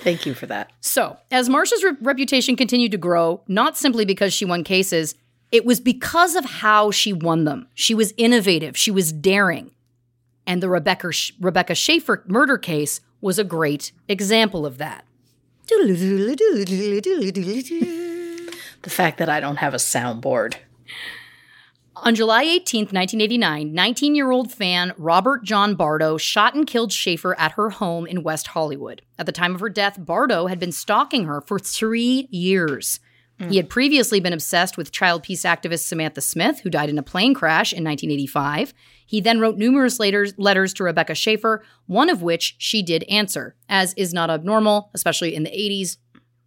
Thank 0.05 0.27
you 0.27 0.35
for 0.35 0.45
that. 0.45 0.71
So, 0.81 1.17
as 1.31 1.49
Marcia's 1.49 1.83
re- 1.83 1.93
reputation 1.99 2.55
continued 2.55 2.91
to 2.91 2.97
grow, 2.99 3.41
not 3.47 3.75
simply 3.75 4.05
because 4.05 4.35
she 4.35 4.45
won 4.45 4.63
cases, 4.63 5.15
it 5.51 5.65
was 5.65 5.79
because 5.79 6.35
of 6.35 6.45
how 6.45 6.91
she 6.91 7.11
won 7.11 7.45
them. 7.45 7.67
She 7.73 7.95
was 7.95 8.13
innovative, 8.15 8.77
she 8.77 8.91
was 8.91 9.11
daring. 9.11 9.71
And 10.45 10.61
the 10.61 10.69
Rebecca, 10.69 11.11
Sh- 11.11 11.31
Rebecca 11.41 11.73
Schaeffer 11.73 12.23
murder 12.27 12.59
case 12.59 13.01
was 13.19 13.39
a 13.39 13.43
great 13.43 13.93
example 14.07 14.63
of 14.63 14.77
that. 14.77 15.05
The 18.83 18.89
fact 18.91 19.17
that 19.17 19.27
I 19.27 19.39
don't 19.39 19.55
have 19.55 19.73
a 19.73 19.77
soundboard. 19.77 20.57
On 21.97 22.13
July 22.13 22.43
18, 22.43 22.81
1989, 22.81 23.73
19 23.73 24.15
year 24.15 24.29
old 24.29 24.51
fan 24.51 24.93
Robert 24.97 25.43
John 25.43 25.75
Bardo 25.75 26.17
shot 26.17 26.53
and 26.53 26.67
killed 26.67 26.91
Schaeffer 26.91 27.39
at 27.39 27.53
her 27.53 27.69
home 27.69 28.05
in 28.05 28.21
West 28.21 28.47
Hollywood. 28.47 29.01
At 29.17 29.25
the 29.25 29.31
time 29.31 29.55
of 29.55 29.61
her 29.61 29.69
death, 29.69 29.97
Bardo 29.97 30.47
had 30.47 30.59
been 30.59 30.73
stalking 30.73 31.25
her 31.25 31.41
for 31.41 31.57
three 31.57 32.27
years. 32.31 32.99
He 33.49 33.57
had 33.57 33.69
previously 33.69 34.21
been 34.21 34.31
obsessed 34.31 34.77
with 34.77 34.93
child 34.93 35.23
peace 35.23 35.43
activist 35.43 35.81
Samantha 35.81 36.21
Smith, 36.21 36.61
who 36.61 36.69
died 36.69 36.89
in 36.89 36.97
a 36.97 37.03
plane 37.03 37.33
crash 37.33 37.73
in 37.73 37.83
1985. 37.83 38.73
He 39.05 39.19
then 39.19 39.41
wrote 39.41 39.57
numerous 39.57 39.99
letters 39.99 40.73
to 40.73 40.83
Rebecca 40.85 41.15
Schaeffer, 41.15 41.61
one 41.85 42.09
of 42.09 42.21
which 42.21 42.55
she 42.59 42.81
did 42.81 43.03
answer, 43.03 43.55
as 43.67 43.93
is 43.95 44.13
not 44.13 44.29
abnormal, 44.29 44.89
especially 44.93 45.35
in 45.35 45.43
the 45.43 45.49
80s. 45.49 45.97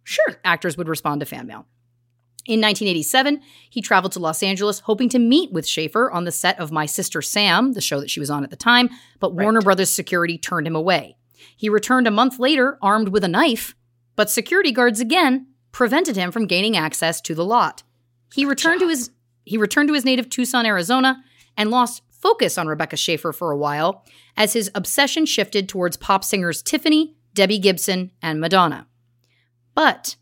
Sure, 0.03 0.39
actors 0.43 0.77
would 0.77 0.87
respond 0.87 1.19
to 1.19 1.27
fan 1.27 1.45
mail. 1.45 1.67
In 2.45 2.61
1987, 2.61 3.41
he 3.69 3.81
traveled 3.81 4.13
to 4.13 4.19
Los 4.19 4.41
Angeles 4.41 4.79
hoping 4.79 5.09
to 5.09 5.19
meet 5.19 5.51
with 5.51 5.67
Schaeffer 5.67 6.09
on 6.09 6.23
the 6.23 6.31
set 6.31 6.59
of 6.59 6.71
My 6.71 6.85
Sister 6.85 7.21
Sam, 7.21 7.73
the 7.73 7.81
show 7.81 7.99
that 7.99 8.09
she 8.09 8.19
was 8.19 8.29
on 8.29 8.43
at 8.43 8.49
the 8.49 8.55
time, 8.55 8.89
but 9.19 9.33
Warner 9.33 9.61
Brothers 9.61 9.89
security 9.89 10.37
turned 10.37 10.65
him 10.65 10.75
away. 10.75 11.17
He 11.55 11.69
returned 11.69 12.07
a 12.07 12.11
month 12.11 12.39
later 12.39 12.77
armed 12.81 13.09
with 13.09 13.23
a 13.23 13.27
knife, 13.27 13.75
but 14.15 14.29
security 14.29 14.71
guards 14.71 14.99
again 14.99 15.47
prevented 15.71 16.15
him 16.15 16.31
from 16.31 16.47
gaining 16.47 16.75
access 16.75 17.21
to 17.21 17.35
the 17.35 17.45
lot. 17.45 17.83
He 18.33 18.45
returned 18.45 18.81
to 18.81 18.89
his 18.89 19.11
he 19.45 19.57
returned 19.57 19.87
to 19.87 19.95
his 19.95 20.05
native 20.05 20.29
Tucson, 20.29 20.65
Arizona, 20.65 21.23
and 21.57 21.71
lost 21.71 22.03
focus 22.11 22.57
on 22.57 22.67
Rebecca 22.67 22.97
Schaeffer 22.97 23.33
for 23.33 23.51
a 23.51 23.57
while 23.57 24.05
as 24.37 24.53
his 24.53 24.69
obsession 24.75 25.25
shifted 25.25 25.67
towards 25.67 25.97
pop 25.97 26.23
singers 26.23 26.61
Tiffany, 26.61 27.15
Debbie 27.33 27.57
Gibson, 27.57 28.11
and 28.21 28.39
Madonna. 28.39 28.87
But 29.73 30.17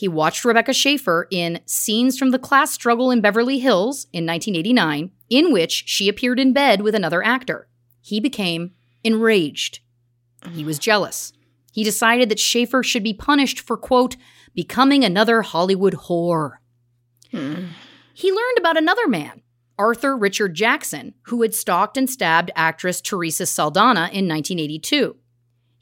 he 0.00 0.08
watched 0.08 0.46
Rebecca 0.46 0.72
Schaeffer 0.72 1.28
in 1.30 1.60
Scenes 1.66 2.18
from 2.18 2.30
the 2.30 2.38
Class 2.38 2.70
Struggle 2.70 3.10
in 3.10 3.20
Beverly 3.20 3.58
Hills 3.58 4.06
in 4.14 4.24
1989, 4.24 5.10
in 5.28 5.52
which 5.52 5.84
she 5.86 6.08
appeared 6.08 6.40
in 6.40 6.54
bed 6.54 6.80
with 6.80 6.94
another 6.94 7.22
actor. 7.22 7.68
He 8.00 8.18
became 8.18 8.70
enraged. 9.04 9.80
He 10.52 10.64
was 10.64 10.78
jealous. 10.78 11.34
He 11.70 11.84
decided 11.84 12.30
that 12.30 12.38
Schaeffer 12.38 12.82
should 12.82 13.02
be 13.02 13.12
punished 13.12 13.60
for, 13.60 13.76
quote, 13.76 14.16
becoming 14.54 15.04
another 15.04 15.42
Hollywood 15.42 15.92
whore. 15.92 16.52
He 17.30 18.32
learned 18.32 18.58
about 18.58 18.78
another 18.78 19.06
man, 19.06 19.42
Arthur 19.78 20.16
Richard 20.16 20.54
Jackson, 20.54 21.12
who 21.24 21.42
had 21.42 21.54
stalked 21.54 21.98
and 21.98 22.08
stabbed 22.08 22.50
actress 22.56 23.02
Teresa 23.02 23.44
Saldana 23.44 24.08
in 24.14 24.26
1982. 24.26 25.16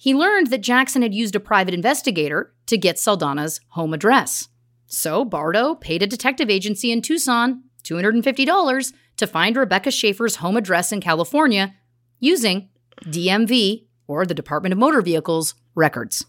He 0.01 0.15
learned 0.15 0.47
that 0.47 0.62
Jackson 0.62 1.03
had 1.03 1.12
used 1.12 1.35
a 1.35 1.41
private 1.41 1.75
investigator 1.75 2.55
to 2.66 2.79
get 2.79 2.97
Saldana's 2.97 3.61
home 3.70 3.93
address. 3.93 4.49
So 4.87 5.25
Bardo 5.25 5.75
paid 5.75 6.03
a 6.03 6.07
detective 6.07 6.49
agency 6.49 6.93
in 6.93 7.03
Tucson 7.03 7.65
$250 7.83 8.93
to 9.16 9.27
find 9.27 9.57
Rebecca 9.57 9.91
Schaeffer's 9.91 10.37
home 10.37 10.57
address 10.57 10.93
in 10.93 11.01
California 11.01 11.75
using 12.20 12.69
DMV, 13.05 13.87
or 14.07 14.25
the 14.25 14.35
Department 14.35 14.73
of 14.73 14.79
Motor 14.79 15.03
Vehicles, 15.03 15.55
records. 15.75 16.25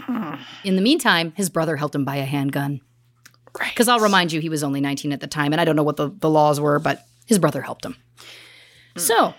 Hmm. 0.00 0.34
In 0.62 0.76
the 0.76 0.82
meantime, 0.82 1.32
his 1.36 1.48
brother 1.48 1.76
helped 1.76 1.94
him 1.94 2.04
buy 2.04 2.16
a 2.16 2.24
handgun. 2.24 2.80
Because 3.58 3.88
I'll 3.88 4.00
remind 4.00 4.32
you, 4.32 4.40
he 4.40 4.48
was 4.48 4.62
only 4.62 4.80
19 4.80 5.12
at 5.12 5.20
the 5.20 5.26
time, 5.26 5.52
and 5.52 5.60
I 5.60 5.64
don't 5.64 5.76
know 5.76 5.82
what 5.82 5.96
the, 5.96 6.10
the 6.10 6.30
laws 6.30 6.60
were, 6.60 6.78
but 6.78 7.06
his 7.26 7.38
brother 7.38 7.62
helped 7.62 7.84
him. 7.84 7.96
Hmm. 8.94 9.00
So, 9.00 9.34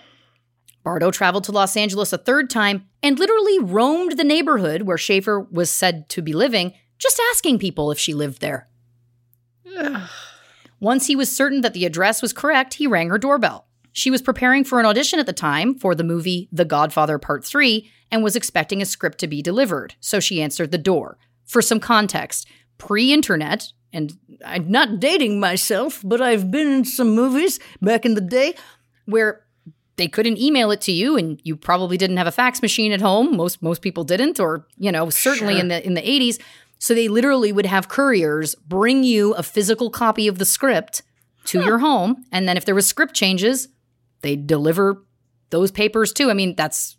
Bardo 0.86 1.10
traveled 1.10 1.42
to 1.42 1.50
Los 1.50 1.76
Angeles 1.76 2.12
a 2.12 2.18
third 2.18 2.48
time 2.48 2.86
and 3.02 3.18
literally 3.18 3.58
roamed 3.58 4.16
the 4.16 4.22
neighborhood 4.22 4.82
where 4.82 4.96
Schaeffer 4.96 5.40
was 5.40 5.68
said 5.68 6.08
to 6.10 6.22
be 6.22 6.32
living, 6.32 6.74
just 6.96 7.20
asking 7.32 7.58
people 7.58 7.90
if 7.90 7.98
she 7.98 8.14
lived 8.14 8.40
there. 8.40 8.68
Once 10.78 11.08
he 11.08 11.16
was 11.16 11.28
certain 11.28 11.62
that 11.62 11.74
the 11.74 11.84
address 11.86 12.22
was 12.22 12.32
correct, 12.32 12.74
he 12.74 12.86
rang 12.86 13.08
her 13.08 13.18
doorbell. 13.18 13.66
She 13.90 14.12
was 14.12 14.22
preparing 14.22 14.62
for 14.62 14.78
an 14.78 14.86
audition 14.86 15.18
at 15.18 15.26
the 15.26 15.32
time 15.32 15.74
for 15.76 15.92
the 15.96 16.04
movie 16.04 16.48
The 16.52 16.64
Godfather 16.64 17.18
Part 17.18 17.44
3 17.44 17.90
and 18.12 18.22
was 18.22 18.36
expecting 18.36 18.80
a 18.80 18.86
script 18.86 19.18
to 19.18 19.26
be 19.26 19.42
delivered, 19.42 19.96
so 19.98 20.20
she 20.20 20.40
answered 20.40 20.70
the 20.70 20.78
door. 20.78 21.18
For 21.46 21.60
some 21.60 21.80
context, 21.80 22.46
pre 22.78 23.12
internet, 23.12 23.72
and 23.92 24.16
I'm 24.44 24.70
not 24.70 25.00
dating 25.00 25.40
myself, 25.40 26.00
but 26.04 26.22
I've 26.22 26.52
been 26.52 26.68
in 26.68 26.84
some 26.84 27.12
movies 27.12 27.58
back 27.82 28.06
in 28.06 28.14
the 28.14 28.20
day 28.20 28.54
where 29.06 29.45
they 29.96 30.08
couldn't 30.08 30.38
email 30.38 30.70
it 30.70 30.80
to 30.82 30.92
you 30.92 31.16
and 31.16 31.40
you 31.42 31.56
probably 31.56 31.96
didn't 31.96 32.18
have 32.18 32.26
a 32.26 32.32
fax 32.32 32.62
machine 32.62 32.92
at 32.92 33.00
home. 33.00 33.36
Most 33.36 33.62
most 33.62 33.82
people 33.82 34.04
didn't 34.04 34.38
or 34.38 34.66
you 34.78 34.92
know 34.92 35.10
certainly 35.10 35.58
in 35.58 35.68
the 35.68 35.84
in 35.84 35.94
the 35.94 36.02
80s 36.02 36.40
so 36.78 36.94
they 36.94 37.08
literally 37.08 37.52
would 37.52 37.66
have 37.66 37.88
couriers 37.88 38.54
bring 38.54 39.02
you 39.02 39.32
a 39.34 39.42
physical 39.42 39.90
copy 39.90 40.28
of 40.28 40.38
the 40.38 40.44
script 40.44 41.02
to 41.46 41.62
your 41.62 41.78
home. 41.78 42.24
And 42.32 42.46
then 42.48 42.56
if 42.56 42.64
there 42.64 42.74
was 42.74 42.86
script 42.86 43.14
changes 43.14 43.68
they'd 44.22 44.46
deliver 44.46 45.04
those 45.50 45.70
papers 45.70 46.12
too. 46.12 46.30
I 46.30 46.34
mean 46.34 46.54
that's 46.54 46.95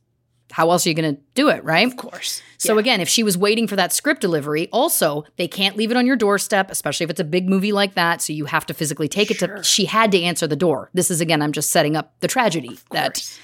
how 0.52 0.72
else 0.72 0.86
are 0.86 0.90
you 0.90 0.96
going 0.96 1.16
to 1.16 1.22
do 1.34 1.50
it 1.50 1.64
right 1.64 1.86
Of 1.88 1.98
course. 1.98 2.42
so 2.58 2.78
again, 2.78 3.02
if 3.02 3.10
she 3.10 3.24
was 3.24 3.38
waiting 3.38 3.68
for 3.68 3.76
that 3.76 3.92
script 3.92 4.22
delivery, 4.22 4.70
also 4.72 5.26
they 5.36 5.48
can't 5.48 5.76
leave 5.76 5.92
it 5.92 5.98
on 5.98 6.06
your 6.06 6.16
doorstep, 6.16 6.72
especially 6.72 7.04
if 7.04 7.10
it's 7.10 7.20
a 7.20 7.26
big 7.26 7.50
movie 7.50 7.72
like 7.72 7.96
that. 7.96 8.22
So 8.22 8.34
you 8.34 8.46
have 8.46 8.66
to 8.68 8.74
physically 8.74 9.08
take 9.08 9.30
it 9.32 9.40
to. 9.40 9.62
She 9.64 9.86
had 9.86 10.12
to 10.12 10.22
answer 10.22 10.48
the 10.48 10.56
door. 10.56 10.90
This 10.94 11.12
is 11.12 11.22
again, 11.22 11.42
I'm 11.42 11.52
just 11.52 11.70
setting 11.70 11.96
up 11.96 12.14
the 12.22 12.28
tragedy 12.28 12.80
that 12.92 13.40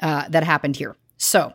uh, 0.00 0.28
that 0.28 0.44
happened 0.44 0.76
here. 0.76 0.96
So 1.18 1.52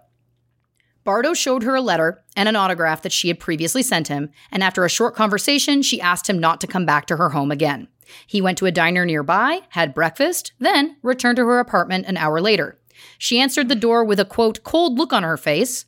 Bardo 1.03 1.33
showed 1.33 1.63
her 1.63 1.75
a 1.75 1.81
letter 1.81 2.23
and 2.35 2.47
an 2.47 2.55
autograph 2.55 3.01
that 3.01 3.11
she 3.11 3.27
had 3.27 3.39
previously 3.39 3.81
sent 3.81 4.07
him, 4.07 4.29
and 4.51 4.63
after 4.63 4.85
a 4.85 4.89
short 4.89 5.15
conversation, 5.15 5.81
she 5.81 5.99
asked 5.99 6.29
him 6.29 6.39
not 6.39 6.61
to 6.61 6.67
come 6.67 6.85
back 6.85 7.07
to 7.07 7.17
her 7.17 7.29
home 7.29 7.51
again. 7.51 7.87
He 8.27 8.41
went 8.41 8.57
to 8.59 8.65
a 8.65 8.71
diner 8.71 9.05
nearby, 9.05 9.61
had 9.69 9.93
breakfast, 9.93 10.53
then 10.59 10.97
returned 11.01 11.37
to 11.37 11.45
her 11.45 11.59
apartment 11.59 12.05
an 12.07 12.17
hour 12.17 12.41
later. 12.41 12.77
She 13.17 13.39
answered 13.39 13.69
the 13.69 13.75
door 13.75 14.03
with 14.03 14.19
a 14.19 14.25
quote, 14.25 14.63
cold 14.63 14.97
look 14.97 15.13
on 15.13 15.23
her 15.23 15.37
face, 15.37 15.85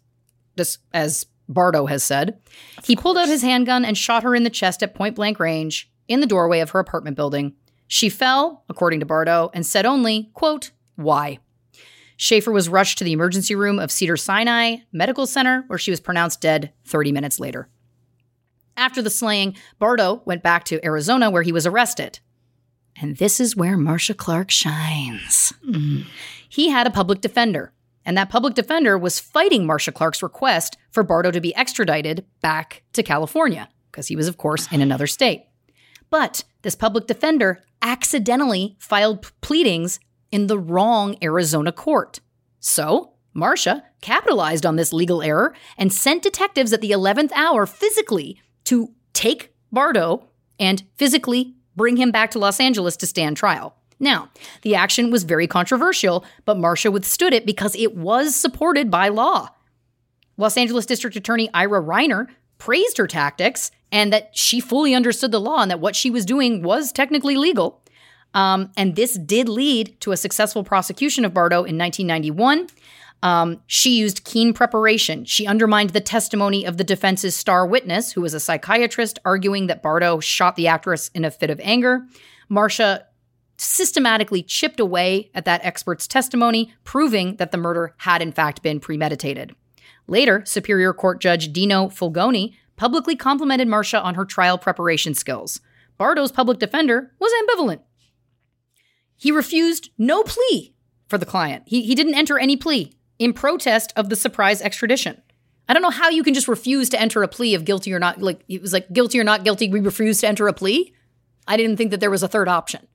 this, 0.56 0.78
as 0.94 1.26
Bardo 1.50 1.88
has 1.88 2.04
said. 2.04 2.40
He 2.84 2.96
pulled 2.96 3.18
out 3.18 3.28
his 3.28 3.42
handgun 3.42 3.86
and 3.86 3.98
shot 3.98 4.24
her 4.24 4.36
in 4.36 4.44
the 4.44 4.50
chest 4.50 4.84
at 4.84 4.96
point 4.96 5.16
blank 5.16 5.40
range 5.40 5.90
in 6.08 6.20
the 6.20 6.28
doorway 6.28 6.60
of 6.60 6.72
her 6.72 6.80
apartment 6.80 7.16
building. 7.16 7.54
She 7.88 8.10
fell, 8.10 8.64
according 8.70 9.00
to 9.02 9.06
Bardo, 9.06 9.52
and 9.54 9.66
said 9.66 9.86
only, 9.86 10.32
quote, 10.34 10.72
why? 10.96 11.40
Schaeffer 12.18 12.52
was 12.52 12.70
rushed 12.70 12.98
to 13.00 13.04
the 13.04 13.12
emergency 13.12 13.56
room 13.56 13.80
of 13.80 13.92
Cedar 13.92 14.18
Sinai 14.18 14.78
Medical 14.92 15.26
Center, 15.26 15.64
where 15.68 15.80
she 15.80 15.92
was 15.92 16.00
pronounced 16.00 16.42
dead 16.42 16.72
30 16.86 17.12
minutes 17.12 17.40
later. 17.40 17.70
After 18.78 19.02
the 19.02 19.10
slaying, 19.10 19.56
Bardo 19.80 20.22
went 20.26 20.44
back 20.44 20.64
to 20.66 20.84
Arizona, 20.86 21.30
where 21.30 21.44
he 21.44 21.52
was 21.52 21.68
arrested. 21.68 22.20
And 23.00 23.18
this 23.18 23.40
is 23.40 23.56
where 23.56 23.78
Marcia 23.78 24.14
Clark 24.14 24.52
shines. 24.52 25.54
Mm. 25.68 26.06
He 26.54 26.70
had 26.70 26.86
a 26.86 26.92
public 26.92 27.20
defender, 27.20 27.74
and 28.06 28.16
that 28.16 28.30
public 28.30 28.54
defender 28.54 28.96
was 28.96 29.20
fighting 29.20 29.66
Marcia 29.66 29.92
Clark's 29.92 30.22
request 30.22 30.78
for 30.92 31.02
Bardo 31.02 31.32
to 31.32 31.42
be 31.42 31.56
extradited 31.56 32.28
back 32.42 32.84
to 32.94 33.02
California, 33.02 33.70
because 33.90 34.08
he 34.08 34.16
was, 34.16 34.28
of 34.28 34.38
course, 34.38 34.72
in 34.72 34.80
another 34.80 35.08
state. 35.08 35.46
But 36.12 36.44
this 36.62 36.76
public 36.76 37.08
defender 37.08 37.64
accidentally 37.82 38.76
filed 38.78 39.32
pleadings 39.42 40.00
in 40.32 40.46
the 40.46 40.60
wrong 40.60 41.18
Arizona 41.24 41.72
court. 41.72 42.20
So, 42.60 43.14
Marcia 43.34 43.86
capitalized 44.02 44.64
on 44.64 44.76
this 44.76 44.94
legal 44.94 45.24
error 45.24 45.56
and 45.76 45.92
sent 45.92 46.22
detectives 46.22 46.72
at 46.72 46.82
the 46.82 46.92
11th 46.92 47.32
hour 47.32 47.66
physically 47.66 48.40
to 48.66 48.94
take 49.14 49.56
Bardo 49.72 50.30
and 50.60 50.84
physically 50.98 51.56
bring 51.76 51.98
him 51.98 52.12
back 52.12 52.30
to 52.30 52.38
Los 52.38 52.60
Angeles 52.60 52.96
to 52.98 53.08
stand 53.08 53.38
trial. 53.38 53.76
Now, 54.04 54.30
the 54.62 54.76
action 54.76 55.12
was 55.12 55.24
very 55.24 55.48
controversial, 55.48 56.26
but 56.44 56.60
Marcia 56.60 56.92
withstood 56.92 57.34
it 57.34 57.46
because 57.46 57.74
it 57.76 57.96
was 57.96 58.36
supported 58.36 58.92
by 58.92 59.08
law. 59.08 59.50
Los 60.36 60.58
Angeles 60.58 60.86
District 60.86 61.16
Attorney 61.16 61.50
Ira 61.54 61.82
Reiner 61.82 62.28
praised 62.58 62.98
her 62.98 63.08
tactics 63.08 63.72
and 63.92 64.12
that 64.12 64.36
she 64.36 64.60
fully 64.60 64.94
understood 64.94 65.32
the 65.32 65.40
law 65.40 65.62
and 65.62 65.72
that 65.72 65.80
what 65.80 65.96
she 65.96 66.10
was 66.10 66.26
doing 66.26 66.62
was 66.62 66.92
technically 66.92 67.38
legal. 67.38 67.82
Um, 68.34 68.72
and 68.76 68.96
this 68.96 69.18
did 69.18 69.48
lead 69.48 70.00
to 70.02 70.12
a 70.12 70.18
successful 70.18 70.64
prosecution 70.64 71.24
of 71.24 71.34
Bardo 71.34 71.58
in 71.58 71.78
1991. 71.78 72.68
Um, 73.22 73.62
she 73.68 73.98
used 73.98 74.26
keen 74.26 74.54
preparation. 74.54 75.24
She 75.24 75.48
undermined 75.48 75.92
the 75.92 76.02
testimony 76.02 76.66
of 76.66 76.76
the 76.76 76.84
defense's 76.84 77.38
star 77.38 77.66
witness, 77.66 78.12
who 78.12 78.22
was 78.22 78.34
a 78.34 78.40
psychiatrist, 78.40 79.20
arguing 79.24 79.68
that 79.68 79.82
Bardo 79.82 80.20
shot 80.20 80.58
the 80.58 80.68
actress 80.68 81.10
in 81.14 81.24
a 81.24 81.32
fit 81.32 81.50
of 81.50 81.62
anger. 81.62 82.06
Marcia 82.50 83.06
systematically 83.64 84.44
chipped 84.44 84.80
away 84.80 85.32
at 85.34 85.46
that 85.46 85.64
expert's 85.64 86.08
testimony, 86.08 86.74
proving 86.84 87.38
that 87.38 87.52
the 87.52 87.58
murder 87.58 87.96
had 88.00 88.22
in 88.22 88.32
fact 88.32 88.62
been 88.62 88.80
premeditated. 88.80 89.56
Later, 90.08 90.44
Superior 90.46 90.94
Court 90.94 91.22
Judge 91.22 91.54
Dino 91.54 91.88
Fulgoni 91.88 92.56
publicly 92.76 93.16
complimented 93.16 93.68
Marcia 93.68 94.02
on 94.02 94.16
her 94.16 94.26
trial 94.26 94.58
preparation 94.58 95.14
skills. 95.14 95.62
Bardo's 95.98 96.32
public 96.32 96.60
defender 96.60 97.12
was 97.20 97.32
ambivalent. 97.44 97.82
He 99.16 99.32
refused 99.32 99.92
no 99.98 100.24
plea 100.24 100.74
for 101.08 101.18
the 101.18 101.26
client. 101.26 101.64
He, 101.68 101.84
he 101.84 101.96
didn't 101.96 102.16
enter 102.16 102.38
any 102.38 102.58
plea 102.58 102.94
in 103.20 103.32
protest 103.32 103.94
of 103.96 104.10
the 104.10 104.16
surprise 104.16 104.62
extradition. 104.62 105.22
I 105.70 105.74
don't 105.74 105.82
know 105.82 105.90
how 105.92 106.10
you 106.10 106.24
can 106.24 106.34
just 106.34 106.48
refuse 106.48 106.90
to 106.90 107.00
enter 107.00 107.24
a 107.24 107.28
plea 107.28 107.56
of 107.56 107.64
guilty 107.64 107.94
or 107.94 108.00
not. 108.00 108.22
Like, 108.22 108.44
it 108.50 108.62
was 108.62 108.74
like 108.74 108.92
guilty 108.92 109.20
or 109.20 109.24
not 109.24 109.46
guilty. 109.46 109.70
We 109.70 109.80
refuse 109.80 110.20
to 110.22 110.28
enter 110.28 110.48
a 110.48 110.54
plea. 110.54 110.94
I 111.48 111.56
didn't 111.56 111.78
think 111.78 111.92
that 111.92 112.00
there 112.00 112.12
was 112.12 112.24
a 112.24 112.28
third 112.28 112.50
option. 112.50 112.86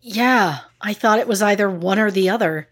Yeah, 0.00 0.60
I 0.80 0.94
thought 0.94 1.18
it 1.18 1.28
was 1.28 1.42
either 1.42 1.68
one 1.70 1.98
or 1.98 2.10
the 2.10 2.30
other. 2.30 2.68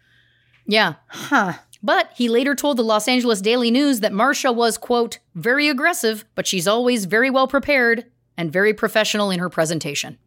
Yeah. 0.67 0.95
Huh. 1.09 1.55
But 1.83 2.11
he 2.15 2.29
later 2.29 2.55
told 2.55 2.79
the 2.79 2.83
Los 2.83 3.07
Angeles 3.07 3.41
Daily 3.41 3.71
News 3.71 4.01
that 4.01 4.13
Marcia 4.13 4.51
was, 4.51 4.79
quote, 4.79 5.19
very 5.35 5.69
aggressive, 5.69 6.25
but 6.35 6.47
she's 6.47 6.67
always 6.67 7.05
very 7.05 7.31
well 7.31 7.47
prepared 7.47 8.07
and 8.37 8.53
very 8.53 8.75
professional 8.75 9.31
in 9.31 9.39
her 9.39 9.49
presentation. 9.49 10.19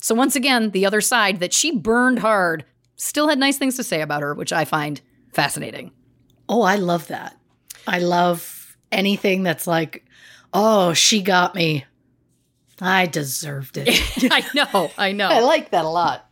So 0.00 0.14
once 0.14 0.36
again, 0.36 0.70
the 0.70 0.86
other 0.86 1.00
side 1.00 1.40
that 1.40 1.52
she 1.52 1.76
burned 1.76 2.20
hard 2.20 2.64
still 2.96 3.28
had 3.28 3.38
nice 3.38 3.58
things 3.58 3.76
to 3.76 3.84
say 3.84 4.00
about 4.00 4.22
her, 4.22 4.34
which 4.34 4.52
I 4.52 4.64
find 4.64 5.00
fascinating. 5.32 5.92
Oh, 6.48 6.62
I 6.62 6.76
love 6.76 7.08
that. 7.08 7.36
I 7.86 7.98
love 7.98 8.76
anything 8.92 9.42
that's 9.42 9.66
like, 9.66 10.04
oh, 10.52 10.92
she 10.92 11.22
got 11.22 11.54
me. 11.54 11.84
I 12.80 13.06
deserved 13.06 13.78
it. 13.78 13.88
I 14.30 14.44
know, 14.54 14.90
I 14.98 15.12
know. 15.12 15.28
I 15.30 15.40
like 15.40 15.70
that 15.70 15.84
a 15.84 15.88
lot. 15.88 16.25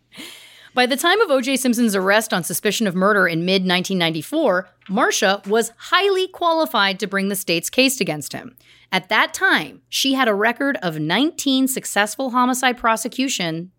By 0.75 0.87
the 0.87 0.97
time 0.97 1.21
of 1.21 1.31
O.J. 1.31 1.57
Simpson's 1.57 1.95
arrest 1.95 2.35
on 2.35 2.43
suspicion 2.43 2.89
of 2.89 2.97
murder 2.97 3.29
in 3.29 3.45
mid 3.45 3.63
1994, 3.63 4.69
Marcia 4.89 5.41
was 5.47 5.71
highly 5.77 6.27
qualified 6.27 6.99
to 6.99 7.07
bring 7.07 7.29
the 7.29 7.37
state's 7.37 7.71
case 7.71 8.01
against 8.01 8.33
him. 8.33 8.57
At 8.91 9.09
that 9.09 9.33
time, 9.33 9.83
she 9.89 10.15
had 10.15 10.27
a 10.27 10.35
record 10.35 10.77
of 10.83 10.99
19 10.99 11.69
successful 11.69 12.31
homicide 12.31 12.77
prosecution 12.77 13.71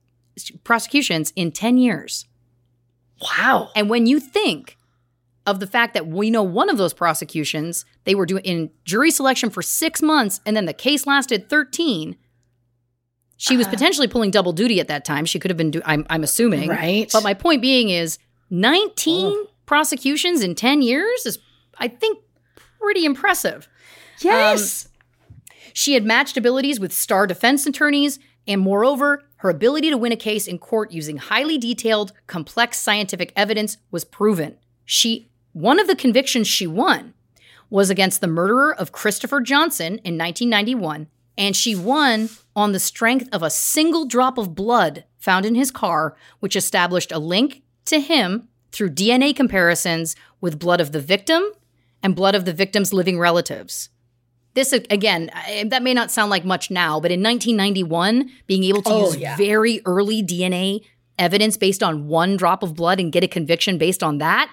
prosecutions 0.64 1.32
in 1.36 1.52
10 1.52 1.78
years. 1.78 2.26
Wow. 3.22 3.72
And 3.76 3.90
when 3.90 4.06
you 4.06 4.20
think 4.20 4.78
of 5.46 5.60
the 5.60 5.68
fact 5.68 5.94
that 5.94 6.08
we 6.08 6.30
know 6.30 6.44
one 6.44 6.70
of 6.70 6.78
those 6.78 6.94
prosecutions, 6.94 7.86
they 8.04 8.16
were 8.16 8.26
doing 8.26 8.44
in 8.44 8.72
jury 8.84 9.12
selection 9.12 9.50
for 9.50 9.62
six 9.62 10.02
months 10.02 10.42
and 10.46 10.56
then 10.56 10.66
the 10.66 10.74
case 10.74 11.06
lasted 11.06 11.50
13. 11.50 12.18
She 13.38 13.58
was 13.58 13.68
uh-huh. 13.68 13.76
potentially 13.76 14.08
pulling 14.08 14.32
double 14.32 14.54
duty 14.54 14.80
at 14.80 14.88
that 14.88 15.04
time. 15.06 15.26
She 15.26 15.40
could 15.40 15.52
have 15.52 15.58
been, 15.58 15.72
do- 15.72 15.82
I'm, 15.86 16.06
I'm 16.10 16.24
assuming. 16.24 16.70
Right. 16.70 17.10
But 17.12 17.24
my 17.24 17.34
point 17.34 17.62
being 17.62 17.90
is 17.90 18.18
19 18.50 19.46
prosecutions 19.66 20.42
in 20.42 20.56
10 20.56 20.82
years 20.82 21.26
is, 21.26 21.40
I 21.78 21.88
think, 21.90 22.20
pretty 22.80 23.06
impressive. 23.06 23.68
yes. 24.20 24.86
Um, 24.86 24.92
she 25.74 25.94
had 25.94 26.06
matched 26.06 26.38
abilities 26.38 26.80
with 26.80 26.94
star 26.94 27.28
defense 27.28 27.66
attorneys, 27.66 28.18
and 28.48 28.62
moreover, 28.62 29.24
her 29.38 29.50
ability 29.50 29.90
to 29.90 29.98
win 29.98 30.14
a 30.14 30.16
case 30.16 30.48
in 30.48 30.58
court 30.58 30.92
using 30.92 31.18
highly 31.18 31.58
detailed, 31.58 32.14
complex 32.28 32.80
scientific 32.80 33.34
evidence 33.36 33.78
was 33.92 34.06
proven. 34.06 34.58
She 34.86 35.30
one 35.52 35.80
of 35.80 35.88
the 35.88 35.96
convictions 35.96 36.48
she 36.48 36.68
won 36.68 37.14
was 37.70 37.90
against 37.90 38.22
the 38.22 38.28
murderer 38.28 38.74
of 38.74 38.92
Christopher 38.92 39.42
Johnson 39.42 40.00
in 40.00 40.18
1991, 40.18 41.08
and 41.38 41.56
she 41.56 41.76
won 41.76 42.30
on 42.56 42.72
the 42.72 42.80
strength 42.80 43.28
of 43.32 43.44
a 43.44 43.50
single 43.50 44.06
drop 44.06 44.38
of 44.38 44.56
blood 44.56 45.04
found 45.18 45.46
in 45.46 45.56
his 45.56 45.72
car, 45.72 46.16
which 46.40 46.56
established 46.56 47.12
a 47.12 47.20
link 47.20 47.62
to 47.86 48.00
him 48.00 48.48
through 48.72 48.90
DNA 48.92 49.36
comparisons 49.36 50.16
with 50.42 50.60
blood 50.60 50.80
of 50.82 50.92
the 50.92 51.00
victim 51.02 51.44
and 52.04 52.16
blood 52.16 52.36
of 52.36 52.46
the 52.46 52.54
victim's 52.54 52.94
living 52.94 53.18
relatives. 53.20 53.90
This 54.54 54.72
again, 54.72 55.30
that 55.66 55.84
may 55.84 55.94
not 55.94 56.12
sound 56.12 56.30
like 56.30 56.46
much 56.46 56.72
now, 56.72 57.00
but 57.02 57.12
in 57.12 57.22
1991, 57.22 58.32
being 58.48 58.64
able 58.64 58.82
to 58.84 58.90
Oh, 58.90 59.06
use 59.08 59.18
yeah. 59.18 59.36
very 59.36 59.82
early 59.86 60.24
DNA 60.24 60.82
evidence 61.20 61.58
based 61.58 61.84
on 61.84 62.08
one 62.08 62.38
drop 62.38 62.64
of 62.64 62.74
blood 62.76 63.00
and 63.00 63.12
get 63.12 63.24
a 63.24 63.28
conviction 63.28 63.78
based 63.78 64.02
on 64.02 64.20
that, 64.20 64.50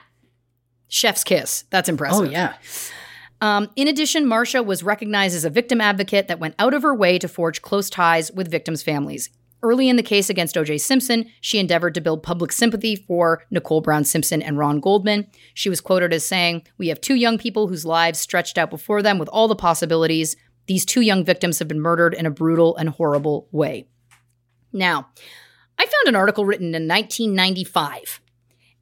chef's 0.88 1.22
kiss. 1.22 1.64
That's 1.70 1.88
impressive. 1.88 2.26
oh, 2.28 2.30
yeah. 2.30 2.54
Um, 3.42 3.70
in 3.74 3.88
addition, 3.88 4.28
Marcia 4.28 4.62
was 4.62 4.84
recognized 4.84 5.34
as 5.34 5.44
a 5.44 5.50
victim 5.50 5.80
advocate 5.80 6.28
that 6.28 6.38
went 6.38 6.54
out 6.60 6.74
of 6.74 6.82
her 6.82 6.94
way 6.94 7.18
to 7.18 7.26
forge 7.26 7.60
close 7.60 7.90
ties 7.90 8.30
with 8.30 8.48
victims' 8.48 8.84
families. 8.84 9.30
Early 9.64 9.88
in 9.88 9.96
the 9.96 10.02
case 10.02 10.30
against 10.30 10.56
O.J. 10.56 10.78
Simpson, 10.78 11.28
she 11.40 11.58
endeavored 11.58 11.94
to 11.94 12.00
build 12.00 12.22
public 12.22 12.52
sympathy 12.52 12.94
for 12.94 13.44
Nicole 13.50 13.80
Brown 13.80 14.04
Simpson 14.04 14.42
and 14.42 14.58
Ron 14.58 14.78
Goldman. 14.78 15.26
She 15.54 15.68
was 15.68 15.80
quoted 15.80 16.12
as 16.12 16.24
saying, 16.24 16.62
We 16.78 16.86
have 16.86 17.00
two 17.00 17.16
young 17.16 17.36
people 17.36 17.66
whose 17.66 17.84
lives 17.84 18.20
stretched 18.20 18.58
out 18.58 18.70
before 18.70 19.02
them 19.02 19.18
with 19.18 19.28
all 19.30 19.48
the 19.48 19.56
possibilities. 19.56 20.36
These 20.68 20.84
two 20.84 21.00
young 21.00 21.24
victims 21.24 21.58
have 21.58 21.66
been 21.66 21.80
murdered 21.80 22.14
in 22.14 22.26
a 22.26 22.30
brutal 22.30 22.76
and 22.76 22.90
horrible 22.90 23.48
way. 23.50 23.88
Now, 24.72 25.08
I 25.78 25.82
found 25.82 26.06
an 26.06 26.16
article 26.16 26.44
written 26.44 26.76
in 26.76 26.86
1995, 26.86 28.20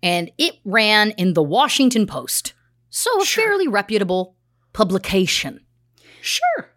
and 0.02 0.30
it 0.36 0.56
ran 0.66 1.12
in 1.12 1.32
the 1.32 1.42
Washington 1.42 2.06
Post. 2.06 2.52
So, 2.90 3.22
a 3.22 3.24
fairly 3.24 3.68
reputable 3.68 4.36
publication. 4.72 5.60
Sure. 6.20 6.70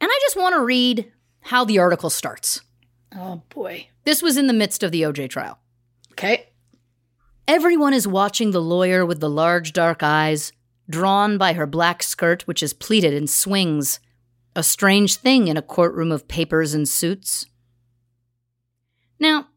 And 0.00 0.10
I 0.10 0.18
just 0.22 0.36
want 0.36 0.54
to 0.54 0.64
read 0.64 1.10
how 1.40 1.64
the 1.64 1.78
article 1.78 2.10
starts. 2.10 2.60
Oh, 3.16 3.42
boy. 3.48 3.88
This 4.04 4.22
was 4.22 4.36
in 4.36 4.46
the 4.46 4.52
midst 4.52 4.82
of 4.82 4.92
the 4.92 5.02
OJ 5.02 5.30
trial. 5.30 5.58
Okay. 6.12 6.48
Everyone 7.46 7.92
is 7.92 8.08
watching 8.08 8.50
the 8.50 8.62
lawyer 8.62 9.04
with 9.04 9.20
the 9.20 9.28
large 9.28 9.72
dark 9.72 10.02
eyes, 10.02 10.52
drawn 10.88 11.38
by 11.38 11.52
her 11.52 11.66
black 11.66 12.02
skirt, 12.02 12.46
which 12.46 12.62
is 12.62 12.72
pleated 12.72 13.14
and 13.14 13.28
swings. 13.28 14.00
A 14.56 14.62
strange 14.62 15.16
thing 15.16 15.48
in 15.48 15.56
a 15.56 15.62
courtroom 15.62 16.12
of 16.12 16.28
papers 16.28 16.74
and 16.74 16.88
suits. 16.88 17.46
Now, 19.18 19.48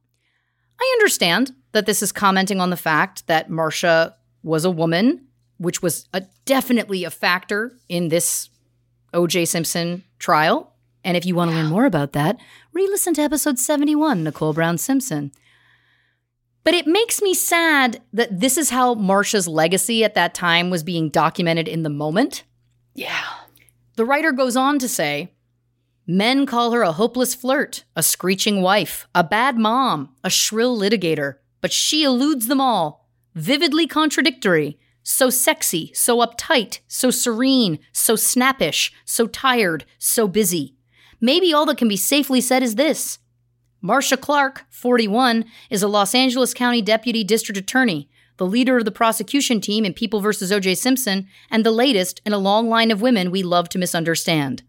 I 0.79 0.95
understand 0.97 1.53
that 1.71 1.85
this 1.85 2.01
is 2.01 2.11
commenting 2.11 2.59
on 2.59 2.69
the 2.69 2.77
fact 2.77 3.27
that 3.27 3.49
Marcia 3.49 4.15
was 4.43 4.65
a 4.65 4.71
woman, 4.71 5.26
which 5.57 5.81
was 5.81 6.07
a, 6.13 6.23
definitely 6.45 7.03
a 7.03 7.09
factor 7.09 7.77
in 7.89 8.09
this 8.09 8.49
OJ 9.13 9.47
Simpson 9.47 10.03
trial. 10.19 10.73
And 11.03 11.15
if 11.15 11.25
you 11.25 11.35
want 11.35 11.51
to 11.51 11.57
learn 11.57 11.67
more 11.67 11.85
about 11.85 12.13
that, 12.13 12.37
re 12.73 12.85
listen 12.87 13.13
to 13.15 13.21
episode 13.21 13.59
71, 13.59 14.23
Nicole 14.23 14.53
Brown 14.53 14.77
Simpson. 14.77 15.31
But 16.63 16.73
it 16.73 16.85
makes 16.85 17.21
me 17.21 17.33
sad 17.33 18.01
that 18.11 18.41
this 18.41 18.57
is 18.57 18.71
how 18.71 18.93
Marcia's 18.93 19.47
legacy 19.47 20.03
at 20.03 20.15
that 20.15 20.33
time 20.33 20.69
was 20.69 20.83
being 20.83 21.09
documented 21.09 21.67
in 21.67 21.83
the 21.83 21.89
moment. 21.89 22.43
Yeah. 22.93 23.23
The 23.95 24.05
writer 24.05 24.33
goes 24.33 24.57
on 24.57 24.77
to 24.79 24.89
say 24.89 25.31
Men 26.05 26.45
call 26.45 26.71
her 26.71 26.83
a 26.83 26.93
hopeless 26.93 27.35
flirt, 27.35 27.83
a 27.95 28.01
screeching 28.01 28.61
wife, 28.61 29.07
a 29.13 29.25
bad 29.25 29.57
mom, 29.57 30.15
a 30.23 30.29
shrill 30.29 30.77
litigator, 30.77 31.35
but 31.59 31.73
she 31.73 32.03
eludes 32.03 32.47
them 32.47 32.61
all. 32.61 33.09
Vividly 33.35 33.87
contradictory, 33.87 34.79
so 35.07 35.29
sexy, 35.29 35.89
so 35.93 36.17
uptight, 36.17 36.79
so 36.85 37.09
serene, 37.09 37.79
so 37.93 38.17
snappish, 38.17 38.91
so 39.05 39.25
tired, 39.25 39.85
so 39.97 40.27
busy. 40.27 40.75
Maybe 41.21 41.53
all 41.53 41.65
that 41.67 41.77
can 41.77 41.87
be 41.87 41.95
safely 41.95 42.41
said 42.41 42.61
is 42.61 42.75
this 42.75 43.17
Marcia 43.81 44.17
Clark, 44.17 44.65
41, 44.69 45.45
is 45.69 45.81
a 45.81 45.87
Los 45.87 46.13
Angeles 46.13 46.53
County 46.53 46.81
Deputy 46.81 47.23
District 47.23 47.57
Attorney, 47.57 48.09
the 48.35 48.45
leader 48.45 48.75
of 48.75 48.83
the 48.83 48.91
prosecution 48.91 49.61
team 49.61 49.85
in 49.85 49.93
People 49.93 50.19
v. 50.19 50.27
O.J. 50.27 50.75
Simpson, 50.75 51.27
and 51.49 51.65
the 51.65 51.71
latest 51.71 52.21
in 52.25 52.33
a 52.33 52.37
long 52.37 52.67
line 52.67 52.91
of 52.91 53.01
women 53.01 53.31
we 53.31 53.43
love 53.43 53.69
to 53.69 53.79
misunderstand. 53.79 54.63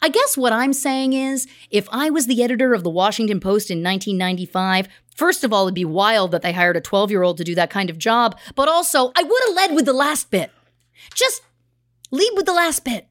I 0.00 0.08
guess 0.08 0.36
what 0.36 0.52
I'm 0.52 0.72
saying 0.72 1.12
is, 1.12 1.46
if 1.70 1.88
I 1.90 2.10
was 2.10 2.26
the 2.26 2.42
editor 2.42 2.74
of 2.74 2.82
the 2.84 2.90
Washington 2.90 3.40
Post 3.40 3.70
in 3.70 3.78
1995, 3.82 4.88
first 5.14 5.44
of 5.44 5.52
all, 5.52 5.64
it'd 5.64 5.74
be 5.74 5.84
wild 5.84 6.30
that 6.32 6.42
they 6.42 6.52
hired 6.52 6.76
a 6.76 6.80
12 6.80 7.10
year 7.10 7.22
old 7.22 7.38
to 7.38 7.44
do 7.44 7.54
that 7.54 7.70
kind 7.70 7.90
of 7.90 7.98
job, 7.98 8.38
but 8.54 8.68
also, 8.68 9.12
I 9.16 9.22
would 9.22 9.42
have 9.46 9.54
led 9.56 9.74
with 9.74 9.84
the 9.86 9.92
last 9.92 10.30
bit. 10.30 10.50
Just 11.14 11.42
lead 12.10 12.30
with 12.34 12.46
the 12.46 12.52
last 12.52 12.84
bit. 12.84 13.06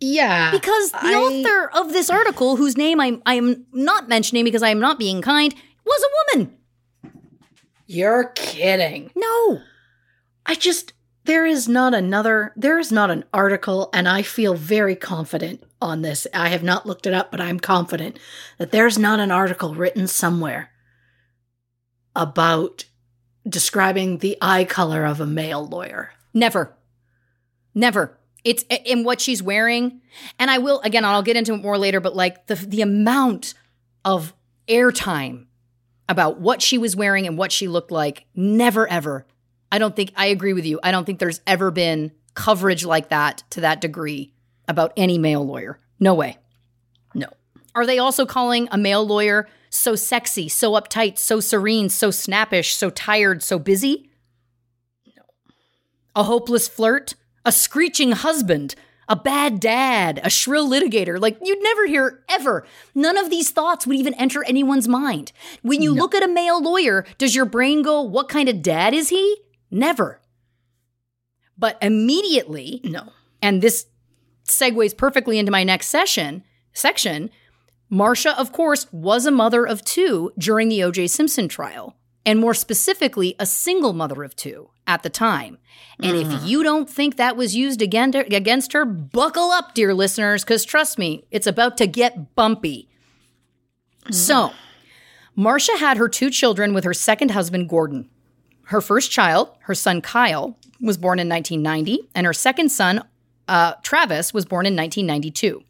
Yeah. 0.00 0.50
Because 0.50 0.92
the 0.92 0.98
I- 1.02 1.14
author 1.14 1.70
of 1.78 1.92
this 1.92 2.08
article, 2.10 2.56
whose 2.56 2.76
name 2.76 3.00
I'm, 3.00 3.22
I 3.26 3.34
am 3.34 3.66
not 3.72 4.08
mentioning 4.08 4.44
because 4.44 4.62
I 4.62 4.70
am 4.70 4.80
not 4.80 4.98
being 4.98 5.20
kind, 5.20 5.54
was 5.84 6.02
a 6.02 6.38
woman. 6.38 6.56
You're 7.86 8.24
kidding. 8.36 9.10
No. 9.16 9.60
I 10.46 10.54
just 10.54 10.92
there 11.30 11.46
is 11.46 11.68
not 11.68 11.94
another 11.94 12.52
there 12.56 12.76
is 12.80 12.90
not 12.90 13.08
an 13.08 13.22
article 13.32 13.88
and 13.92 14.08
I 14.08 14.22
feel 14.22 14.54
very 14.54 14.96
confident 14.96 15.62
on 15.80 16.02
this. 16.02 16.26
I 16.34 16.48
have 16.48 16.64
not 16.64 16.86
looked 16.86 17.06
it 17.06 17.14
up, 17.14 17.30
but 17.30 17.40
I'm 17.40 17.60
confident 17.60 18.18
that 18.58 18.72
there's 18.72 18.98
not 18.98 19.20
an 19.20 19.30
article 19.30 19.76
written 19.76 20.08
somewhere 20.08 20.72
about 22.16 22.86
describing 23.48 24.18
the 24.18 24.36
eye 24.42 24.64
color 24.64 25.04
of 25.04 25.20
a 25.20 25.26
male 25.26 25.64
lawyer. 25.64 26.10
Never. 26.34 26.76
Never. 27.76 28.18
It's 28.42 28.64
in 28.84 29.04
what 29.04 29.20
she's 29.20 29.40
wearing. 29.40 30.00
And 30.36 30.50
I 30.50 30.58
will, 30.58 30.80
again, 30.80 31.04
I'll 31.04 31.22
get 31.22 31.36
into 31.36 31.54
it 31.54 31.62
more 31.62 31.78
later, 31.78 32.00
but 32.00 32.16
like 32.16 32.48
the, 32.48 32.56
the 32.56 32.82
amount 32.82 33.54
of 34.04 34.34
airtime 34.66 35.46
about 36.08 36.40
what 36.40 36.60
she 36.60 36.76
was 36.76 36.96
wearing 36.96 37.28
and 37.28 37.38
what 37.38 37.52
she 37.52 37.68
looked 37.68 37.92
like, 37.92 38.26
never, 38.34 38.88
ever. 38.88 39.28
I 39.72 39.78
don't 39.78 39.94
think, 39.94 40.12
I 40.16 40.26
agree 40.26 40.52
with 40.52 40.66
you. 40.66 40.80
I 40.82 40.90
don't 40.90 41.04
think 41.04 41.18
there's 41.18 41.40
ever 41.46 41.70
been 41.70 42.12
coverage 42.34 42.84
like 42.84 43.10
that 43.10 43.42
to 43.50 43.60
that 43.60 43.80
degree 43.80 44.32
about 44.66 44.92
any 44.96 45.18
male 45.18 45.46
lawyer. 45.46 45.78
No 45.98 46.14
way. 46.14 46.38
No. 47.14 47.28
Are 47.74 47.86
they 47.86 47.98
also 47.98 48.26
calling 48.26 48.68
a 48.70 48.78
male 48.78 49.06
lawyer 49.06 49.48
so 49.68 49.94
sexy, 49.94 50.48
so 50.48 50.72
uptight, 50.72 51.18
so 51.18 51.38
serene, 51.40 51.88
so 51.88 52.10
snappish, 52.10 52.74
so 52.74 52.90
tired, 52.90 53.42
so 53.42 53.58
busy? 53.58 54.10
No. 55.06 55.22
A 56.16 56.24
hopeless 56.24 56.66
flirt? 56.66 57.14
A 57.44 57.52
screeching 57.52 58.12
husband? 58.12 58.74
A 59.08 59.16
bad 59.16 59.60
dad? 59.60 60.20
A 60.22 60.30
shrill 60.30 60.68
litigator? 60.68 61.20
Like 61.20 61.36
you'd 61.42 61.62
never 61.62 61.86
hear 61.86 62.22
ever. 62.28 62.66
None 62.94 63.16
of 63.16 63.28
these 63.30 63.50
thoughts 63.50 63.86
would 63.86 63.96
even 63.96 64.14
enter 64.14 64.44
anyone's 64.44 64.88
mind. 64.88 65.32
When 65.62 65.82
you 65.82 65.92
look 65.92 66.14
at 66.14 66.22
a 66.22 66.28
male 66.28 66.62
lawyer, 66.62 67.04
does 67.18 67.34
your 67.34 67.44
brain 67.44 67.82
go, 67.82 68.02
what 68.02 68.28
kind 68.28 68.48
of 68.48 68.62
dad 68.62 68.94
is 68.94 69.08
he? 69.08 69.36
Never. 69.70 70.20
But 71.56 71.78
immediately, 71.82 72.80
No. 72.84 73.12
and 73.42 73.62
this 73.62 73.86
segues 74.44 74.96
perfectly 74.96 75.38
into 75.38 75.52
my 75.52 75.64
next 75.64 75.88
session 75.88 76.42
section. 76.72 77.30
Marcia, 77.88 78.38
of 78.38 78.52
course, 78.52 78.86
was 78.92 79.26
a 79.26 79.30
mother 79.30 79.66
of 79.66 79.84
two 79.84 80.32
during 80.38 80.68
the 80.68 80.82
O.J. 80.82 81.08
Simpson 81.08 81.48
trial, 81.48 81.96
and 82.24 82.38
more 82.38 82.54
specifically, 82.54 83.34
a 83.38 83.46
single 83.46 83.92
mother 83.92 84.22
of 84.22 84.36
two 84.36 84.70
at 84.86 85.02
the 85.02 85.10
time. 85.10 85.58
And 86.02 86.16
if 86.16 86.28
mm-hmm. 86.28 86.46
you 86.46 86.62
don't 86.62 86.88
think 86.88 87.16
that 87.16 87.36
was 87.36 87.54
used 87.54 87.82
again 87.82 88.14
against 88.14 88.72
her, 88.72 88.84
buckle 88.84 89.50
up, 89.50 89.74
dear 89.74 89.92
listeners, 89.92 90.44
because 90.44 90.64
trust 90.64 90.98
me, 90.98 91.24
it's 91.30 91.46
about 91.46 91.76
to 91.78 91.86
get 91.86 92.34
bumpy. 92.34 92.88
Mm-hmm. 94.02 94.12
So, 94.12 94.52
Marcia 95.34 95.76
had 95.78 95.96
her 95.96 96.08
two 96.08 96.30
children 96.30 96.72
with 96.72 96.84
her 96.84 96.94
second 96.94 97.32
husband, 97.32 97.68
Gordon. 97.68 98.08
Her 98.70 98.80
first 98.80 99.10
child, 99.10 99.50
her 99.62 99.74
son 99.74 100.00
Kyle, 100.00 100.56
was 100.80 100.96
born 100.96 101.18
in 101.18 101.28
1990, 101.28 102.08
and 102.14 102.24
her 102.24 102.32
second 102.32 102.68
son, 102.70 103.02
uh, 103.48 103.72
Travis, 103.82 104.32
was 104.32 104.44
born 104.44 104.64
in 104.64 104.76
1992. 104.76 105.64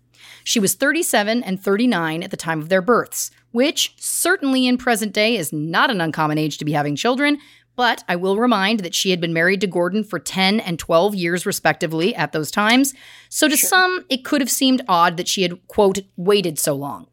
She 0.44 0.60
was 0.60 0.74
37 0.74 1.42
and 1.42 1.58
39 1.58 2.22
at 2.22 2.30
the 2.30 2.36
time 2.36 2.60
of 2.60 2.68
their 2.68 2.82
births. 2.82 3.30
which 3.52 3.94
certainly 3.96 4.68
in 4.68 4.78
present 4.78 5.12
day 5.12 5.34
is 5.34 5.52
not 5.52 5.90
an 5.90 6.00
uncommon 6.00 6.38
age 6.38 6.56
to 6.58 6.64
be 6.64 6.70
having 6.70 6.94
children. 6.94 7.38
But 7.74 8.04
I 8.06 8.14
will 8.14 8.36
remind 8.36 8.80
that 8.80 8.94
she 8.94 9.10
had 9.10 9.20
been 9.20 9.32
married 9.32 9.62
to 9.62 9.66
Gordon 9.66 10.04
for 10.04 10.20
10 10.20 10.60
and 10.60 10.78
12 10.78 11.16
years, 11.16 11.46
respectively, 11.46 12.14
at 12.14 12.30
those 12.30 12.50
times. 12.50 12.94
So 13.28 13.48
to 13.48 13.56
some, 13.56 14.04
it 14.08 14.24
could 14.24 14.40
have 14.40 14.50
seemed 14.50 14.82
odd 14.86 15.16
that 15.16 15.26
she 15.26 15.42
had, 15.42 15.66
quote, 15.66 15.98
waited 16.16 16.60
so 16.60 16.74
long. 16.74 17.08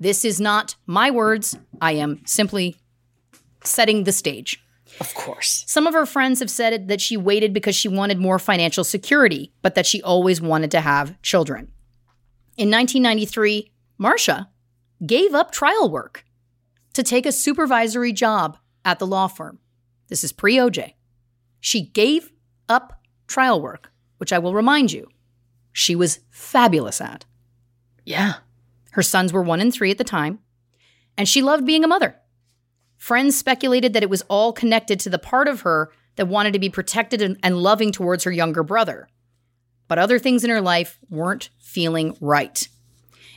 This 0.00 0.24
is 0.24 0.40
not 0.40 0.76
my 0.86 1.10
words. 1.10 1.58
I 1.80 1.92
am 1.92 2.22
simply 2.24 2.76
setting 3.64 4.04
the 4.04 4.12
stage. 4.12 4.62
Of 5.00 5.14
course. 5.14 5.64
Some 5.66 5.86
of 5.86 5.94
her 5.94 6.06
friends 6.06 6.40
have 6.40 6.50
said 6.50 6.88
that 6.88 7.00
she 7.00 7.16
waited 7.16 7.52
because 7.52 7.74
she 7.74 7.88
wanted 7.88 8.18
more 8.18 8.38
financial 8.38 8.84
security, 8.84 9.52
but 9.62 9.74
that 9.74 9.86
she 9.86 10.02
always 10.02 10.40
wanted 10.40 10.70
to 10.72 10.80
have 10.80 11.20
children. 11.22 11.72
In 12.56 12.70
1993, 12.70 13.72
Marcia 13.98 14.48
gave 15.04 15.34
up 15.34 15.50
trial 15.50 15.90
work 15.90 16.24
to 16.92 17.02
take 17.02 17.26
a 17.26 17.32
supervisory 17.32 18.12
job 18.12 18.58
at 18.84 18.98
the 18.98 19.06
law 19.06 19.26
firm. 19.26 19.58
This 20.08 20.22
is 20.22 20.32
pre 20.32 20.56
OJ. 20.56 20.94
She 21.60 21.82
gave 21.82 22.30
up 22.68 23.00
trial 23.26 23.60
work, 23.60 23.90
which 24.18 24.32
I 24.32 24.38
will 24.38 24.54
remind 24.54 24.92
you, 24.92 25.08
she 25.72 25.94
was 25.94 26.20
fabulous 26.30 27.00
at. 27.00 27.24
Yeah. 28.04 28.34
Her 28.90 29.02
sons 29.02 29.32
were 29.32 29.42
one 29.42 29.60
and 29.60 29.72
three 29.72 29.90
at 29.90 29.98
the 29.98 30.04
time, 30.04 30.40
and 31.16 31.28
she 31.28 31.40
loved 31.40 31.64
being 31.64 31.82
a 31.82 31.88
mother. 31.88 32.16
Friends 33.02 33.36
speculated 33.36 33.94
that 33.94 34.04
it 34.04 34.10
was 34.10 34.22
all 34.28 34.52
connected 34.52 35.00
to 35.00 35.10
the 35.10 35.18
part 35.18 35.48
of 35.48 35.62
her 35.62 35.90
that 36.14 36.28
wanted 36.28 36.52
to 36.52 36.60
be 36.60 36.70
protected 36.70 37.36
and, 37.42 37.58
loving 37.58 37.90
towards 37.90 38.22
her 38.22 38.30
younger 38.30 38.62
brother. 38.62 39.08
But 39.88 39.98
other 39.98 40.20
things 40.20 40.44
in 40.44 40.50
her 40.50 40.60
life 40.60 41.00
weren't 41.10 41.50
feeling 41.58 42.16
right. 42.20 42.68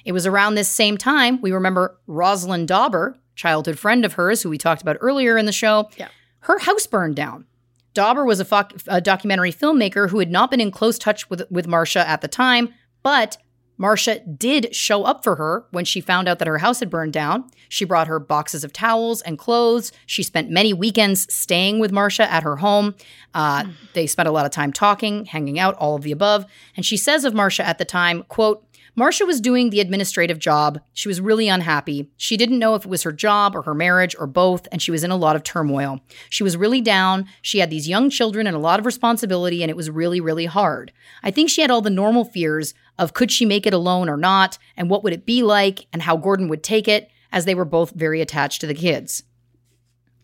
It 0.06 0.12
was 0.12 0.28
around 0.28 0.54
this 0.54 0.70
same 0.70 1.00
time 1.00 1.42
we 1.42 1.52
remember 1.52 1.98
Rosalind 2.06 2.68
Dauber, 2.68 3.18
childhood 3.34 3.80
friend 3.80 4.06
of 4.06 4.14
hers, 4.14 4.44
who 4.44 4.52
we 4.52 4.60
talked 4.60 4.84
about 4.84 4.98
earlier 5.02 5.36
in 5.36 5.48
the 5.48 5.52
show. 5.52 5.90
Yeah. 5.98 6.10
Her 6.42 6.60
house 6.60 6.86
burned 6.86 7.16
down. 7.16 7.48
Dauber 7.96 8.24
was 8.24 8.40
a, 8.40 8.46
fo- 8.46 8.68
a 8.86 9.02
documentary 9.02 9.52
filmmaker 9.52 10.12
who 10.12 10.20
had 10.20 10.30
not 10.30 10.52
been 10.52 10.62
in 10.62 10.70
close 10.70 11.00
touch 11.00 11.28
with, 11.28 11.42
with 11.50 11.66
Marcia 11.66 12.08
at 12.08 12.22
the 12.22 12.28
time, 12.28 12.72
but 13.02 13.38
Marcia 13.78 14.20
did 14.20 14.74
show 14.74 15.04
up 15.04 15.24
for 15.24 15.36
her 15.36 15.66
when 15.72 15.86
she 15.86 16.02
found 16.02 16.28
out 16.28 16.40
that 16.40 16.48
her 16.48 16.60
house 16.60 16.80
had 16.80 16.90
burned 16.90 17.14
down. 17.14 17.50
She 17.70 17.86
brought 17.86 18.08
her 18.08 18.20
boxes 18.20 18.64
of 18.64 18.72
towels 18.72 19.22
and 19.22 19.38
clothes. 19.38 19.92
She 20.06 20.24
spent 20.24 20.50
many 20.50 20.74
weekends 20.74 21.32
staying 21.34 21.80
with 21.80 21.92
Marcia 21.92 22.32
at 22.32 22.44
her 22.44 22.58
home. 22.58 22.96
Uh, 23.34 23.66
they 23.94 24.08
spent 24.08 24.30
a 24.30 24.32
lot 24.32 24.46
of 24.46 24.52
time 24.52 24.72
talking, 24.72 25.26
hanging 25.26 25.60
out, 25.60 25.76
all 25.76 25.96
of 25.96 26.04
the 26.04 26.12
above. 26.12 26.46
And 26.78 26.86
she 26.86 26.98
says 26.98 27.26
of 27.26 27.34
Marcia 27.34 27.66
at 27.66 27.78
the 27.78 27.86
time, 27.86 28.24
quote, 28.24 28.65
Marcia 28.98 29.26
was 29.26 29.42
doing 29.42 29.70
the 29.70 29.82
administrative 29.82 30.40
job. 30.40 30.80
She 30.94 31.10
was 31.10 31.20
really 31.20 31.50
unhappy. 31.50 32.10
She 32.16 32.38
didn't 32.38 32.60
know 32.60 32.76
if 32.76 32.86
it 32.86 32.90
was 32.90 33.04
her 33.04 33.12
job 33.12 33.54
or 33.54 33.64
her 33.64 33.74
marriage 33.74 34.16
or 34.18 34.26
both, 34.26 34.70
and 34.72 34.82
she 34.82 34.92
was 34.92 35.04
in 35.04 35.12
a 35.12 35.18
lot 35.18 35.36
of 35.36 35.44
turmoil. 35.44 36.00
She 36.30 36.44
was 36.44 36.56
really 36.56 36.80
down. 36.80 37.28
She 37.42 37.60
had 37.60 37.70
these 37.70 37.90
young 37.90 38.10
children 38.10 38.48
and 38.48 38.56
a 38.56 38.60
lot 38.60 38.80
of 38.80 38.86
responsibility, 38.86 39.62
and 39.62 39.70
it 39.70 39.76
was 39.76 39.90
really, 39.90 40.22
really 40.22 40.46
hard. 40.46 40.94
I 41.22 41.32
think 41.32 41.50
she 41.50 41.62
had 41.62 41.72
all 41.72 41.82
the 41.82 41.90
normal 41.90 42.24
fears 42.24 42.74
of 42.98 43.14
could 43.14 43.32
she 43.32 43.46
make 43.46 43.68
it 43.68 43.74
alone 43.74 44.08
or 44.08 44.16
not, 44.16 44.58
and 44.78 44.90
what 44.90 45.04
would 45.04 45.14
it 45.14 45.26
be 45.26 45.44
like, 45.44 45.88
and 45.92 46.02
how 46.02 46.16
Gordon 46.16 46.48
would 46.48 46.64
take 46.64 46.88
it, 46.88 47.10
as 47.34 47.44
they 47.44 47.56
were 47.56 47.66
both 47.66 47.92
very 47.92 48.22
attached 48.22 48.62
to 48.62 48.68
the 48.68 48.74
kids. 48.74 49.24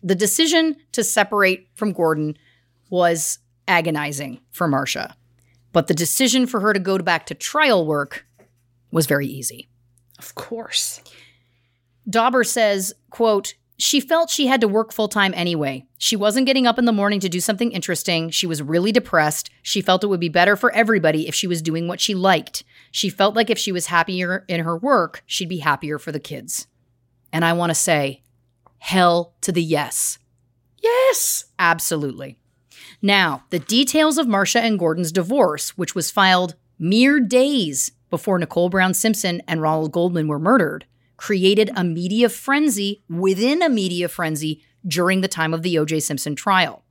The 0.02 0.14
decision 0.14 0.76
to 0.92 1.04
separate 1.04 1.68
from 1.74 1.92
Gordon 1.92 2.38
was 2.88 3.38
agonizing 3.68 4.40
for 4.50 4.66
Marcia, 4.66 5.14
but 5.72 5.88
the 5.88 5.94
decision 5.94 6.46
for 6.46 6.60
her 6.60 6.72
to 6.72 6.80
go 6.80 6.98
back 6.98 7.26
to 7.26 7.34
trial 7.34 7.86
work 7.86 8.26
was 8.92 9.06
very 9.06 9.26
easy. 9.26 9.68
Of 10.18 10.36
course. 10.36 11.00
Dauber 12.08 12.44
says, 12.44 12.94
quote, 13.10 13.54
she 13.78 13.98
felt 13.98 14.30
she 14.30 14.46
had 14.46 14.60
to 14.60 14.68
work 14.68 14.92
full 14.92 15.08
time 15.08 15.32
anyway. 15.34 15.86
She 15.98 16.14
wasn't 16.14 16.46
getting 16.46 16.66
up 16.66 16.78
in 16.78 16.84
the 16.84 16.92
morning 16.92 17.18
to 17.20 17.28
do 17.28 17.40
something 17.40 17.72
interesting. 17.72 18.30
She 18.30 18.46
was 18.46 18.62
really 18.62 18.92
depressed. 18.92 19.50
She 19.62 19.80
felt 19.80 20.04
it 20.04 20.08
would 20.08 20.20
be 20.20 20.28
better 20.28 20.54
for 20.54 20.70
everybody 20.72 21.26
if 21.26 21.34
she 21.34 21.48
was 21.48 21.62
doing 21.62 21.88
what 21.88 22.00
she 22.00 22.14
liked. 22.14 22.62
She 22.92 23.08
felt 23.08 23.34
like 23.34 23.50
if 23.50 23.58
she 23.58 23.72
was 23.72 23.86
happier 23.86 24.44
in 24.46 24.60
her 24.60 24.76
work, 24.76 25.24
she'd 25.26 25.48
be 25.48 25.58
happier 25.58 25.98
for 25.98 26.12
the 26.12 26.20
kids. 26.20 26.68
And 27.32 27.44
I 27.44 27.54
want 27.54 27.70
to 27.70 27.74
say, 27.74 28.22
hell 28.78 29.34
to 29.40 29.50
the 29.50 29.62
yes. 29.62 30.18
Yes. 30.80 31.46
Absolutely. 31.58 32.38
Now, 33.00 33.44
the 33.50 33.58
details 33.58 34.18
of 34.18 34.28
Marcia 34.28 34.60
and 34.60 34.78
Gordon's 34.78 35.12
divorce, 35.12 35.76
which 35.76 35.94
was 35.94 36.10
filed 36.10 36.54
mere 36.78 37.18
days 37.18 37.90
before 38.12 38.38
Nicole 38.38 38.68
Brown 38.68 38.92
Simpson 38.92 39.40
and 39.48 39.62
Ronald 39.62 39.90
Goldman 39.90 40.28
were 40.28 40.38
murdered, 40.38 40.84
created 41.16 41.70
a 41.74 41.82
media 41.82 42.28
frenzy 42.28 43.02
within 43.08 43.62
a 43.62 43.70
media 43.70 44.06
frenzy 44.06 44.62
during 44.86 45.22
the 45.22 45.28
time 45.28 45.54
of 45.54 45.62
the 45.62 45.78
O.J. 45.78 46.00
Simpson 46.00 46.36
trial. 46.36 46.84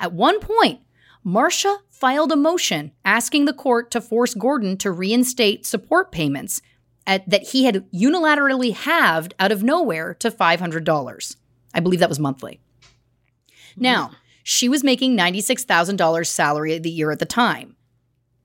At 0.00 0.12
one 0.12 0.40
point, 0.40 0.80
Marcia 1.22 1.78
filed 1.90 2.32
a 2.32 2.36
motion 2.36 2.90
asking 3.04 3.44
the 3.44 3.52
court 3.52 3.92
to 3.92 4.00
force 4.00 4.34
Gordon 4.34 4.76
to 4.78 4.90
reinstate 4.90 5.64
support 5.64 6.10
payments 6.10 6.60
at, 7.06 7.30
that 7.30 7.50
he 7.50 7.66
had 7.66 7.88
unilaterally 7.92 8.74
halved 8.74 9.32
out 9.38 9.52
of 9.52 9.62
nowhere 9.62 10.14
to 10.14 10.28
$500. 10.28 11.36
I 11.72 11.78
believe 11.78 12.00
that 12.00 12.08
was 12.08 12.18
monthly. 12.18 12.58
Mm-hmm. 12.80 13.82
Now, 13.82 14.10
she 14.42 14.68
was 14.68 14.82
making 14.82 15.16
$96,000 15.16 16.26
salary 16.26 16.78
the 16.80 16.90
year 16.90 17.12
at 17.12 17.20
the 17.20 17.26
time. 17.26 17.76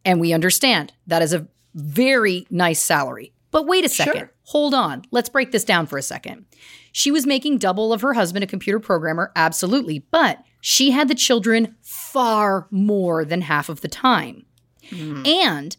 And 0.05 0.21
we 0.21 0.31
understand 0.31 0.93
that 1.07 1.23
is 1.23 1.33
a 1.33 1.47
very 1.73 2.45
nice 2.49 2.81
salary. 2.81 3.33
But 3.51 3.65
wait 3.65 3.85
a 3.85 3.89
second. 3.89 4.13
Sure. 4.13 4.31
Hold 4.43 4.73
on. 4.73 5.03
Let's 5.11 5.29
break 5.29 5.51
this 5.51 5.63
down 5.63 5.87
for 5.87 5.97
a 5.97 6.03
second. 6.03 6.45
She 6.91 7.11
was 7.11 7.25
making 7.25 7.57
double 7.57 7.93
of 7.93 8.01
her 8.01 8.13
husband, 8.13 8.43
a 8.43 8.47
computer 8.47 8.79
programmer, 8.79 9.31
absolutely. 9.35 9.99
But 10.11 10.43
she 10.61 10.91
had 10.91 11.07
the 11.07 11.15
children 11.15 11.75
far 11.81 12.67
more 12.71 13.25
than 13.25 13.41
half 13.41 13.69
of 13.69 13.81
the 13.81 13.87
time. 13.87 14.45
Hmm. 14.89 15.23
And 15.25 15.77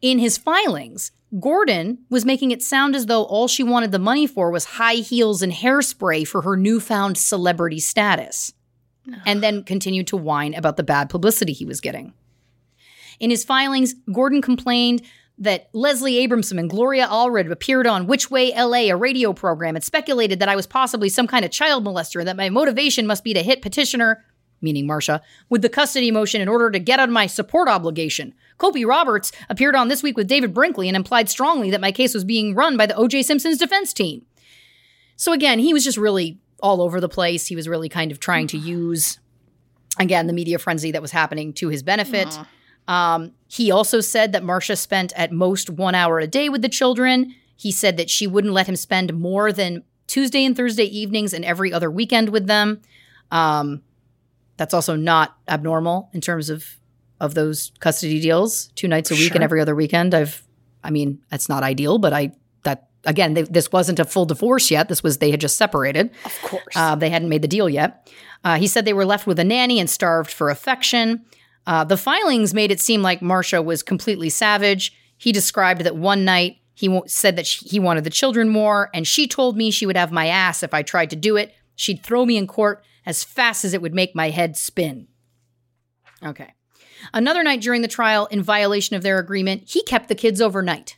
in 0.00 0.18
his 0.18 0.38
filings, 0.38 1.12
Gordon 1.40 1.98
was 2.08 2.24
making 2.24 2.50
it 2.52 2.62
sound 2.62 2.94
as 2.94 3.06
though 3.06 3.24
all 3.24 3.48
she 3.48 3.62
wanted 3.62 3.92
the 3.92 3.98
money 3.98 4.26
for 4.26 4.50
was 4.50 4.64
high 4.64 4.94
heels 4.94 5.42
and 5.42 5.52
hairspray 5.52 6.26
for 6.26 6.42
her 6.42 6.56
newfound 6.56 7.18
celebrity 7.18 7.80
status. 7.80 8.52
And 9.24 9.40
then 9.40 9.62
continued 9.62 10.08
to 10.08 10.16
whine 10.16 10.52
about 10.54 10.76
the 10.76 10.82
bad 10.82 11.08
publicity 11.08 11.52
he 11.52 11.64
was 11.64 11.80
getting. 11.80 12.12
In 13.20 13.30
his 13.30 13.44
filings, 13.44 13.94
Gordon 14.12 14.42
complained 14.42 15.02
that 15.38 15.68
Leslie 15.72 16.26
Abramson 16.26 16.58
and 16.58 16.70
Gloria 16.70 17.06
Allred 17.06 17.50
appeared 17.50 17.86
on 17.86 18.06
Which 18.06 18.30
Way 18.30 18.52
LA, 18.54 18.90
a 18.90 18.96
radio 18.96 19.32
program, 19.32 19.76
and 19.76 19.84
speculated 19.84 20.38
that 20.40 20.48
I 20.48 20.56
was 20.56 20.66
possibly 20.66 21.08
some 21.08 21.26
kind 21.26 21.44
of 21.44 21.50
child 21.50 21.84
molester 21.84 22.20
and 22.20 22.28
that 22.28 22.36
my 22.36 22.48
motivation 22.48 23.06
must 23.06 23.22
be 23.22 23.34
to 23.34 23.42
hit 23.42 23.60
petitioner, 23.60 24.24
meaning 24.62 24.86
Marcia, 24.86 25.20
with 25.50 25.60
the 25.60 25.68
custody 25.68 26.10
motion 26.10 26.40
in 26.40 26.48
order 26.48 26.70
to 26.70 26.78
get 26.78 26.98
out 27.00 27.08
of 27.08 27.12
my 27.12 27.26
support 27.26 27.68
obligation. 27.68 28.34
Cokie 28.58 28.86
Roberts 28.86 29.30
appeared 29.50 29.74
on 29.74 29.88
This 29.88 30.02
Week 30.02 30.16
with 30.16 30.26
David 30.26 30.54
Brinkley 30.54 30.88
and 30.88 30.96
implied 30.96 31.28
strongly 31.28 31.70
that 31.70 31.82
my 31.82 31.92
case 31.92 32.14
was 32.14 32.24
being 32.24 32.54
run 32.54 32.78
by 32.78 32.86
the 32.86 32.96
O.J. 32.96 33.22
Simpson's 33.22 33.58
defense 33.58 33.92
team. 33.92 34.24
So 35.16 35.32
again, 35.32 35.58
he 35.58 35.74
was 35.74 35.84
just 35.84 35.98
really 35.98 36.40
all 36.60 36.80
over 36.80 36.98
the 36.98 37.08
place. 37.08 37.46
He 37.46 37.56
was 37.56 37.68
really 37.68 37.90
kind 37.90 38.10
of 38.10 38.20
trying 38.20 38.46
to 38.48 38.56
use, 38.58 39.18
again, 39.98 40.26
the 40.26 40.32
media 40.32 40.58
frenzy 40.58 40.92
that 40.92 41.02
was 41.02 41.10
happening 41.10 41.52
to 41.54 41.68
his 41.68 41.82
benefit. 41.82 42.38
Um, 42.88 43.32
he 43.48 43.70
also 43.70 44.00
said 44.00 44.32
that 44.32 44.44
Marcia 44.44 44.76
spent 44.76 45.12
at 45.16 45.32
most 45.32 45.70
one 45.70 45.94
hour 45.94 46.18
a 46.18 46.26
day 46.26 46.48
with 46.48 46.62
the 46.62 46.68
children. 46.68 47.34
He 47.56 47.72
said 47.72 47.96
that 47.96 48.10
she 48.10 48.26
wouldn't 48.26 48.52
let 48.52 48.68
him 48.68 48.76
spend 48.76 49.14
more 49.14 49.52
than 49.52 49.82
Tuesday 50.06 50.44
and 50.44 50.56
Thursday 50.56 50.84
evenings 50.84 51.32
and 51.32 51.44
every 51.44 51.72
other 51.72 51.90
weekend 51.90 52.28
with 52.28 52.46
them. 52.46 52.80
Um, 53.30 53.82
that's 54.56 54.74
also 54.74 54.96
not 54.96 55.36
abnormal 55.48 56.10
in 56.12 56.20
terms 56.20 56.50
of 56.50 56.66
of 57.18 57.34
those 57.34 57.72
custody 57.80 58.20
deals, 58.20 58.66
two 58.74 58.88
nights 58.88 59.10
a 59.10 59.14
week 59.14 59.34
and 59.34 59.42
every 59.42 59.58
other 59.58 59.74
weekend. 59.74 60.14
I've, 60.14 60.42
I 60.84 60.90
mean, 60.90 61.18
that's 61.30 61.48
not 61.48 61.62
ideal, 61.62 61.96
but 61.96 62.12
I 62.12 62.32
that 62.64 62.88
again, 63.04 63.34
they, 63.34 63.42
this 63.42 63.72
wasn't 63.72 63.98
a 63.98 64.04
full 64.04 64.26
divorce 64.26 64.70
yet. 64.70 64.88
This 64.88 65.02
was 65.02 65.18
they 65.18 65.30
had 65.30 65.40
just 65.40 65.56
separated. 65.56 66.10
Of 66.24 66.42
course. 66.42 66.76
Uh, 66.76 66.94
they 66.94 67.08
hadn't 67.08 67.28
made 67.28 67.42
the 67.42 67.48
deal 67.48 67.68
yet. 67.68 68.12
Uh, 68.44 68.56
he 68.56 68.66
said 68.66 68.84
they 68.84 68.92
were 68.92 69.06
left 69.06 69.26
with 69.26 69.38
a 69.38 69.44
nanny 69.44 69.80
and 69.80 69.88
starved 69.88 70.30
for 70.30 70.50
affection. 70.50 71.24
Uh, 71.66 71.84
the 71.84 71.96
filings 71.96 72.54
made 72.54 72.70
it 72.70 72.80
seem 72.80 73.02
like 73.02 73.20
Marcia 73.20 73.60
was 73.60 73.82
completely 73.82 74.28
savage. 74.30 74.92
He 75.16 75.32
described 75.32 75.82
that 75.82 75.96
one 75.96 76.24
night 76.24 76.58
he 76.74 77.00
said 77.06 77.36
that 77.36 77.46
she, 77.46 77.66
he 77.66 77.80
wanted 77.80 78.04
the 78.04 78.10
children 78.10 78.50
more, 78.50 78.90
and 78.92 79.06
she 79.06 79.26
told 79.26 79.56
me 79.56 79.70
she 79.70 79.86
would 79.86 79.96
have 79.96 80.12
my 80.12 80.26
ass 80.26 80.62
if 80.62 80.74
I 80.74 80.82
tried 80.82 81.10
to 81.10 81.16
do 81.16 81.36
it. 81.36 81.54
She'd 81.74 82.02
throw 82.02 82.26
me 82.26 82.36
in 82.36 82.46
court 82.46 82.84
as 83.06 83.24
fast 83.24 83.64
as 83.64 83.72
it 83.72 83.80
would 83.80 83.94
make 83.94 84.14
my 84.14 84.28
head 84.30 84.56
spin. 84.56 85.08
Okay. 86.22 86.52
Another 87.14 87.42
night 87.42 87.60
during 87.62 87.82
the 87.82 87.88
trial, 87.88 88.26
in 88.26 88.42
violation 88.42 88.94
of 88.94 89.02
their 89.02 89.18
agreement, 89.18 89.64
he 89.66 89.82
kept 89.84 90.08
the 90.08 90.14
kids 90.14 90.40
overnight. 90.40 90.96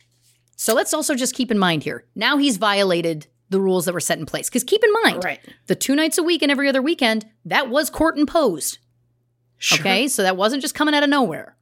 So 0.55 0.73
let's 0.73 0.93
also 0.93 1.15
just 1.15 1.35
keep 1.35 1.51
in 1.51 1.57
mind 1.59 1.83
here. 1.83 2.05
Now 2.15 2.37
he's 2.37 2.57
violated 2.57 3.27
the 3.49 3.61
rules 3.61 3.85
that 3.85 3.93
were 3.93 3.99
set 3.99 4.19
in 4.19 4.25
place. 4.25 4.49
Because 4.49 4.63
keep 4.63 4.83
in 4.83 4.91
mind, 5.03 5.23
Right. 5.23 5.39
the 5.67 5.75
two 5.75 5.95
nights 5.95 6.17
a 6.17 6.23
week 6.23 6.41
and 6.41 6.51
every 6.51 6.67
other 6.67 6.81
weekend, 6.81 7.25
that 7.45 7.69
was 7.69 7.89
court 7.89 8.17
imposed. 8.17 8.79
Sure. 9.59 9.79
Okay. 9.79 10.07
So 10.07 10.23
that 10.23 10.35
wasn't 10.37 10.61
just 10.61 10.73
coming 10.73 10.95
out 10.95 11.03
of 11.03 11.09
nowhere. 11.09 11.55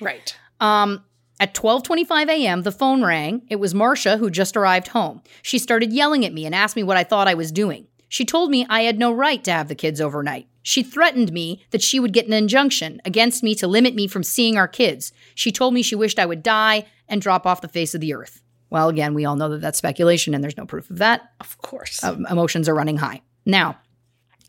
Right. 0.00 0.36
Um, 0.58 1.04
At 1.38 1.54
12:25 1.54 2.28
a.m., 2.28 2.62
the 2.62 2.72
phone 2.72 3.02
rang. 3.04 3.42
It 3.48 3.56
was 3.56 3.74
Marcia 3.74 4.16
who 4.16 4.30
just 4.30 4.56
arrived 4.56 4.88
home. 4.88 5.22
She 5.42 5.58
started 5.58 5.92
yelling 5.92 6.24
at 6.24 6.32
me 6.32 6.44
and 6.46 6.54
asked 6.54 6.76
me 6.76 6.82
what 6.82 6.96
I 6.96 7.04
thought 7.04 7.28
I 7.28 7.34
was 7.34 7.52
doing. 7.52 7.86
She 8.08 8.24
told 8.24 8.50
me 8.50 8.66
I 8.68 8.82
had 8.82 8.98
no 8.98 9.12
right 9.12 9.42
to 9.44 9.52
have 9.52 9.68
the 9.68 9.74
kids 9.74 10.00
overnight. 10.00 10.46
She 10.62 10.82
threatened 10.82 11.32
me 11.32 11.64
that 11.70 11.82
she 11.82 11.98
would 11.98 12.12
get 12.12 12.26
an 12.26 12.32
injunction 12.32 13.00
against 13.04 13.42
me 13.42 13.54
to 13.56 13.66
limit 13.66 13.94
me 13.94 14.06
from 14.06 14.22
seeing 14.22 14.56
our 14.56 14.68
kids. 14.68 15.12
She 15.34 15.50
told 15.50 15.74
me 15.74 15.82
she 15.82 15.96
wished 15.96 16.18
I 16.18 16.26
would 16.26 16.42
die 16.42 16.86
and 17.08 17.20
drop 17.22 17.46
off 17.46 17.60
the 17.62 17.68
face 17.68 17.94
of 17.94 18.00
the 18.00 18.14
earth. 18.14 18.40
Well, 18.70 18.88
again, 18.88 19.14
we 19.14 19.24
all 19.24 19.36
know 19.36 19.48
that 19.48 19.60
that's 19.60 19.78
speculation 19.78 20.34
and 20.34 20.44
there's 20.44 20.56
no 20.56 20.66
proof 20.66 20.88
of 20.90 20.98
that. 20.98 21.32
Of 21.40 21.58
course. 21.58 22.04
Uh, 22.04 22.16
emotions 22.30 22.68
are 22.68 22.74
running 22.74 22.98
high. 22.98 23.22
Now, 23.44 23.78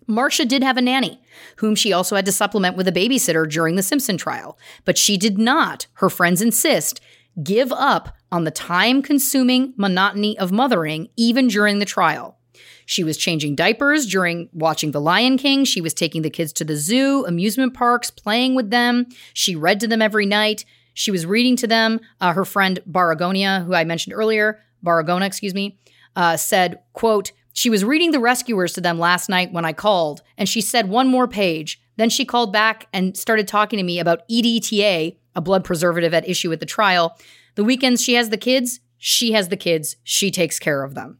Marcia 0.08 0.46
did 0.46 0.64
have 0.64 0.78
a 0.78 0.82
nanny, 0.82 1.22
whom 1.58 1.76
she 1.76 1.94
also 1.94 2.16
had 2.16 2.26
to 2.26 2.32
supplement 2.32 2.78
with 2.78 2.88
a 2.88 2.92
babysitter 2.92 3.50
during 3.50 3.76
the 3.76 3.84
Simpson 3.84 4.18
trial, 4.18 4.58
but 4.86 4.98
she 4.98 5.18
did 5.18 5.38
not, 5.38 5.88
her 5.96 6.10
friends 6.10 6.42
insist, 6.42 7.02
give 7.42 7.72
up 7.72 8.16
on 8.32 8.44
the 8.44 8.52
time 8.52 9.02
consuming 9.02 9.74
monotony 9.78 10.38
of 10.38 10.52
mothering 10.52 11.10
even 11.16 11.48
during 11.48 11.80
the 11.80 11.86
trial. 11.86 12.38
She 12.86 13.04
was 13.04 13.18
changing 13.18 13.56
diapers 13.56 14.06
during 14.06 14.50
watching 14.54 14.92
The 14.92 15.02
Lion 15.02 15.38
King. 15.38 15.66
She 15.66 15.82
was 15.82 15.94
taking 15.94 16.22
the 16.22 16.30
kids 16.30 16.52
to 16.54 16.66
the 16.66 16.76
zoo, 16.76 17.26
amusement 17.26 17.74
parks, 17.74 18.12
playing 18.12 18.56
with 18.56 18.72
them. 18.72 19.08
She 19.34 19.56
read 19.56 19.80
to 19.80 19.88
them 19.88 20.02
every 20.02 20.26
night. 20.26 20.66
She 20.94 21.12
was 21.12 21.26
reading 21.26 21.56
to 21.58 21.68
them. 21.68 22.00
Uh, 22.20 22.34
her 22.34 22.46
friend 22.46 22.80
Baragonia, 22.86 23.64
who 23.66 23.74
I 23.74 23.84
mentioned 23.84 24.14
earlier, 24.14 24.60
Baragona, 24.86 25.26
excuse 25.26 25.54
me, 25.54 25.80
uh, 26.16 26.38
said, 26.38 26.80
quote, 26.92 27.32
she 27.54 27.70
was 27.70 27.86
reading 27.86 28.12
The 28.12 28.20
Rescuers 28.20 28.74
to 28.74 28.82
them 28.82 28.98
last 29.00 29.30
night 29.30 29.54
when 29.54 29.64
I 29.64 29.74
called, 29.74 30.24
and 30.38 30.50
she 30.50 30.60
said 30.60 30.90
one 30.90 31.08
more 31.08 31.28
page. 31.28 31.80
Then 31.96 32.10
she 32.10 32.26
called 32.26 32.52
back 32.52 32.88
and 32.92 33.16
started 33.16 33.48
talking 33.48 33.78
to 33.78 33.84
me 33.84 34.00
about 34.00 34.28
EDTA, 34.28 35.18
a 35.36 35.42
blood 35.42 35.64
preservative 35.64 36.14
at 36.16 36.28
issue 36.28 36.52
at 36.52 36.60
the 36.60 36.66
trial. 36.66 37.18
The 37.54 37.64
weekends 37.64 38.04
she 38.04 38.16
has 38.16 38.30
the 38.30 38.38
kids, 38.38 38.80
she 38.98 39.34
has 39.34 39.50
the 39.50 39.58
kids, 39.58 39.98
she 40.04 40.32
takes 40.32 40.58
care 40.58 40.84
of 40.84 40.96
them. 40.96 41.20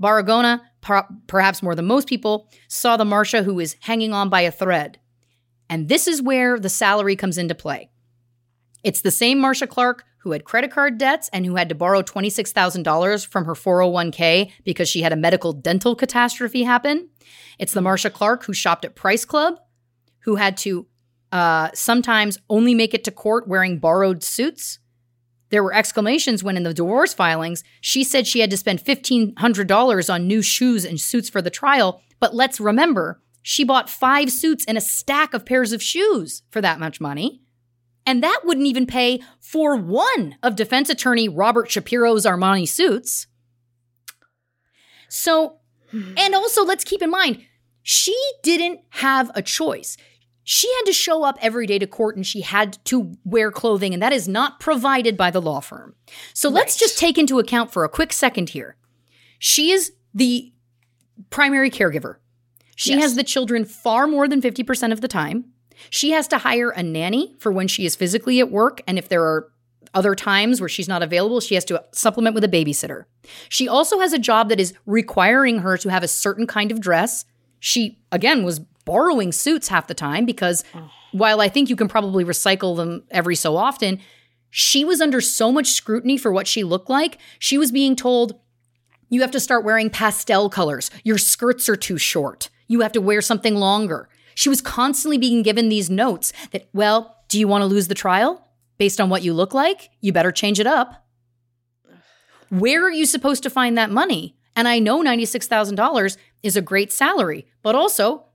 Baragona, 0.00 0.60
per- 0.82 1.08
perhaps 1.26 1.62
more 1.62 1.74
than 1.74 1.86
most 1.86 2.08
people, 2.08 2.50
saw 2.68 2.98
the 2.98 3.06
Marcia 3.06 3.42
who 3.42 3.58
is 3.58 3.76
hanging 3.80 4.12
on 4.12 4.28
by 4.28 4.42
a 4.42 4.52
thread. 4.52 4.98
And 5.70 5.88
this 5.88 6.06
is 6.06 6.22
where 6.22 6.58
the 6.58 6.68
salary 6.68 7.16
comes 7.16 7.38
into 7.38 7.54
play. 7.54 7.90
It's 8.84 9.00
the 9.00 9.10
same 9.10 9.38
Marcia 9.38 9.66
Clark 9.66 10.04
who 10.18 10.32
had 10.32 10.44
credit 10.44 10.70
card 10.70 10.98
debts 10.98 11.28
and 11.32 11.46
who 11.46 11.56
had 11.56 11.68
to 11.68 11.74
borrow 11.74 12.02
$26,000 12.02 13.26
from 13.26 13.44
her 13.44 13.54
401k 13.54 14.52
because 14.64 14.88
she 14.88 15.02
had 15.02 15.12
a 15.12 15.16
medical 15.16 15.52
dental 15.52 15.94
catastrophe 15.94 16.64
happen. 16.64 17.08
It's 17.58 17.72
the 17.72 17.80
Marcia 17.80 18.10
Clark 18.10 18.44
who 18.44 18.52
shopped 18.52 18.84
at 18.84 18.94
Price 18.94 19.24
Club, 19.24 19.58
who 20.20 20.36
had 20.36 20.56
to 20.58 20.86
uh, 21.32 21.70
sometimes 21.74 22.38
only 22.48 22.74
make 22.74 22.94
it 22.94 23.04
to 23.04 23.10
court 23.10 23.46
wearing 23.46 23.78
borrowed 23.78 24.22
suits. 24.22 24.78
There 25.50 25.62
were 25.62 25.74
exclamations 25.74 26.42
when 26.42 26.56
in 26.56 26.62
the 26.62 26.74
divorce 26.74 27.14
filings, 27.14 27.64
she 27.80 28.04
said 28.04 28.26
she 28.26 28.40
had 28.40 28.50
to 28.50 28.56
spend 28.56 28.84
$1,500 28.84 30.12
on 30.12 30.26
new 30.26 30.42
shoes 30.42 30.84
and 30.84 31.00
suits 31.00 31.30
for 31.30 31.40
the 31.40 31.50
trial. 31.50 32.02
But 32.20 32.34
let's 32.34 32.60
remember, 32.60 33.22
she 33.42 33.64
bought 33.64 33.88
five 33.88 34.30
suits 34.30 34.64
and 34.66 34.76
a 34.76 34.82
stack 34.82 35.32
of 35.32 35.46
pairs 35.46 35.72
of 35.72 35.82
shoes 35.82 36.42
for 36.50 36.60
that 36.60 36.80
much 36.80 37.00
money. 37.00 37.40
And 38.08 38.22
that 38.22 38.40
wouldn't 38.42 38.66
even 38.66 38.86
pay 38.86 39.20
for 39.38 39.76
one 39.76 40.36
of 40.42 40.56
defense 40.56 40.88
attorney 40.88 41.28
Robert 41.28 41.70
Shapiro's 41.70 42.24
Armani 42.24 42.66
suits. 42.66 43.26
So, 45.10 45.58
and 45.92 46.34
also 46.34 46.64
let's 46.64 46.84
keep 46.84 47.02
in 47.02 47.10
mind, 47.10 47.44
she 47.82 48.18
didn't 48.42 48.80
have 48.90 49.30
a 49.34 49.42
choice. 49.42 49.98
She 50.42 50.72
had 50.76 50.84
to 50.86 50.92
show 50.94 51.22
up 51.22 51.36
every 51.42 51.66
day 51.66 51.78
to 51.78 51.86
court 51.86 52.16
and 52.16 52.26
she 52.26 52.40
had 52.40 52.82
to 52.86 53.12
wear 53.26 53.50
clothing, 53.50 53.92
and 53.92 54.02
that 54.02 54.14
is 54.14 54.26
not 54.26 54.58
provided 54.58 55.14
by 55.18 55.30
the 55.30 55.42
law 55.42 55.60
firm. 55.60 55.94
So 56.32 56.48
let's 56.48 56.78
just 56.78 56.98
take 56.98 57.18
into 57.18 57.38
account 57.38 57.70
for 57.72 57.84
a 57.84 57.90
quick 57.90 58.14
second 58.14 58.48
here. 58.48 58.76
She 59.38 59.70
is 59.70 59.92
the 60.14 60.50
primary 61.28 61.70
caregiver. 61.70 62.16
She 62.74 62.92
Yes. 62.92 63.02
has 63.02 63.14
the 63.16 63.24
children 63.24 63.66
far 63.66 64.06
more 64.06 64.26
than 64.28 64.40
50% 64.40 64.92
of 64.92 65.02
the 65.02 65.08
time. 65.08 65.52
She 65.90 66.10
has 66.10 66.28
to 66.28 66.38
hire 66.38 66.70
a 66.70 66.82
nanny 66.82 67.34
for 67.38 67.52
when 67.52 67.68
she 67.68 67.84
is 67.86 67.96
physically 67.96 68.40
at 68.40 68.50
work. 68.50 68.80
And 68.86 68.98
if 68.98 69.08
there 69.08 69.22
are 69.22 69.48
other 69.94 70.14
times 70.14 70.60
where 70.60 70.68
she's 70.68 70.88
not 70.88 71.02
available, 71.02 71.40
she 71.40 71.54
has 71.54 71.64
to 71.66 71.82
supplement 71.92 72.34
with 72.34 72.44
a 72.44 72.48
babysitter. 72.48 73.04
She 73.48 73.68
also 73.68 74.00
has 74.00 74.12
a 74.12 74.18
job 74.18 74.48
that 74.48 74.60
is 74.60 74.74
requiring 74.86 75.60
her 75.60 75.76
to 75.78 75.88
have 75.90 76.02
a 76.02 76.08
certain 76.08 76.46
kind 76.46 76.70
of 76.70 76.80
dress. 76.80 77.24
She, 77.60 77.98
again, 78.12 78.44
was 78.44 78.60
borrowing 78.84 79.32
suits 79.32 79.68
half 79.68 79.86
the 79.86 79.94
time 79.94 80.24
because 80.24 80.64
while 81.12 81.40
I 81.40 81.48
think 81.48 81.68
you 81.70 81.76
can 81.76 81.88
probably 81.88 82.24
recycle 82.24 82.76
them 82.76 83.04
every 83.10 83.36
so 83.36 83.56
often, 83.56 84.00
she 84.50 84.84
was 84.84 85.00
under 85.00 85.20
so 85.20 85.52
much 85.52 85.68
scrutiny 85.68 86.16
for 86.16 86.32
what 86.32 86.46
she 86.46 86.64
looked 86.64 86.88
like. 86.88 87.18
She 87.38 87.58
was 87.58 87.70
being 87.70 87.96
told, 87.96 88.38
you 89.10 89.20
have 89.20 89.30
to 89.32 89.40
start 89.40 89.64
wearing 89.64 89.90
pastel 89.90 90.48
colors. 90.50 90.90
Your 91.04 91.18
skirts 91.18 91.68
are 91.68 91.76
too 91.76 91.98
short. 91.98 92.50
You 92.66 92.80
have 92.80 92.92
to 92.92 93.00
wear 93.00 93.22
something 93.22 93.56
longer. 93.56 94.08
She 94.38 94.48
was 94.48 94.60
constantly 94.60 95.18
being 95.18 95.42
given 95.42 95.68
these 95.68 95.90
notes 95.90 96.32
that, 96.52 96.68
well, 96.72 97.16
do 97.26 97.40
you 97.40 97.48
want 97.48 97.62
to 97.62 97.66
lose 97.66 97.88
the 97.88 97.94
trial? 97.96 98.46
Based 98.78 99.00
on 99.00 99.10
what 99.10 99.24
you 99.24 99.34
look 99.34 99.52
like, 99.52 99.90
you 100.00 100.12
better 100.12 100.30
change 100.30 100.60
it 100.60 100.66
up. 100.66 101.04
Where 102.48 102.86
are 102.86 102.92
you 102.92 103.04
supposed 103.04 103.42
to 103.42 103.50
find 103.50 103.76
that 103.76 103.90
money? 103.90 104.36
And 104.54 104.68
I 104.68 104.78
know 104.78 105.02
$96,000 105.02 106.16
is 106.44 106.56
a 106.56 106.62
great 106.62 106.92
salary, 106.92 107.48
but 107.64 107.74
also 107.74 108.26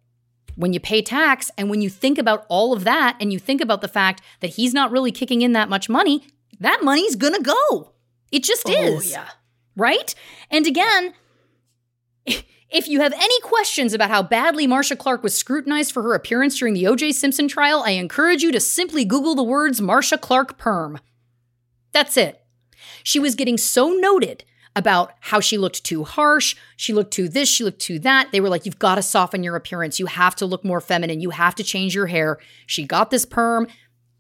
when 0.57 0.73
you 0.73 0.81
pay 0.81 1.01
tax 1.01 1.49
and 1.57 1.69
when 1.69 1.81
you 1.81 1.89
think 1.89 2.17
about 2.17 2.45
all 2.49 2.73
of 2.73 2.83
that 2.83 3.15
and 3.21 3.31
you 3.31 3.39
think 3.39 3.61
about 3.61 3.79
the 3.79 3.87
fact 3.87 4.21
that 4.41 4.55
he's 4.55 4.73
not 4.73 4.91
really 4.91 5.13
kicking 5.13 5.41
in 5.41 5.53
that 5.53 5.69
much 5.69 5.87
money, 5.87 6.27
that 6.59 6.83
money's 6.83 7.15
gonna 7.15 7.39
go. 7.39 7.93
It 8.29 8.43
just 8.43 8.63
oh, 8.67 8.73
is 8.73 9.07
Oh, 9.07 9.09
yeah. 9.09 9.29
right? 9.77 10.13
And 10.51 10.67
again, 10.67 11.13
if 12.73 12.87
you 12.87 12.99
have 13.01 13.13
any 13.13 13.39
questions 13.41 13.93
about 13.93 14.09
how 14.09 14.23
badly 14.23 14.65
Marcia 14.65 14.95
Clark 14.95 15.21
was 15.21 15.35
scrutinized 15.37 15.91
for 15.91 16.01
her 16.01 16.15
appearance 16.15 16.57
during 16.57 16.73
the 16.73 16.87
O.J. 16.87 17.11
Simpson 17.11 17.47
trial, 17.47 17.83
I 17.85 17.91
encourage 17.91 18.41
you 18.41 18.51
to 18.51 18.59
simply 18.59 19.05
Google 19.05 19.35
the 19.35 19.43
words 19.43 19.79
Marcia 19.79 20.17
Clark 20.17 20.57
perm. 20.57 20.99
That's 21.91 22.17
it. 22.17 22.43
She 23.03 23.19
was 23.19 23.35
getting 23.35 23.57
so 23.57 23.91
noted 23.91 24.43
about 24.75 25.11
how 25.19 25.39
she 25.39 25.55
looked 25.57 25.83
too 25.83 26.03
harsh, 26.03 26.55
she 26.75 26.93
looked 26.93 27.13
too 27.13 27.29
this, 27.29 27.47
she 27.47 27.63
looked 27.63 27.79
too 27.79 27.99
that. 27.99 28.31
They 28.31 28.41
were 28.41 28.49
like, 28.49 28.65
you've 28.65 28.79
got 28.79 28.95
to 28.95 29.03
soften 29.03 29.43
your 29.43 29.55
appearance. 29.55 29.99
You 29.99 30.07
have 30.07 30.35
to 30.37 30.47
look 30.47 30.65
more 30.65 30.81
feminine. 30.81 31.21
You 31.21 31.29
have 31.29 31.53
to 31.55 31.63
change 31.63 31.93
your 31.93 32.07
hair. 32.07 32.39
She 32.65 32.83
got 32.83 33.11
this 33.11 33.23
perm. 33.23 33.67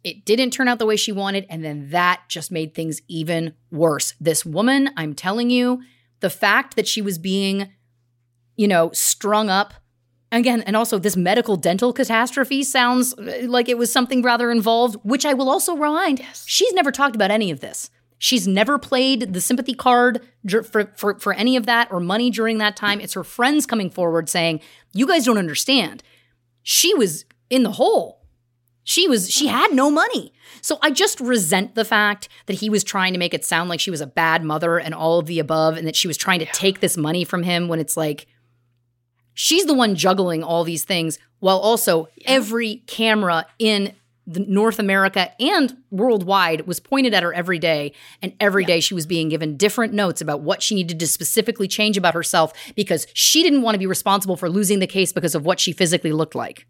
It 0.03 0.25
didn't 0.25 0.51
turn 0.51 0.67
out 0.67 0.77
the 0.77 0.85
way 0.85 0.95
she 0.95 1.11
wanted. 1.11 1.47
And 1.49 1.63
then 1.63 1.89
that 1.89 2.21
just 2.27 2.51
made 2.51 2.75
things 2.75 3.01
even 3.07 3.55
worse. 3.71 4.13
This 4.21 4.45
woman, 4.45 4.91
I'm 4.95 5.15
telling 5.15 5.49
you, 5.49 5.81
the 6.19 6.29
fact 6.29 6.75
that 6.75 6.87
she 6.87 7.01
was 7.01 7.17
being, 7.17 7.69
you 8.55 8.67
know, 8.67 8.91
strung 8.93 9.49
up 9.49 9.73
again, 10.31 10.61
and 10.63 10.75
also 10.75 10.97
this 10.97 11.15
medical 11.15 11.55
dental 11.55 11.93
catastrophe 11.93 12.63
sounds 12.63 13.13
uh, 13.13 13.43
like 13.47 13.69
it 13.69 13.77
was 13.77 13.91
something 13.91 14.21
rather 14.21 14.51
involved, 14.51 14.97
which 15.03 15.25
I 15.25 15.33
will 15.33 15.49
also 15.49 15.75
remind 15.75 16.21
she's 16.45 16.73
never 16.73 16.91
talked 16.91 17.15
about 17.15 17.31
any 17.31 17.51
of 17.51 17.59
this. 17.59 17.89
She's 18.17 18.47
never 18.47 18.79
played 18.79 19.33
the 19.33 19.41
sympathy 19.41 19.73
card 19.73 20.21
for, 20.71 20.85
for, 20.95 21.19
for 21.19 21.33
any 21.33 21.57
of 21.57 21.65
that 21.65 21.91
or 21.91 21.99
money 21.99 22.29
during 22.29 22.57
that 22.59 22.77
time. 22.77 23.01
It's 23.01 23.13
her 23.13 23.23
friends 23.23 23.65
coming 23.65 23.89
forward 23.89 24.29
saying, 24.29 24.61
You 24.93 25.05
guys 25.05 25.25
don't 25.25 25.37
understand. 25.37 26.03
She 26.61 26.93
was 26.93 27.25
in 27.49 27.63
the 27.63 27.73
hole. 27.73 28.21
She 28.85 29.07
was 29.07 29.29
she 29.29 29.47
had 29.47 29.73
no 29.73 29.91
money. 29.91 30.33
So 30.61 30.77
I 30.81 30.91
just 30.91 31.19
resent 31.19 31.75
the 31.75 31.85
fact 31.85 32.29
that 32.45 32.55
he 32.55 32.69
was 32.69 32.83
trying 32.83 33.13
to 33.13 33.19
make 33.19 33.33
it 33.33 33.45
sound 33.45 33.69
like 33.69 33.79
she 33.79 33.91
was 33.91 34.01
a 34.01 34.07
bad 34.07 34.43
mother 34.43 34.77
and 34.77 34.93
all 34.93 35.19
of 35.19 35.25
the 35.25 35.39
above 35.39 35.77
and 35.77 35.87
that 35.87 35.95
she 35.95 36.07
was 36.07 36.17
trying 36.17 36.39
to 36.39 36.45
take 36.45 36.79
this 36.79 36.95
money 36.95 37.23
from 37.23 37.43
him 37.43 37.67
when 37.67 37.79
it's 37.79 37.97
like 37.97 38.27
she's 39.33 39.65
the 39.65 39.73
one 39.73 39.95
juggling 39.95 40.43
all 40.43 40.63
these 40.63 40.83
things 40.83 41.19
while 41.39 41.57
also 41.59 42.07
every 42.25 42.77
camera 42.87 43.45
in 43.59 43.93
the 44.25 44.39
North 44.39 44.79
America 44.79 45.31
and 45.41 45.75
worldwide 45.91 46.65
was 46.65 46.79
pointed 46.79 47.13
at 47.13 47.23
her 47.23 47.33
every 47.33 47.59
day 47.59 47.91
and 48.21 48.33
every 48.39 48.63
day 48.63 48.79
she 48.79 48.93
was 48.93 49.05
being 49.05 49.27
given 49.27 49.57
different 49.57 49.93
notes 49.93 50.21
about 50.21 50.39
what 50.39 50.63
she 50.63 50.75
needed 50.75 50.97
to 50.99 51.07
specifically 51.07 51.67
change 51.67 51.97
about 51.97 52.13
herself 52.13 52.53
because 52.73 53.05
she 53.13 53.43
didn't 53.43 53.63
want 53.63 53.75
to 53.75 53.79
be 53.79 53.85
responsible 53.85 54.37
for 54.37 54.49
losing 54.49 54.79
the 54.79 54.87
case 54.87 55.11
because 55.11 55.35
of 55.35 55.45
what 55.45 55.59
she 55.59 55.73
physically 55.73 56.13
looked 56.13 56.35
like. 56.35 56.65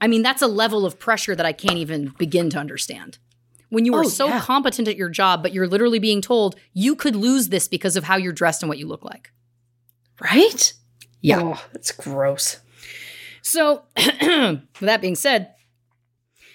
I 0.00 0.06
mean, 0.06 0.22
that's 0.22 0.42
a 0.42 0.46
level 0.46 0.84
of 0.84 0.98
pressure 0.98 1.34
that 1.34 1.46
I 1.46 1.52
can't 1.52 1.78
even 1.78 2.08
begin 2.18 2.50
to 2.50 2.58
understand. 2.58 3.18
When 3.70 3.86
you 3.86 3.94
are 3.94 4.04
Oh, 4.04 4.08
so 4.08 4.26
yeah. 4.28 4.40
competent 4.40 4.88
at 4.88 4.96
your 4.96 5.08
job, 5.08 5.42
but 5.42 5.52
you're 5.54 5.66
literally 5.66 5.98
being 5.98 6.20
told 6.20 6.56
you 6.74 6.94
could 6.94 7.16
lose 7.16 7.48
this 7.48 7.66
because 7.66 7.96
of 7.96 8.04
how 8.04 8.16
you're 8.16 8.32
dressed 8.32 8.62
and 8.62 8.68
what 8.68 8.78
you 8.78 8.86
look 8.86 9.04
like. 9.04 9.30
Right? 10.20 10.72
Yeah. 11.20 11.40
Oh, 11.40 11.64
that's 11.72 11.92
gross. 11.92 12.60
So, 13.42 13.84
with 13.96 14.60
that 14.80 15.00
being 15.00 15.14
said, 15.14 15.54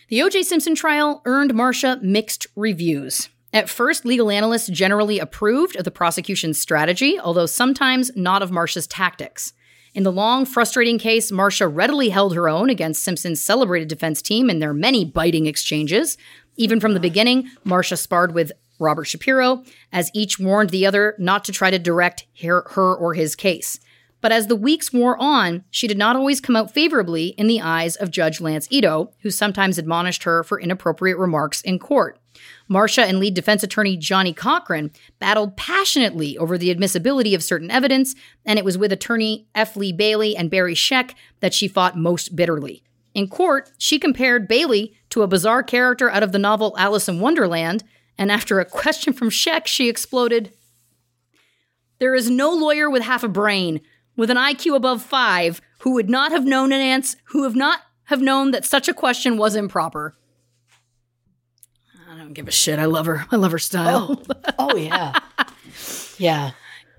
the 0.09 0.23
O.J. 0.23 0.43
Simpson 0.43 0.73
trial 0.73 1.21
earned 1.25 1.53
Marcia 1.53 1.99
mixed 2.01 2.47
reviews. 2.55 3.29
At 3.53 3.69
first, 3.69 4.05
legal 4.05 4.29
analysts 4.29 4.67
generally 4.67 5.19
approved 5.19 5.75
of 5.75 5.83
the 5.83 5.91
prosecution's 5.91 6.59
strategy, 6.59 7.19
although 7.19 7.45
sometimes 7.45 8.15
not 8.15 8.41
of 8.41 8.51
Marcia's 8.51 8.87
tactics. 8.87 9.53
In 9.93 10.03
the 10.03 10.11
long, 10.11 10.45
frustrating 10.45 10.99
case, 10.99 11.31
Marcia 11.31 11.67
readily 11.67 12.09
held 12.09 12.35
her 12.35 12.47
own 12.47 12.69
against 12.69 13.03
Simpson's 13.03 13.43
celebrated 13.43 13.87
defense 13.87 14.21
team 14.21 14.49
in 14.49 14.59
their 14.59 14.73
many 14.73 15.03
biting 15.03 15.47
exchanges. 15.47 16.17
Even 16.57 16.79
from 16.79 16.93
the 16.93 16.99
beginning, 16.99 17.49
Marcia 17.63 17.97
sparred 17.97 18.33
with 18.33 18.51
Robert 18.79 19.05
Shapiro, 19.05 19.63
as 19.91 20.09
each 20.13 20.39
warned 20.39 20.71
the 20.71 20.85
other 20.85 21.15
not 21.19 21.43
to 21.45 21.51
try 21.51 21.69
to 21.69 21.77
direct 21.77 22.25
her, 22.41 22.65
her 22.71 22.95
or 22.95 23.13
his 23.13 23.35
case. 23.35 23.79
But 24.21 24.31
as 24.31 24.47
the 24.47 24.55
weeks 24.55 24.91
wore 24.91 25.21
on, 25.21 25.63
she 25.69 25.87
did 25.87 25.97
not 25.97 26.15
always 26.15 26.41
come 26.41 26.55
out 26.55 26.73
favorably 26.73 27.27
in 27.37 27.47
the 27.47 27.61
eyes 27.61 27.95
of 27.95 28.11
Judge 28.11 28.41
Lance 28.41 28.67
Ito, 28.69 29.13
who 29.21 29.29
sometimes 29.29 29.77
admonished 29.77 30.23
her 30.23 30.43
for 30.43 30.59
inappropriate 30.59 31.17
remarks 31.17 31.61
in 31.61 31.79
court. 31.79 32.19
Marcia 32.67 33.03
and 33.03 33.19
lead 33.19 33.33
defense 33.33 33.63
attorney 33.63 33.97
Johnnie 33.97 34.33
Cochran 34.33 34.91
battled 35.19 35.57
passionately 35.57 36.37
over 36.37 36.57
the 36.57 36.71
admissibility 36.71 37.33
of 37.33 37.43
certain 37.43 37.71
evidence, 37.71 38.13
and 38.45 38.59
it 38.59 38.65
was 38.65 38.77
with 38.77 38.91
attorney 38.91 39.47
F. 39.55 39.75
Lee 39.75 39.93
Bailey 39.93 40.35
and 40.35 40.51
Barry 40.51 40.75
Scheck 40.75 41.15
that 41.39 41.53
she 41.53 41.67
fought 41.67 41.97
most 41.97 42.35
bitterly. 42.35 42.83
In 43.13 43.27
court, 43.27 43.71
she 43.77 43.99
compared 43.99 44.47
Bailey 44.47 44.95
to 45.09 45.23
a 45.23 45.27
bizarre 45.27 45.63
character 45.63 46.09
out 46.09 46.23
of 46.23 46.31
the 46.31 46.39
novel 46.39 46.75
Alice 46.77 47.09
in 47.09 47.19
Wonderland, 47.19 47.83
and 48.19 48.33
after 48.33 48.59
a 48.59 48.65
question 48.65 49.13
from 49.13 49.29
Scheck, 49.29 49.65
she 49.65 49.87
exploded 49.87 50.51
There 51.99 52.13
is 52.13 52.29
no 52.29 52.51
lawyer 52.51 52.89
with 52.89 53.01
half 53.01 53.23
a 53.23 53.29
brain 53.29 53.79
with 54.17 54.29
an 54.29 54.35
IQ 54.35 54.75
above 54.75 55.01
five 55.01 55.61
who 55.79 55.93
would 55.93 56.09
not 56.09 56.33
have 56.33 56.45
known 56.45 56.73
an 56.73 56.81
answer, 56.81 57.17
who 57.29 57.43
have 57.43 57.55
not 57.55 57.79
have 58.03 58.21
known 58.21 58.51
that 58.51 58.65
such 58.65 58.89
a 58.89 58.93
question 58.93 59.37
was 59.37 59.55
improper. 59.55 60.15
I 62.11 62.17
don't 62.17 62.33
give 62.33 62.49
a 62.49 62.51
shit. 62.51 62.77
I 62.77 62.85
love 62.85 63.05
her. 63.05 63.25
I 63.31 63.37
love 63.37 63.53
her 63.53 63.59
style. 63.59 64.21
Oh, 64.29 64.53
oh 64.59 64.75
yeah. 64.75 65.17
yeah. 66.17 66.51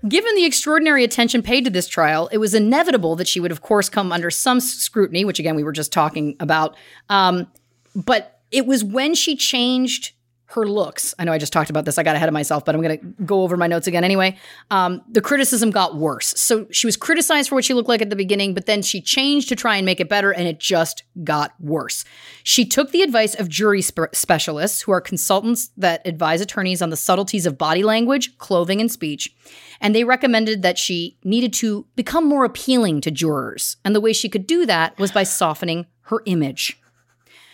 Given 0.07 0.33
the 0.33 0.45
extraordinary 0.45 1.03
attention 1.03 1.43
paid 1.43 1.65
to 1.65 1.69
this 1.69 1.87
trial, 1.87 2.29
it 2.31 2.39
was 2.39 2.55
inevitable 2.55 3.15
that 3.17 3.27
she 3.27 3.39
would, 3.39 3.51
of 3.51 3.61
course, 3.61 3.89
come 3.89 4.11
under 4.11 4.31
some 4.31 4.59
scrutiny, 4.59 5.23
which 5.23 5.37
again 5.37 5.55
we 5.55 5.63
were 5.63 5.71
just 5.71 5.93
talking 5.93 6.35
about. 6.39 6.75
Um, 7.09 7.45
but 7.93 8.39
it 8.49 8.65
was 8.65 8.83
when 8.83 9.13
she 9.13 9.35
changed 9.35 10.13
her 10.51 10.67
looks. 10.67 11.15
I 11.17 11.23
know 11.23 11.31
I 11.31 11.37
just 11.37 11.53
talked 11.53 11.69
about 11.69 11.85
this. 11.85 11.97
I 11.97 12.03
got 12.03 12.15
ahead 12.15 12.27
of 12.27 12.33
myself, 12.33 12.65
but 12.65 12.75
I'm 12.75 12.81
going 12.81 12.99
to 12.99 13.05
go 13.23 13.43
over 13.43 13.55
my 13.55 13.67
notes 13.67 13.87
again 13.87 14.03
anyway. 14.03 14.37
Um, 14.69 15.01
the 15.09 15.21
criticism 15.21 15.71
got 15.71 15.95
worse. 15.95 16.33
So 16.37 16.67
she 16.71 16.87
was 16.87 16.97
criticized 16.97 17.49
for 17.49 17.55
what 17.55 17.63
she 17.63 17.73
looked 17.73 17.87
like 17.87 18.01
at 18.01 18.09
the 18.09 18.15
beginning, 18.15 18.53
but 18.53 18.65
then 18.65 18.81
she 18.81 19.01
changed 19.01 19.49
to 19.49 19.55
try 19.55 19.77
and 19.77 19.85
make 19.85 19.99
it 19.99 20.09
better, 20.09 20.31
and 20.31 20.47
it 20.47 20.59
just 20.59 21.03
got 21.23 21.53
worse. 21.59 22.03
She 22.43 22.65
took 22.65 22.91
the 22.91 23.01
advice 23.01 23.33
of 23.33 23.47
jury 23.47 23.81
spe- 23.81 24.13
specialists, 24.13 24.81
who 24.81 24.91
are 24.91 25.01
consultants 25.01 25.69
that 25.77 26.05
advise 26.05 26.41
attorneys 26.41 26.81
on 26.81 26.89
the 26.89 26.97
subtleties 26.97 27.45
of 27.45 27.57
body 27.57 27.83
language, 27.83 28.37
clothing, 28.37 28.81
and 28.81 28.91
speech. 28.91 29.33
And 29.79 29.95
they 29.95 30.03
recommended 30.03 30.61
that 30.61 30.77
she 30.77 31.17
needed 31.23 31.53
to 31.53 31.87
become 31.95 32.27
more 32.27 32.45
appealing 32.45 33.01
to 33.01 33.11
jurors. 33.11 33.77
And 33.85 33.95
the 33.95 34.01
way 34.01 34.13
she 34.13 34.29
could 34.29 34.47
do 34.47 34.65
that 34.65 34.97
was 34.99 35.11
by 35.11 35.23
softening 35.23 35.87
her 36.03 36.21
image. 36.25 36.77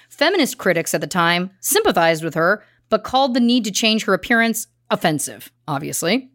Feminist 0.09 0.57
critics 0.57 0.93
at 0.93 1.01
the 1.01 1.07
time 1.07 1.51
sympathized 1.59 2.23
with 2.23 2.33
her, 2.33 2.63
but 2.89 3.03
called 3.03 3.33
the 3.33 3.39
need 3.39 3.63
to 3.65 3.71
change 3.71 4.05
her 4.05 4.13
appearance 4.13 4.67
offensive, 4.89 5.51
obviously. 5.67 6.29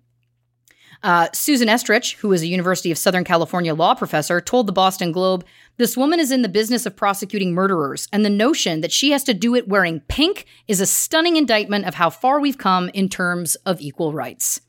Uh, 1.02 1.28
Susan 1.32 1.68
Estrich, 1.68 2.14
who 2.16 2.32
is 2.32 2.42
a 2.42 2.46
University 2.46 2.92
of 2.92 2.98
Southern 2.98 3.24
California 3.24 3.74
law 3.74 3.94
professor, 3.94 4.40
told 4.40 4.68
the 4.68 4.72
Boston 4.72 5.10
Globe 5.10 5.44
this 5.76 5.96
woman 5.96 6.20
is 6.20 6.30
in 6.30 6.42
the 6.42 6.48
business 6.48 6.86
of 6.86 6.94
prosecuting 6.94 7.52
murderers, 7.52 8.08
and 8.12 8.24
the 8.24 8.30
notion 8.30 8.82
that 8.82 8.92
she 8.92 9.10
has 9.10 9.24
to 9.24 9.34
do 9.34 9.56
it 9.56 9.66
wearing 9.66 10.00
pink 10.06 10.46
is 10.68 10.80
a 10.80 10.86
stunning 10.86 11.36
indictment 11.36 11.86
of 11.86 11.94
how 11.94 12.08
far 12.08 12.38
we've 12.38 12.58
come 12.58 12.88
in 12.94 13.08
terms 13.08 13.56
of 13.66 13.80
equal 13.80 14.12
rights. 14.12 14.60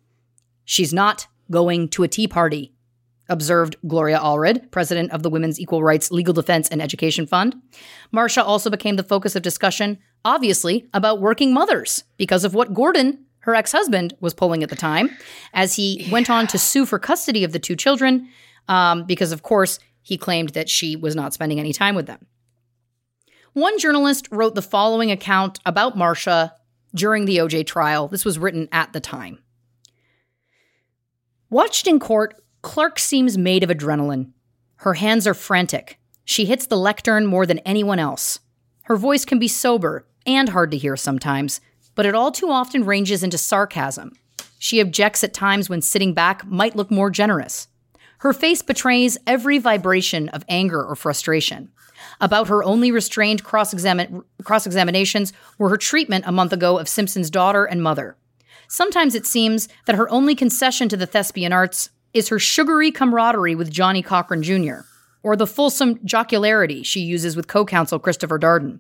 She's 0.66 0.94
not 0.94 1.28
going 1.52 1.90
to 1.90 2.04
a 2.04 2.08
tea 2.08 2.28
party, 2.28 2.74
observed 3.30 3.76
Gloria 3.86 4.18
Allred, 4.18 4.72
president 4.72 5.12
of 5.12 5.22
the 5.22 5.30
Women's 5.30 5.60
Equal 5.60 5.84
Rights 5.84 6.10
Legal 6.10 6.34
Defense 6.34 6.68
and 6.70 6.82
Education 6.82 7.28
Fund. 7.28 7.56
Marcia 8.12 8.44
also 8.44 8.72
became 8.72 8.96
the 8.96 9.04
focus 9.04 9.36
of 9.36 9.44
discussion, 9.44 10.00
obviously, 10.26 10.88
about 10.94 11.22
working 11.22 11.54
mothers 11.54 12.04
because 12.18 12.44
of 12.44 12.54
what 12.54 12.74
Gordon, 12.74 13.26
her 13.40 13.56
ex 13.56 13.72
husband, 13.72 14.14
was 14.20 14.34
pulling 14.34 14.64
at 14.64 14.70
the 14.70 14.76
time, 14.76 15.10
as 15.54 15.76
he 15.76 16.04
yeah. 16.04 16.12
went 16.12 16.30
on 16.30 16.48
to 16.48 16.58
sue 16.58 16.86
for 16.86 17.00
custody 17.00 17.44
of 17.44 17.52
the 17.52 17.60
two 17.60 17.76
children, 17.76 18.28
um, 18.68 19.06
because, 19.06 19.32
of 19.32 19.44
course, 19.44 19.80
he 20.02 20.18
claimed 20.18 20.50
that 20.50 20.70
she 20.70 20.96
was 20.96 21.16
not 21.16 21.34
spending 21.34 21.60
any 21.60 21.74
time 21.74 21.96
with 21.96 22.08
them. 22.08 22.26
One 23.54 23.78
journalist 23.78 24.28
wrote 24.32 24.56
the 24.56 24.62
following 24.62 25.12
account 25.12 25.60
about 25.66 25.98
Marcia 25.98 26.54
during 26.96 27.26
the 27.26 27.38
OJ 27.38 27.66
trial. 27.66 28.08
This 28.08 28.26
was 28.26 28.40
written 28.40 28.68
at 28.72 28.94
the 28.94 29.00
time. 29.00 29.40
Watched 31.50 31.88
in 31.88 32.00
court, 32.00 32.42
Clark 32.64 32.98
seems 32.98 33.38
made 33.38 33.64
of 33.64 33.70
adrenaline. 33.70 34.32
Her 34.78 34.96
hands 34.96 35.28
are 35.28 35.34
frantic. 35.34 36.00
She 36.26 36.46
hits 36.46 36.66
the 36.66 36.78
lectern 36.78 37.26
more 37.26 37.46
than 37.46 37.60
anyone 37.60 38.00
else. 38.00 38.40
Her 38.84 38.98
voice 38.98 39.24
can 39.24 39.38
be 39.38 39.48
sober 39.48 40.08
and 40.26 40.50
hard 40.50 40.72
to 40.72 40.78
hear 40.78 40.96
sometimes, 40.96 41.62
but 41.96 42.06
it 42.06 42.16
all 42.16 42.32
too 42.32 42.50
often 42.50 42.86
ranges 42.86 43.24
into 43.24 43.38
sarcasm. 43.38 44.14
She 44.60 44.80
objects 44.80 45.24
at 45.24 45.34
times 45.34 45.70
when 45.70 45.82
sitting 45.82 46.14
back 46.14 46.46
might 46.46 46.76
look 46.76 46.90
more 46.90 47.10
generous. 47.10 47.68
Her 48.20 48.32
face 48.32 48.62
betrays 48.62 49.18
every 49.28 49.58
vibration 49.58 50.30
of 50.30 50.46
anger 50.48 50.82
or 50.84 50.96
frustration. 50.96 51.72
About 52.22 52.48
her 52.48 52.64
only 52.64 52.92
restrained 52.92 53.44
cross 53.44 53.74
examinations 53.74 55.34
were 55.58 55.70
her 55.70 55.78
treatment 55.78 56.26
a 56.26 56.32
month 56.32 56.54
ago 56.54 56.78
of 56.78 56.88
Simpson's 56.88 57.30
daughter 57.30 57.66
and 57.66 57.84
mother. 57.84 58.16
Sometimes 58.68 59.16
it 59.16 59.26
seems 59.26 59.68
that 59.86 59.96
her 59.96 60.10
only 60.10 60.36
concession 60.36 60.88
to 60.90 60.98
the 60.98 61.06
thespian 61.06 61.52
arts 61.52 61.90
is 62.14 62.30
her 62.30 62.40
sugary 62.40 62.92
camaraderie 62.92 63.56
with 63.56 63.72
Johnnie 63.72 64.02
Cochran 64.02 64.44
Jr., 64.44 64.86
or 65.22 65.36
the 65.36 65.48
fulsome 65.48 66.00
jocularity 66.00 66.84
she 66.84 67.00
uses 67.00 67.36
with 67.36 67.48
co 67.48 67.66
counsel 67.66 68.00
Christopher 68.00 68.40
Darden. 68.40 68.80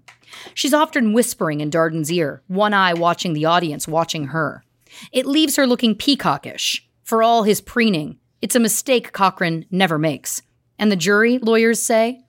She's 0.53 0.73
often 0.73 1.14
whispering 1.14 1.61
in 1.61 1.69
Darden's 1.69 2.11
ear, 2.11 2.43
one 2.47 2.73
eye 2.73 2.93
watching 2.93 3.34
the 3.34 3.45
audience 3.45 3.88
watching 3.88 4.26
her. 4.27 4.64
It 5.11 5.26
leaves 5.26 5.55
her 5.55 5.68
looking 5.68 5.95
peacockish. 5.95 6.81
For 7.03 7.22
all 7.22 7.43
his 7.43 7.61
preening, 7.61 8.18
it's 8.41 8.55
a 8.55 8.60
mistake 8.60 9.11
Cochran 9.11 9.65
never 9.72 9.97
makes. 9.97 10.41
And 10.80 10.91
the 10.91 10.95
jury, 10.95 11.38
lawyers 11.39 11.81
say, 11.81 12.22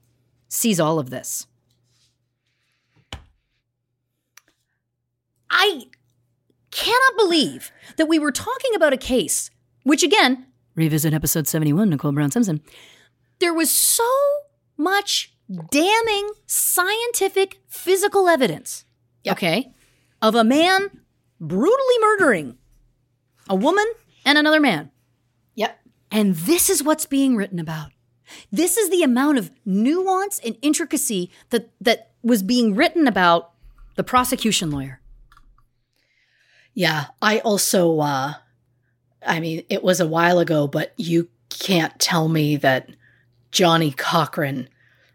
sees 0.48 0.81
all 0.81 0.98
of 0.98 1.10
this. 1.10 1.47
I 5.51 5.85
cannot 6.70 7.16
believe 7.16 7.70
that 7.97 8.09
we 8.09 8.18
were 8.18 8.32
talking 8.32 8.74
about 8.74 8.93
a 8.93 8.98
case, 8.98 9.51
which 9.85 10.02
again, 10.02 10.47
revisit 10.74 11.14
episode 11.14 11.47
71, 11.47 11.90
Nicole 11.90 12.12
Brown 12.12 12.31
Simpson. 12.31 12.60
There 13.39 13.55
was 13.55 13.70
so 13.70 14.09
much 14.76 15.34
damning 15.71 16.31
scientific 16.47 17.61
physical 17.66 18.29
evidence, 18.29 18.85
yep. 19.23 19.37
okay, 19.37 19.73
of 20.23 20.35
a 20.35 20.45
man 20.45 21.01
brutally 21.41 21.99
murdering 22.01 22.57
a 23.49 23.55
woman 23.55 23.87
and 24.25 24.39
another 24.39 24.61
man. 24.61 24.91
Yep. 25.55 25.79
And 26.11 26.35
this 26.35 26.71
is 26.71 26.83
what's 26.83 27.07
being 27.07 27.37
written 27.37 27.59
about. 27.59 27.91
This 28.51 28.77
is 28.77 28.91
the 28.91 29.03
amount 29.03 29.39
of 29.39 29.51
nuance 29.65 30.39
and 30.39 30.57
intricacy 30.62 31.31
that 31.51 31.71
that 31.81 32.12
was 32.23 32.43
being 32.43 32.75
written 32.75 33.07
about 33.07 33.53
the 33.97 34.05
prosecution 34.05 34.71
lawyer. 34.71 35.01
Yeah, 36.73 37.07
I 37.21 37.41
also 37.41 38.01
uh 38.01 38.35
I 39.27 39.41
mean, 39.41 39.65
it 39.69 39.83
was 39.83 40.01
a 40.01 40.07
while 40.07 40.39
ago, 40.39 40.66
but 40.66 40.93
you 40.97 41.29
can't 41.49 41.99
tell 41.99 42.29
me 42.29 42.57
that 42.57 42.91
Johnny 43.53 43.91
Cochran 43.91 44.69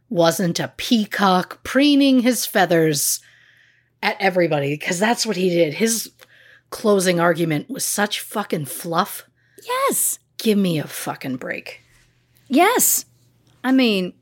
wasn't 0.10 0.60
a 0.60 0.74
peacock 0.78 1.64
preening 1.64 2.22
his 2.22 2.46
feathers 2.46 3.20
at 4.02 4.18
everybody 4.20 4.76
because 4.76 5.00
that's 5.00 5.26
what 5.26 5.36
he 5.36 5.50
did. 5.50 5.76
His 5.76 6.12
closing 6.70 7.20
argument 7.20 7.70
was 7.70 7.86
such 7.86 8.20
fucking 8.22 8.66
fluff. 8.66 9.28
Yes. 9.66 10.20
Give 10.38 10.58
me 10.58 10.80
a 10.80 10.88
fucking 10.88 11.38
break. 11.38 11.82
Yes. 12.48 13.06
I 13.64 13.72
mean, 13.72 14.14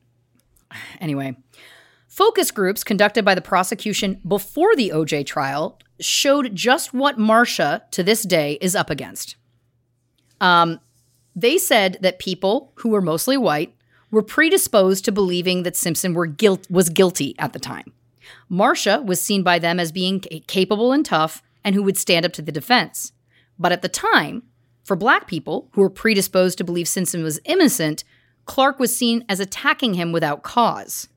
anyway. 0.99 1.35
Focus 2.07 2.49
groups 2.49 2.83
conducted 2.83 3.23
by 3.23 3.35
the 3.35 3.41
prosecution 3.41 4.19
before 4.27 4.75
the 4.75 4.89
OJ 4.89 5.25
trial 5.27 5.77
showed 5.99 6.55
just 6.55 6.93
what 6.93 7.19
Marcia, 7.19 7.83
to 7.91 8.01
this 8.01 8.23
day, 8.23 8.57
is 8.59 8.75
up 8.75 8.89
against. 8.89 9.35
Um, 10.41 10.79
they 11.35 11.59
said 11.59 11.97
that 12.01 12.17
people 12.17 12.71
who 12.75 12.89
were 12.89 13.01
mostly 13.01 13.37
white 13.37 13.75
were 14.11 14.21
predisposed 14.21 15.05
to 15.05 15.11
believing 15.11 15.63
that 15.63 15.75
Simpson 15.75 16.13
guilt- 16.37 16.69
was 16.69 16.89
guilty 16.89 17.35
at 17.39 17.53
the 17.53 17.59
time. 17.59 17.93
Marcia 18.49 19.01
was 19.05 19.21
seen 19.21 19.43
by 19.43 19.59
them 19.59 19.79
as 19.79 19.91
being 19.91 20.19
capable 20.47 20.91
and 20.91 21.05
tough 21.05 21.41
and 21.63 21.75
who 21.75 21.83
would 21.83 21.97
stand 21.97 22.25
up 22.25 22.33
to 22.33 22.41
the 22.41 22.51
defense. 22.51 23.11
But 23.59 23.71
at 23.71 23.81
the 23.81 23.89
time, 23.89 24.43
for 24.83 24.95
black 24.95 25.27
people 25.27 25.69
who 25.73 25.81
were 25.81 25.89
predisposed 25.89 26.57
to 26.57 26.63
believe 26.63 26.87
Simpson 26.87 27.23
was 27.23 27.39
innocent, 27.43 28.03
Clark 28.45 28.79
was 28.79 28.95
seen 28.95 29.25
as 29.27 29.39
attacking 29.39 29.95
him 29.95 30.11
without 30.11 30.43
cause. 30.43 31.09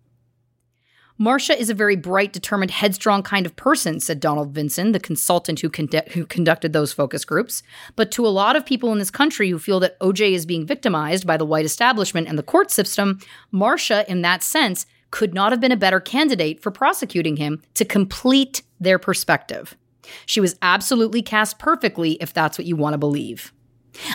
Marcia 1.21 1.61
is 1.61 1.69
a 1.69 1.75
very 1.75 1.97
bright, 1.97 2.33
determined, 2.33 2.71
headstrong 2.71 3.23
kind 3.23 3.45
of 3.45 3.55
person, 3.55 4.01
said 4.01 4.21
Donald 4.21 4.53
Vinson, 4.53 4.93
the 4.93 4.99
consultant 4.99 5.61
who, 5.61 5.71
who 6.13 6.25
conducted 6.25 6.73
those 6.73 6.95
focus 6.95 7.27
groups. 7.27 7.63
But 7.95 8.11
to 8.13 8.27
a 8.27 8.29
lot 8.29 8.57
of 8.57 8.65
people 8.65 8.91
in 8.91 8.99
this 8.99 9.11
country 9.11 9.51
who 9.51 9.59
feel 9.59 9.81
that 9.81 10.01
OJ 10.01 10.33
is 10.33 10.47
being 10.47 10.65
victimized 10.65 11.27
by 11.27 11.37
the 11.37 11.45
white 11.45 11.67
establishment 11.67 12.27
and 12.27 12.39
the 12.39 12.43
court 12.43 12.71
system, 12.71 13.19
Marcia, 13.51 14.11
in 14.11 14.23
that 14.23 14.43
sense, 14.43 14.87
could 15.11 15.35
not 15.35 15.53
have 15.53 15.61
been 15.61 15.73
a 15.73 15.77
better 15.77 16.01
candidate 16.01 16.63
for 16.63 16.71
prosecuting 16.71 17.37
him 17.37 17.61
to 17.75 17.85
complete 17.85 18.63
their 18.81 18.99
perspective. 18.99 19.77
She 20.25 20.41
was 20.41 20.57
absolutely 20.63 21.21
cast 21.21 21.59
perfectly 21.59 22.13
if 22.13 22.33
that's 22.33 22.57
what 22.57 22.67
you 22.67 22.77
want 22.77 22.95
to 22.95 22.99
believe. 22.99 23.53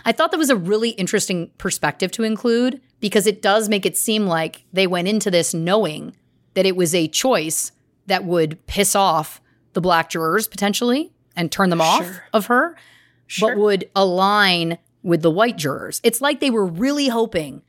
I 0.05 0.11
thought 0.11 0.31
that 0.31 0.39
was 0.39 0.49
a 0.49 0.55
really 0.55 0.89
interesting 0.91 1.51
perspective 1.59 2.09
to 2.13 2.23
include 2.23 2.81
because 2.99 3.27
it 3.27 3.43
does 3.43 3.69
make 3.69 3.85
it 3.85 3.95
seem 3.95 4.25
like 4.25 4.63
they 4.73 4.87
went 4.87 5.07
into 5.07 5.29
this 5.29 5.53
knowing 5.53 6.15
that 6.55 6.65
it 6.65 6.75
was 6.75 6.93
a 6.95 7.07
choice 7.07 7.71
that 8.07 8.25
would 8.25 8.65
piss 8.67 8.95
off 8.95 9.39
the 9.73 9.81
black 9.81 10.09
jurors 10.09 10.47
potentially 10.47 11.11
and 11.35 11.51
turn 11.51 11.69
them 11.69 11.81
off 11.81 12.03
Sure. 12.03 12.23
of 12.33 12.45
her, 12.47 12.75
Sure. 13.27 13.49
but 13.55 13.57
would 13.61 13.89
align 13.95 14.77
with 15.03 15.21
the 15.21 15.31
white 15.31 15.57
jurors. 15.57 16.01
It's 16.03 16.21
like 16.21 16.39
they 16.39 16.49
were 16.49 16.65
really 16.65 17.07
hoping 17.09 17.61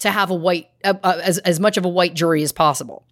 to 0.00 0.10
have 0.10 0.28
a 0.30 0.34
white, 0.34 0.68
uh, 0.84 0.94
uh, 1.02 1.20
as, 1.22 1.38
as 1.38 1.58
much 1.58 1.76
of 1.76 1.84
a 1.84 1.88
white 1.88 2.14
jury 2.14 2.42
as 2.42 2.52
possible. 2.52 3.06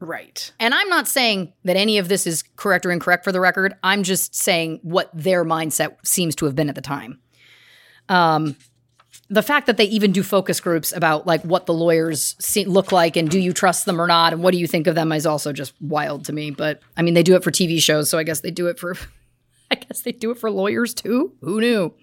Right. 0.00 0.52
And 0.60 0.74
I'm 0.74 0.88
not 0.88 1.06
saying 1.08 1.52
that 1.64 1.76
any 1.76 1.98
of 1.98 2.08
this 2.08 2.26
is 2.26 2.42
correct 2.56 2.84
or 2.84 2.90
incorrect 2.90 3.24
for 3.24 3.32
the 3.32 3.40
record. 3.40 3.74
I'm 3.82 4.02
just 4.02 4.34
saying 4.34 4.80
what 4.82 5.10
their 5.14 5.44
mindset 5.44 5.96
seems 6.04 6.34
to 6.36 6.44
have 6.46 6.54
been 6.54 6.68
at 6.68 6.74
the 6.74 6.80
time. 6.82 7.20
Um, 8.08 8.56
the 9.28 9.42
fact 9.42 9.66
that 9.66 9.76
they 9.76 9.84
even 9.84 10.12
do 10.12 10.22
focus 10.22 10.60
groups 10.60 10.92
about 10.92 11.26
like 11.26 11.42
what 11.42 11.66
the 11.66 11.74
lawyers 11.74 12.36
see, 12.38 12.64
look 12.64 12.92
like 12.92 13.16
and 13.16 13.28
do 13.28 13.40
you 13.40 13.52
trust 13.52 13.84
them 13.84 14.00
or 14.00 14.06
not 14.06 14.32
and 14.32 14.42
what 14.42 14.52
do 14.52 14.58
you 14.58 14.66
think 14.66 14.86
of 14.86 14.94
them 14.94 15.10
is 15.12 15.26
also 15.26 15.52
just 15.52 15.74
wild 15.80 16.24
to 16.26 16.32
me. 16.32 16.50
But 16.50 16.80
I 16.96 17.02
mean, 17.02 17.14
they 17.14 17.22
do 17.22 17.34
it 17.34 17.42
for 17.42 17.50
TV 17.50 17.80
shows, 17.80 18.08
so 18.08 18.18
I 18.18 18.22
guess 18.22 18.40
they 18.40 18.50
do 18.50 18.68
it 18.68 18.78
for, 18.78 18.96
I 19.70 19.74
guess 19.74 20.02
they 20.02 20.12
do 20.12 20.30
it 20.30 20.38
for 20.38 20.50
lawyers 20.50 20.94
too. 20.94 21.32
Who 21.40 21.60
knew? 21.60 21.94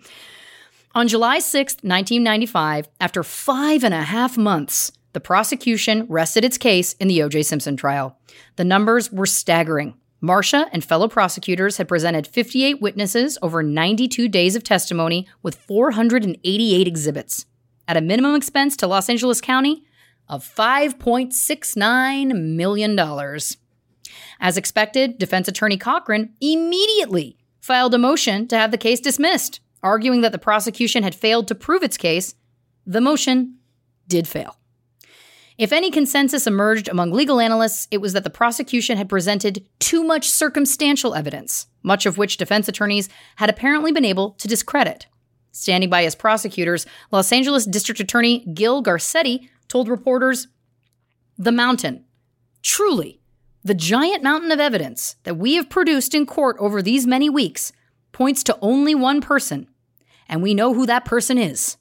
On 0.96 1.08
July 1.08 1.40
6th, 1.40 1.82
1995, 1.84 2.88
after 3.00 3.24
five 3.24 3.84
and 3.84 3.94
a 3.94 4.04
half 4.04 4.38
months, 4.38 4.92
the 5.14 5.20
prosecution 5.20 6.06
rested 6.08 6.44
its 6.44 6.58
case 6.58 6.94
in 6.94 7.08
the 7.08 7.24
O.J. 7.24 7.44
Simpson 7.44 7.78
trial. 7.78 8.18
The 8.58 8.64
numbers 8.64 9.12
were 9.12 9.26
staggering. 9.26 9.96
Marcia 10.24 10.70
and 10.72 10.86
fellow 10.86 11.10
prosecutors 11.10 11.76
had 11.76 11.90
presented 11.90 12.26
58 12.26 12.80
witnesses 12.82 13.38
over 13.42 13.62
92 13.62 14.30
days 14.30 14.56
of 14.56 14.64
testimony 14.64 15.28
with 15.42 15.56
488 15.56 16.88
exhibits 16.88 17.46
at 17.90 17.98
a 17.98 18.02
minimum 18.02 18.34
expense 18.34 18.78
to 18.78 18.88
Los 18.88 19.10
Angeles 19.10 19.42
County 19.42 19.84
of 20.30 20.42
$5.69 20.46 22.42
million. 22.42 22.98
As 24.40 24.56
expected, 24.56 25.18
defense 25.18 25.50
attorney 25.50 25.76
Cochran 25.76 26.34
immediately 26.40 27.36
filed 27.60 27.94
a 27.94 27.98
motion 27.98 28.48
to 28.48 28.58
have 28.58 28.72
the 28.72 28.78
case 28.78 29.02
dismissed, 29.02 29.60
arguing 29.84 30.22
that 30.22 30.32
the 30.32 30.40
prosecution 30.40 31.04
had 31.04 31.14
failed 31.14 31.50
to 31.50 31.56
prove 31.56 31.84
its 31.84 31.98
case. 31.98 32.34
The 32.86 33.02
motion 33.02 33.58
did 34.08 34.26
fail. 34.26 34.58
If 35.58 35.72
any 35.72 35.92
consensus 35.92 36.48
emerged 36.48 36.88
among 36.88 37.12
legal 37.12 37.40
analysts, 37.40 37.88
it 37.92 38.00
was 38.00 38.14
that 38.14 38.24
the 38.24 38.30
prosecution 38.30 38.98
had 38.98 39.10
presented 39.10 39.68
too 39.80 40.04
much 40.04 40.30
circumstantial 40.30 41.14
evidence, 41.14 41.68
much 41.84 42.06
of 42.06 42.18
which 42.18 42.38
defense 42.38 42.68
attorneys 42.68 43.08
had 43.36 43.50
apparently 43.50 43.92
been 43.92 44.06
able 44.06 44.32
to 44.32 44.48
discredit. 44.48 45.06
Standing 45.52 45.90
by 45.90 46.04
as 46.06 46.16
prosecutors, 46.16 46.88
Los 47.12 47.32
Angeles 47.32 47.66
District 47.66 48.00
Attorney 48.00 48.46
Gil 48.54 48.82
Garcetti 48.82 49.50
told 49.68 49.88
reporters 49.88 50.48
The 51.38 51.52
mountain, 51.52 52.06
truly, 52.64 53.22
the 53.64 53.76
giant 53.76 54.24
mountain 54.24 54.52
of 54.52 54.60
evidence 54.60 55.16
that 55.24 55.38
we 55.38 55.56
have 55.56 55.70
produced 55.70 56.16
in 56.16 56.26
court 56.26 56.58
over 56.60 56.82
these 56.82 57.06
many 57.06 57.30
weeks 57.30 57.72
points 58.12 58.44
to 58.44 58.58
only 58.62 58.96
one 58.96 59.22
person, 59.22 59.68
and 60.28 60.42
we 60.42 60.54
know 60.54 60.74
who 60.74 60.86
that 60.88 61.06
person 61.06 61.38
is. 61.38 61.78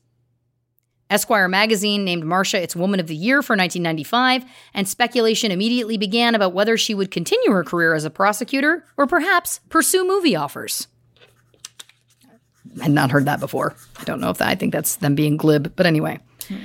Esquire 1.12 1.47
magazine 1.47 2.05
named 2.05 2.24
Marcia 2.24 2.62
its 2.62 2.74
Woman 2.74 2.98
of 2.98 3.06
the 3.06 3.14
Year 3.14 3.43
for 3.43 3.55
1995, 3.55 4.44
and 4.72 4.89
speculation 4.89 5.52
immediately 5.52 5.98
began 5.98 6.34
about 6.34 6.55
whether 6.55 6.78
she 6.78 6.94
would 6.94 7.10
continue 7.10 7.51
her 7.51 7.62
career 7.62 7.94
as 7.94 8.06
a 8.06 8.10
prosecutor 8.10 8.86
or 8.97 9.06
perhaps 9.06 9.60
pursue 9.68 10.06
movie 10.06 10.34
offers. 10.34 10.89
I 12.80 12.84
had 12.84 12.93
not 12.93 13.10
heard 13.10 13.26
that 13.26 13.40
before. 13.40 13.76
I 13.98 14.05
don't 14.05 14.20
know 14.20 14.30
if 14.30 14.39
that, 14.39 14.48
I 14.48 14.55
think 14.55 14.72
that's 14.72 14.97
them 14.97 15.14
being 15.14 15.36
glib, 15.36 15.74
but 15.76 15.84
anyway. 15.84 16.18
Hmm. 16.48 16.56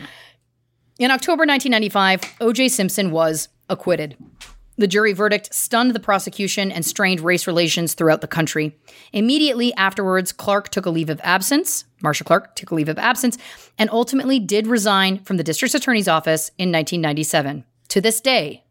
In 0.97 1.11
October 1.11 1.45
1995, 1.45 2.37
O.J. 2.41 2.69
Simpson 2.69 3.11
was 3.11 3.49
acquitted. 3.69 4.15
The 4.79 4.87
jury 4.87 5.13
verdict 5.13 5.53
stunned 5.53 5.93
the 5.93 5.99
prosecution 5.99 6.71
and 6.71 6.85
strained 6.85 7.21
race 7.21 7.47
relations 7.47 7.95
throughout 7.95 8.21
the 8.21 8.27
country. 8.27 8.77
Immediately 9.11 9.73
afterwards, 9.73 10.31
Clark 10.31 10.69
took 10.69 10.85
a 10.85 10.91
leave 10.91 11.09
of 11.09 11.19
absence. 11.23 11.85
Marcia 12.01 12.23
Clark 12.23 12.55
took 12.55 12.69
a 12.69 12.75
leave 12.75 12.89
of 12.89 12.99
absence 12.99 13.37
and 13.79 13.89
ultimately 13.89 14.39
did 14.39 14.67
resign 14.67 15.23
from 15.23 15.37
the 15.37 15.43
district 15.43 15.73
attorney's 15.73 16.07
office 16.07 16.49
in 16.59 16.71
1997. 16.71 17.65
To 17.89 18.01
this 18.01 18.21
day, 18.21 18.65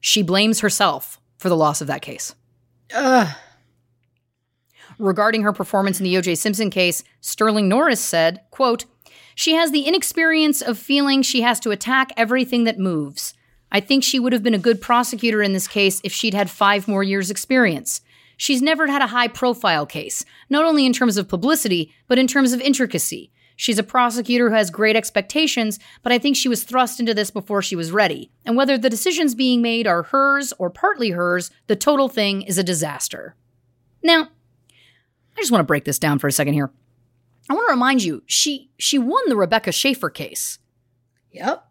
she 0.00 0.22
blames 0.22 0.60
herself 0.60 1.20
for 1.38 1.48
the 1.48 1.56
loss 1.56 1.80
of 1.80 1.88
that 1.88 2.02
case. 2.02 2.34
Ugh. 2.94 3.28
Regarding 4.98 5.42
her 5.42 5.52
performance 5.52 6.00
in 6.00 6.04
the 6.04 6.16
O.J. 6.16 6.36
Simpson 6.36 6.70
case, 6.70 7.04
Sterling 7.20 7.68
Norris 7.68 8.00
said, 8.00 8.40
quote, 8.50 8.84
She 9.34 9.54
has 9.54 9.70
the 9.70 9.82
inexperience 9.82 10.60
of 10.60 10.78
feeling 10.78 11.22
she 11.22 11.42
has 11.42 11.60
to 11.60 11.70
attack 11.70 12.12
everything 12.16 12.64
that 12.64 12.78
moves. 12.78 13.34
I 13.70 13.80
think 13.80 14.02
she 14.02 14.18
would 14.18 14.32
have 14.32 14.42
been 14.42 14.54
a 14.54 14.58
good 14.58 14.80
prosecutor 14.80 15.42
in 15.42 15.52
this 15.52 15.68
case 15.68 16.00
if 16.04 16.12
she'd 16.12 16.34
had 16.34 16.50
five 16.50 16.88
more 16.88 17.02
years' 17.02 17.30
experience. 17.30 18.00
She's 18.36 18.62
never 18.62 18.86
had 18.86 19.02
a 19.02 19.08
high 19.08 19.28
profile 19.28 19.84
case, 19.84 20.24
not 20.48 20.64
only 20.64 20.86
in 20.86 20.92
terms 20.92 21.16
of 21.16 21.28
publicity, 21.28 21.92
but 22.06 22.18
in 22.18 22.26
terms 22.26 22.52
of 22.52 22.60
intricacy. 22.60 23.30
She's 23.56 23.78
a 23.78 23.82
prosecutor 23.82 24.50
who 24.50 24.54
has 24.54 24.70
great 24.70 24.94
expectations, 24.94 25.80
but 26.04 26.12
I 26.12 26.18
think 26.18 26.36
she 26.36 26.48
was 26.48 26.62
thrust 26.62 27.00
into 27.00 27.12
this 27.12 27.32
before 27.32 27.60
she 27.60 27.74
was 27.74 27.90
ready. 27.90 28.30
And 28.46 28.56
whether 28.56 28.78
the 28.78 28.88
decisions 28.88 29.34
being 29.34 29.60
made 29.60 29.88
are 29.88 30.04
hers 30.04 30.52
or 30.58 30.70
partly 30.70 31.10
hers, 31.10 31.50
the 31.66 31.74
total 31.74 32.08
thing 32.08 32.42
is 32.42 32.56
a 32.56 32.62
disaster. 32.62 33.34
Now, 34.00 34.28
I 35.36 35.40
just 35.40 35.50
want 35.50 35.60
to 35.60 35.66
break 35.66 35.84
this 35.84 35.98
down 35.98 36.20
for 36.20 36.28
a 36.28 36.32
second 36.32 36.54
here. 36.54 36.70
I 37.50 37.54
want 37.54 37.66
to 37.66 37.72
remind 37.72 38.04
you, 38.04 38.22
she 38.26 38.70
she 38.78 38.98
won 38.98 39.24
the 39.28 39.36
Rebecca 39.36 39.72
Schaeffer 39.72 40.10
case, 40.10 40.60
Yep. 41.32 41.67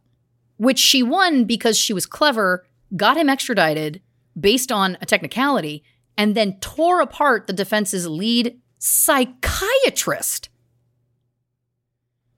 Which 0.57 0.79
she 0.79 1.01
won 1.01 1.45
because 1.45 1.77
she 1.77 1.93
was 1.93 2.05
clever, 2.05 2.65
got 2.95 3.17
him 3.17 3.29
extradited 3.29 4.01
based 4.39 4.71
on 4.71 4.97
a 5.01 5.05
technicality, 5.05 5.83
and 6.17 6.35
then 6.35 6.59
tore 6.59 7.01
apart 7.01 7.47
the 7.47 7.53
defense's 7.53 8.07
lead 8.07 8.59
psychiatrist, 8.79 10.49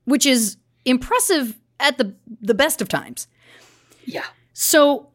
which 0.04 0.24
is 0.26 0.56
impressive 0.84 1.58
at 1.78 1.98
the 1.98 2.14
the 2.40 2.54
best 2.54 2.80
of 2.80 2.88
times. 2.88 3.26
Yeah. 4.04 4.24
So 4.52 5.08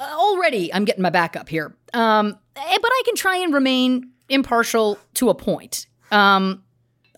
already 0.00 0.72
I'm 0.72 0.84
getting 0.84 1.02
my 1.02 1.10
back 1.10 1.36
up 1.36 1.48
here. 1.48 1.76
Um, 1.92 2.38
eh, 2.56 2.78
but 2.80 2.90
I 2.90 3.02
can 3.04 3.14
try 3.16 3.36
and 3.36 3.52
remain 3.52 4.10
impartial 4.28 4.98
to 5.14 5.28
a 5.28 5.34
point. 5.34 5.86
Um, 6.10 6.62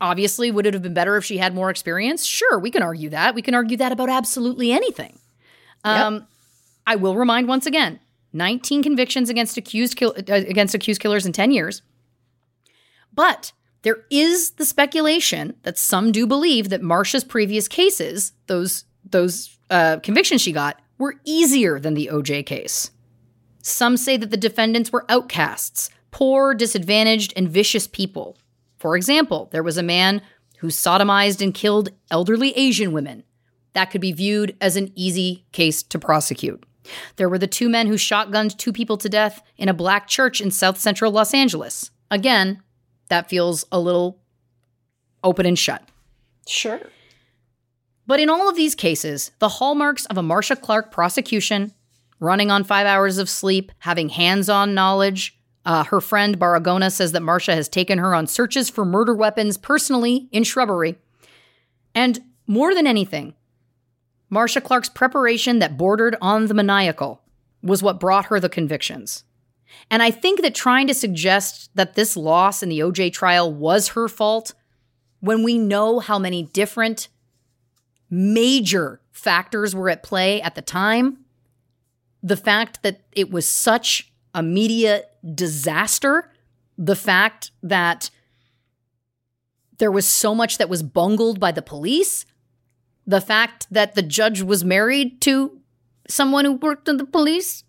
obviously, 0.01 0.51
would 0.51 0.67
it 0.67 0.75
have 0.75 0.83
been 0.83 0.95
better 0.95 1.17
if 1.17 1.25
she 1.25 1.39
had 1.39 1.55
more 1.55 1.71
experience? 1.71 2.25
Sure, 2.25 2.59
we 2.59 2.71
can 2.71 2.83
argue 2.83 3.11
that. 3.11 3.35
We 3.35 3.43
can 3.43 3.55
argue 3.55 3.77
that 3.79 3.93
about 3.93 4.09
absolutely 4.09 4.73
anything. 4.73 5.19
Um, 5.85 6.27
I 6.87 6.97
will 6.97 7.17
remind 7.17 7.49
once 7.49 7.67
again: 7.67 8.01
19 8.33 8.83
convictions 8.83 9.31
against 9.31 9.57
accused 9.57 9.97
kill- 9.97 10.15
uh, 10.17 10.33
against 10.33 10.75
accused 10.75 11.01
killers 11.01 11.27
in 11.27 11.33
10 11.33 11.51
years. 11.51 11.83
But 13.13 13.53
there 13.83 14.05
is 14.11 14.53
the 14.53 14.65
speculation 14.65 15.55
that 15.63 15.79
some 15.79 16.13
do 16.13 16.27
believe 16.27 16.69
that 16.69 16.83
Marcia's 16.83 17.25
previous 17.25 17.69
cases, 17.69 18.33
those 18.47 18.85
those 19.05 19.57
uh, 19.71 19.99
convictions 20.03 20.41
she 20.41 20.53
got, 20.53 20.81
were 20.99 21.15
easier 21.25 21.79
than 21.79 21.95
the 21.95 22.11
OJ 22.13 22.45
case. 22.47 22.91
Some 23.63 23.97
say 23.97 24.17
that 24.17 24.31
the 24.31 24.37
defendants 24.37 24.93
were 24.93 25.05
outcasts, 25.09 25.91
poor, 26.11 26.55
disadvantaged, 26.55 27.33
and 27.37 27.49
vicious 27.49 27.87
people. 27.87 28.37
For 28.79 28.97
example, 28.97 29.49
there 29.53 29.63
was 29.63 29.77
a 29.77 29.83
man 29.83 30.23
who 30.59 30.69
sodomized 30.69 31.43
and 31.43 31.55
killed 31.55 31.91
elderly 32.11 32.53
Asian 32.53 32.93
women. 32.93 33.25
That 33.75 33.91
could 33.91 34.01
be 34.01 34.13
viewed 34.13 34.57
as 34.61 34.77
an 34.77 34.93
easy 34.95 35.45
case 35.53 35.83
to 35.85 35.99
prosecute. 35.99 36.65
There 37.17 37.29
were 37.29 37.39
the 37.39 37.47
two 37.47 37.69
men 37.69 37.87
who 37.87 37.95
shotgunned 37.95 38.57
two 38.57 38.73
people 38.73 38.97
to 38.99 39.09
death 39.09 39.43
in 39.57 39.69
a 39.69 39.75
black 39.75 40.07
church 40.07 40.41
in 40.41 40.51
south 40.51 40.79
central 40.79 41.13
Los 41.13 41.35
Angeles. 41.35 41.91
Again, 42.11 42.63
that 43.09 43.29
feels 43.29 43.65
a 43.71 43.79
little 43.79 44.21
open 45.23 45.47
and 45.47 45.59
shut. 45.59 45.83
Sure. 46.47 46.81
But 48.07 48.21
in 48.21 48.31
all 48.31 48.49
of 48.49 48.57
these 48.57 48.75
cases, 48.75 49.33
the 49.39 49.49
hallmarks 49.49 50.07
of 50.07 50.17
a 50.17 50.23
Marcia 50.23 50.57
Clark 50.57 50.91
prosecution 50.91 51.75
running 52.21 52.51
on 52.51 52.65
five 52.65 52.87
hours 52.87 53.19
of 53.19 53.29
sleep, 53.29 53.71
having 53.79 54.09
hands 54.09 54.49
on 54.49 54.75
knowledge. 54.75 55.38
Uh, 55.69 55.85
her 55.85 56.01
friend 56.01 56.41
Baragona 56.41 56.91
says 56.91 57.13
that 57.13 57.21
Marcia 57.23 57.55
has 57.55 57.69
taken 57.69 57.99
her 57.99 58.15
on 58.15 58.27
searches 58.27 58.71
for 58.71 58.87
murder 58.87 59.15
weapons 59.15 59.59
personally 59.59 60.27
in 60.33 60.43
shrubbery. 60.43 60.97
And 61.95 62.21
more 62.47 62.75
than 62.75 62.87
anything, 62.87 63.35
Marcia 64.31 64.63
Clark's 64.63 64.89
preparation 64.89 65.59
that 65.59 65.77
bordered 65.77 66.17
on 66.23 66.47
the 66.47 66.55
maniacal 66.55 67.21
was 67.63 67.83
what 67.83 68.01
brought 68.01 68.25
her 68.27 68.41
the 68.41 68.49
convictions. 68.49 69.25
And 69.91 70.03
I 70.03 70.11
think 70.11 70.41
that 70.41 70.55
trying 70.55 70.87
to 70.87 70.95
suggest 70.95 71.69
that 71.75 71.97
this 71.97 72.17
loss 72.17 72.63
in 72.63 72.71
the 72.71 72.81
OJ 72.81 73.13
trial 73.13 73.53
was 73.53 73.89
her 73.89 74.09
fault 74.09 74.55
when 75.21 75.43
we 75.43 75.59
know 75.59 76.01
how 76.01 76.19
many 76.19 76.45
different 76.45 77.09
major 78.09 79.03
factors 79.13 79.75
were 79.75 79.91
at 79.91 80.03
play 80.03 80.41
at 80.41 80.55
the 80.55 80.63
time 80.63 81.19
the 82.23 82.39
fact 82.39 82.83
that 82.83 83.03
it 83.13 83.31
was 83.31 83.47
such 83.47 84.11
a 84.35 84.43
media 84.43 85.03
disaster, 85.35 86.33
the 86.77 86.97
fact 86.97 87.51
that 87.63 88.11
there 89.79 89.93
was 89.93 90.07
so 90.07 90.35
much 90.35 90.59
that 90.59 90.69
was 90.69 90.83
bungled 90.83 91.41
by 91.41 91.53
the 91.53 91.63
police, 91.63 92.27
the 93.07 93.21
fact 93.21 93.67
that 93.71 93.95
the 93.95 94.03
judge 94.03 94.43
was 94.43 94.65
married 94.65 95.21
to 95.23 95.61
someone 96.09 96.45
who 96.45 96.53
worked 96.53 96.89
in 96.89 96.97
the 96.97 97.05
police. 97.05 97.65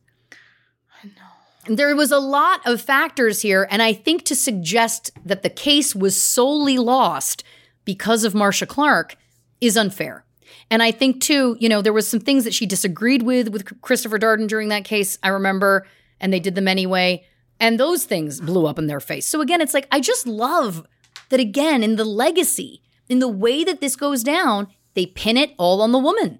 I 1.03 1.07
know. 1.07 1.76
There 1.76 1.95
was 1.95 2.11
a 2.11 2.19
lot 2.19 2.61
of 2.65 2.81
factors 2.81 3.41
here, 3.41 3.68
and 3.69 3.81
I 3.81 3.94
think 3.94 4.26
to 4.26 4.36
suggest 4.36 5.11
that 5.26 5.44
the 5.44 5.49
case 5.49 5.95
was 5.95 6.19
solely 6.19 6.77
lost 6.77 7.44
because 7.86 8.23
of 8.23 8.36
Marcia 8.36 8.65
Clark 8.65 9.15
is 9.61 9.77
unfair. 9.77 10.26
And 10.72 10.84
I 10.84 10.91
think 10.91 11.22
too, 11.22 11.57
you 11.60 11.69
know, 11.69 11.81
there 11.81 11.94
was 11.94 12.07
some 12.07 12.19
things 12.19 12.44
that 12.44 12.53
she 12.53 12.65
disagreed 12.65 13.23
with 13.23 13.49
with 13.49 13.81
Christopher 13.81 14.19
Darden 14.19 14.48
during 14.48 14.69
that 14.69 14.84
case. 14.84 15.18
I 15.23 15.30
remember, 15.30 15.88
and 16.20 16.32
they 16.32 16.40
did 16.40 16.56
them 16.56 16.68
anyway. 16.68 17.26
And 17.60 17.80
those 17.80 18.06
things 18.06 18.40
blew 18.40 18.66
up 18.66 18.80
in 18.80 18.88
their 18.88 19.00
face. 19.00 19.28
So 19.28 19.41
again, 19.41 19.62
it's 19.62 19.74
like 19.74 19.88
I 19.91 20.00
just 20.00 20.26
love 20.26 20.86
that 21.30 21.40
again 21.40 21.84
in 21.84 21.96
the 21.96 22.06
legacy, 22.06 22.82
in 23.08 23.20
the 23.20 23.28
way 23.28 23.64
that 23.64 23.82
this 23.82 23.96
goes 23.96 24.24
down, 24.24 24.68
they 24.94 25.06
pin 25.06 25.38
it 25.38 25.54
all 25.58 25.82
on 25.82 25.91
the 25.91 26.00
woman. 26.00 26.40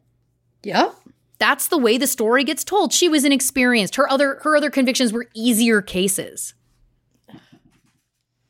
Yeah. 0.64 0.92
That's 1.40 1.68
the 1.68 1.78
way 1.78 1.98
the 1.98 2.08
story 2.08 2.44
gets 2.44 2.64
told. 2.64 2.92
She 2.94 3.08
was 3.08 3.24
inexperienced. 3.24 3.96
Her 3.96 4.10
other 4.10 4.40
her 4.44 4.56
other 4.56 4.70
convictions 4.70 5.14
were 5.14 5.28
easier 5.34 5.82
cases. 5.82 6.54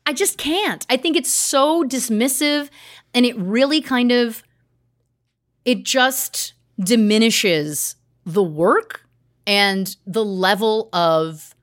I 0.06 0.12
just 0.12 0.38
can't. 0.38 0.84
I 0.90 0.96
think 0.96 1.16
it's 1.16 1.32
so 1.32 1.84
dismissive 1.84 2.68
and 3.14 3.24
it 3.24 3.38
really 3.38 3.80
kind 3.80 4.10
of 4.10 4.42
it 5.64 5.84
just 5.84 6.54
diminishes 6.80 7.96
the 8.24 8.42
work 8.42 9.06
and 9.46 9.96
the 10.06 10.24
level 10.24 10.88
of 10.92 11.54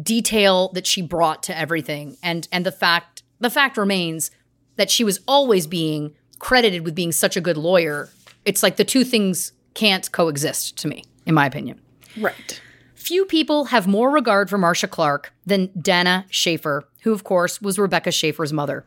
detail 0.00 0.70
that 0.74 0.86
she 0.86 1.02
brought 1.02 1.42
to 1.42 1.56
everything 1.58 2.16
and 2.22 2.48
and 2.52 2.64
the 2.64 2.72
fact 2.72 3.22
the 3.40 3.50
fact 3.50 3.76
remains 3.76 4.30
that 4.76 4.90
she 4.90 5.04
was 5.04 5.20
always 5.26 5.66
being 5.66 6.14
credited 6.38 6.84
with 6.84 6.94
being 6.94 7.12
such 7.12 7.36
a 7.36 7.40
good 7.40 7.56
lawyer 7.56 8.08
it's 8.44 8.62
like 8.62 8.76
the 8.76 8.84
two 8.84 9.04
things 9.04 9.52
can't 9.74 10.10
coexist 10.12 10.76
to 10.78 10.88
me 10.88 11.04
in 11.26 11.34
my 11.34 11.46
opinion 11.46 11.80
Right. 12.18 12.60
Few 12.96 13.24
people 13.24 13.66
have 13.66 13.86
more 13.86 14.10
regard 14.10 14.50
for 14.50 14.58
Marcia 14.58 14.88
Clark 14.88 15.32
than 15.46 15.70
Dana 15.80 16.26
Schaeffer, 16.28 16.88
who, 17.02 17.12
of 17.12 17.22
course, 17.22 17.62
was 17.62 17.78
Rebecca 17.78 18.10
Schaeffer's 18.10 18.52
mother. 18.52 18.84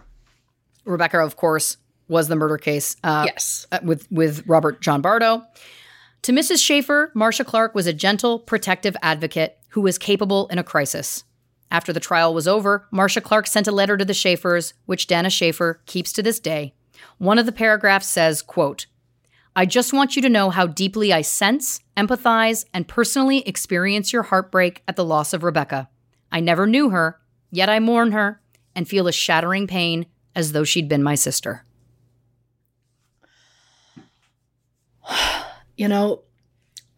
Rebecca, 0.84 1.20
of 1.20 1.38
course, 1.38 1.78
was 2.10 2.28
the 2.28 2.36
murder 2.36 2.58
case 2.58 2.98
uh, 3.02 3.24
Yes. 3.26 3.66
uh, 3.72 3.80
with, 3.82 4.12
with 4.12 4.46
Robert 4.46 4.82
John 4.82 5.02
Bardo. 5.02 5.44
To 6.24 6.32
Mrs. 6.32 6.64
Schaeffer, 6.64 7.12
Marcia 7.14 7.44
Clark 7.44 7.76
was 7.76 7.86
a 7.86 7.92
gentle, 7.92 8.40
protective 8.40 8.96
advocate 9.02 9.58
who 9.72 9.82
was 9.82 9.98
capable 9.98 10.48
in 10.48 10.58
a 10.58 10.64
crisis. 10.64 11.26
After 11.70 11.92
the 11.92 12.00
trial 12.00 12.34
was 12.34 12.48
over, 12.48 12.88
Marcia 12.92 13.20
Clark 13.20 13.46
sent 13.46 13.68
a 13.68 13.74
letter 13.74 13.98
to 13.98 14.06
the 14.06 14.14
Schaeffers, 14.14 14.72
which 14.86 15.08
Dana 15.08 15.30
Schaeffer 15.30 15.82
keeps 15.86 16.14
to 16.14 16.24
this 16.24 16.40
day. 16.40 16.76
One 17.18 17.38
of 17.38 17.46
the 17.46 17.52
paragraphs 17.52 18.08
says, 18.08 18.42
quote, 18.42 18.86
I 19.54 19.66
just 19.66 19.92
want 19.92 20.16
you 20.16 20.22
to 20.22 20.30
know 20.30 20.50
how 20.50 20.66
deeply 20.66 21.12
I 21.12 21.24
sense, 21.24 21.82
empathize, 21.98 22.64
and 22.74 22.88
personally 22.88 23.46
experience 23.46 24.14
your 24.14 24.24
heartbreak 24.24 24.82
at 24.88 24.96
the 24.96 25.04
loss 25.04 25.34
of 25.34 25.44
Rebecca. 25.44 25.90
I 26.32 26.40
never 26.40 26.66
knew 26.66 26.92
her, 26.92 27.20
yet 27.52 27.68
I 27.68 27.82
mourn 27.82 28.14
her 28.14 28.42
and 28.74 28.88
feel 28.88 29.10
a 29.10 29.12
shattering 29.12 29.68
pain 29.68 30.06
as 30.34 30.54
though 30.54 30.64
she'd 30.64 30.88
been 30.88 31.04
my 31.04 31.16
sister. 31.16 31.66
You 35.76 35.88
know, 35.88 36.22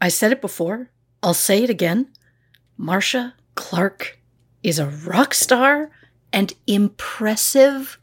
I 0.02 0.10
said 0.10 0.32
it 0.32 0.42
before. 0.42 0.90
I'll 1.24 1.34
say 1.34 1.64
it 1.64 1.70
again. 1.70 2.12
Marcia 2.78 3.34
Clark 3.56 4.20
is 4.64 4.80
a 4.80 4.88
rock 4.88 5.34
star 5.34 5.92
and 6.34 6.54
impressive 6.68 7.98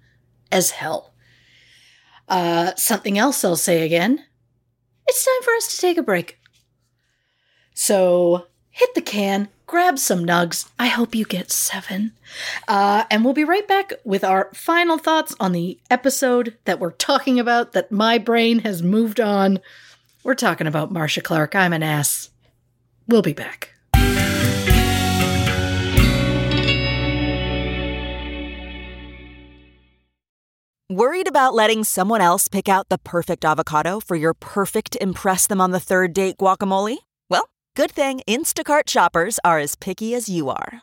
as 0.51 0.71
hell. 0.71 1.13
Uh, 2.29 2.75
something 2.77 3.19
else 3.19 3.45
I'll 3.45 3.57
say 3.57 3.83
again. 3.83 4.25
It's 5.07 5.25
time 5.25 5.43
for 5.43 5.53
us 5.55 5.75
to 5.75 5.81
take 5.81 5.99
a 5.99 6.03
break. 6.03 6.39
So 7.75 8.47
hit 8.71 8.95
the 8.95 9.03
can, 9.03 9.49
grab 9.67 9.99
some 9.99 10.25
nugs. 10.25 10.69
I 10.79 10.87
hope 10.87 11.15
you 11.15 11.25
get 11.25 11.51
seven. 11.51 12.13
Uh, 12.67 13.05
and 13.11 13.25
we'll 13.25 13.35
be 13.35 13.45
right 13.45 13.67
back 13.69 13.93
with 14.05 14.25
our 14.25 14.51
final 14.55 14.99
thoughts 14.99 15.35
on 15.39 15.53
the 15.53 15.79
episode 15.91 16.57
that 16.65 16.81
we're 16.81 16.93
talking 16.93 17.39
about 17.39 17.73
that 17.73 17.93
my 17.93 18.19
brain 18.19 18.61
has 18.61 18.83
moved 18.83 19.21
on. 19.21 19.61
We're 20.25 20.35
talking 20.35 20.67
about 20.67 20.93
Marcia 20.93 21.21
Clark. 21.21 21.57
I'm 21.57 21.73
an 21.73 21.83
ass. 21.83 22.31
We'll 23.09 23.23
be 23.23 23.33
back. 23.33 23.71
Worried 30.89 31.27
about 31.27 31.55
letting 31.55 31.85
someone 31.85 32.21
else 32.21 32.49
pick 32.49 32.69
out 32.69 32.91
the 32.91 32.99
perfect 32.99 33.45
avocado 33.47 33.99
for 33.99 34.15
your 34.15 34.35
perfect 34.35 34.97
Impress 35.01 35.47
Them 35.47 35.61
on 35.61 35.71
the 35.71 35.81
Third 35.81 36.13
Date 36.13 36.37
guacamole? 36.37 36.99
Well, 37.31 37.49
good 37.75 37.91
thing 37.91 38.21
Instacart 38.29 38.89
shoppers 38.89 39.41
are 39.43 39.59
as 39.59 39.75
picky 39.75 40.15
as 40.15 40.29
you 40.29 40.51
are. 40.51 40.83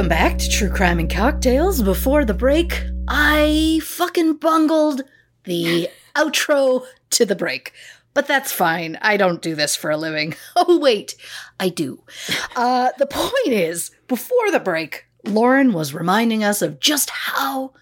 Welcome 0.00 0.16
back 0.16 0.38
to 0.38 0.48
True 0.48 0.70
Crime 0.70 0.98
and 0.98 1.10
Cocktails. 1.10 1.82
Before 1.82 2.24
the 2.24 2.32
break, 2.32 2.86
I 3.06 3.82
fucking 3.84 4.36
bungled 4.36 5.02
the 5.44 5.90
outro 6.16 6.86
to 7.10 7.26
the 7.26 7.36
break. 7.36 7.74
But 8.14 8.26
that's 8.26 8.50
fine. 8.50 8.98
I 9.02 9.18
don't 9.18 9.42
do 9.42 9.54
this 9.54 9.76
for 9.76 9.90
a 9.90 9.98
living. 9.98 10.36
Oh, 10.56 10.78
wait, 10.78 11.16
I 11.60 11.68
do. 11.68 12.02
Uh, 12.56 12.92
the 12.96 13.04
point 13.04 13.48
is, 13.48 13.90
before 14.08 14.50
the 14.50 14.58
break, 14.58 15.04
Lauren 15.26 15.74
was 15.74 15.92
reminding 15.92 16.42
us 16.44 16.62
of 16.62 16.80
just 16.80 17.10
how 17.10 17.74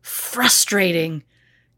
frustrating 0.00 1.24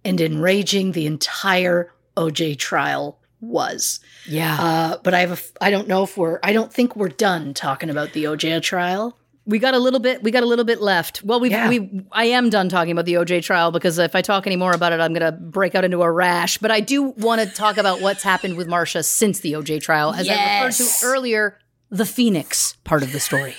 and 0.04 0.20
enraging 0.20 0.92
the 0.92 1.06
entire 1.06 1.90
OJ 2.18 2.58
trial 2.58 3.18
was. 3.40 3.98
Yeah. 4.26 4.58
Uh, 4.60 4.98
but 5.02 5.14
I 5.14 5.20
have 5.20 5.32
a, 5.32 5.64
I 5.64 5.70
don't 5.70 5.88
know 5.88 6.02
if 6.02 6.18
we're, 6.18 6.38
I 6.42 6.52
don't 6.52 6.70
think 6.70 6.94
we're 6.96 7.08
done 7.08 7.54
talking 7.54 7.88
about 7.88 8.12
the 8.12 8.24
OJ 8.24 8.60
trial. 8.60 9.16
We 9.50 9.58
got 9.58 9.74
a 9.74 9.78
little 9.78 9.98
bit 9.98 10.22
we 10.22 10.30
got 10.30 10.44
a 10.44 10.46
little 10.46 10.64
bit 10.64 10.80
left. 10.80 11.24
Well, 11.24 11.40
we 11.40 11.50
Yeah. 11.50 11.68
we 11.68 12.04
I 12.12 12.26
am 12.26 12.50
done 12.50 12.68
talking 12.68 12.92
about 12.92 13.04
the 13.04 13.14
OJ 13.14 13.42
trial 13.42 13.72
because 13.72 13.98
if 13.98 14.14
I 14.14 14.22
talk 14.22 14.46
any 14.46 14.56
more 14.56 14.72
about 14.72 14.92
it 14.92 15.00
I'm 15.00 15.12
going 15.12 15.26
to 15.26 15.32
break 15.32 15.74
out 15.74 15.84
into 15.84 16.02
a 16.02 16.10
rash, 16.10 16.58
but 16.58 16.70
I 16.70 16.80
do 16.80 17.02
want 17.02 17.40
to 17.40 17.48
talk 17.48 17.76
about 17.76 18.00
what's 18.00 18.22
happened 18.22 18.56
with 18.56 18.68
Marcia 18.68 19.02
since 19.02 19.40
the 19.40 19.54
OJ 19.54 19.82
trial 19.82 20.12
as 20.14 20.28
I 20.28 20.64
referred 20.64 20.84
to 20.84 20.88
earlier, 21.04 21.58
the 21.90 22.06
Phoenix 22.06 22.74
part 22.84 23.02
of 23.02 23.12
the 23.12 23.20
story. 23.20 23.54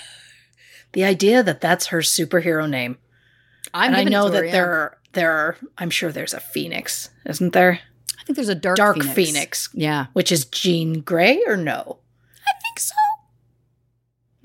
The 0.93 1.03
idea 1.03 1.43
that 1.43 1.61
that's 1.61 1.87
her 1.87 1.99
superhero 1.99 2.69
name. 2.69 2.97
I'm 3.73 3.93
I 3.93 4.03
know 4.03 4.27
to 4.27 4.35
her, 4.35 4.41
that 4.41 4.45
yeah. 4.47 4.51
there 4.51 4.71
are, 4.71 4.97
there 5.13 5.31
are, 5.31 5.57
I'm 5.77 5.89
sure 5.89 6.11
there's 6.11 6.33
a 6.33 6.39
Phoenix, 6.39 7.09
isn't 7.25 7.53
there? 7.53 7.79
I 8.19 8.23
think 8.23 8.35
there's 8.35 8.49
a 8.49 8.55
dark 8.55 8.77
Dark 8.77 8.97
Phoenix. 8.97 9.15
Phoenix. 9.15 9.69
Yeah. 9.73 10.07
Which 10.13 10.31
is 10.31 10.45
Jean 10.45 11.01
Grey 11.01 11.41
or 11.47 11.57
no? 11.57 11.99
I 12.45 12.53
think 12.61 12.79
so. 12.79 12.93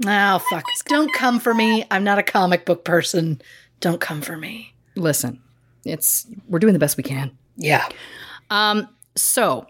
Oh, 0.05 0.39
fuck. 0.51 0.65
Don't 0.87 1.13
come 1.13 1.41
for 1.41 1.55
me. 1.55 1.85
I'm 1.91 2.05
not 2.05 2.19
a 2.19 2.23
comic 2.23 2.67
book 2.67 2.85
person. 2.85 3.41
Don't 3.81 4.01
come 4.01 4.21
for 4.21 4.37
me. 4.37 4.75
Listen, 4.95 5.41
it's 5.85 6.27
we're 6.49 6.59
doing 6.59 6.73
the 6.73 6.79
best 6.79 6.97
we 6.97 7.03
can. 7.03 7.37
Yeah. 7.57 7.89
Um, 8.51 8.89
so 9.15 9.67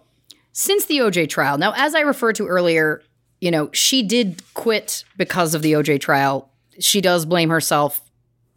since 0.53 0.87
the 0.87 0.99
OJ 0.99 1.29
trial. 1.29 1.59
Now, 1.59 1.75
as 1.77 1.95
I 1.95 2.01
referred 2.01 2.37
to 2.37 2.47
earlier, 2.47 3.03
you 3.43 3.51
know, 3.51 3.69
she 3.73 4.03
did 4.03 4.43
quit 4.55 5.05
because 5.19 5.55
of 5.55 5.63
the 5.63 5.75
OJ 5.75 6.01
trial. 6.01 6.51
She 6.81 7.03
does 7.03 7.27
blame 7.27 7.51
herself 7.51 8.01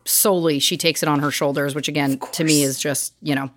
solely. 0.05 0.59
She 0.59 0.77
takes 0.77 1.03
it 1.03 1.09
on 1.09 1.19
her 1.19 1.29
shoulders, 1.29 1.75
which 1.75 1.89
again, 1.89 2.17
to 2.33 2.43
me 2.45 2.63
is 2.63 2.79
just, 2.79 3.13
you 3.21 3.35
know, 3.35 3.51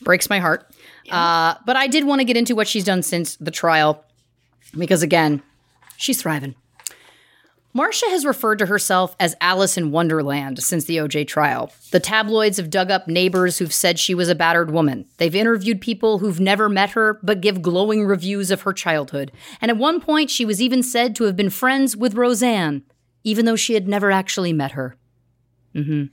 breaks 0.00 0.30
my 0.30 0.38
heart. 0.38 0.66
Uh, 1.10 1.56
but 1.66 1.76
I 1.76 1.88
did 1.88 2.04
want 2.04 2.20
to 2.20 2.24
get 2.24 2.38
into 2.38 2.54
what 2.54 2.66
she's 2.66 2.84
done 2.84 3.02
since 3.02 3.36
the 3.36 3.50
trial 3.50 4.02
because 4.76 5.02
again, 5.02 5.42
she's 5.96 6.22
thriving. 6.22 6.54
Marcia 7.72 8.06
has 8.10 8.26
referred 8.26 8.58
to 8.58 8.66
herself 8.66 9.14
as 9.20 9.36
Alice 9.40 9.76
in 9.76 9.92
Wonderland 9.92 10.60
since 10.62 10.84
the 10.86 10.96
OJ 10.96 11.28
trial. 11.28 11.72
The 11.92 12.00
tabloids 12.00 12.56
have 12.56 12.68
dug 12.68 12.90
up 12.90 13.06
neighbors 13.06 13.58
who've 13.58 13.72
said 13.72 13.98
she 13.98 14.14
was 14.14 14.28
a 14.28 14.34
battered 14.34 14.72
woman. 14.72 15.06
They've 15.18 15.34
interviewed 15.34 15.80
people 15.80 16.18
who've 16.18 16.40
never 16.40 16.68
met 16.68 16.90
her 16.90 17.20
but 17.22 17.40
give 17.40 17.62
glowing 17.62 18.04
reviews 18.04 18.50
of 18.50 18.62
her 18.62 18.72
childhood. 18.72 19.30
And 19.60 19.70
at 19.70 19.76
one 19.76 20.00
point, 20.00 20.30
she 20.30 20.44
was 20.44 20.60
even 20.60 20.82
said 20.82 21.14
to 21.16 21.24
have 21.24 21.36
been 21.36 21.50
friends 21.50 21.96
with 21.96 22.14
Roseanne, 22.14 22.82
even 23.22 23.44
though 23.44 23.56
she 23.56 23.74
had 23.74 23.86
never 23.86 24.10
actually 24.10 24.52
met 24.52 24.72
her. 24.72 24.96
hmm 25.72 26.04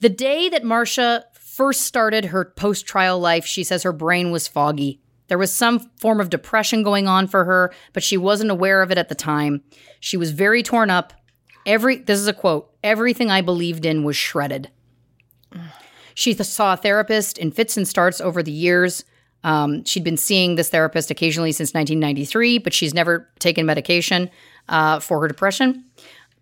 The 0.00 0.10
day 0.10 0.50
that 0.50 0.64
Marcia 0.64 1.24
first 1.32 1.82
started 1.82 2.26
her 2.26 2.44
post 2.44 2.86
trial 2.86 3.18
life, 3.18 3.46
she 3.46 3.64
says 3.64 3.84
her 3.84 3.92
brain 3.92 4.30
was 4.30 4.48
foggy. 4.48 5.00
There 5.32 5.38
was 5.38 5.50
some 5.50 5.78
form 5.96 6.20
of 6.20 6.28
depression 6.28 6.82
going 6.82 7.08
on 7.08 7.26
for 7.26 7.46
her, 7.46 7.72
but 7.94 8.02
she 8.02 8.18
wasn't 8.18 8.50
aware 8.50 8.82
of 8.82 8.90
it 8.90 8.98
at 8.98 9.08
the 9.08 9.14
time. 9.14 9.62
She 9.98 10.18
was 10.18 10.30
very 10.30 10.62
torn 10.62 10.90
up. 10.90 11.14
Every 11.64 11.96
this 11.96 12.20
is 12.20 12.26
a 12.26 12.34
quote, 12.34 12.70
everything 12.84 13.30
I 13.30 13.40
believed 13.40 13.86
in 13.86 14.04
was 14.04 14.14
shredded. 14.14 14.68
She 16.12 16.34
th- 16.34 16.46
saw 16.46 16.74
a 16.74 16.76
therapist 16.76 17.38
in 17.38 17.50
fits 17.50 17.78
and 17.78 17.88
starts 17.88 18.20
over 18.20 18.42
the 18.42 18.52
years. 18.52 19.06
Um, 19.42 19.86
she'd 19.86 20.04
been 20.04 20.18
seeing 20.18 20.56
this 20.56 20.68
therapist 20.68 21.10
occasionally 21.10 21.52
since 21.52 21.72
1993, 21.72 22.58
but 22.58 22.74
she's 22.74 22.92
never 22.92 23.30
taken 23.38 23.64
medication 23.64 24.28
uh, 24.68 25.00
for 25.00 25.18
her 25.22 25.28
depression. 25.28 25.86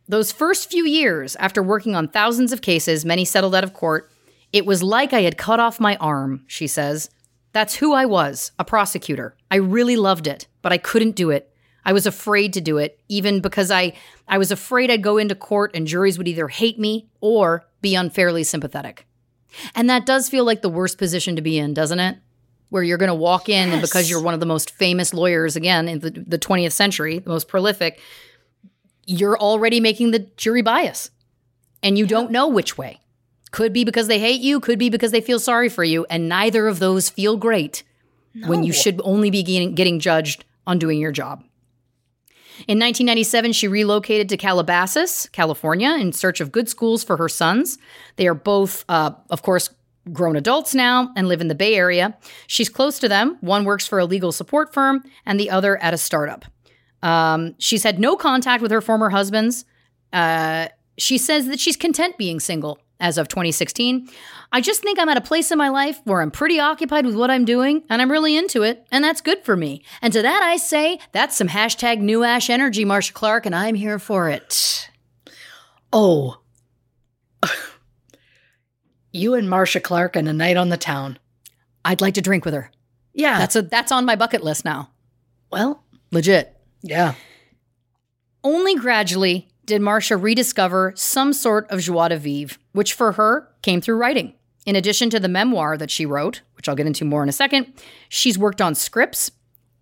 Those 0.09 0.33
first 0.33 0.69
few 0.69 0.85
years, 0.85 1.37
after 1.37 1.63
working 1.63 1.95
on 1.95 2.09
thousands 2.09 2.53
of 2.53 2.61
cases, 2.61 3.05
many 3.05 3.25
settled 3.25 3.55
out 3.55 3.63
of 3.63 3.73
court, 3.73 4.11
it 4.53 4.67
was 4.67 4.83
like 4.83 5.13
I 5.13 5.23
had 5.23 5.39
cut 5.39 5.61
off 5.61 5.79
my 5.79 5.95
arm, 5.99 6.43
she 6.49 6.67
says. 6.67 7.09
That's 7.53 7.77
who 7.77 7.93
I 7.93 8.07
was, 8.07 8.53
a 8.59 8.65
prosecutor. 8.65 9.35
I 9.51 9.57
really 9.57 9.97
loved 9.97 10.27
it, 10.27 10.47
but 10.63 10.73
I 10.73 10.79
couldn't 10.79 11.17
do 11.17 11.31
it. 11.31 11.53
I 11.85 11.93
was 11.93 12.07
afraid 12.07 12.53
to 12.53 12.61
do 12.61 12.79
it, 12.79 13.01
even 13.09 13.41
because 13.41 13.71
I, 13.71 13.95
I 14.29 14.39
was 14.39 14.53
afraid 14.53 14.91
I'd 14.91 15.03
go 15.03 15.19
into 15.19 15.35
court 15.35 15.73
and 15.75 15.87
juries 15.87 16.19
would 16.19 16.29
either 16.29 16.49
hate 16.49 16.79
me 16.79 17.09
or 17.21 17.67
be 17.81 17.95
unfairly 17.95 18.45
sympathetic. 18.45 19.07
And 19.75 19.91
that 19.91 20.07
does 20.07 20.29
feel 20.29 20.45
like 20.45 20.63
the 20.63 20.69
worst 20.69 20.99
position 20.99 21.37
to 21.37 21.43
be 21.43 21.59
in, 21.59 21.75
doesn't 21.75 21.99
it? 21.99 22.19
Where 22.69 22.83
you're 22.83 22.99
going 22.99 23.09
to 23.09 23.15
walk 23.15 23.49
in 23.49 23.71
and 23.71 23.81
because 23.81 24.09
you're 24.09 24.23
one 24.23 24.35
of 24.35 24.41
the 24.41 24.47
most 24.47 24.71
famous 24.73 25.13
lawyers, 25.13 25.57
again, 25.57 25.89
in 25.89 25.99
the, 26.01 26.11
the 26.11 26.39
20th 26.39 26.73
century, 26.73 27.19
the 27.19 27.31
most 27.31 27.49
prolific, 27.49 28.01
you're 29.07 29.39
already 29.39 29.81
making 29.81 30.13
the 30.13 30.21
jury 30.37 30.63
bias. 30.63 31.11
And 31.83 31.99
you 31.99 32.07
don't 32.07 32.31
know 32.31 32.47
which 32.47 32.79
way. 32.79 33.01
Could 33.51 33.73
be 33.73 33.85
because 33.85 34.07
they 34.07 34.19
hate 34.19 34.41
you, 34.41 34.61
could 34.61 34.79
be 34.79 34.91
because 34.91 35.11
they 35.11 35.21
feel 35.21 35.41
sorry 35.41 35.69
for 35.69 35.85
you, 35.85 36.07
and 36.09 36.29
neither 36.29 36.69
of 36.69 36.79
those 36.79 37.09
feel 37.09 37.37
great 37.37 37.83
when 38.47 38.63
you 38.63 38.73
should 38.73 39.01
only 39.03 39.31
be 39.31 39.43
getting, 39.43 39.75
getting 39.75 39.99
judged 39.99 40.45
on 40.67 40.79
doing 40.79 41.01
your 41.01 41.13
job. 41.13 41.43
In 42.69 42.79
1997, 42.79 43.53
she 43.53 43.69
relocated 43.69 44.29
to 44.29 44.37
Calabasas, 44.37 45.29
California, 45.31 45.97
in 45.99 46.13
search 46.13 46.41
of 46.41 46.53
good 46.53 46.69
schools 46.69 47.03
for 47.03 47.17
her 47.17 47.29
sons. 47.29 47.79
They 48.17 48.27
are 48.27 48.35
both, 48.35 48.85
uh, 48.89 49.13
of 49.31 49.43
course, 49.43 49.71
grown 50.13 50.37
adults 50.37 50.75
now 50.75 51.11
and 51.17 51.27
live 51.27 51.41
in 51.41 51.49
the 51.49 51.55
Bay 51.55 51.75
Area. 51.75 52.17
She's 52.47 52.69
close 52.69 52.99
to 52.99 53.09
them. 53.09 53.39
One 53.41 53.65
works 53.65 53.87
for 53.87 53.99
a 53.99 54.05
legal 54.05 54.31
support 54.31 54.75
firm, 54.75 55.03
and 55.25 55.41
the 55.41 55.51
other 55.51 55.77
at 55.83 55.95
a 55.95 55.99
startup. 55.99 56.45
Um, 57.03 57.55
she's 57.59 57.83
had 57.83 57.99
no 57.99 58.15
contact 58.17 58.63
with 58.63 58.71
her 58.71 58.83
former 58.83 59.09
husbands. 59.09 59.65
Uh, 60.13 60.69
she 60.99 61.17
says 61.17 61.47
that 61.47 61.61
she's 61.61 61.77
content 61.77 62.19
being 62.19 62.41
single 62.41 62.79
as 63.01 63.19
of 63.19 63.29
2016. 63.29 64.09
I 64.53 64.61
just 64.61 64.83
think 64.83 64.99
I'm 64.99 65.09
at 65.09 65.17
a 65.17 65.21
place 65.23 65.51
in 65.51 65.59
my 65.59 65.69
life 65.69 66.01
where 66.05 66.21
I'm 66.21 66.31
pretty 66.31 66.61
occupied 66.61 67.07
with 67.07 67.15
what 67.15 67.31
I'm 67.31 67.45
doing 67.45 67.83
and 67.89 68.03
I'm 68.03 68.11
really 68.11 68.37
into 68.37 68.63
it, 68.63 68.87
and 68.91 69.03
that's 69.03 69.21
good 69.21 69.45
for 69.45 69.57
me. 69.57 69.83
And 70.03 70.13
to 70.13 70.23
that 70.23 70.43
I 70.43 70.57
say, 70.57 70.99
that's 71.13 71.37
some 71.37 71.49
hashtag 71.49 72.01
new 72.01 72.25
ash 72.25 72.51
energy, 72.51 72.85
Marcia 72.85 73.13
Clark, 73.13 73.47
and 73.47 73.55
I'm 73.55 73.75
here 73.75 73.99
for 73.99 74.29
it. 74.29 74.89
Oh. 75.93 76.41
you 79.13 79.35
and 79.35 79.49
Marcia 79.49 79.81
Clark 79.81 80.17
and 80.17 80.29
a 80.29 80.33
night 80.33 80.57
on 80.57 80.69
the 80.69 80.77
town. 80.77 81.19
I'd 81.85 82.01
like 82.01 82.15
to 82.15 82.21
drink 82.21 82.45
with 82.45 82.55
her. 82.55 82.71
Yeah. 83.15 83.39
That's 83.39 83.57
a 83.57 83.63
that's 83.63 83.93
on 83.93 84.05
my 84.05 84.17
bucket 84.17 84.43
list 84.45 84.65
now. 84.65 84.91
well, 85.51 85.85
Legit. 86.13 86.57
yeah. 86.83 87.15
Only 88.43 88.75
gradually 88.75 89.49
did 89.65 89.83
Marcia 89.83 90.17
rediscover 90.17 90.93
some 90.97 91.33
sort 91.33 91.71
of 91.71 91.81
joie 91.81 92.09
de 92.09 92.17
vivre, 92.19 92.57
which 92.73 92.95
for 92.95 93.13
her 93.13 93.49
came 93.63 93.81
through 93.81 93.97
writing. 93.97 94.35
In 94.67 94.77
addition 94.77 95.11
to 95.11 95.21
the 95.21 95.29
memoir 95.29 95.77
that 95.77 95.91
she 95.91 96.07
wrote, 96.07 96.43
which 96.55 96.69
I'll 96.69 96.77
get 96.77 96.87
into 96.87 97.05
more 97.05 97.23
in 97.23 97.29
a 97.29 97.33
second, 97.33 97.73
she's 98.09 98.39
worked 98.39 98.61
on 98.61 98.75
scripts 98.75 99.31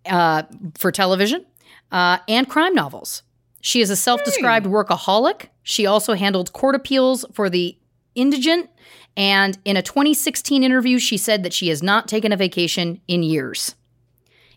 uh, 0.06 0.44
for 0.76 0.92
television 0.92 1.44
uh, 1.90 2.18
and 2.28 2.48
crime 2.48 2.74
novels. 2.74 3.22
She 3.60 3.80
is 3.80 3.90
a 3.90 3.96
self 3.96 4.24
described 4.24 4.66
workaholic. 4.66 5.48
She 5.62 5.84
also 5.84 6.14
handled 6.14 6.52
court 6.52 6.74
appeals 6.74 7.24
for 7.32 7.50
the 7.50 7.76
indigent. 8.14 8.70
And 9.16 9.58
in 9.64 9.76
a 9.76 9.82
2016 9.82 10.62
interview, 10.62 10.98
she 10.98 11.16
said 11.16 11.42
that 11.42 11.52
she 11.52 11.68
has 11.68 11.82
not 11.82 12.06
taken 12.06 12.32
a 12.32 12.36
vacation 12.36 13.00
in 13.08 13.24
years. 13.24 13.74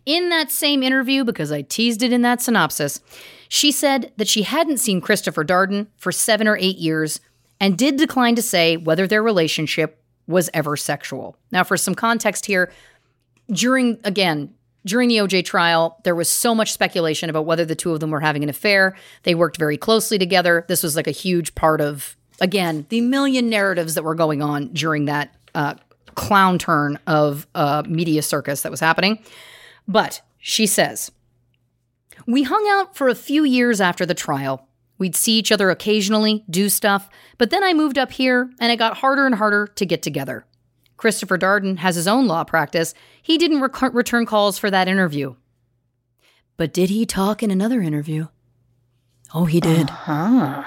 In 0.06 0.30
that 0.30 0.52
same 0.52 0.84
interview, 0.84 1.24
because 1.24 1.52
I 1.52 1.62
teased 1.62 2.03
it 2.03 2.14
in 2.14 2.22
that 2.22 2.41
synopsis, 2.41 3.02
she 3.49 3.72
said 3.72 4.12
that 4.18 4.28
she 4.28 4.44
hadn't 4.44 4.78
seen 4.78 5.02
Christopher 5.02 5.44
Darden 5.44 5.88
for 5.98 6.12
seven 6.12 6.48
or 6.48 6.58
eight 6.58 6.78
years 6.78 7.20
and 7.62 7.78
did 7.78 7.96
decline 7.96 8.36
to 8.36 8.42
say 8.42 8.76
whether 8.76 9.08
their 9.08 9.22
relationship 9.22 10.04
was 10.28 10.50
ever 10.54 10.76
sexual. 10.76 11.38
Now, 11.52 11.64
for 11.64 11.78
some 11.78 11.94
context 11.94 12.48
here, 12.48 12.72
during, 13.52 14.00
again, 14.04 14.54
during 14.84 15.10
the 15.10 15.18
OJ 15.18 15.46
trial, 15.46 16.00
there 16.04 16.16
was 16.16 16.28
so 16.28 16.56
much 16.56 16.74
speculation 16.74 17.30
about 17.30 17.46
whether 17.46 17.64
the 17.64 17.76
two 17.76 17.94
of 17.94 18.00
them 18.00 18.10
were 18.10 18.20
having 18.20 18.42
an 18.42 18.50
affair. 18.50 18.98
They 19.24 19.36
worked 19.36 19.58
very 19.58 19.78
closely 19.78 20.18
together. 20.18 20.66
This 20.68 20.82
was 20.82 20.96
like 20.96 21.06
a 21.06 21.12
huge 21.12 21.54
part 21.54 21.82
of, 21.82 22.18
again, 22.40 22.88
the 22.90 23.02
million 23.02 23.48
narratives 23.48 23.94
that 23.94 24.04
were 24.04 24.16
going 24.16 24.42
on 24.42 24.70
during 24.70 25.06
that 25.06 25.36
uh, 25.54 25.76
clown 26.16 26.58
turn 26.58 26.98
of 27.06 27.46
uh, 27.54 27.84
media 27.88 28.24
circus 28.24 28.64
that 28.64 28.72
was 28.72 28.80
happening. 28.80 29.20
But 29.88 30.22
she 30.40 30.66
says, 30.66 31.12
We 32.26 32.42
hung 32.42 32.68
out 32.72 32.96
for 32.96 33.08
a 33.08 33.16
few 33.16 33.44
years 33.44 33.80
after 33.80 34.04
the 34.04 34.16
trial. 34.16 34.68
We'd 35.02 35.15
see 35.15 35.40
each 35.40 35.52
other 35.52 35.72
occasionally, 35.72 36.45
do 36.48 36.69
stuff, 36.69 37.10
but 37.40 37.49
then 37.49 37.64
I 37.64 37.73
moved 37.73 37.98
up 37.98 38.11
here 38.11 38.52
and 38.60 38.72
it 38.72 38.78
got 38.78 38.98
harder 38.98 39.26
and 39.26 39.34
harder 39.34 39.65
to 39.65 39.84
get 39.84 40.03
together. 40.03 40.45
Christopher 40.95 41.40
Darden 41.40 41.80
has 41.80 41.95
his 41.95 42.07
own 42.07 42.28
law 42.28 42.44
practice. 42.44 42.94
He 43.19 43.40
didn't 43.40 43.61
rec- 43.61 43.95
return 43.95 44.28
calls 44.28 44.60
for 44.60 44.69
that 44.69 44.88
interview. 44.88 45.34
But 46.56 46.72
did 46.72 46.91
he 46.91 47.07
talk 47.07 47.41
in 47.41 47.49
another 47.49 47.82
interview? 47.82 48.28
Oh, 49.34 49.45
he 49.45 49.60
did. 49.60 49.90
huh 49.90 50.65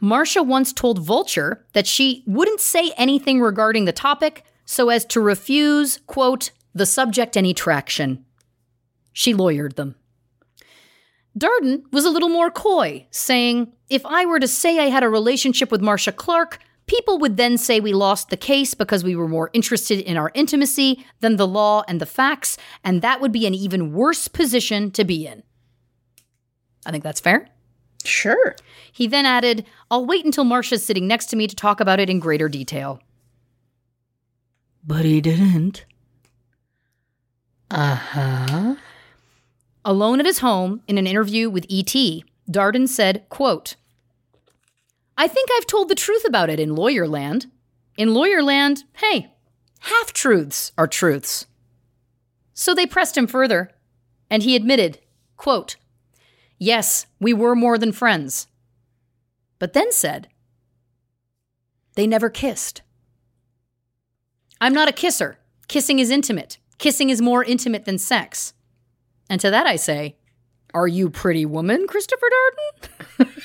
Marcia 0.00 0.42
once 0.42 0.72
told 0.72 1.04
Vulture 1.04 1.66
that 1.74 1.86
she 1.86 2.24
wouldn't 2.26 2.60
say 2.60 2.94
anything 2.96 3.42
regarding 3.42 3.84
the 3.84 3.92
topic 3.92 4.42
so 4.64 4.88
as 4.88 5.04
to 5.04 5.20
refuse, 5.20 5.98
quote, 6.06 6.50
the 6.74 6.86
subject 6.86 7.36
any 7.36 7.52
traction. 7.52 8.24
She 9.12 9.34
lawyered 9.34 9.74
them. 9.74 9.96
Darden 11.38 11.82
was 11.92 12.04
a 12.04 12.10
little 12.10 12.28
more 12.28 12.50
coy, 12.50 13.06
saying, 13.10 13.72
If 13.90 14.04
I 14.06 14.24
were 14.24 14.40
to 14.40 14.48
say 14.48 14.78
I 14.78 14.88
had 14.88 15.02
a 15.02 15.08
relationship 15.08 15.70
with 15.70 15.82
Marcia 15.82 16.12
Clark, 16.12 16.60
people 16.86 17.18
would 17.18 17.36
then 17.36 17.58
say 17.58 17.78
we 17.78 17.92
lost 17.92 18.30
the 18.30 18.36
case 18.36 18.72
because 18.74 19.04
we 19.04 19.16
were 19.16 19.28
more 19.28 19.50
interested 19.52 20.00
in 20.00 20.16
our 20.16 20.30
intimacy 20.34 21.04
than 21.20 21.36
the 21.36 21.46
law 21.46 21.84
and 21.88 22.00
the 22.00 22.06
facts, 22.06 22.56
and 22.82 23.02
that 23.02 23.20
would 23.20 23.32
be 23.32 23.46
an 23.46 23.54
even 23.54 23.92
worse 23.92 24.28
position 24.28 24.90
to 24.92 25.04
be 25.04 25.26
in. 25.26 25.42
I 26.86 26.90
think 26.90 27.04
that's 27.04 27.20
fair. 27.20 27.48
Sure. 28.04 28.54
He 28.92 29.06
then 29.06 29.26
added, 29.26 29.66
I'll 29.90 30.06
wait 30.06 30.24
until 30.24 30.44
Marcia's 30.44 30.86
sitting 30.86 31.06
next 31.06 31.26
to 31.26 31.36
me 31.36 31.46
to 31.48 31.56
talk 31.56 31.80
about 31.80 32.00
it 32.00 32.08
in 32.08 32.20
greater 32.20 32.48
detail. 32.48 33.00
But 34.86 35.04
he 35.04 35.20
didn't. 35.20 35.84
Uh 37.70 37.96
huh. 37.96 38.76
Alone 39.86 40.18
at 40.18 40.26
his 40.26 40.40
home 40.40 40.82
in 40.88 40.98
an 40.98 41.06
interview 41.06 41.48
with 41.48 41.64
ET, 41.70 41.94
Darden 42.50 42.88
said, 42.88 43.24
quote, 43.28 43.76
I 45.16 45.28
think 45.28 45.48
I've 45.52 45.66
told 45.68 45.88
the 45.88 45.94
truth 45.94 46.24
about 46.26 46.50
it 46.50 46.58
in 46.58 46.74
lawyer 46.74 47.06
land. 47.06 47.46
In 47.96 48.12
lawyer 48.12 48.42
land, 48.42 48.82
hey, 48.94 49.32
half 49.78 50.12
truths 50.12 50.72
are 50.76 50.88
truths. 50.88 51.46
So 52.52 52.74
they 52.74 52.84
pressed 52.84 53.16
him 53.16 53.28
further, 53.28 53.70
and 54.28 54.42
he 54.42 54.56
admitted, 54.56 54.98
quote, 55.36 55.76
Yes, 56.58 57.06
we 57.20 57.32
were 57.32 57.54
more 57.54 57.78
than 57.78 57.92
friends. 57.92 58.48
But 59.60 59.72
then 59.72 59.92
said, 59.92 60.26
They 61.94 62.08
never 62.08 62.28
kissed. 62.28 62.82
I'm 64.60 64.74
not 64.74 64.88
a 64.88 64.92
kisser. 64.92 65.38
Kissing 65.68 66.00
is 66.00 66.10
intimate. 66.10 66.58
Kissing 66.78 67.08
is 67.08 67.22
more 67.22 67.44
intimate 67.44 67.84
than 67.84 67.98
sex. 67.98 68.52
And 69.28 69.40
to 69.40 69.50
that 69.50 69.66
I 69.66 69.76
say, 69.76 70.16
Are 70.74 70.86
you 70.88 71.10
pretty 71.10 71.44
woman, 71.46 71.86
Christopher 71.86 72.26
Darden? 73.18 73.28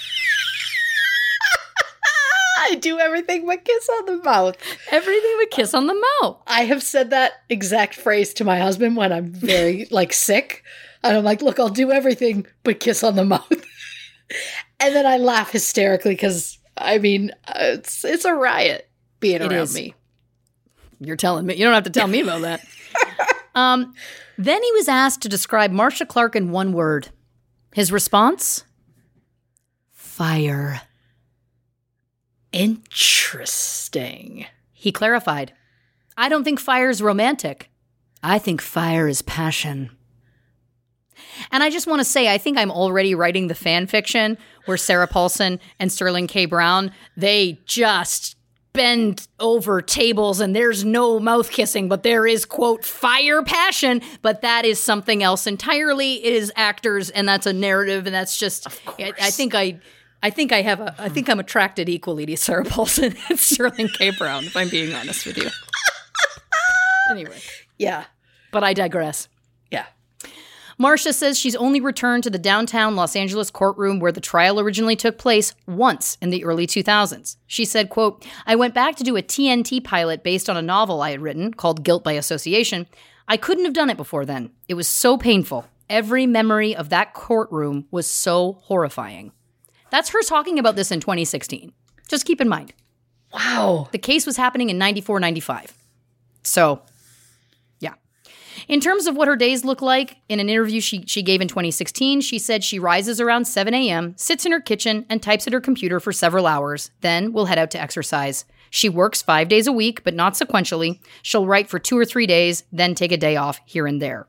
I 2.64 2.76
do 2.76 3.00
everything 3.00 3.48
but 3.48 3.66
kiss 3.66 3.90
on 3.90 4.06
the 4.06 4.18
mouth. 4.24 4.56
Everything 4.92 5.36
but 5.40 5.50
kiss 5.50 5.74
on 5.74 5.88
the 5.88 5.96
mouth. 6.22 6.38
I 6.46 6.66
have 6.66 6.84
said 6.84 7.10
that 7.10 7.34
exact 7.50 7.96
phrase 7.96 8.34
to 8.36 8.44
my 8.44 8.60
husband 8.60 8.96
when 8.96 9.12
I'm 9.12 9.32
very 9.34 9.88
like 9.92 10.14
sick. 10.14 10.64
And 11.04 11.18
I'm 11.18 11.24
like, 11.24 11.42
look, 11.42 11.60
I'll 11.60 11.70
do 11.70 11.92
everything 11.92 12.46
but 12.64 12.80
kiss 12.80 13.04
on 13.04 13.16
the 13.16 13.26
mouth. 13.26 13.52
and 14.80 14.96
then 14.96 15.08
I 15.08 15.18
laugh 15.18 15.52
hysterically 15.52 16.14
because 16.14 16.60
I 16.78 17.00
mean, 17.00 17.32
it's 17.56 18.06
it's 18.06 18.26
a 18.26 18.34
riot 18.34 18.88
being 19.20 19.38
It 19.42 19.52
around 19.52 19.54
is. 19.64 19.74
me. 19.76 19.96
You're 21.00 21.18
telling 21.18 21.48
me. 21.48 21.56
You 21.56 21.66
don't 21.66 21.74
have 21.74 21.86
to 21.86 21.90
tell 21.90 22.08
me 22.08 22.22
about 22.22 22.42
that. 22.42 22.64
Um, 23.54 23.94
then 24.38 24.64
he 24.64 24.72
was 24.74 24.88
asked 24.88 25.22
to 25.22 25.30
describe 25.30 25.72
Marcia 25.72 26.06
Clark 26.06 26.36
in 26.36 26.52
one 26.52 26.74
word. 26.74 27.10
His 27.74 27.92
response? 27.92 28.64
Fire. 29.92 30.82
Interesting. 32.52 34.46
He 34.74 34.92
clarified, 34.92 35.54
I 36.18 36.28
don't 36.30 36.44
think 36.44 36.60
fire 36.60 36.90
is 36.90 37.02
romantic. 37.02 37.70
I 38.24 38.40
think 38.40 38.62
fire 38.62 39.08
is 39.08 39.22
passion. 39.22 39.92
And 41.52 41.64
I 41.64 41.70
just 41.70 41.88
want 41.88 42.00
to 42.00 42.06
say, 42.06 42.32
I 42.32 42.38
think 42.38 42.58
I'm 42.58 42.72
already 42.72 43.16
writing 43.16 43.48
the 43.48 43.56
fan 43.56 43.88
fiction 43.88 44.38
where 44.66 44.78
Sarah 44.78 45.08
Paulson 45.08 45.60
and 45.80 45.92
Sterling 45.92 46.28
K. 46.28 46.46
Brown, 46.46 46.92
they 47.16 47.60
just 47.66 48.36
bend 48.74 49.28
over 49.40 49.82
tables 49.82 50.40
and 50.40 50.56
there's 50.56 50.86
no 50.86 51.20
mouth 51.20 51.50
kissing, 51.52 51.88
but 51.90 52.04
there 52.04 52.26
is, 52.26 52.46
quote, 52.46 52.86
fire 52.86 53.44
passion. 53.44 54.02
But 54.22 54.42
that 54.42 54.66
is 54.66 54.80
something 54.80 55.22
else 55.24 55.46
entirely. 55.48 56.24
It 56.24 56.34
is 56.34 56.52
actors 56.56 57.10
and 57.10 57.28
that's 57.28 57.46
a 57.46 57.54
narrative. 57.54 58.06
And 58.06 58.16
that's 58.16 58.38
just, 58.38 58.68
I, 59.00 59.14
I 59.22 59.32
think 59.32 59.56
I. 59.56 59.80
I 60.24 60.30
think 60.30 60.52
I 60.52 60.62
have 60.62 60.80
a. 60.80 60.94
I 61.00 61.10
think 61.10 61.30
I'm 61.32 61.40
attracted 61.40 61.90
equally 61.90 62.28
to 62.28 62.38
Sarah 62.38 62.64
Paulson 62.64 63.16
and 63.30 63.40
Sterling 63.40 63.88
K. 63.88 64.12
Brown. 64.12 64.44
If 64.44 64.56
I'm 64.56 64.70
being 64.70 64.94
honest 64.94 65.26
with 65.26 65.36
you. 65.36 65.50
anyway, 67.10 67.40
Yeah. 67.80 68.06
but 68.52 68.64
I 68.64 68.74
digress. 68.76 69.28
Marcia 70.82 71.14
says 71.14 71.38
she's 71.38 71.56
only 71.56 71.80
returned 71.80 72.24
to 72.24 72.32
the 72.32 72.40
downtown 72.40 72.96
Los 72.96 73.16
Angeles 73.16 73.52
courtroom 73.52 74.00
where 74.00 74.12
the 74.12 74.20
trial 74.20 74.60
originally 74.60 74.96
took 74.96 75.20
place 75.20 75.54
once 75.68 76.18
in 76.24 76.32
the 76.32 76.44
early 76.44 76.66
2000s. 76.66 77.38
She 77.46 77.66
said, 77.66 77.92
quote, 77.92 78.26
I 78.48 78.56
went 78.56 78.74
back 78.74 78.96
to 78.96 79.04
do 79.04 79.16
a 79.16 79.22
TNT 79.22 79.84
pilot 79.84 80.24
based 80.24 80.50
on 80.50 80.58
a 80.58 80.62
novel 80.64 81.04
I 81.04 81.12
had 81.12 81.22
written 81.22 81.54
called 81.54 81.84
Guilt 81.84 82.04
by 82.04 82.14
Association. 82.14 82.88
I 83.28 83.38
couldn't 83.38 83.66
have 83.66 83.76
done 83.76 83.92
it 83.92 83.96
before 83.96 84.26
then. 84.26 84.50
It 84.68 84.74
was 84.74 84.88
so 84.88 85.20
painful. 85.20 85.68
Every 85.88 86.26
memory 86.26 86.76
of 86.76 86.90
that 86.90 87.14
courtroom 87.14 87.86
was 87.92 88.08
so 88.08 88.54
horrifying. 88.64 89.34
That's 89.92 90.10
her 90.10 90.24
talking 90.24 90.58
about 90.58 90.76
this 90.76 90.90
in 90.90 91.00
2016. 91.00 91.74
Just 92.08 92.26
keep 92.26 92.42
in 92.42 92.50
mind, 92.50 92.74
Wow. 93.32 93.88
the 93.92 94.00
case 94.00 94.26
was 94.26 94.38
happening 94.38 94.72
in 94.72 94.80
94, 94.80 95.20
95. 95.20 95.74
So. 96.42 96.82
In 98.68 98.80
terms 98.80 99.08
of 99.08 99.16
what 99.16 99.28
her 99.28 99.36
days 99.36 99.66
look 99.66 99.82
like, 99.82 100.18
in 100.30 100.40
an 100.40 100.50
interview 100.50 100.82
she, 100.82 101.04
she 101.08 101.22
gave 101.22 101.42
in 101.42 101.48
2016, 101.48 102.22
she 102.22 102.40
said 102.40 102.64
she 102.64 102.80
rises 102.80 103.20
around 103.20 103.46
7 103.46 103.74
a.m., 103.74 104.14
sits 104.18 104.46
in 104.46 104.52
her 104.52 104.60
kitchen, 104.60 105.06
and 105.10 105.22
types 105.22 105.48
at 105.48 105.54
her 105.54 105.62
computer 105.62 106.00
for 106.00 106.12
several 106.12 106.48
hours, 106.48 106.92
then 107.02 107.34
will 107.34 107.46
head 107.46 107.58
out 107.58 107.72
to 107.72 107.82
exercise. 107.82 108.46
She 108.70 108.90
works 108.90 109.22
five 109.22 109.50
days 109.50 109.68
a 109.68 109.72
week, 109.72 110.04
but 110.04 110.14
not 110.14 110.34
sequentially. 110.34 111.00
She'll 111.22 111.46
write 111.46 111.70
for 111.70 111.80
two 111.80 111.98
or 111.98 112.06
three 112.06 112.26
days, 112.26 112.64
then 112.72 112.96
take 112.96 113.12
a 113.12 113.18
day 113.18 113.36
off 113.36 113.60
here 113.66 113.86
and 113.86 114.02
there. 114.02 114.28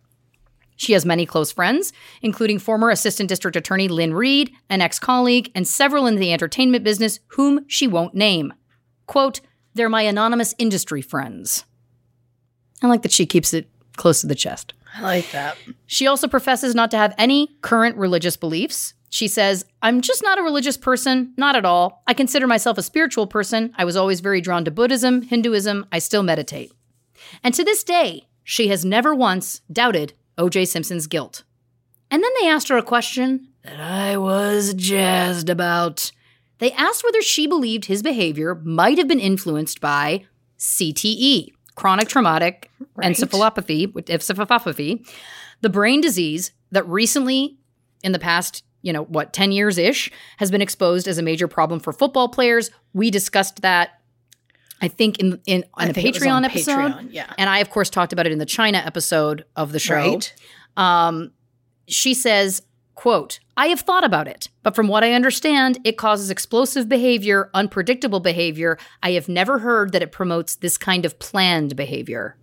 She 0.77 0.95
has 0.95 1.07
many 1.07 1.27
close 1.27 1.53
friends, 1.53 1.93
including 2.23 2.59
former 2.59 2.91
Assistant 2.91 3.29
District 3.29 3.57
Attorney 3.57 3.87
Lynn 3.87 4.15
Reed, 4.15 4.51
an 4.69 4.81
ex 4.81 4.99
colleague, 4.99 5.53
and 5.55 5.67
several 5.69 6.07
in 6.07 6.17
the 6.17 6.33
entertainment 6.33 6.83
business 6.83 7.21
whom 7.29 7.65
she 7.69 7.87
won't 7.87 8.15
name. 8.15 8.53
Quote, 9.07 9.41
they're 9.75 9.89
my 9.89 10.03
anonymous 10.03 10.55
industry 10.59 11.01
friends. 11.01 11.65
I 12.83 12.89
like 12.89 13.03
that 13.03 13.13
she 13.13 13.27
keeps 13.27 13.55
it 13.55 13.71
close 13.97 14.21
to 14.21 14.27
the 14.27 14.35
chest. 14.35 14.75
I 14.95 15.03
like 15.03 15.31
that. 15.31 15.57
She 15.87 16.07
also 16.07 16.29
professes 16.29 16.75
not 16.75 16.91
to 16.91 16.99
have 16.99 17.15
any 17.17 17.57
current 17.63 17.97
religious 17.97 18.37
beliefs. 18.37 18.95
She 19.09 19.29
says, 19.29 19.65
I'm 19.83 20.01
just 20.01 20.23
not 20.23 20.39
a 20.39 20.43
religious 20.43 20.77
person, 20.77 21.35
not 21.37 21.57
at 21.57 21.65
all. 21.65 22.03
I 22.07 22.15
consider 22.15 22.47
myself 22.47 22.79
a 22.79 22.83
spiritual 22.83 23.27
person. 23.27 23.73
I 23.77 23.85
was 23.85 23.97
always 23.97 24.21
very 24.21 24.41
drawn 24.41 24.65
to 24.65 24.71
Buddhism, 24.71 25.23
Hinduism. 25.23 25.87
I 25.93 25.99
still 25.99 26.23
meditate. 26.23 26.73
And 27.43 27.53
to 27.55 27.65
this 27.65 27.85
day, 27.85 28.27
she 28.43 28.69
has 28.69 28.85
never 28.85 29.15
once 29.15 29.61
doubted 29.71 30.15
O.J. 30.39 30.65
Simpson's 30.65 31.07
guilt. 31.07 31.45
And 32.11 32.23
then 32.23 32.31
they 32.41 32.49
asked 32.49 32.69
her 32.69 32.77
a 32.77 32.83
question 32.83 33.49
that 33.65 33.81
I 33.81 34.17
was 34.17 34.75
jazzed 34.75 35.49
about. 35.49 36.11
They 36.59 36.73
asked 36.73 37.05
whether 37.05 37.23
she 37.23 37.47
believed 37.47 37.87
his 37.87 38.03
behavior 38.03 38.55
might 38.55 38.99
have 38.99 39.09
been 39.09 39.21
influenced 39.21 39.81
by 39.81 40.25
CTE, 40.59 41.53
chronic 41.75 42.09
traumatic 42.09 42.71
Right. 42.95 43.13
encephalopathy, 43.15 43.87
encephalopathy, 43.93 45.07
the 45.61 45.71
brain 45.71 46.01
disease 46.01 46.53
that 46.71 46.87
recently, 46.89 47.57
in 48.03 48.13
the 48.13 48.19
past, 48.19 48.65
you 48.83 48.93
know, 48.93 49.05
what, 49.05 49.33
10 49.33 49.53
years 49.53 49.79
ish, 49.79 50.11
has 50.39 50.51
been 50.51 50.61
exposed 50.63 51.07
as 51.09 51.19
a 51.19 51.23
major 51.23 51.49
problem 51.49 51.81
for 51.81 51.93
football 51.93 52.29
players. 52.29 52.71
We 52.93 53.11
discussed 53.11 53.63
that, 53.63 54.01
I 54.81 54.89
think, 54.89 55.19
in, 55.21 55.41
in 55.47 55.65
on 55.75 55.87
I 55.87 55.91
a 55.91 55.93
think 55.93 56.09
it 56.09 56.15
was 56.15 56.23
Patreon 56.23 56.33
on 56.33 56.45
episode. 56.45 56.73
Patreon, 56.93 57.09
yeah. 57.13 57.33
And 57.39 57.49
I, 57.49 57.59
of 57.59 57.71
course, 57.71 57.89
talked 57.89 58.13
about 58.13 58.27
it 58.27 58.33
in 58.33 58.39
the 58.39 58.47
China 58.47 58.79
episode 58.79 59.45
of 59.57 59.73
the 59.73 59.79
show. 59.79 59.95
Right. 59.95 60.35
Um, 60.77 61.31
she 61.87 62.13
says, 62.15 62.63
quote, 63.03 63.41
I 63.57 63.67
have 63.67 63.81
thought 63.81 64.05
about 64.05 64.29
it, 64.29 64.49
but 64.63 64.77
from 64.77 64.87
what 64.87 65.03
I 65.03 65.13
understand, 65.13 65.81
it 65.83 65.99
causes 65.99 66.31
explosive 66.31 66.89
behavior, 66.89 67.51
unpredictable 67.53 68.21
behavior. 68.21 68.79
I 69.03 69.11
have 69.13 69.29
never 69.29 69.59
heard 69.59 69.91
that 69.91 70.03
it 70.03 70.13
promotes 70.13 70.55
this 70.55 70.79
kind 70.79 71.05
of 71.05 71.19
planned 71.19 71.75
behavior. 71.75 72.37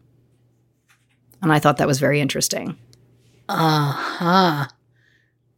And 1.41 1.53
I 1.53 1.60
thought 1.60 1.77
that 1.77 1.88
was 1.88 2.02
very 2.02 2.19
interesting. 2.19 2.77
Uh 3.48 3.94
huh. 3.94 4.68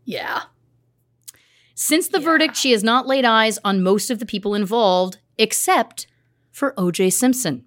Yeah. 0.05 0.43
Since 1.73 2.09
the 2.09 2.19
verdict, 2.19 2.55
she 2.55 2.69
has 2.69 2.83
not 2.83 3.07
laid 3.07 3.25
eyes 3.25 3.57
on 3.63 3.81
most 3.81 4.11
of 4.11 4.19
the 4.19 4.25
people 4.27 4.53
involved, 4.53 5.17
except 5.39 6.05
for 6.51 6.75
OJ 6.77 7.11
Simpson. 7.11 7.65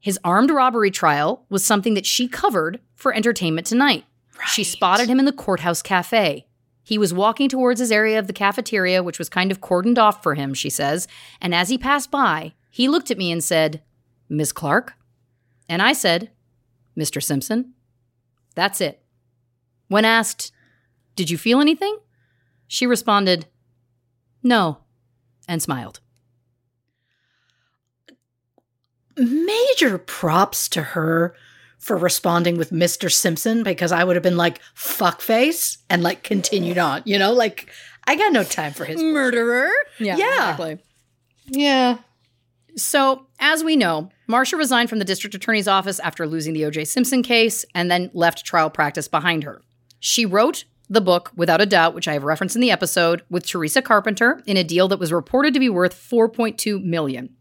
His 0.00 0.18
armed 0.24 0.50
robbery 0.50 0.90
trial 0.90 1.44
was 1.50 1.66
something 1.66 1.92
that 1.92 2.06
she 2.06 2.28
covered 2.28 2.80
for 2.94 3.12
Entertainment 3.14 3.66
Tonight. 3.66 4.06
She 4.46 4.64
spotted 4.64 5.08
him 5.08 5.18
in 5.18 5.24
the 5.24 5.32
courthouse 5.32 5.82
cafe. 5.82 6.46
He 6.82 6.98
was 6.98 7.12
walking 7.12 7.48
towards 7.48 7.80
his 7.80 7.90
area 7.90 8.18
of 8.18 8.26
the 8.26 8.32
cafeteria, 8.32 9.02
which 9.02 9.18
was 9.18 9.28
kind 9.28 9.50
of 9.50 9.60
cordoned 9.60 9.98
off 9.98 10.22
for 10.22 10.34
him, 10.34 10.54
she 10.54 10.70
says. 10.70 11.08
And 11.40 11.54
as 11.54 11.68
he 11.68 11.78
passed 11.78 12.10
by, 12.10 12.54
he 12.70 12.88
looked 12.88 13.10
at 13.10 13.18
me 13.18 13.32
and 13.32 13.42
said, 13.42 13.82
Miss 14.28 14.52
Clark? 14.52 14.94
And 15.68 15.82
I 15.82 15.92
said, 15.92 16.30
Mr. 16.96 17.22
Simpson? 17.22 17.74
That's 18.54 18.80
it. 18.80 19.02
When 19.88 20.04
asked, 20.04 20.52
Did 21.16 21.28
you 21.28 21.38
feel 21.38 21.60
anything? 21.60 21.98
She 22.68 22.86
responded, 22.86 23.46
No, 24.42 24.78
and 25.48 25.62
smiled. 25.62 26.00
Major 29.16 29.98
props 29.98 30.68
to 30.68 30.82
her 30.82 31.34
for 31.86 31.96
responding 31.96 32.56
with 32.58 32.70
Mr. 32.70 33.10
Simpson 33.10 33.62
because 33.62 33.92
I 33.92 34.02
would 34.02 34.16
have 34.16 34.22
been 34.24 34.36
like, 34.36 34.60
fuck 34.74 35.20
face, 35.20 35.78
and 35.88 36.02
like 36.02 36.24
continued 36.24 36.78
on. 36.78 37.02
You 37.04 37.16
know, 37.16 37.32
like, 37.32 37.70
I 38.08 38.16
got 38.16 38.32
no 38.32 38.42
time 38.42 38.72
for 38.72 38.84
his 38.84 39.00
Murderer? 39.00 39.70
Yeah, 40.00 40.16
Yeah. 40.16 40.26
exactly. 40.50 40.78
Yeah. 41.46 41.98
So, 42.76 43.26
as 43.38 43.62
we 43.62 43.76
know, 43.76 44.10
Marcia 44.26 44.56
resigned 44.56 44.90
from 44.90 44.98
the 44.98 45.04
district 45.04 45.36
attorney's 45.36 45.68
office 45.68 46.00
after 46.00 46.26
losing 46.26 46.54
the 46.54 46.64
O.J. 46.64 46.86
Simpson 46.86 47.22
case 47.22 47.64
and 47.72 47.88
then 47.88 48.10
left 48.14 48.44
trial 48.44 48.68
practice 48.68 49.06
behind 49.06 49.44
her. 49.44 49.62
She 50.00 50.26
wrote 50.26 50.64
the 50.90 51.00
book, 51.00 51.30
Without 51.36 51.60
a 51.60 51.66
Doubt, 51.66 51.94
which 51.94 52.08
I 52.08 52.14
have 52.14 52.24
referenced 52.24 52.56
in 52.56 52.62
the 52.62 52.72
episode, 52.72 53.22
with 53.30 53.46
Teresa 53.46 53.80
Carpenter 53.80 54.42
in 54.44 54.56
a 54.56 54.64
deal 54.64 54.88
that 54.88 54.98
was 54.98 55.12
reported 55.12 55.54
to 55.54 55.60
be 55.60 55.68
worth 55.68 55.94
4.2 55.94 56.82
million. 56.82 57.35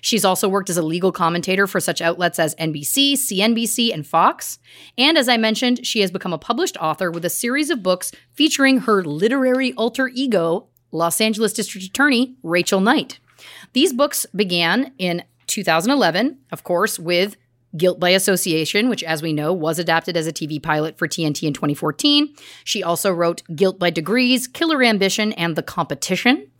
She's 0.00 0.24
also 0.24 0.48
worked 0.48 0.70
as 0.70 0.76
a 0.76 0.82
legal 0.82 1.12
commentator 1.12 1.66
for 1.66 1.80
such 1.80 2.00
outlets 2.00 2.38
as 2.38 2.54
NBC, 2.56 3.14
CNBC, 3.14 3.92
and 3.92 4.06
Fox. 4.06 4.58
And 4.96 5.16
as 5.16 5.28
I 5.28 5.36
mentioned, 5.36 5.86
she 5.86 6.00
has 6.00 6.10
become 6.10 6.32
a 6.32 6.38
published 6.38 6.76
author 6.78 7.10
with 7.10 7.24
a 7.24 7.30
series 7.30 7.70
of 7.70 7.82
books 7.82 8.12
featuring 8.32 8.80
her 8.80 9.02
literary 9.02 9.72
alter 9.74 10.08
ego, 10.08 10.68
Los 10.92 11.20
Angeles 11.20 11.52
District 11.52 11.86
Attorney 11.86 12.36
Rachel 12.42 12.80
Knight. 12.80 13.20
These 13.72 13.92
books 13.92 14.26
began 14.34 14.92
in 14.98 15.24
2011, 15.46 16.38
of 16.52 16.64
course, 16.64 16.98
with 16.98 17.36
Guilt 17.76 18.00
by 18.00 18.10
Association, 18.10 18.88
which, 18.88 19.02
as 19.04 19.22
we 19.22 19.32
know, 19.32 19.52
was 19.52 19.78
adapted 19.78 20.16
as 20.16 20.26
a 20.26 20.32
TV 20.32 20.62
pilot 20.62 20.96
for 20.96 21.06
TNT 21.06 21.46
in 21.46 21.52
2014. 21.52 22.34
She 22.64 22.82
also 22.82 23.12
wrote 23.12 23.42
Guilt 23.54 23.78
by 23.78 23.90
Degrees, 23.90 24.46
Killer 24.46 24.82
Ambition, 24.82 25.32
and 25.34 25.54
The 25.54 25.62
Competition, 25.62 26.50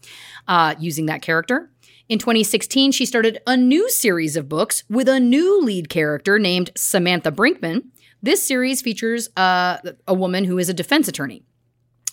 uh, 0.47 0.75
using 0.79 1.07
that 1.07 1.23
character. 1.23 1.71
In 2.09 2.19
2016, 2.19 2.93
she 2.93 3.05
started 3.05 3.39
a 3.47 3.55
new 3.55 3.91
series 3.91 4.35
of 4.35 4.49
books 4.49 4.83
with 4.89 5.09
a 5.09 5.21
new 5.21 5.61
lead 5.61 5.91
character 5.91 6.39
named 6.39 6.71
Samantha 6.75 7.31
Brinkman. 7.31 7.89
This 8.23 8.43
series 8.43 8.81
features 8.81 9.29
uh, 9.37 9.77
a 10.07 10.15
woman 10.15 10.45
who 10.45 10.57
is 10.57 10.71
a 10.71 10.75
defense 10.75 11.07
attorney. 11.07 11.43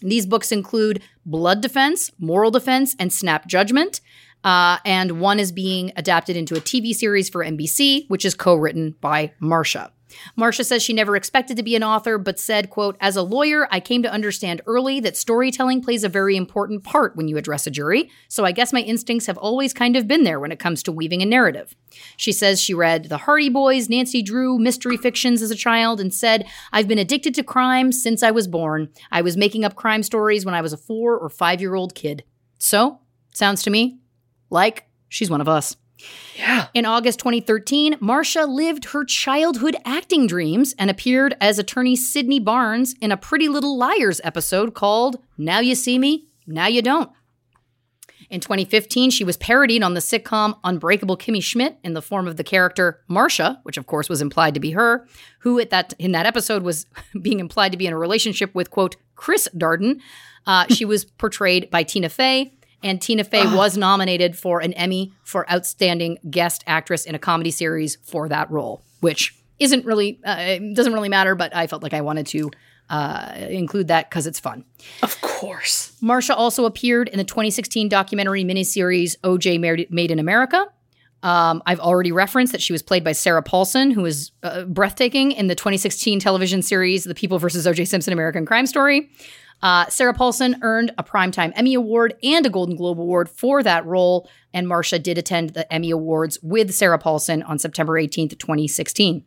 These 0.02 0.26
books 0.26 0.52
include 0.52 1.02
Blood 1.26 1.62
Defense, 1.62 2.12
Moral 2.20 2.52
Defense, 2.52 2.94
and 3.00 3.12
Snap 3.12 3.48
Judgment. 3.48 4.02
Uh, 4.44 4.80
and 4.84 5.22
one 5.22 5.40
is 5.40 5.54
being 5.54 5.94
adapted 5.96 6.36
into 6.36 6.56
a 6.56 6.62
TV 6.62 6.94
series 6.94 7.30
for 7.30 7.44
NBC, 7.44 8.10
which 8.10 8.26
is 8.26 8.36
co-written 8.36 8.96
by 9.00 9.32
Marcia. 9.40 9.94
Marcia 10.36 10.64
says 10.64 10.84
she 10.84 10.94
never 10.94 11.16
expected 11.16 11.58
to 11.58 11.64
be 11.64 11.76
an 11.76 11.84
author, 11.84 12.18
but 12.18 12.40
said, 12.40 12.70
quote, 12.70 12.98
as 13.00 13.16
a 13.16 13.22
lawyer, 13.22 13.68
I 13.72 13.80
came 13.80 14.04
to 14.04 14.12
understand 14.12 14.62
early 14.66 15.00
that 15.02 15.18
storytelling 15.18 15.82
plays 15.82 16.04
a 16.04 16.10
very 16.10 16.36
important 16.36 16.84
part 16.84 17.16
when 17.16 17.28
you 17.28 17.38
address 17.38 17.68
a 17.68 17.72
jury. 17.72 18.10
So 18.28 18.46
I 18.46 18.52
guess 18.52 18.74
my 18.74 18.82
instincts 18.82 19.28
have 19.28 19.38
always 19.38 19.74
kind 19.74 19.96
of 19.96 20.08
been 20.08 20.24
there 20.24 20.40
when 20.40 20.52
it 20.52 20.60
comes 20.60 20.84
to 20.84 20.92
weaving 20.92 21.22
a 21.22 21.26
narrative. 21.26 21.76
She 22.18 22.32
says 22.32 22.62
she 22.62 22.74
read 22.74 23.06
The 23.06 23.20
Hardy 23.20 23.50
Boys, 23.50 23.90
Nancy 23.90 24.22
Drew, 24.22 24.58
mystery 24.58 24.98
fictions 24.98 25.42
as 25.42 25.52
a 25.52 25.56
child, 25.56 26.00
and 26.00 26.14
said, 26.14 26.46
I've 26.72 26.88
been 26.88 27.00
addicted 27.00 27.36
to 27.36 27.44
crime 27.44 27.92
since 27.92 28.24
I 28.24 28.32
was 28.32 28.48
born. 28.48 28.90
I 29.12 29.22
was 29.22 29.38
making 29.38 29.64
up 29.64 29.76
crime 29.76 30.04
stories 30.04 30.46
when 30.46 30.56
I 30.56 30.62
was 30.62 30.74
a 30.74 30.78
four 30.78 31.18
or 31.18 31.30
five 31.30 31.62
year 31.62 31.76
old 31.76 31.96
kid. 31.96 32.24
So, 32.60 33.00
sounds 33.34 33.64
to 33.64 33.70
me 33.70 34.00
like 34.50 34.88
she's 35.10 35.30
one 35.30 35.42
of 35.42 35.50
us. 35.50 35.76
Yeah. 36.38 36.68
In 36.74 36.86
August 36.86 37.20
2013, 37.20 37.98
Marcia 38.00 38.46
lived 38.46 38.86
her 38.86 39.06
childhood 39.06 39.78
acting 39.86 40.28
dreams 40.28 40.76
and 40.78 40.90
appeared 40.90 41.36
as 41.40 41.58
attorney 41.60 41.96
Sydney 41.96 42.40
Barnes 42.40 42.94
in 43.02 43.12
a 43.12 43.18
Pretty 43.18 43.48
Little 43.48 43.78
Liars 43.78 44.20
episode 44.24 44.74
called 44.74 45.18
Now 45.38 45.60
You 45.60 45.76
See 45.76 45.98
Me, 45.98 46.28
Now 46.46 46.68
You 46.68 46.82
Don't. 46.82 47.10
In 48.30 48.40
2015, 48.40 49.12
she 49.12 49.24
was 49.24 49.38
parodied 49.38 49.84
on 49.84 49.94
the 49.94 50.00
sitcom 50.00 50.58
Unbreakable 50.64 51.18
Kimmy 51.18 51.44
Schmidt 51.44 51.78
in 51.84 51.94
the 51.94 52.02
form 52.02 52.28
of 52.28 52.38
the 52.38 52.44
character 52.44 53.02
Marcia, 53.08 53.60
which 53.64 53.78
of 53.78 53.86
course 53.86 54.10
was 54.10 54.22
implied 54.22 54.56
to 54.56 54.60
be 54.60 54.72
her, 54.72 55.08
who 55.40 55.60
at 55.60 55.70
that 55.70 55.94
in 56.00 56.12
that 56.14 56.26
episode 56.26 56.64
was 56.64 56.86
being 57.22 57.40
implied 57.40 57.72
to 57.72 57.78
be 57.78 57.88
in 57.88 57.94
a 57.94 57.98
relationship 57.98 58.54
with 58.56 58.72
quote 58.72 58.96
Chris 59.16 59.48
Darden. 59.56 60.02
Uh, 60.48 60.66
she 60.68 60.86
was 60.86 61.06
portrayed 61.06 61.70
by 61.70 61.84
Tina 61.84 62.10
Fey, 62.10 62.54
and 62.86 63.02
Tina 63.02 63.24
Fey 63.24 63.44
was 63.54 63.76
nominated 63.76 64.38
for 64.38 64.62
an 64.62 64.72
Emmy 64.74 65.12
for 65.24 65.52
Outstanding 65.52 66.20
Guest 66.30 66.64
Actress 66.68 67.06
in 67.06 67.16
a 67.16 67.20
Comedy 67.20 67.50
Series 67.50 67.98
for 68.04 68.30
that 68.30 68.50
role, 68.52 68.84
which 69.02 69.36
isn't 69.60 69.84
really 69.86 70.20
uh, 70.24 70.60
doesn't 70.74 70.94
really 70.94 71.10
matter, 71.10 71.34
but 71.34 71.54
I 71.54 71.66
felt 71.68 71.82
like 71.82 71.96
I 71.96 72.02
wanted 72.02 72.28
to 72.28 72.52
uh, 72.90 73.34
include 73.50 73.88
that 73.88 74.10
because 74.10 74.28
it's 74.28 74.40
fun. 74.40 74.64
Of 75.02 75.20
course. 75.22 75.98
Marcia 76.00 76.36
also 76.36 76.66
appeared 76.66 77.10
in 77.10 77.18
the 77.18 77.24
2016 77.24 77.90
documentary 77.90 78.44
miniseries 78.44 79.18
OJ 79.24 79.60
Made 79.60 79.92
Made 79.92 80.12
in 80.12 80.20
America. 80.20 80.68
Um, 81.24 81.64
I've 81.66 81.80
already 81.80 82.12
referenced 82.12 82.52
that 82.52 82.62
she 82.62 82.72
was 82.72 82.84
played 82.84 83.04
by 83.04 83.14
Sarah 83.14 83.42
Paulson, 83.42 83.90
who 83.90 84.06
is 84.06 84.30
uh, 84.44 84.66
breathtaking 84.66 85.32
in 85.32 85.48
the 85.48 85.56
2016 85.56 86.20
television 86.20 86.62
series 86.62 87.04
The 87.04 87.16
People 87.16 87.40
versus 87.40 87.66
OJ 87.66 87.88
Simpson 87.88 88.14
American 88.14 88.46
Crime 88.46 88.68
Story. 88.68 89.10
Uh, 89.62 89.88
Sarah 89.88 90.14
Paulson 90.14 90.58
earned 90.62 90.94
a 90.98 91.04
Primetime 91.04 91.52
Emmy 91.56 91.74
Award 91.74 92.16
and 92.22 92.46
a 92.46 92.50
Golden 92.50 92.76
Globe 92.76 93.00
Award 93.00 93.30
for 93.30 93.64
that 93.64 93.86
role, 93.86 94.30
and 94.54 94.68
Marcia 94.68 95.00
did 95.00 95.18
attend 95.18 95.52
the 95.52 95.72
Emmy 95.74 95.92
Awards 95.92 96.38
with 96.44 96.74
Sarah 96.74 97.00
Paulson 97.00 97.42
on 97.44 97.58
September 97.58 97.94
18th, 97.94 98.38
2016. 98.38 99.24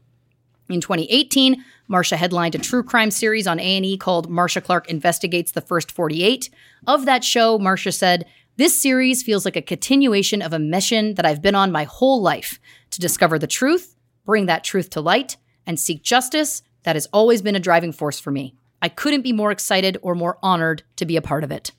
In 0.71 0.81
2018, 0.81 1.65
Marcia 1.89 2.17
headlined 2.17 2.55
a 2.55 2.59
true 2.59 2.83
crime 2.83 3.11
series 3.11 3.47
on 3.47 3.59
A&E 3.59 3.97
called 3.97 4.29
Marcia 4.29 4.61
Clark 4.61 4.89
Investigates 4.91 5.53
the 5.53 5.63
First 5.63 5.91
48. 5.91 6.51
Of 6.87 7.07
that 7.07 7.25
show, 7.25 7.59
Marcia 7.59 7.93
said, 7.93 8.27
"This 8.57 8.81
series 8.81 9.23
feels 9.23 9.45
like 9.45 9.57
a 9.57 9.63
continuation 9.63 10.43
of 10.43 10.53
a 10.53 10.59
mission 10.59 11.15
that 11.15 11.25
I've 11.25 11.41
been 11.41 11.55
on 11.55 11.73
my 11.73 11.85
whole 11.85 12.21
life 12.21 12.61
to 12.91 13.01
discover 13.01 13.39
the 13.39 13.47
truth, 13.47 13.97
bring 14.27 14.47
that 14.47 14.63
truth 14.63 14.91
to 14.91 15.01
light, 15.01 15.39
and 15.67 15.81
seek 15.81 16.03
justice. 16.03 16.63
That 16.83 16.97
has 16.97 17.07
always 17.13 17.43
been 17.43 17.57
a 17.57 17.61
driving 17.61 17.93
force 17.93 18.21
for 18.21 18.31
me. 18.31 18.55
I 18.81 18.89
couldn't 18.89 19.23
be 19.23 19.33
more 19.33 19.51
excited 19.51 19.99
or 20.03 20.15
more 20.15 20.39
honored 20.43 20.83
to 20.97 21.07
be 21.07 21.17
a 21.17 21.23
part 21.23 21.45
of 21.45 21.51
it." 21.51 21.73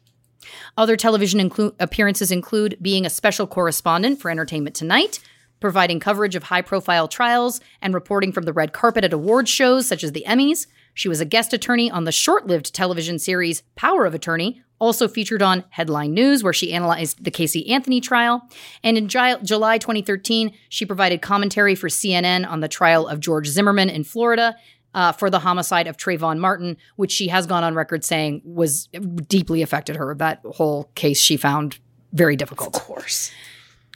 Other 0.78 0.96
television 0.96 1.40
inclu- 1.40 1.76
appearances 1.80 2.32
include 2.32 2.78
being 2.82 3.06
a 3.06 3.10
special 3.10 3.48
correspondent 3.48 4.20
for 4.20 4.32
Entertainment 4.32 4.76
Tonight, 4.76 5.20
providing 5.60 6.00
coverage 6.00 6.36
of 6.36 6.44
high 6.44 6.62
profile 6.62 7.08
trials, 7.08 7.60
and 7.82 7.94
reporting 7.94 8.32
from 8.32 8.46
the 8.46 8.54
red 8.54 8.74
carpet 8.74 9.04
at 9.04 9.14
award 9.14 9.48
shows 9.48 9.86
such 9.88 10.04
as 10.04 10.14
the 10.14 10.24
Emmys. 10.28 10.68
She 10.94 11.10
was 11.10 11.22
a 11.22 11.26
guest 11.26 11.54
attorney 11.54 11.92
on 11.92 12.06
the 12.06 12.12
short 12.12 12.48
lived 12.48 12.74
television 12.74 13.20
series 13.20 13.64
Power 13.76 14.06
of 14.06 14.14
Attorney, 14.14 14.62
also 14.80 15.08
featured 15.08 15.42
on 15.42 15.66
Headline 15.70 16.14
News, 16.14 16.44
where 16.44 16.54
she 16.54 16.74
analyzed 16.74 17.24
the 17.24 17.32
Casey 17.32 17.70
Anthony 17.70 18.02
trial. 18.02 18.48
And 18.84 18.98
in 18.98 19.10
Ju- 19.10 19.40
July 19.44 19.78
2013, 19.78 20.54
she 20.70 20.86
provided 20.86 21.22
commentary 21.22 21.76
for 21.76 21.90
CNN 21.90 22.50
on 22.50 22.62
the 22.62 22.68
trial 22.68 23.08
of 23.08 23.20
George 23.20 23.48
Zimmerman 23.48 23.90
in 23.90 24.04
Florida. 24.04 24.56
Uh, 24.96 25.12
for 25.12 25.30
the 25.30 25.38
homicide 25.38 25.86
of 25.86 25.98
Trayvon 25.98 26.40
Martin, 26.40 26.76
which 26.96 27.12
she 27.12 27.28
has 27.28 27.46
gone 27.46 27.64
on 27.64 27.76
record 27.76 28.04
saying 28.04 28.42
was 28.44 28.88
deeply 29.28 29.62
affected 29.62 29.96
her. 29.96 30.16
That 30.16 30.42
whole 30.44 30.90
case 30.96 31.22
she 31.22 31.38
found 31.38 31.78
very 32.12 32.36
difficult. 32.36 32.76
Of 32.76 32.82
course. 32.82 33.32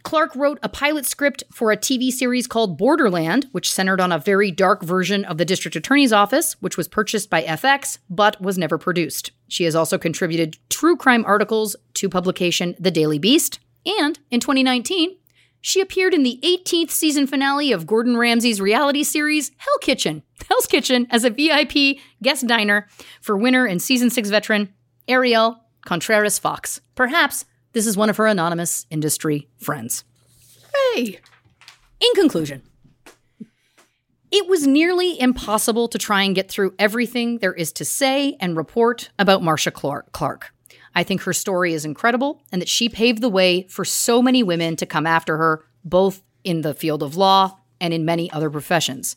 Clark 0.04 0.36
wrote 0.36 0.60
a 0.62 0.70
pilot 0.70 1.06
script 1.06 1.44
for 1.52 1.72
a 1.72 1.78
TV 1.78 2.12
series 2.12 2.46
called 2.46 2.78
Borderland, 2.78 3.48
which 3.54 3.72
centered 3.72 4.02
on 4.02 4.12
a 4.12 4.20
very 4.20 4.52
dark 4.52 4.84
version 4.84 5.24
of 5.26 5.38
the 5.38 5.46
district 5.46 5.78
attorney's 5.78 6.12
office, 6.12 6.54
which 6.62 6.78
was 6.78 6.90
purchased 6.90 7.30
by 7.30 7.42
FX 7.44 8.00
but 8.10 8.40
was 8.42 8.58
never 8.58 8.78
produced. 8.78 9.32
She 9.48 9.64
has 9.64 9.76
also 9.76 9.98
contributed 9.98 10.58
true 10.70 10.98
crime 10.98 11.24
articles 11.26 11.76
to 11.96 12.10
publication 12.10 12.76
The 12.80 12.92
Daily 12.92 13.18
Beast. 13.18 13.60
And 13.86 14.20
in 14.30 14.42
2019, 14.42 15.16
she 15.62 15.80
appeared 15.80 16.14
in 16.14 16.24
the 16.24 16.40
18th 16.44 16.92
season 16.92 17.26
finale 17.26 17.72
of 17.72 17.88
Gordon 17.88 18.18
Ramsay's 18.18 18.60
reality 18.60 19.04
series 19.04 19.52
Hell 19.58 19.78
Kitchen. 19.80 20.24
Hell's 20.48 20.68
Kitchen 20.68 21.08
as 21.10 21.24
a 21.24 21.30
VIP 21.30 21.98
guest 22.22 22.48
diner 22.48 22.88
for 23.22 23.38
winner 23.38 23.66
and 23.66 23.82
season 23.82 24.10
6 24.10 24.30
veteran 24.30 24.74
Ariel 25.08 25.64
Contreras 25.86 26.40
Fox. 26.40 26.82
Perhaps 26.96 27.46
this 27.74 27.88
is 27.88 27.98
one 27.98 28.10
of 28.10 28.18
her 28.18 28.28
anonymous 28.28 28.86
industry 28.90 29.48
friends. 29.58 30.04
Hey. 30.96 31.20
In 32.00 32.14
conclusion, 32.16 32.64
it 34.32 34.48
was 34.50 34.68
nearly 34.68 35.20
impossible 35.20 35.88
to 35.88 35.98
try 35.98 36.24
and 36.24 36.36
get 36.36 36.50
through 36.50 36.74
everything 36.80 37.38
there 37.38 37.54
is 37.54 37.72
to 37.74 37.86
say 37.86 38.36
and 38.40 38.58
report 38.58 39.10
about 39.20 39.44
Marcia 39.44 39.72
Clark. 39.72 40.52
I 40.96 41.04
think 41.04 41.22
her 41.22 41.34
story 41.34 41.74
is 41.74 41.86
incredible 41.86 42.42
and 42.52 42.62
that 42.62 42.70
she 42.70 42.90
paved 42.90 43.22
the 43.22 43.30
way 43.30 43.68
for 43.70 43.86
so 43.86 44.22
many 44.22 44.44
women 44.44 44.76
to 44.78 44.86
come 44.86 45.08
after 45.08 45.38
her, 45.38 45.66
both 45.86 46.22
in 46.44 46.62
the 46.62 46.74
field 46.74 47.04
of 47.04 47.16
law 47.16 47.60
and 47.80 47.94
in 47.94 48.06
many 48.06 48.30
other 48.32 48.50
professions. 48.50 49.16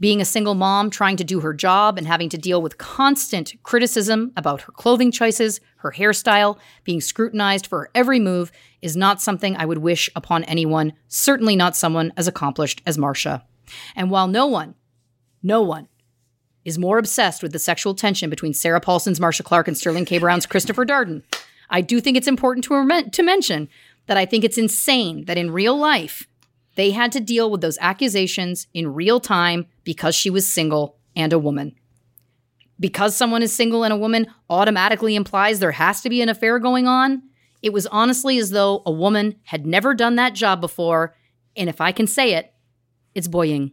Being 0.00 0.20
a 0.20 0.24
single 0.24 0.54
mom, 0.54 0.90
trying 0.90 1.16
to 1.16 1.24
do 1.24 1.40
her 1.40 1.54
job, 1.54 1.96
and 1.96 2.06
having 2.06 2.28
to 2.30 2.38
deal 2.38 2.60
with 2.60 2.78
constant 2.78 3.54
criticism 3.62 4.32
about 4.36 4.62
her 4.62 4.72
clothing 4.72 5.12
choices, 5.12 5.60
her 5.76 5.92
hairstyle, 5.92 6.58
being 6.82 7.00
scrutinized 7.00 7.66
for 7.66 7.90
every 7.94 8.18
move 8.18 8.50
is 8.82 8.96
not 8.96 9.22
something 9.22 9.56
I 9.56 9.64
would 9.64 9.78
wish 9.78 10.10
upon 10.16 10.44
anyone, 10.44 10.92
certainly 11.08 11.56
not 11.56 11.76
someone 11.76 12.12
as 12.16 12.26
accomplished 12.26 12.82
as 12.84 12.98
Marcia. 12.98 13.44
And 13.94 14.10
while 14.10 14.26
no 14.26 14.46
one, 14.46 14.74
no 15.42 15.62
one, 15.62 15.88
is 16.64 16.78
more 16.78 16.98
obsessed 16.98 17.42
with 17.42 17.52
the 17.52 17.58
sexual 17.58 17.94
tension 17.94 18.30
between 18.30 18.54
Sarah 18.54 18.80
Paulson's 18.80 19.20
Marcia 19.20 19.42
Clark 19.42 19.68
and 19.68 19.76
Sterling 19.76 20.06
K. 20.06 20.18
Brown's 20.18 20.46
Christopher 20.46 20.84
Darden, 20.84 21.22
I 21.70 21.80
do 21.80 22.00
think 22.00 22.16
it's 22.16 22.28
important 22.28 22.64
to, 22.64 23.10
to 23.10 23.22
mention 23.22 23.68
that 24.06 24.16
I 24.16 24.26
think 24.26 24.44
it's 24.44 24.58
insane 24.58 25.24
that 25.26 25.38
in 25.38 25.50
real 25.50 25.76
life, 25.76 26.26
they 26.74 26.90
had 26.90 27.12
to 27.12 27.20
deal 27.20 27.50
with 27.50 27.60
those 27.60 27.78
accusations 27.80 28.66
in 28.74 28.94
real 28.94 29.20
time 29.20 29.66
because 29.84 30.14
she 30.14 30.30
was 30.30 30.52
single 30.52 30.96
and 31.14 31.32
a 31.32 31.38
woman. 31.38 31.74
Because 32.80 33.16
someone 33.16 33.42
is 33.42 33.54
single 33.54 33.84
and 33.84 33.92
a 33.92 33.96
woman 33.96 34.26
automatically 34.50 35.14
implies 35.14 35.58
there 35.58 35.72
has 35.72 36.00
to 36.02 36.10
be 36.10 36.20
an 36.22 36.28
affair 36.28 36.58
going 36.58 36.86
on. 36.86 37.22
It 37.62 37.72
was 37.72 37.86
honestly 37.86 38.38
as 38.38 38.50
though 38.50 38.82
a 38.84 38.90
woman 38.90 39.36
had 39.44 39.66
never 39.66 39.94
done 39.94 40.16
that 40.16 40.34
job 40.34 40.60
before, 40.60 41.14
and 41.56 41.68
if 41.68 41.80
I 41.80 41.92
can 41.92 42.06
say 42.06 42.34
it, 42.34 42.52
it's 43.14 43.28
boying. 43.28 43.72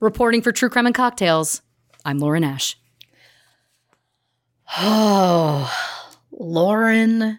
Reporting 0.00 0.40
for 0.40 0.50
True 0.50 0.70
Crime 0.70 0.86
and 0.86 0.94
Cocktails, 0.94 1.60
I'm 2.04 2.18
Lauren 2.18 2.42
Ash. 2.42 2.76
Oh, 4.78 5.70
Lauren 6.32 7.38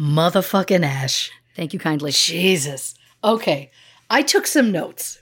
motherfucking 0.00 0.84
Ash. 0.84 1.30
Thank 1.54 1.74
you 1.74 1.78
kindly. 1.78 2.12
Jesus. 2.12 2.94
Okay. 3.24 3.70
I 4.10 4.22
took 4.22 4.46
some 4.46 4.72
notes. 4.72 5.20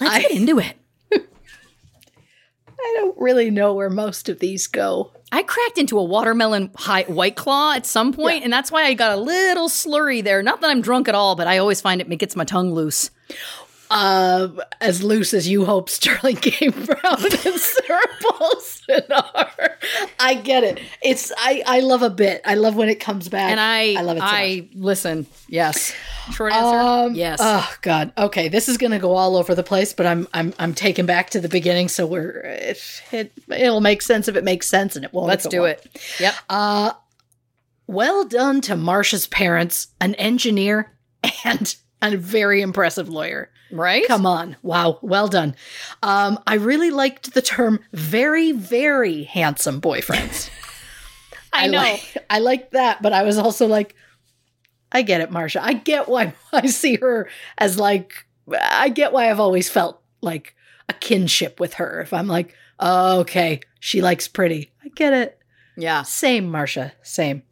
Let's 0.00 0.14
I- 0.16 0.22
get 0.22 0.30
into 0.32 0.58
it. 0.58 0.74
I 1.12 2.92
don't 2.96 3.18
really 3.18 3.50
know 3.50 3.74
where 3.74 3.90
most 3.90 4.28
of 4.28 4.38
these 4.38 4.66
go. 4.66 5.12
I 5.32 5.42
cracked 5.42 5.76
into 5.76 5.98
a 5.98 6.04
watermelon 6.04 6.70
high, 6.76 7.02
white 7.02 7.34
claw 7.34 7.74
at 7.74 7.84
some 7.84 8.12
point, 8.12 8.44
and 8.44 8.52
that's 8.52 8.70
why 8.70 8.84
I 8.84 8.94
got 8.94 9.10
a 9.10 9.20
little 9.20 9.68
slurry 9.68 10.22
there. 10.22 10.40
Not 10.40 10.60
that 10.60 10.70
I'm 10.70 10.80
drunk 10.80 11.08
at 11.08 11.16
all, 11.16 11.34
but 11.34 11.48
I 11.48 11.58
always 11.58 11.80
find 11.80 12.00
it, 12.00 12.10
it 12.10 12.16
gets 12.16 12.36
my 12.36 12.44
tongue 12.44 12.72
loose. 12.72 13.10
Uh, 13.90 14.48
as 14.80 15.02
loose 15.02 15.32
as 15.34 15.48
you 15.48 15.64
hope 15.64 15.88
Sterling 15.88 16.36
K. 16.40 16.68
Brown 16.68 16.96
and 17.24 17.60
Sarah 17.60 18.00
Paulson 18.22 19.02
are. 19.10 19.78
I 20.18 20.34
get 20.34 20.64
it. 20.64 20.80
It's 21.02 21.32
I 21.38 21.62
I 21.66 21.80
love 21.80 22.02
a 22.02 22.10
bit. 22.10 22.40
I 22.44 22.54
love 22.54 22.74
when 22.76 22.88
it 22.88 23.00
comes 23.00 23.28
back. 23.28 23.50
And 23.50 23.60
I, 23.60 23.94
I 23.94 24.02
love 24.02 24.16
it 24.16 24.20
so 24.20 24.26
I 24.26 24.56
much. 24.60 24.70
listen. 24.74 25.26
Yes. 25.48 25.94
Short 26.32 26.52
answer. 26.52 26.76
Um, 26.78 27.14
yes. 27.14 27.38
Oh 27.42 27.72
God. 27.82 28.12
Okay, 28.18 28.48
this 28.48 28.68
is 28.68 28.76
gonna 28.78 28.98
go 28.98 29.14
all 29.14 29.36
over 29.36 29.54
the 29.54 29.62
place, 29.62 29.92
but 29.92 30.06
I'm 30.06 30.26
I'm 30.34 30.52
I'm 30.58 30.74
taking 30.74 31.06
back 31.06 31.30
to 31.30 31.40
the 31.40 31.48
beginning, 31.48 31.88
so 31.88 32.06
we're 32.06 32.40
it, 32.40 33.02
it 33.12 33.32
it'll 33.48 33.80
make 33.80 34.02
sense 34.02 34.26
if 34.28 34.34
it 34.36 34.44
makes 34.44 34.66
sense, 34.68 34.96
and 34.96 35.04
it 35.04 35.12
won't. 35.12 35.28
Let's 35.28 35.44
if 35.44 35.50
do 35.50 35.60
won't. 35.60 35.78
it. 35.78 36.20
Yep. 36.20 36.34
Well 37.88 38.24
done 38.24 38.60
to 38.62 38.74
Marcia's 38.76 39.28
parents, 39.28 39.88
an 40.00 40.14
engineer 40.16 40.92
and 41.44 41.76
a 42.02 42.16
very 42.16 42.60
impressive 42.60 43.08
lawyer. 43.08 43.50
Right. 43.70 44.06
Come 44.06 44.26
on. 44.26 44.56
Wow. 44.62 44.98
Well 45.02 45.28
done. 45.28 45.56
Um, 46.02 46.38
I 46.46 46.54
really 46.54 46.90
liked 46.90 47.34
the 47.34 47.42
term 47.42 47.80
very, 47.92 48.52
very 48.52 49.24
handsome 49.24 49.80
boyfriends. 49.80 50.50
I 51.52 51.66
know. 51.68 51.78
Like, 51.78 52.16
I 52.28 52.38
like 52.40 52.70
that, 52.72 53.02
but 53.02 53.12
I 53.12 53.22
was 53.22 53.38
also 53.38 53.66
like, 53.66 53.94
I 54.92 55.02
get 55.02 55.20
it, 55.20 55.30
Marcia. 55.30 55.62
I 55.64 55.72
get 55.72 56.08
why 56.08 56.34
I 56.52 56.66
see 56.66 56.96
her 56.96 57.28
as 57.58 57.78
like, 57.78 58.26
I 58.52 58.88
get 58.88 59.12
why 59.12 59.30
I've 59.30 59.40
always 59.40 59.68
felt 59.68 60.00
like 60.20 60.54
a 60.88 60.92
kinship 60.92 61.58
with 61.58 61.74
her. 61.74 62.00
If 62.00 62.12
I'm 62.12 62.28
like, 62.28 62.54
oh, 62.78 63.20
okay, 63.20 63.60
she 63.80 64.00
likes 64.02 64.28
pretty. 64.28 64.70
I 64.84 64.88
get 64.88 65.12
it. 65.12 65.38
yeah. 65.76 66.02
Same, 66.02 66.48
Marcia. 66.50 66.92
Same. 67.02 67.42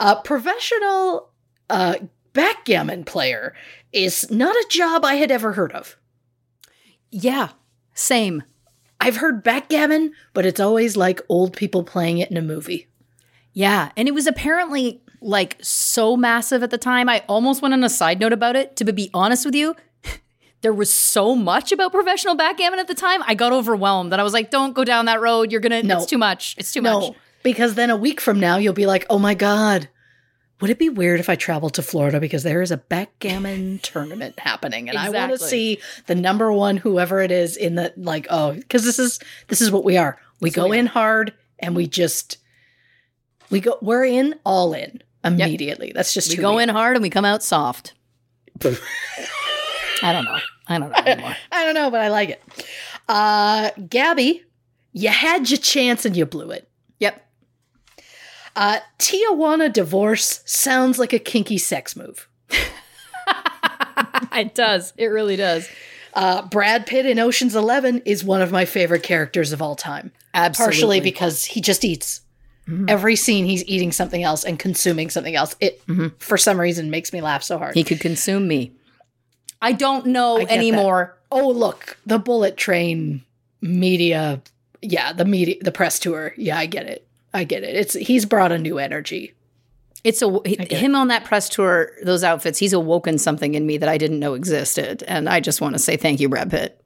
Uh, 0.00 0.20
professional 0.22 1.30
uh, 1.68 1.96
backgammon 2.32 3.04
player 3.04 3.54
is 3.92 4.30
not 4.30 4.54
a 4.56 4.66
job 4.70 5.04
I 5.04 5.14
had 5.16 5.30
ever 5.30 5.52
heard 5.52 5.72
of. 5.72 5.96
Yeah. 7.10 7.50
Same. 7.94 8.42
I've 9.00 9.16
heard 9.16 9.42
backgammon, 9.42 10.12
but 10.32 10.46
it's 10.46 10.60
always 10.60 10.96
like 10.96 11.20
old 11.28 11.56
people 11.56 11.82
playing 11.82 12.18
it 12.18 12.30
in 12.30 12.36
a 12.36 12.42
movie. 12.42 12.88
Yeah. 13.52 13.90
And 13.96 14.08
it 14.08 14.14
was 14.14 14.26
apparently 14.26 15.02
like 15.20 15.56
so 15.60 16.16
massive 16.16 16.62
at 16.62 16.70
the 16.70 16.78
time. 16.78 17.08
I 17.08 17.22
almost 17.28 17.60
went 17.62 17.74
on 17.74 17.84
a 17.84 17.90
side 17.90 18.18
note 18.20 18.32
about 18.32 18.56
it. 18.56 18.76
To 18.76 18.84
be 18.92 19.10
honest 19.12 19.44
with 19.44 19.54
you, 19.54 19.74
there 20.62 20.72
was 20.72 20.90
so 20.92 21.34
much 21.36 21.70
about 21.72 21.92
professional 21.92 22.34
backgammon 22.34 22.78
at 22.78 22.88
the 22.88 22.94
time. 22.94 23.22
I 23.26 23.34
got 23.34 23.52
overwhelmed. 23.52 24.12
And 24.12 24.20
I 24.20 24.24
was 24.24 24.32
like, 24.32 24.50
don't 24.50 24.72
go 24.72 24.84
down 24.84 25.04
that 25.06 25.20
road. 25.20 25.52
You're 25.52 25.60
going 25.60 25.82
to, 25.82 25.86
No. 25.86 25.98
it's 25.98 26.06
too 26.06 26.18
much. 26.18 26.54
It's 26.58 26.72
too 26.72 26.80
No, 26.80 27.00
much. 27.00 27.16
because 27.42 27.74
then 27.74 27.90
a 27.90 27.96
week 27.96 28.20
from 28.20 28.40
now, 28.40 28.56
you'll 28.56 28.72
be 28.72 28.86
like, 28.86 29.04
oh 29.10 29.18
my 29.18 29.34
God, 29.34 29.88
would 30.62 30.70
it 30.70 30.78
be 30.78 30.88
weird 30.88 31.18
if 31.18 31.28
I 31.28 31.34
traveled 31.34 31.74
to 31.74 31.82
Florida 31.82 32.20
because 32.20 32.44
there 32.44 32.62
is 32.62 32.70
a 32.70 32.76
backgammon 32.76 33.78
tournament 33.82 34.38
happening 34.38 34.88
and 34.88 34.96
I 34.96 35.10
want 35.10 35.32
to 35.32 35.38
see 35.38 35.80
the 36.06 36.14
number 36.14 36.52
one, 36.52 36.76
whoever 36.76 37.20
it 37.20 37.32
is, 37.32 37.56
in 37.56 37.74
the 37.74 37.92
like, 37.96 38.28
oh, 38.30 38.52
because 38.52 38.84
this 38.84 39.00
is 39.00 39.18
this 39.48 39.60
is 39.60 39.72
what 39.72 39.84
we 39.84 39.96
are. 39.96 40.18
We 40.40 40.50
go 40.50 40.68
we 40.68 40.78
in 40.78 40.86
hard 40.86 41.34
and 41.58 41.74
we 41.74 41.88
just 41.88 42.38
we 43.50 43.58
go 43.58 43.76
we're 43.82 44.04
in 44.04 44.36
all 44.46 44.72
in 44.72 45.02
immediately. 45.24 45.90
That's 45.92 46.14
just 46.14 46.30
We 46.30 46.36
go 46.36 46.58
in 46.58 46.68
hard 46.68 46.94
and 46.94 47.02
we 47.02 47.10
come 47.10 47.24
out 47.24 47.42
soft. 47.42 47.94
I 48.64 50.12
don't 50.12 50.24
know. 50.24 50.38
I 50.68 50.78
don't 50.78 50.90
know 50.90 50.96
anymore. 50.96 51.36
I 51.52 51.64
don't 51.64 51.74
know, 51.74 51.90
but 51.90 52.00
I 52.00 52.08
like 52.08 52.30
it. 52.30 52.42
Uh 53.08 53.70
Gabby, 53.88 54.44
you 54.92 55.08
had 55.08 55.50
your 55.50 55.58
chance 55.58 56.04
and 56.04 56.16
you 56.16 56.24
blew 56.24 56.52
it. 56.52 56.68
Uh, 58.54 58.80
Tijuana 58.98 59.72
divorce 59.72 60.42
sounds 60.44 60.98
like 60.98 61.12
a 61.12 61.18
kinky 61.18 61.58
sex 61.58 61.96
move. 61.96 62.28
it 64.32 64.54
does. 64.54 64.92
It 64.96 65.06
really 65.06 65.36
does. 65.36 65.68
Uh, 66.14 66.46
Brad 66.46 66.86
Pitt 66.86 67.06
in 67.06 67.18
Ocean's 67.18 67.54
Eleven 67.56 68.02
is 68.04 68.22
one 68.22 68.42
of 68.42 68.52
my 68.52 68.64
favorite 68.66 69.02
characters 69.02 69.52
of 69.52 69.62
all 69.62 69.74
time. 69.74 70.12
Absolutely. 70.34 70.72
Partially 70.74 71.00
because 71.00 71.44
he 71.44 71.60
just 71.60 71.84
eats. 71.84 72.20
Every 72.88 73.16
scene, 73.16 73.44
he's 73.44 73.64
eating 73.66 73.90
something 73.92 74.22
else 74.22 74.44
and 74.44 74.58
consuming 74.58 75.10
something 75.10 75.34
else. 75.34 75.56
It, 75.60 75.82
for 76.18 76.38
some 76.38 76.60
reason, 76.60 76.90
makes 76.90 77.12
me 77.12 77.20
laugh 77.20 77.42
so 77.42 77.58
hard. 77.58 77.74
He 77.74 77.82
could 77.84 78.00
consume 78.00 78.46
me. 78.46 78.72
I 79.60 79.72
don't 79.72 80.06
know 80.06 80.38
that. 80.38 80.50
anymore. 80.50 81.18
oh, 81.30 81.48
look, 81.50 81.98
the 82.06 82.18
Bullet 82.18 82.56
Train 82.56 83.24
media. 83.60 84.40
Yeah, 84.80 85.12
the 85.12 85.24
media, 85.24 85.56
the 85.60 85.72
press 85.72 85.98
tour. 85.98 86.34
Yeah, 86.36 86.56
I 86.56 86.66
get 86.66 86.86
it. 86.86 87.06
I 87.34 87.44
get 87.44 87.62
it. 87.64 87.74
It's 87.74 87.94
he's 87.94 88.24
brought 88.24 88.52
a 88.52 88.58
new 88.58 88.78
energy. 88.78 89.34
It's 90.04 90.20
a 90.20 90.40
get 90.44 90.72
him 90.72 90.94
on 90.94 91.08
that 91.08 91.24
press 91.24 91.48
tour, 91.48 91.92
those 92.02 92.24
outfits. 92.24 92.58
He's 92.58 92.72
awoken 92.72 93.18
something 93.18 93.54
in 93.54 93.64
me 93.66 93.78
that 93.78 93.88
I 93.88 93.98
didn't 93.98 94.18
know 94.18 94.34
existed, 94.34 95.02
and 95.06 95.28
I 95.28 95.40
just 95.40 95.60
want 95.60 95.74
to 95.74 95.78
say 95.78 95.96
thank 95.96 96.20
you, 96.20 96.28
Brad 96.28 96.50
Pitt. 96.50 96.78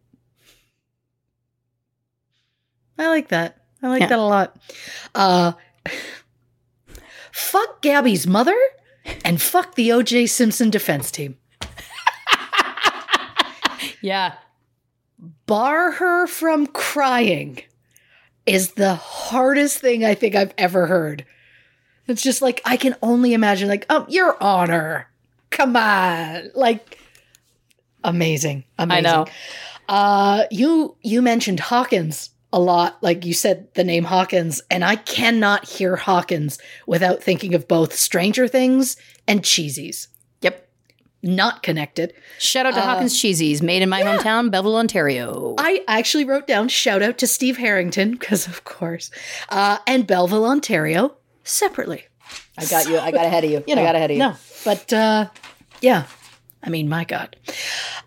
I 2.98 3.09
like 3.09 3.28
that. 3.28 3.59
I 3.82 3.89
like 3.89 4.01
Yeah. 4.02 4.06
that 4.09 4.18
a 4.18 4.23
lot. 4.23 4.56
Uh, 5.14 5.52
fuck 7.32 7.82
Gabby's 7.82 8.27
mother 8.27 8.56
and 9.24 9.40
fuck 9.40 9.74
the 9.74 9.90
OJ 9.90 10.28
Simpson 10.28 10.70
defense 10.70 11.10
team. 11.10 11.36
Yeah, 14.02 14.35
Bar 15.47 15.93
her 15.93 16.27
from 16.27 16.66
crying 16.68 17.60
is 18.47 18.73
the 18.73 18.94
hardest 18.94 19.78
thing 19.78 20.05
I 20.05 20.14
think 20.14 20.35
I've 20.35 20.55
ever 20.56 20.86
heard. 20.86 21.24
It's 22.06 22.23
just 22.23 22.40
like 22.40 22.60
I 22.64 22.77
can 22.77 22.94
only 23.02 23.35
imagine, 23.35 23.68
like, 23.68 23.86
oh, 23.90 24.06
your 24.09 24.40
honor. 24.43 25.09
Come 25.51 25.77
on. 25.77 26.51
Like 26.55 26.98
amazing. 28.05 28.64
Amazing. 28.78 29.02
know. 29.02 29.27
Uh 29.89 30.44
you 30.51 30.97
you 31.02 31.23
mentioned 31.23 31.60
Hawkins 31.60 32.31
a 32.52 32.60
lot. 32.60 33.02
Like 33.02 33.24
you 33.24 33.35
said 33.35 33.73
the 33.74 33.85
name 33.85 34.05
Hawkins, 34.05 34.60
and 34.70 34.85
I 34.85 34.97
cannot 34.97 35.68
hear 35.68 35.97
Hawkins 35.97 36.59
without 36.86 37.23
thinking 37.23 37.55
of 37.55 37.68
both 37.68 37.94
Stranger 37.94 38.48
Things 38.48 38.97
and 39.27 39.43
Cheezies. 39.43 40.09
Not 41.23 41.63
connected. 41.63 42.13
Shout 42.39 42.67
out 42.67 42.75
to 42.75 42.81
Hawkins 42.81 43.21
Cheezies, 43.21 43.63
made 43.63 43.83
in 43.83 43.89
my 43.89 44.03
hometown, 44.03 44.51
Belleville, 44.51 44.77
Ontario. 44.77 45.55
I 45.59 45.83
actually 45.89 46.25
wrote 46.25 46.47
down 46.47 46.69
shout 46.69 47.03
out 47.03 47.19
to 47.19 47.27
Steve 47.27 47.57
Harrington, 47.57 48.13
because 48.13 48.47
of 48.47 48.65
course, 48.65 49.11
uh, 49.49 49.79
and 49.87 50.07
Belleville, 50.07 50.45
Ontario, 50.45 51.17
separately. 51.43 52.05
I 52.59 52.67
got 52.67 52.89
you. 52.89 52.99
I 52.99 53.11
got 53.11 53.25
ahead 53.25 53.45
of 53.45 53.51
you. 53.51 53.65
You 53.67 53.75
know, 53.75 53.83
I 53.83 53.87
got 53.87 53.95
ahead 53.97 54.11
of 54.11 54.17
you. 54.17 54.23
No, 54.23 54.37
but 54.65 54.93
uh, 54.93 55.29
yeah, 55.81 56.05
I 56.63 56.71
mean, 56.71 56.89
my 56.89 57.05
God, 57.05 57.37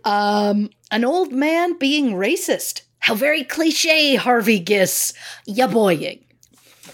um, 0.05 0.69
an 0.91 1.03
old 1.03 1.33
man 1.33 1.77
being 1.77 2.13
racist. 2.13 2.81
How 2.99 3.15
very 3.15 3.43
cliche, 3.43 4.15
Harvey 4.15 4.59
Giss. 4.59 5.13
Ya 5.45 5.67
boying. 5.67 6.23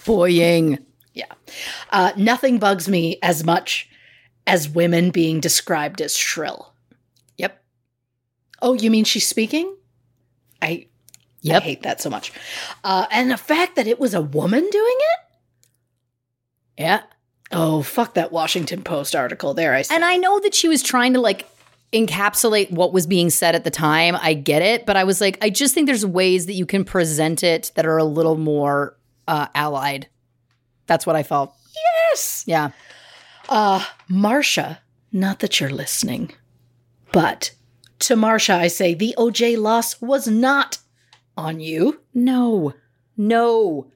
Boying. 0.04 0.78
Yeah. 1.14 1.32
Uh, 1.90 2.12
nothing 2.16 2.58
bugs 2.58 2.88
me 2.88 3.18
as 3.22 3.44
much 3.44 3.88
as 4.46 4.68
women 4.68 5.10
being 5.10 5.40
described 5.40 6.00
as 6.00 6.16
shrill. 6.16 6.72
Yep. 7.36 7.62
Oh, 8.62 8.74
you 8.74 8.90
mean 8.90 9.04
she's 9.04 9.26
speaking? 9.26 9.76
I, 10.62 10.66
I 10.66 10.86
Yep. 11.42 11.62
hate 11.62 11.82
that 11.82 12.00
so 12.00 12.10
much. 12.10 12.32
Uh, 12.82 13.06
and 13.10 13.30
the 13.30 13.36
fact 13.36 13.76
that 13.76 13.86
it 13.86 14.00
was 14.00 14.14
a 14.14 14.20
woman 14.22 14.60
doing 14.70 14.96
it? 14.98 16.82
Yeah. 16.82 17.02
Oh, 17.52 17.82
fuck 17.82 18.14
that 18.14 18.32
Washington 18.32 18.82
Post 18.82 19.14
article. 19.14 19.54
There 19.54 19.74
I 19.74 19.82
said. 19.82 19.94
And 19.94 20.04
I 20.04 20.16
know 20.16 20.40
that 20.40 20.54
she 20.54 20.68
was 20.68 20.82
trying 20.82 21.12
to 21.14 21.20
like 21.20 21.46
encapsulate 21.92 22.70
what 22.72 22.92
was 22.92 23.06
being 23.06 23.30
said 23.30 23.54
at 23.54 23.62
the 23.64 23.70
time. 23.70 24.16
I 24.20 24.34
get 24.34 24.60
it, 24.62 24.84
but 24.86 24.96
I 24.96 25.04
was 25.04 25.20
like, 25.20 25.38
I 25.40 25.50
just 25.50 25.72
think 25.72 25.86
there's 25.86 26.04
ways 26.04 26.46
that 26.46 26.54
you 26.54 26.66
can 26.66 26.84
present 26.84 27.44
it 27.44 27.70
that 27.76 27.86
are 27.86 27.96
a 27.98 28.04
little 28.04 28.36
more 28.36 28.96
uh, 29.28 29.46
allied. 29.54 30.08
That's 30.86 31.06
what 31.06 31.14
I 31.16 31.22
felt. 31.22 31.54
yes. 32.10 32.42
Yeah. 32.46 32.70
Uh, 33.48 33.84
Marcia, 34.08 34.80
not 35.12 35.40
that 35.40 35.60
you're 35.60 35.70
listening, 35.70 36.32
but 37.12 37.52
to 38.00 38.16
Marcia, 38.16 38.54
I 38.54 38.68
say 38.68 38.94
the 38.94 39.14
OJ 39.16 39.58
loss 39.58 40.00
was 40.00 40.26
not 40.26 40.78
on 41.36 41.60
you. 41.60 42.00
No. 42.12 42.74
No. 43.16 43.86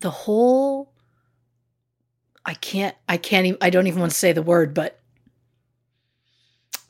The 0.00 0.10
whole, 0.10 0.92
I 2.44 2.54
can't, 2.54 2.96
I 3.08 3.16
can't 3.16 3.46
even, 3.46 3.58
I 3.60 3.70
don't 3.70 3.86
even 3.86 4.00
want 4.00 4.12
to 4.12 4.18
say 4.18 4.32
the 4.32 4.42
word, 4.42 4.74
but 4.74 4.98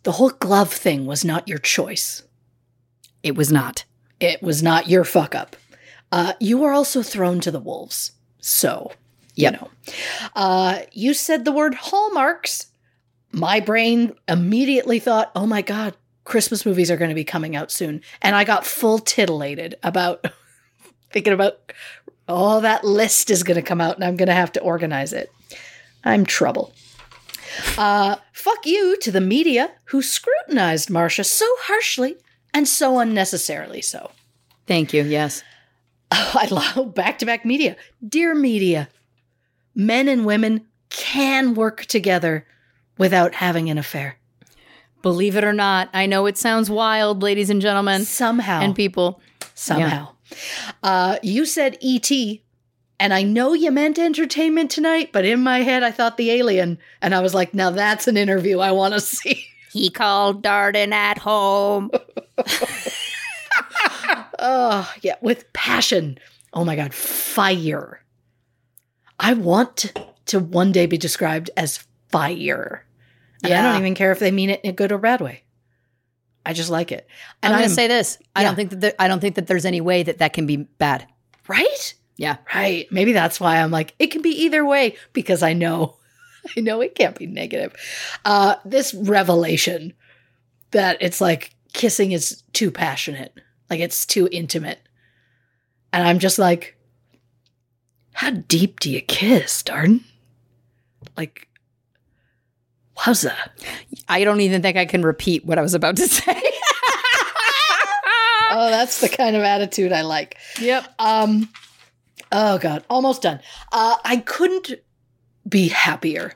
the 0.02 0.12
whole 0.12 0.30
glove 0.30 0.72
thing 0.72 1.06
was 1.06 1.24
not 1.24 1.46
your 1.48 1.58
choice. 1.58 2.22
It 3.22 3.36
was 3.36 3.52
not. 3.52 3.84
It 4.18 4.42
was 4.42 4.62
not 4.62 4.88
your 4.88 5.04
fuck 5.04 5.34
up. 5.34 5.56
Uh, 6.10 6.34
you 6.40 6.58
were 6.58 6.72
also 6.72 7.02
thrown 7.02 7.40
to 7.40 7.50
the 7.50 7.60
wolves. 7.60 8.12
So, 8.40 8.92
you 9.34 9.44
Yep. 9.44 9.52
know. 9.60 9.70
Uh, 10.36 10.80
you 10.92 11.14
said 11.14 11.44
the 11.44 11.52
word 11.52 11.74
hallmarks. 11.74 12.66
My 13.32 13.60
brain 13.60 14.12
immediately 14.28 14.98
thought, 14.98 15.32
oh 15.34 15.46
my 15.46 15.62
God, 15.62 15.94
Christmas 16.24 16.66
movies 16.66 16.90
are 16.90 16.96
going 16.96 17.08
to 17.08 17.14
be 17.14 17.24
coming 17.24 17.56
out 17.56 17.70
soon. 17.70 18.02
And 18.20 18.36
I 18.36 18.44
got 18.44 18.66
full 18.66 18.98
titillated 18.98 19.76
about 19.82 20.24
thinking 21.10 21.32
about, 21.32 21.72
oh, 22.28 22.60
that 22.60 22.84
list 22.84 23.30
is 23.30 23.42
going 23.42 23.56
to 23.56 23.62
come 23.62 23.80
out 23.80 23.96
and 23.96 24.04
I'm 24.04 24.16
going 24.16 24.28
to 24.28 24.34
have 24.34 24.52
to 24.52 24.60
organize 24.60 25.12
it. 25.12 25.32
I'm 26.04 26.26
trouble. 26.26 26.72
Uh, 27.78 28.16
fuck 28.32 28.66
you 28.66 28.96
to 28.98 29.10
the 29.10 29.20
media 29.20 29.70
who 29.86 30.02
scrutinized 30.02 30.90
Marcia 30.90 31.24
so 31.24 31.46
harshly 31.60 32.16
and 32.54 32.66
so 32.68 32.98
unnecessarily 32.98 33.82
so. 33.82 34.10
Thank 34.66 34.92
you. 34.92 35.02
Yes. 35.04 35.42
I 36.10 36.48
love 36.50 36.94
back 36.94 37.18
to 37.20 37.26
back 37.26 37.44
media. 37.44 37.76
Dear 38.06 38.34
media, 38.34 38.88
men 39.74 40.08
and 40.08 40.24
women 40.26 40.66
can 40.90 41.54
work 41.54 41.84
together 41.86 42.46
without 42.98 43.34
having 43.34 43.70
an 43.70 43.78
affair. 43.78 44.18
Believe 45.02 45.36
it 45.36 45.42
or 45.44 45.52
not, 45.52 45.88
I 45.92 46.06
know 46.06 46.26
it 46.26 46.38
sounds 46.38 46.70
wild, 46.70 47.22
ladies 47.22 47.50
and 47.50 47.60
gentlemen, 47.60 48.04
Somehow. 48.04 48.60
and 48.60 48.74
people. 48.76 49.20
somehow. 49.54 50.10
Uh, 50.82 51.18
you 51.22 51.44
said 51.44 51.76
ET, 51.82 52.10
and 53.00 53.12
I 53.12 53.22
know 53.22 53.52
you 53.52 53.70
meant 53.72 53.98
entertainment 53.98 54.70
tonight, 54.70 55.10
but 55.12 55.24
in 55.24 55.40
my 55.40 55.60
head, 55.62 55.82
I 55.82 55.90
thought 55.90 56.16
the 56.16 56.30
alien. 56.30 56.78
And 57.00 57.14
I 57.14 57.20
was 57.20 57.34
like, 57.34 57.52
now 57.52 57.70
that's 57.70 58.06
an 58.06 58.16
interview 58.16 58.60
I 58.60 58.72
want 58.72 58.94
to 58.94 59.00
see. 59.00 59.46
He 59.72 59.88
called 59.88 60.42
Darden 60.42 60.92
at 60.92 61.16
home. 61.16 61.90
Oh, 64.38 64.92
yeah, 65.02 65.14
with 65.20 65.50
passion. 65.52 66.18
Oh 66.52 66.64
my 66.64 66.74
God, 66.74 66.92
fire. 66.92 68.01
I 69.22 69.34
want 69.34 69.92
to 70.26 70.40
one 70.40 70.72
day 70.72 70.86
be 70.86 70.98
described 70.98 71.50
as 71.56 71.84
fire. 72.10 72.84
And 73.44 73.52
I 73.52 73.62
don't 73.62 73.80
even 73.80 73.94
care 73.94 74.12
if 74.12 74.18
they 74.18 74.30
mean 74.30 74.50
it 74.50 74.60
in 74.62 74.70
a 74.70 74.72
good 74.74 74.92
or 74.92 74.98
bad 74.98 75.20
way. 75.20 75.44
I 76.44 76.52
just 76.52 76.70
like 76.70 76.92
it. 76.92 77.06
And 77.42 77.52
I'm 77.52 77.60
going 77.60 77.68
to 77.68 77.74
say 77.74 77.86
this. 77.86 78.18
I 78.34 78.42
don't 78.42 78.56
think 78.56 78.70
that 78.70 78.80
there, 78.80 78.94
I 78.98 79.08
don't 79.08 79.20
think 79.20 79.36
that 79.36 79.46
there's 79.46 79.64
any 79.64 79.80
way 79.80 80.02
that 80.02 80.18
that 80.18 80.32
can 80.32 80.46
be 80.46 80.56
bad. 80.56 81.06
right? 81.48 81.94
Yeah. 82.16 82.36
Right. 82.54 82.86
Maybe 82.90 83.12
that's 83.12 83.40
why 83.40 83.58
I'm 83.58 83.70
like, 83.70 83.94
it 83.98 84.08
can 84.08 84.22
be 84.22 84.44
either 84.44 84.64
way 84.64 84.96
because 85.12 85.42
I 85.42 85.52
know, 85.54 85.96
I 86.56 86.60
know 86.60 86.80
it 86.80 86.94
can't 86.94 87.16
be 87.16 87.26
negative. 87.26 87.74
Uh, 88.24 88.56
this 88.64 88.92
revelation 88.92 89.94
that 90.72 90.98
it's 91.00 91.20
like 91.20 91.54
kissing 91.72 92.12
is 92.12 92.42
too 92.52 92.70
passionate, 92.70 93.34
like 93.70 93.80
it's 93.80 94.04
too 94.04 94.28
intimate. 94.30 94.80
And 95.92 96.06
I'm 96.06 96.18
just 96.18 96.38
like, 96.38 96.76
how 98.12 98.30
deep 98.30 98.80
do 98.80 98.90
you 98.90 99.00
kiss, 99.00 99.62
Darden? 99.62 100.00
Like, 101.16 101.48
wowza. 102.96 103.34
I 104.08 104.24
don't 104.24 104.40
even 104.40 104.62
think 104.62 104.76
I 104.76 104.84
can 104.86 105.02
repeat 105.02 105.44
what 105.44 105.58
I 105.58 105.62
was 105.62 105.74
about 105.74 105.96
to 105.96 106.06
say. 106.08 106.42
Oh, 108.54 108.68
that's 108.68 109.00
the 109.00 109.08
kind 109.08 109.34
of 109.34 109.42
attitude 109.42 109.92
I 109.92 110.02
like. 110.02 110.36
yep. 110.60 110.86
Um, 110.98 111.48
oh 112.30 112.58
god, 112.58 112.84
almost 112.90 113.22
done. 113.22 113.40
Uh, 113.72 113.96
I 114.04 114.18
couldn't 114.18 114.72
be 115.48 115.68
happier 115.68 116.34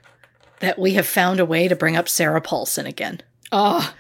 that 0.61 0.79
we 0.79 0.95
have 0.95 1.07
found 1.07 1.41
a 1.41 1.45
way 1.45 1.69
to 1.69 1.77
bring 1.77 1.95
up 1.95 2.09
Sarah 2.09 2.41
Paulson 2.41 2.87
again. 2.87 3.21
Oh, 3.53 3.93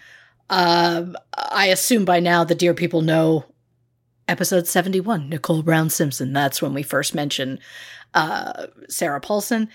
Um, 0.48 1.14
I 1.34 1.66
assume 1.66 2.06
by 2.06 2.20
now 2.20 2.42
the 2.42 2.54
dear 2.54 2.72
people 2.72 3.02
know 3.02 3.44
episode 4.28 4.66
71, 4.66 5.28
Nicole 5.28 5.62
Brown 5.62 5.90
Simpson. 5.90 6.32
That's 6.32 6.60
when 6.60 6.74
we 6.74 6.82
first 6.82 7.14
mentioned 7.14 7.58
uh, 8.14 8.66
Sarah 8.88 9.20
Paulson. 9.20 9.68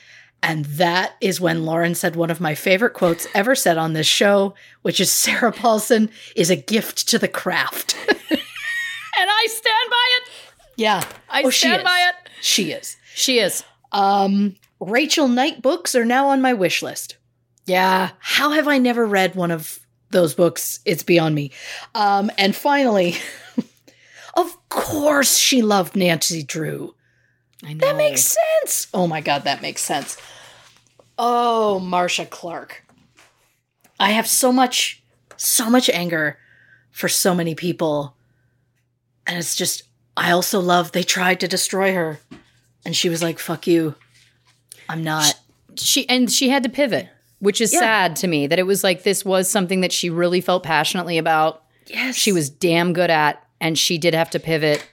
And 0.43 0.65
that 0.65 1.13
is 1.21 1.39
when 1.39 1.65
Lauren 1.65 1.93
said 1.93 2.15
one 2.15 2.31
of 2.31 2.41
my 2.41 2.55
favorite 2.55 2.93
quotes 2.93 3.27
ever 3.35 3.53
said 3.53 3.77
on 3.77 3.93
this 3.93 4.07
show, 4.07 4.55
which 4.81 4.99
is 4.99 5.11
Sarah 5.11 5.51
Paulson 5.51 6.09
is 6.35 6.49
a 6.49 6.55
gift 6.55 7.07
to 7.09 7.19
the 7.19 7.27
craft. 7.27 7.95
and 8.09 8.39
I 9.29 9.47
stand 9.49 9.89
by 9.89 10.07
it. 10.17 10.29
yeah. 10.77 11.03
I 11.29 11.43
Oh, 11.43 11.49
stand 11.51 11.83
by 11.83 12.09
it. 12.09 12.29
She 12.41 12.71
is. 12.71 12.97
She 13.13 13.37
is. 13.39 13.63
Um, 13.91 14.55
Rachel 14.79 15.27
Knight 15.27 15.61
books 15.61 15.93
are 15.93 16.05
now 16.05 16.29
on 16.29 16.41
my 16.41 16.53
wish 16.53 16.81
list. 16.81 17.17
Yeah. 17.67 18.09
How 18.19 18.49
have 18.51 18.67
I 18.67 18.79
never 18.79 19.05
read 19.05 19.35
one 19.35 19.51
of 19.51 19.79
those 20.09 20.33
books? 20.33 20.79
It's 20.85 21.03
beyond 21.03 21.35
me. 21.35 21.51
Um, 21.93 22.31
and 22.39 22.55
finally, 22.55 23.15
of 24.35 24.57
course, 24.69 25.37
she 25.37 25.61
loved 25.61 25.95
Nancy 25.95 26.43
Drew. 26.43 26.95
I 27.63 27.73
know. 27.73 27.85
That 27.87 27.97
makes 27.97 28.21
sense. 28.61 28.87
Oh 28.93 29.07
my 29.07 29.21
God, 29.21 29.43
that 29.43 29.61
makes 29.61 29.81
sense. 29.81 30.17
Oh, 31.17 31.79
Marcia 31.79 32.25
Clark. 32.25 32.83
I 33.99 34.11
have 34.11 34.27
so 34.27 34.51
much, 34.51 35.03
so 35.37 35.69
much 35.69 35.89
anger 35.89 36.37
for 36.91 37.07
so 37.07 37.35
many 37.35 37.53
people. 37.53 38.15
And 39.27 39.37
it's 39.37 39.55
just, 39.55 39.83
I 40.17 40.31
also 40.31 40.59
love 40.59 40.91
they 40.91 41.03
tried 41.03 41.39
to 41.41 41.47
destroy 41.47 41.93
her. 41.93 42.19
And 42.83 42.95
she 42.95 43.09
was 43.09 43.21
like, 43.21 43.37
fuck 43.37 43.67
you. 43.67 43.93
I'm 44.89 45.03
not. 45.03 45.35
she 45.75 46.09
and 46.09 46.29
she 46.31 46.49
had 46.49 46.63
to 46.63 46.69
pivot, 46.69 47.07
which 47.39 47.61
is 47.61 47.71
Yeah. 47.71 47.79
sad 47.79 48.15
to 48.17 48.27
me 48.27 48.47
that 48.47 48.57
it 48.59 48.63
was 48.65 48.83
like 48.83 49.03
this 49.03 49.23
was 49.23 49.47
something 49.47 49.81
that 49.81 49.91
she 49.93 50.09
really 50.09 50.41
felt 50.41 50.63
passionately 50.63 51.17
about. 51.19 51.63
Yes. 51.87 52.15
She 52.15 52.31
was 52.31 52.49
damn 52.49 52.91
good 52.93 53.09
at 53.11 53.45
and 53.61 53.79
she 53.79 53.97
did 53.97 54.13
have 54.13 54.29
to 54.31 54.39
pivot. 54.39 54.85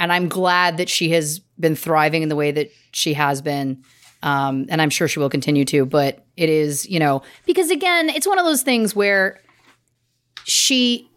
And 0.00 0.12
I'm 0.12 0.28
glad 0.28 0.78
that 0.78 0.88
she 0.88 1.10
has 1.10 1.38
been 1.60 1.76
thriving 1.76 2.22
in 2.22 2.28
the 2.28 2.36
way 2.36 2.50
that 2.50 2.72
she 2.92 3.14
has 3.14 3.42
been. 3.42 3.84
Um, 4.22 4.66
and 4.68 4.82
I'm 4.82 4.90
sure 4.90 5.06
she 5.06 5.20
will 5.20 5.30
continue 5.30 5.64
to, 5.66 5.86
but 5.86 6.24
it 6.36 6.48
is, 6.48 6.88
you 6.88 6.98
know, 6.98 7.22
because 7.46 7.70
again, 7.70 8.08
it's 8.08 8.26
one 8.26 8.38
of 8.38 8.44
those 8.44 8.62
things 8.62 8.96
where 8.96 9.40
she 10.44 11.08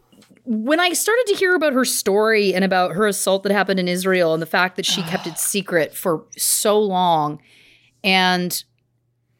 when 0.43 0.79
I 0.79 0.93
started 0.93 1.25
to 1.27 1.35
hear 1.35 1.55
about 1.55 1.73
her 1.73 1.85
story 1.85 2.53
and 2.53 2.65
about 2.65 2.93
her 2.93 3.07
assault 3.07 3.43
that 3.43 3.51
happened 3.51 3.79
in 3.79 3.87
Israel 3.87 4.33
and 4.33 4.41
the 4.41 4.47
fact 4.47 4.75
that 4.75 4.85
she 4.85 5.03
kept 5.03 5.27
it 5.27 5.37
secret 5.37 5.93
for 5.93 6.25
so 6.35 6.79
long 6.79 7.39
and 8.03 8.63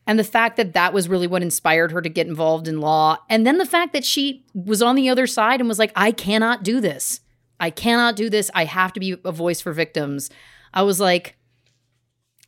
and 0.05 0.19
the 0.19 0.23
fact 0.23 0.57
that 0.57 0.73
that 0.73 0.93
was 0.93 1.09
really 1.09 1.27
what 1.27 1.41
inspired 1.41 1.91
her 1.91 2.01
to 2.01 2.09
get 2.09 2.27
involved 2.27 2.67
in 2.67 2.79
law 2.79 3.17
and 3.29 3.47
then 3.47 3.57
the 3.57 3.65
fact 3.65 3.93
that 3.93 4.05
she 4.05 4.45
was 4.53 4.81
on 4.81 4.95
the 4.95 5.09
other 5.09 5.25
side 5.25 5.59
and 5.59 5.67
was 5.67 5.79
like 5.79 5.91
I 5.95 6.11
cannot 6.11 6.63
do 6.63 6.79
this. 6.79 7.20
I 7.61 7.69
cannot 7.69 8.17
do 8.17 8.29
this. 8.29 8.51
I 8.53 8.65
have 8.65 8.91
to 8.93 8.99
be 8.99 9.15
a 9.23 9.31
voice 9.31 9.61
for 9.61 9.71
victims. 9.71 10.29
I 10.73 10.81
was 10.81 10.99
like 10.99 11.37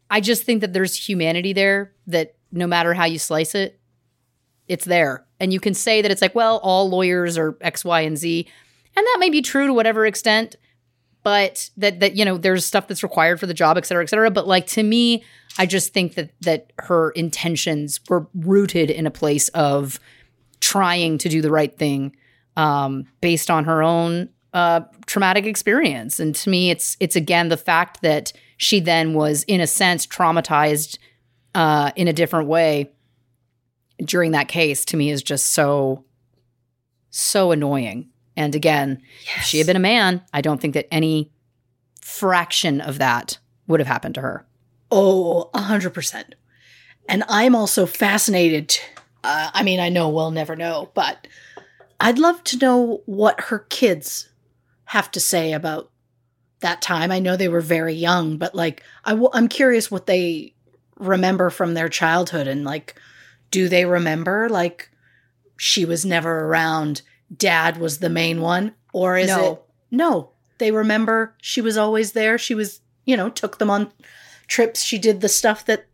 I 0.10 0.20
just 0.20 0.44
think 0.44 0.62
that 0.62 0.74
there's 0.74 0.96
humanity 0.96 1.54
there 1.54 1.94
that 2.06 2.36
no 2.52 2.68
matter 2.68 2.94
how 2.94 3.06
you 3.06 3.18
slice 3.18 3.56
it, 3.56 3.80
it's 4.68 4.86
there. 4.86 5.26
And 5.40 5.52
you 5.52 5.60
can 5.60 5.74
say 5.74 6.04
that 6.04 6.12
it's 6.12 6.22
like, 6.22 6.36
well, 6.36 6.58
all 6.58 6.88
lawyers 6.88 7.36
are 7.36 7.58
X, 7.62 7.84
Y, 7.84 8.02
and 8.02 8.16
Z. 8.16 8.48
And 8.96 9.06
that 9.06 9.18
may 9.20 9.32
be 9.32 9.42
true 9.42 9.66
to 9.66 9.74
whatever 9.74 10.06
extent, 10.06 10.56
but 11.24 11.72
that 11.78 12.00
that, 12.00 12.16
you 12.16 12.26
know, 12.26 12.38
there's 12.38 12.66
stuff 12.66 12.88
that's 12.88 13.02
required 13.02 13.40
for 13.40 13.48
the 13.48 13.54
job, 13.54 13.78
et 13.78 13.86
cetera, 13.86 14.04
et 14.04 14.10
cetera. 14.10 14.30
But 14.30 14.48
like 14.48 14.68
to 14.68 14.84
me, 14.84 15.24
I 15.58 15.66
just 15.66 15.94
think 15.94 16.16
that 16.16 16.30
that 16.42 16.72
her 16.80 17.10
intentions 17.12 18.00
were 18.08 18.28
rooted 18.36 18.92
in 18.92 19.08
a 19.08 19.12
place 19.12 19.50
of 19.50 20.00
trying 20.60 21.18
to 21.20 21.30
do 21.30 21.42
the 21.42 21.52
right 21.52 21.76
thing 21.76 22.16
um, 22.56 23.06
based 23.20 23.50
on 23.50 23.66
her 23.66 23.82
own 23.82 24.30
uh, 24.54 24.82
traumatic 25.06 25.46
experience. 25.46 26.20
And 26.20 26.36
to 26.36 26.50
me, 26.50 26.70
it's 26.70 26.96
it's 27.00 27.16
again 27.16 27.50
the 27.50 27.58
fact 27.58 28.02
that 28.02 28.32
she 28.58 28.80
then 28.80 29.14
was, 29.14 29.44
in 29.44 29.60
a 29.60 29.68
sense, 29.68 30.06
traumatized 30.06 30.98
uh, 31.56 31.92
in 31.96 32.08
a 32.08 32.14
different 32.14 32.48
way 32.48 32.92
during 34.04 34.32
that 34.32 34.48
case. 34.48 34.86
To 34.86 34.98
me, 34.98 35.10
is 35.10 35.24
just 35.24 35.48
so 35.48 36.06
so 37.10 37.52
annoying. 37.52 38.10
And 38.36 38.56
again, 38.56 39.02
if 39.38 39.44
she 39.44 39.60
had 39.60 39.68
been 39.68 39.76
a 39.76 39.80
man, 39.80 40.22
I 40.34 40.42
don't 40.42 40.60
think 40.60 40.74
that 40.74 40.92
any 40.92 41.32
fraction 42.02 42.82
of 42.82 42.98
that 43.00 43.38
would 43.68 43.80
have 43.80 43.88
happened 43.88 44.16
to 44.16 44.22
her. 44.22 44.46
Oh, 44.92 45.50
a 45.54 45.62
hundred 45.62 45.94
percent. 45.94 46.36
And 47.10 47.24
I'm 47.28 47.56
also 47.56 47.86
fascinated. 47.86 48.78
Uh, 49.24 49.52
I 49.54 49.64
mean, 49.64 49.80
I 49.80 49.90
know 49.90 50.10
we'll 50.10 50.32
never 50.32 50.56
know, 50.56 50.90
but 50.94 51.28
I'd 52.00 52.20
love 52.20 52.44
to 52.46 52.58
know 52.58 53.02
what 53.06 53.40
her 53.42 53.60
kids 53.60 54.30
have 54.86 55.10
to 55.12 55.20
say 55.20 55.54
about 55.54 55.90
that 56.60 56.82
time. 56.82 57.12
I 57.12 57.20
know 57.20 57.36
they 57.36 57.48
were 57.50 57.62
very 57.62 57.94
young, 57.94 58.38
but 58.38 58.56
like, 58.56 58.84
I 59.06 59.12
w- 59.12 59.30
I'm 59.34 59.48
curious 59.48 59.90
what 59.92 60.06
they 60.06 60.54
remember 60.98 61.50
from 61.50 61.74
their 61.74 61.90
childhood 61.90 62.48
and 62.48 62.64
like, 62.64 62.96
do 63.52 63.68
they 63.68 63.86
remember 63.86 64.48
like 64.50 64.90
she 65.58 65.86
was 65.86 66.06
never 66.06 66.46
around? 66.46 67.02
Dad 67.36 67.78
was 67.78 67.98
the 68.00 68.10
main 68.10 68.42
one, 68.42 68.74
or 68.94 69.18
is 69.18 69.28
No. 69.30 69.52
it 69.54 69.62
no? 69.92 70.30
They 70.60 70.72
remember 70.72 71.36
she 71.42 71.62
was 71.62 71.78
always 71.78 72.12
there. 72.14 72.38
She 72.38 72.54
was, 72.56 72.80
you 73.06 73.18
know, 73.18 73.30
took 73.30 73.58
them 73.58 73.70
on 73.70 73.92
trips. 74.48 74.84
She 74.84 74.98
did 75.00 75.22
the 75.22 75.30
stuff 75.30 75.66
that 75.66 75.86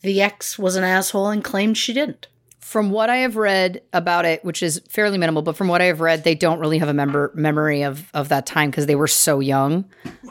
the 0.00 0.20
ex 0.22 0.58
was 0.58 0.74
an 0.76 0.84
asshole 0.84 1.28
and 1.28 1.44
claimed 1.44 1.76
she 1.78 1.92
didn't. 1.92 2.28
From 2.66 2.90
what 2.90 3.08
I 3.10 3.18
have 3.18 3.36
read 3.36 3.82
about 3.92 4.24
it, 4.24 4.44
which 4.44 4.60
is 4.60 4.82
fairly 4.88 5.18
minimal, 5.18 5.42
but 5.42 5.56
from 5.56 5.68
what 5.68 5.80
I 5.80 5.84
have 5.84 6.00
read, 6.00 6.24
they 6.24 6.34
don't 6.34 6.58
really 6.58 6.78
have 6.78 6.88
a 6.88 6.92
member 6.92 7.30
memory 7.32 7.82
of 7.82 8.10
of 8.12 8.28
that 8.30 8.44
time 8.44 8.70
because 8.70 8.86
they 8.86 8.96
were 8.96 9.06
so 9.06 9.38
young, 9.38 9.84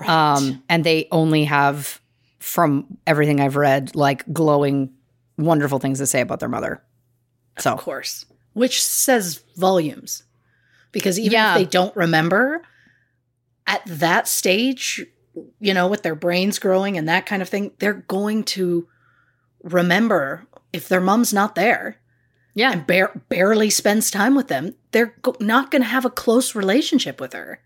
um, 0.06 0.62
and 0.68 0.84
they 0.84 1.08
only 1.14 1.46
have, 1.46 2.02
from 2.40 2.98
everything 3.08 3.40
I've 3.40 3.56
read, 3.56 3.96
like 3.96 4.26
glowing, 4.34 4.92
wonderful 5.38 5.80
things 5.80 6.00
to 6.00 6.06
say 6.08 6.20
about 6.20 6.42
their 6.42 6.50
mother. 6.50 6.84
So 7.58 7.72
Of 7.72 7.80
course. 7.80 8.26
Which 8.52 8.84
says 8.84 9.42
volumes. 9.56 10.24
Because 10.92 11.18
even 11.18 11.32
Yeah. 11.32 11.54
if 11.54 11.60
they 11.60 11.66
don't 11.66 11.96
remember 11.96 12.64
at 13.66 13.82
that 13.86 14.28
stage, 14.28 15.06
you 15.62 15.74
know, 15.74 15.88
with 15.88 16.04
their 16.04 16.16
brains 16.16 16.60
growing 16.60 16.98
and 16.98 17.08
that 17.08 17.26
kind 17.26 17.42
of 17.42 17.48
thing, 17.48 17.72
they're 17.80 18.04
going 18.10 18.44
to 18.44 18.90
remember 19.64 20.48
if 20.74 20.90
their 20.90 21.02
mom's 21.02 21.34
not 21.34 21.56
there. 21.56 21.96
Yeah. 22.56 22.72
and 22.72 22.88
bar- 22.88 23.22
barely 23.30 23.70
spends 23.70 24.10
time 24.10 24.34
with 24.34 24.48
them, 24.48 24.74
they're 24.92 25.14
go- 25.22 25.36
not 25.40 25.70
going 25.72 25.82
to 25.82 25.88
have 25.88 26.06
a 26.06 26.10
close 26.10 26.56
relationship 26.56 27.22
with 27.22 27.34
her. 27.34 27.60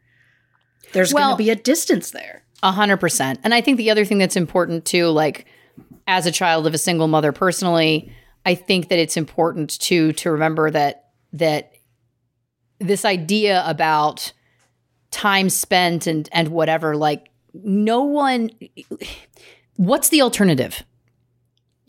There's 0.91 1.13
going 1.13 1.29
to 1.29 1.37
be 1.37 1.51
a 1.51 1.55
distance 1.55 2.11
there. 2.11 2.43
A 2.61 2.71
hundred 2.71 2.97
percent. 2.97 3.39
And 3.43 3.53
I 3.53 3.61
think 3.61 3.77
the 3.77 3.91
other 3.91 4.03
thing 4.03 4.17
that's 4.17 4.35
important 4.35 4.83
too, 4.85 5.07
like 5.07 5.45
as 6.07 6.25
a 6.25 6.31
child 6.31 6.67
of 6.67 6.73
a 6.73 6.77
single 6.77 7.07
mother 7.07 7.31
personally, 7.31 8.11
I 8.45 8.55
think 8.55 8.89
that 8.89 8.99
it's 8.99 9.15
important 9.15 9.79
to 9.81 10.11
to 10.13 10.31
remember 10.31 10.69
that 10.71 11.11
that 11.33 11.73
this 12.79 13.05
idea 13.05 13.63
about 13.65 14.33
time 15.11 15.49
spent 15.49 16.07
and 16.07 16.27
and 16.31 16.49
whatever, 16.49 16.97
like 16.97 17.29
no 17.53 18.03
one 18.03 18.49
what's 19.75 20.09
the 20.09 20.21
alternative? 20.21 20.83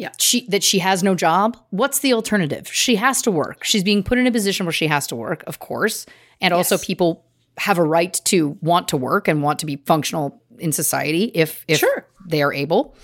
Yeah. 0.00 0.12
She 0.18 0.46
that 0.48 0.62
she 0.62 0.78
has 0.78 1.02
no 1.02 1.14
job. 1.14 1.58
What's 1.68 1.98
the 1.98 2.14
alternative? 2.14 2.66
She 2.72 2.96
has 2.96 3.20
to 3.20 3.30
work. 3.30 3.64
She's 3.64 3.84
being 3.84 4.02
put 4.02 4.16
in 4.16 4.26
a 4.26 4.32
position 4.32 4.64
where 4.64 4.72
she 4.72 4.86
has 4.86 5.06
to 5.08 5.14
work, 5.16 5.44
of 5.46 5.58
course. 5.58 6.06
And 6.40 6.54
also 6.54 6.78
people 6.78 7.26
have 7.58 7.76
a 7.76 7.84
right 7.84 8.18
to 8.24 8.56
want 8.62 8.88
to 8.88 8.96
work 8.96 9.28
and 9.28 9.42
want 9.42 9.58
to 9.58 9.66
be 9.66 9.76
functional 9.84 10.40
in 10.58 10.72
society 10.72 11.24
if 11.34 11.66
if 11.68 11.80
Sure. 11.80 12.06
they 12.26 12.40
are 12.40 12.50
able. 12.50 12.96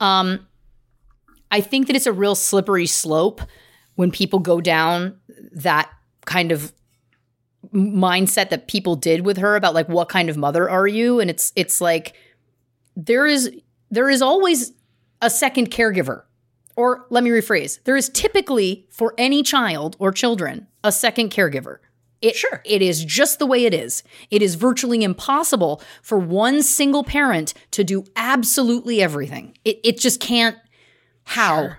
Um 0.00 0.44
I 1.52 1.60
think 1.60 1.86
that 1.86 1.94
it's 1.94 2.06
a 2.08 2.12
real 2.12 2.34
slippery 2.34 2.86
slope 2.86 3.42
when 3.94 4.10
people 4.10 4.40
go 4.40 4.60
down 4.60 5.20
that 5.52 5.88
kind 6.26 6.50
of 6.50 6.72
mindset 7.72 8.50
that 8.50 8.66
people 8.66 8.96
did 8.96 9.24
with 9.24 9.36
her 9.36 9.54
about 9.54 9.74
like 9.74 9.88
what 9.88 10.08
kind 10.08 10.28
of 10.28 10.36
mother 10.36 10.68
are 10.68 10.88
you 10.88 11.20
and 11.20 11.30
it's 11.30 11.52
it's 11.54 11.80
like 11.80 12.14
there 12.96 13.24
is 13.24 13.52
there 13.92 14.10
is 14.10 14.20
always 14.20 14.72
a 15.22 15.30
second 15.30 15.70
caregiver 15.70 16.22
or 16.80 17.06
let 17.10 17.22
me 17.24 17.30
rephrase 17.30 17.82
there 17.84 17.96
is 17.96 18.08
typically 18.08 18.86
for 18.90 19.14
any 19.18 19.42
child 19.42 19.96
or 19.98 20.10
children 20.12 20.66
a 20.82 20.90
second 20.92 21.30
caregiver. 21.30 21.78
It, 22.22 22.34
Sure. 22.36 22.60
it 22.66 22.82
is 22.82 23.02
just 23.02 23.38
the 23.38 23.46
way 23.46 23.64
it 23.64 23.72
is. 23.72 24.02
It 24.30 24.42
is 24.42 24.54
virtually 24.54 25.02
impossible 25.02 25.80
for 26.02 26.18
one 26.18 26.62
single 26.62 27.02
parent 27.02 27.54
to 27.70 27.82
do 27.82 28.04
absolutely 28.14 29.00
everything. 29.02 29.56
It, 29.64 29.80
it 29.84 29.98
just 29.98 30.20
can't 30.20 30.56
how? 31.24 31.70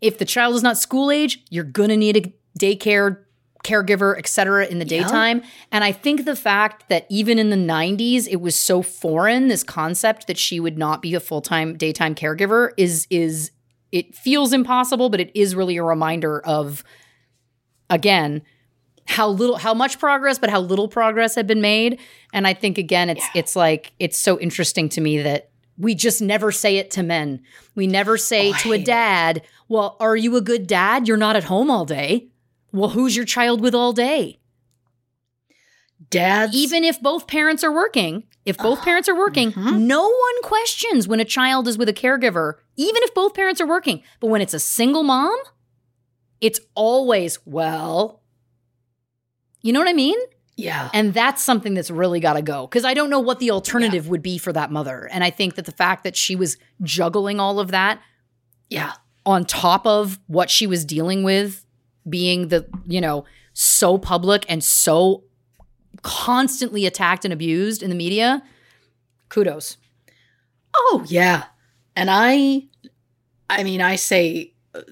If 0.00 0.18
the 0.18 0.24
child 0.24 0.54
is 0.54 0.62
not 0.62 0.78
school 0.78 1.10
age 1.10 1.42
you're 1.50 1.64
gonna 1.64 1.96
need 1.96 2.16
a 2.16 2.32
daycare 2.58 3.18
caregiver 3.64 4.16
et 4.18 4.26
cetera 4.26 4.64
in 4.66 4.78
the 4.78 4.86
Yeah. 4.86 5.02
daytime. 5.02 5.42
And 5.72 5.84
i 5.84 5.92
think 5.92 6.24
the 6.24 6.34
fact 6.36 6.88
that 6.88 7.04
even 7.10 7.38
in 7.38 7.50
the 7.50 7.56
90s 7.76 8.26
it 8.28 8.40
was 8.40 8.56
so 8.56 8.80
foreign 8.82 9.48
this 9.48 9.62
concept 9.62 10.26
that 10.28 10.38
she 10.38 10.58
would 10.60 10.78
not 10.78 11.02
be 11.02 11.14
a 11.14 11.20
full-time 11.20 11.76
daytime 11.76 12.14
caregiver 12.14 12.70
is 12.78 13.06
is 13.10 13.50
it 13.92 14.14
feels 14.14 14.52
impossible 14.52 15.08
but 15.08 15.20
it 15.20 15.30
is 15.34 15.54
really 15.54 15.76
a 15.76 15.82
reminder 15.82 16.40
of 16.40 16.84
again 17.88 18.42
how 19.06 19.28
little 19.28 19.56
how 19.56 19.74
much 19.74 19.98
progress 19.98 20.38
but 20.38 20.50
how 20.50 20.60
little 20.60 20.86
progress 20.86 21.34
had 21.34 21.46
been 21.46 21.60
made. 21.60 21.98
And 22.32 22.46
i 22.46 22.54
think 22.54 22.78
again 22.78 23.10
it's 23.10 23.26
it's 23.34 23.56
like 23.56 23.92
it's 23.98 24.16
so 24.16 24.38
interesting 24.38 24.88
to 24.90 25.00
me 25.00 25.20
that 25.22 25.50
we 25.76 25.94
just 25.94 26.20
never 26.20 26.52
say 26.52 26.76
it 26.76 26.90
to 26.90 27.02
men. 27.02 27.40
We 27.74 27.86
never 27.86 28.18
say 28.18 28.50
Oh, 28.50 28.56
to 28.58 28.72
a 28.72 28.76
hate 28.76 28.82
it. 28.82 28.86
dad 28.86 29.42
well 29.68 29.96
are 29.98 30.16
you 30.16 30.36
a 30.36 30.40
good 30.40 30.66
dad? 30.66 31.08
You're 31.08 31.16
not 31.16 31.36
at 31.36 31.44
home 31.44 31.70
all 31.70 31.84
day. 31.84 32.28
Well 32.72 32.90
who's 32.90 33.16
your 33.16 33.24
child 33.24 33.60
with 33.60 33.74
all 33.74 33.92
day? 33.92 34.38
Dads, 36.08 36.54
even 36.56 36.82
if 36.82 37.00
both 37.00 37.26
parents 37.26 37.62
are 37.62 37.72
working 37.72 38.24
if 38.46 38.56
both 38.56 38.82
parents 38.82 39.08
are 39.08 39.16
working 39.16 39.52
mhm. 39.52 39.80
no 39.80 40.02
one 40.08 40.42
questions 40.42 41.06
when 41.06 41.20
a 41.20 41.24
child 41.24 41.68
is 41.68 41.76
with 41.76 41.88
a 41.88 41.92
caregiver 41.92 42.54
even 42.80 43.02
if 43.02 43.14
both 43.14 43.34
parents 43.34 43.60
are 43.60 43.66
working 43.66 44.02
but 44.20 44.28
when 44.28 44.40
it's 44.40 44.54
a 44.54 44.60
single 44.60 45.02
mom 45.02 45.36
it's 46.40 46.60
always 46.74 47.38
well 47.44 48.22
you 49.62 49.72
know 49.72 49.80
what 49.80 49.88
i 49.88 49.92
mean 49.92 50.18
yeah, 50.56 50.90
and 50.92 51.14
that's 51.14 51.42
something 51.42 51.72
that's 51.72 51.90
really 51.90 52.20
got 52.20 52.34
to 52.34 52.42
go 52.42 52.66
because 52.66 52.84
I 52.84 52.92
don't 52.92 53.08
know 53.08 53.20
what 53.20 53.38
the 53.38 53.50
alternative 53.50 54.08
would 54.08 54.20
be 54.20 54.36
for 54.36 54.52
that 54.52 54.70
mother. 54.70 55.08
And 55.10 55.24
I 55.24 55.30
think 55.30 55.54
that 55.54 55.64
the 55.64 55.72
fact 55.72 56.04
that 56.04 56.16
she 56.16 56.36
was 56.36 56.58
juggling 56.82 57.40
all 57.40 57.60
of 57.60 57.70
that 57.70 58.02
yeah, 58.70 58.92
on 59.26 59.44
top 59.44 59.84
of 59.84 60.18
what 60.28 60.48
she 60.48 60.66
was 60.66 60.84
dealing 60.84 61.22
with 61.22 61.66
being 62.08 62.48
the, 62.48 62.66
you 62.86 63.00
know, 63.00 63.24
so 63.52 63.98
public 63.98 64.46
and 64.48 64.64
so 64.64 65.24
constantly 66.02 66.86
attacked 66.86 67.24
and 67.24 67.34
abused 67.34 67.82
in 67.82 67.90
the 67.90 67.96
media, 67.96 68.42
kudos. 69.28 69.76
Oh, 70.74 71.04
yeah. 71.08 71.44
And 71.96 72.08
I, 72.10 72.68
I 73.50 73.64
mean, 73.64 73.80
I 73.80 73.96
say 73.96 74.52
uh, 74.74 74.82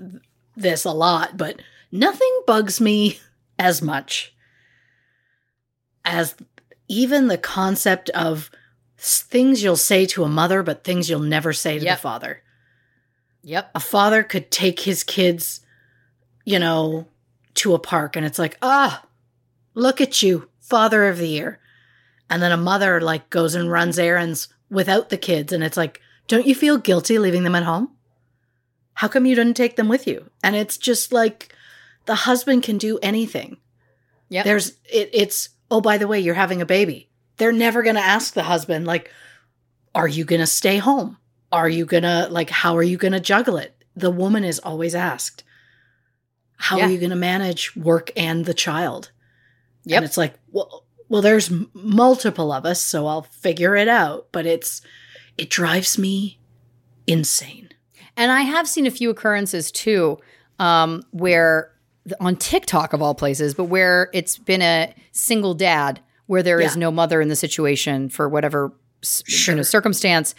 this 0.57 0.85
a 0.85 0.91
lot, 0.91 1.37
but 1.37 1.61
nothing 1.93 2.43
bugs 2.47 2.81
me 2.81 3.21
as 3.59 3.81
much 3.81 4.35
as 6.05 6.35
even 6.89 7.29
the 7.29 7.39
concept 7.39 8.09
of 8.11 8.51
things 8.97 9.63
you'll 9.63 9.77
say 9.77 10.07
to 10.07 10.25
a 10.25 10.29
mother, 10.29 10.63
but 10.63 10.83
things 10.85 11.09
you'll 11.09 11.21
never 11.21 11.53
say 11.53 11.79
to 11.79 11.85
Yep. 11.85 11.97
the 11.99 12.01
father. 12.01 12.43
Yep. 13.43 13.71
A 13.75 13.81
father 13.81 14.23
could 14.23 14.51
take 14.51 14.81
his 14.81 15.05
kids, 15.05 15.61
you 16.45 16.59
know, 16.59 17.07
to 17.55 17.75
a 17.75 17.79
park 17.79 18.17
and 18.17 18.27
it's 18.27 18.39
like, 18.39 18.57
ah, 18.63 19.05
look 19.75 20.01
at 20.01 20.23
you, 20.23 20.49
father 20.61 21.09
of 21.09 21.19
the 21.19 21.29
year. 21.29 21.61
And 22.31 22.43
then 22.43 22.53
a 22.53 22.57
mother 22.57 23.01
like 23.01 23.31
goes 23.31 23.55
and 23.55 23.71
runs 23.71 23.99
errands 23.99 24.49
without 24.71 25.09
the 25.09 25.17
kids. 25.17 25.53
And 25.53 25.63
it's 25.63 25.77
like, 25.77 26.01
don't 26.27 26.47
you 26.47 26.55
feel 26.55 26.77
guilty 26.79 27.19
leaving 27.19 27.43
them 27.45 27.55
at 27.55 27.63
home? 27.63 27.91
How 28.99 29.07
come 29.07 29.27
you 29.27 29.37
didn't 29.37 29.57
take 29.57 29.77
them 29.77 29.89
with 29.89 30.09
you? 30.09 30.29
And 30.43 30.57
it's 30.57 30.77
just 30.77 31.13
like 31.13 31.55
the 32.07 32.17
husband 32.17 32.65
can 32.65 32.79
do 32.79 32.99
anything. 33.01 33.59
Yeah. 34.29 34.43
There's 34.43 34.71
it, 34.93 35.11
it's 35.13 35.51
oh 35.71 35.81
by 35.81 35.99
the 35.99 36.09
way, 36.09 36.19
you're 36.19 36.35
having 36.35 36.61
a 36.61 36.67
baby. 36.67 37.09
They're 37.37 37.53
never 37.53 37.85
going 37.85 37.95
to 37.95 38.01
ask 38.03 38.35
the 38.35 38.43
husband 38.43 38.87
like 38.89 39.13
are 39.95 40.09
you 40.09 40.25
going 40.25 40.41
to 40.41 40.49
stay 40.49 40.79
home? 40.79 41.17
Are 41.53 41.69
you 41.69 41.85
going 41.87 42.03
to 42.03 42.27
like 42.29 42.51
how 42.51 42.77
are 42.77 42.83
you 42.83 42.97
going 42.97 43.13
to 43.13 43.21
juggle 43.21 43.57
it? 43.57 43.73
The 43.95 44.11
woman 44.11 44.43
is 44.43 44.59
always 44.59 44.97
asked. 44.97 45.45
How 46.57 46.79
Yeah. 46.79 46.87
are 46.87 46.91
you 46.91 46.99
going 46.99 47.11
to 47.11 47.17
manage 47.17 47.77
work 47.77 48.11
and 48.17 48.47
the 48.47 48.55
child? 48.55 49.13
Yep. 49.85 49.97
And 49.99 50.05
it's 50.07 50.17
like, 50.17 50.35
well, 50.51 50.85
well, 51.09 51.23
there's 51.23 51.53
m- 51.53 51.71
multiple 51.73 52.51
of 52.51 52.67
us, 52.67 52.81
so 52.83 53.07
I'll 53.07 53.23
figure 53.23 53.77
it 53.77 53.87
out. 53.87 54.27
But 54.33 54.45
it's, 54.45 54.83
it 55.37 55.51
drives 55.51 55.97
me 55.99 56.41
insane. 57.07 57.68
And 58.19 58.31
I 58.31 58.43
have 58.43 58.69
seen 58.69 58.87
a 58.87 58.91
few 58.91 59.09
occurrences 59.09 59.71
too, 59.73 60.19
um, 60.59 61.03
where 61.13 61.71
on 62.21 62.37
TikTok 62.37 62.93
of 62.93 63.01
all 63.01 63.15
places, 63.15 63.55
but 63.55 63.65
where 63.65 64.11
it's 64.13 64.37
been 64.39 64.61
a 64.63 64.93
single 65.13 65.55
dad 65.55 66.01
where 66.27 66.43
there 66.43 66.61
is 66.61 66.75
Yeah. 66.75 66.81
no 66.81 66.91
mother 66.91 67.21
in 67.21 67.29
the 67.29 67.37
situation 67.37 68.09
for 68.11 68.29
whatever 68.29 68.73
s- 69.03 69.23
you 69.49 69.55
know, 69.55 69.63
circumstance. 69.63 70.35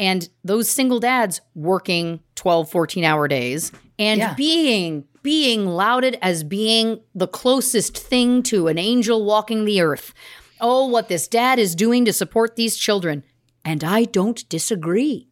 And 0.00 0.28
those 0.44 0.68
single 0.68 1.00
dads 1.00 1.40
working 1.54 2.20
12, 2.34 2.70
14 2.70 3.04
hour 3.04 3.28
days 3.28 3.72
and 3.98 4.18
Yeah. 4.20 4.34
being 4.34 5.04
being 5.24 5.66
lauded 5.66 6.16
as 6.22 6.42
being 6.44 7.00
the 7.14 7.26
closest 7.26 7.98
thing 7.98 8.42
to 8.44 8.68
an 8.68 8.78
angel 8.78 9.24
walking 9.24 9.64
the 9.66 9.80
earth. 9.80 10.14
Oh, 10.60 10.86
what 10.86 11.08
this 11.08 11.28
dad 11.28 11.58
is 11.58 11.74
doing 11.74 12.04
to 12.06 12.12
support 12.12 12.56
these 12.56 12.76
children. 12.76 13.22
And 13.64 13.84
I 13.84 14.04
don't 14.04 14.48
disagree. 14.48 15.27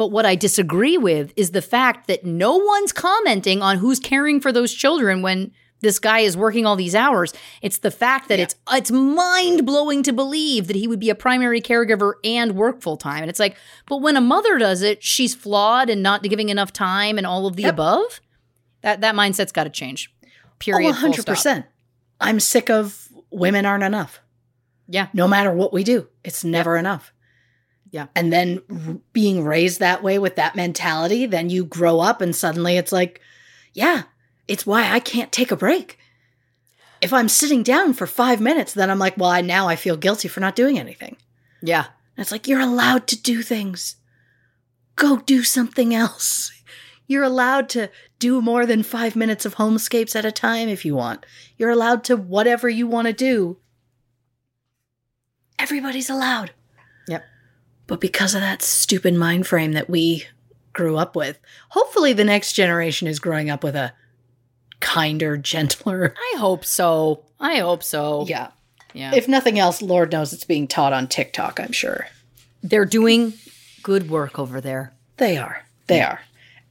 But 0.00 0.12
what 0.12 0.24
I 0.24 0.34
disagree 0.34 0.96
with 0.96 1.30
is 1.36 1.50
the 1.50 1.60
fact 1.60 2.06
that 2.06 2.24
no 2.24 2.56
one's 2.56 2.90
commenting 2.90 3.60
on 3.60 3.76
who's 3.76 4.00
caring 4.00 4.40
for 4.40 4.50
those 4.50 4.72
children 4.72 5.20
when 5.20 5.52
this 5.80 5.98
guy 5.98 6.20
is 6.20 6.38
working 6.38 6.64
all 6.64 6.74
these 6.74 6.94
hours. 6.94 7.34
It's 7.60 7.76
the 7.76 7.90
fact 7.90 8.30
that 8.30 8.40
it's 8.40 8.54
it's 8.70 8.90
mind 8.90 9.66
blowing 9.66 10.02
to 10.04 10.14
believe 10.14 10.68
that 10.68 10.76
he 10.76 10.88
would 10.88 11.00
be 11.00 11.10
a 11.10 11.14
primary 11.14 11.60
caregiver 11.60 12.14
and 12.24 12.52
work 12.56 12.80
full 12.80 12.96
time. 12.96 13.22
And 13.22 13.28
it's 13.28 13.38
like, 13.38 13.58
but 13.84 13.98
when 13.98 14.16
a 14.16 14.22
mother 14.22 14.56
does 14.56 14.80
it, 14.80 15.04
she's 15.04 15.34
flawed 15.34 15.90
and 15.90 16.02
not 16.02 16.22
giving 16.22 16.48
enough 16.48 16.72
time 16.72 17.18
and 17.18 17.26
all 17.26 17.46
of 17.46 17.56
the 17.56 17.64
Yep. 17.64 17.74
above. 17.74 18.22
That 18.80 19.02
that 19.02 19.14
mindset's 19.14 19.52
got 19.52 19.64
to 19.64 19.70
change. 19.70 20.10
Period. 20.60 20.94
Oh, 20.96 20.98
full 20.98 21.12
stop. 21.12 21.36
100%. 21.36 21.64
I'm 22.22 22.40
sick 22.40 22.70
of 22.70 23.06
women 23.30 23.66
aren't 23.66 23.84
enough. 23.84 24.22
Yeah. 24.88 25.08
No 25.12 25.28
matter 25.28 25.52
what 25.52 25.74
we 25.74 25.84
do, 25.84 26.08
it's 26.24 26.42
never 26.42 26.78
enough. 26.78 27.12
Yeah. 27.90 28.06
And 28.14 28.32
then 28.32 28.62
r- 28.70 28.98
being 29.12 29.44
raised 29.44 29.80
that 29.80 30.02
way 30.02 30.18
with 30.18 30.36
that 30.36 30.54
mentality, 30.54 31.26
then 31.26 31.50
you 31.50 31.64
grow 31.64 32.00
up 32.00 32.20
and 32.20 32.34
suddenly 32.34 32.76
it's 32.76 32.92
like, 32.92 33.20
yeah, 33.72 34.02
it's 34.46 34.66
why 34.66 34.90
I 34.90 35.00
can't 35.00 35.32
take 35.32 35.50
a 35.50 35.56
break. 35.56 35.98
If 37.00 37.12
I'm 37.12 37.28
sitting 37.28 37.62
down 37.62 37.94
for 37.94 38.06
five 38.06 38.40
minutes, 38.40 38.74
then 38.74 38.90
I'm 38.90 38.98
like, 38.98 39.16
well, 39.16 39.30
I 39.30 39.40
now 39.40 39.68
I 39.68 39.76
feel 39.76 39.96
guilty 39.96 40.28
for 40.28 40.40
not 40.40 40.56
doing 40.56 40.78
anything. 40.78 41.16
Yeah. 41.62 41.86
And 42.16 42.22
it's 42.22 42.32
like, 42.32 42.46
you're 42.46 42.60
allowed 42.60 43.06
to 43.08 43.20
do 43.20 43.42
things. 43.42 43.96
Go 44.96 45.16
do 45.18 45.42
something 45.42 45.94
else. 45.94 46.52
You're 47.06 47.24
allowed 47.24 47.68
to 47.70 47.90
do 48.18 48.40
more 48.40 48.66
than 48.66 48.82
five 48.82 49.16
minutes 49.16 49.44
of 49.44 49.56
homescapes 49.56 50.14
at 50.14 50.24
a 50.24 50.30
time 50.30 50.68
if 50.68 50.84
you 50.84 50.94
want. 50.94 51.26
You're 51.56 51.70
allowed 51.70 52.04
to 52.04 52.16
whatever 52.16 52.68
you 52.68 52.86
want 52.86 53.06
to 53.08 53.12
do. 53.12 53.56
Everybody's 55.58 56.10
allowed. 56.10 56.52
But 57.90 58.00
because 58.00 58.36
of 58.36 58.40
that 58.40 58.62
stupid 58.62 59.14
mind 59.14 59.48
frame 59.48 59.72
that 59.72 59.90
we 59.90 60.24
grew 60.72 60.96
up 60.96 61.16
with, 61.16 61.40
hopefully 61.70 62.12
the 62.12 62.22
next 62.22 62.52
generation 62.52 63.08
is 63.08 63.18
growing 63.18 63.50
up 63.50 63.64
with 63.64 63.74
a 63.74 63.92
kinder, 64.78 65.36
gentler. 65.36 66.14
I 66.32 66.38
hope 66.38 66.64
so. 66.64 67.24
I 67.40 67.56
hope 67.56 67.82
so. 67.82 68.26
Yeah. 68.28 68.52
Yeah. 68.94 69.12
If 69.12 69.26
nothing 69.26 69.58
else, 69.58 69.82
Lord 69.82 70.12
knows 70.12 70.32
it's 70.32 70.44
being 70.44 70.68
taught 70.68 70.92
on 70.92 71.08
TikTok, 71.08 71.58
I'm 71.58 71.72
sure. 71.72 72.06
They're 72.62 72.84
doing 72.84 73.32
good 73.82 74.08
work 74.08 74.38
over 74.38 74.60
there. 74.60 74.94
They 75.16 75.36
are. 75.36 75.66
They 75.88 76.00
are. 76.00 76.20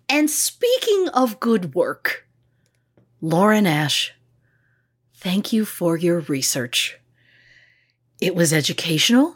And 0.07 0.29
speaking 0.29 1.09
of 1.13 1.41
good 1.41 1.75
work, 1.75 2.25
Lauren 3.19 3.67
Ash, 3.67 4.13
thank 5.15 5.51
you 5.51 5.65
for 5.65 5.97
your 5.97 6.21
research. 6.21 6.97
It 8.21 8.35
was 8.35 8.53
educational, 8.53 9.35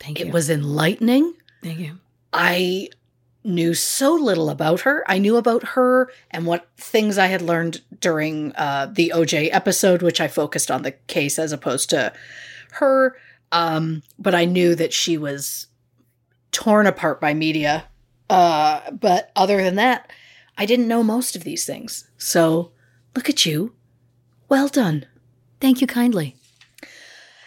Thank 0.00 0.18
you. 0.18 0.26
it 0.26 0.32
was 0.32 0.50
enlightening. 0.50 1.34
Thank 1.62 1.78
you. 1.78 1.98
I 2.32 2.88
knew 3.44 3.74
so 3.74 4.14
little 4.14 4.50
about 4.50 4.80
her. 4.80 5.04
I 5.06 5.18
knew 5.18 5.36
about 5.36 5.68
her 5.68 6.10
and 6.30 6.46
what 6.46 6.68
things 6.76 7.18
I 7.18 7.26
had 7.26 7.42
learned 7.42 7.80
during 8.00 8.54
uh, 8.56 8.90
the 8.92 9.12
OJ 9.14 9.50
episode, 9.52 10.02
which 10.02 10.20
I 10.20 10.28
focused 10.28 10.70
on 10.70 10.82
the 10.82 10.92
case 10.92 11.38
as 11.38 11.52
opposed 11.52 11.90
to 11.90 12.12
her. 12.72 13.16
Um, 13.52 14.02
but 14.18 14.34
I 14.34 14.44
knew 14.44 14.74
that 14.74 14.92
she 14.92 15.16
was 15.16 15.66
torn 16.52 16.86
apart 16.86 17.20
by 17.20 17.34
media. 17.34 17.84
Uh, 18.28 18.90
but 18.90 19.30
other 19.34 19.62
than 19.62 19.76
that, 19.76 20.12
I 20.56 20.66
didn't 20.66 20.88
know 20.88 21.02
most 21.02 21.34
of 21.34 21.44
these 21.44 21.64
things. 21.64 22.08
So 22.18 22.72
look 23.16 23.28
at 23.28 23.46
you. 23.46 23.74
Well 24.48 24.68
done. 24.68 25.06
Thank 25.60 25.80
you 25.80 25.86
kindly. 25.86 26.36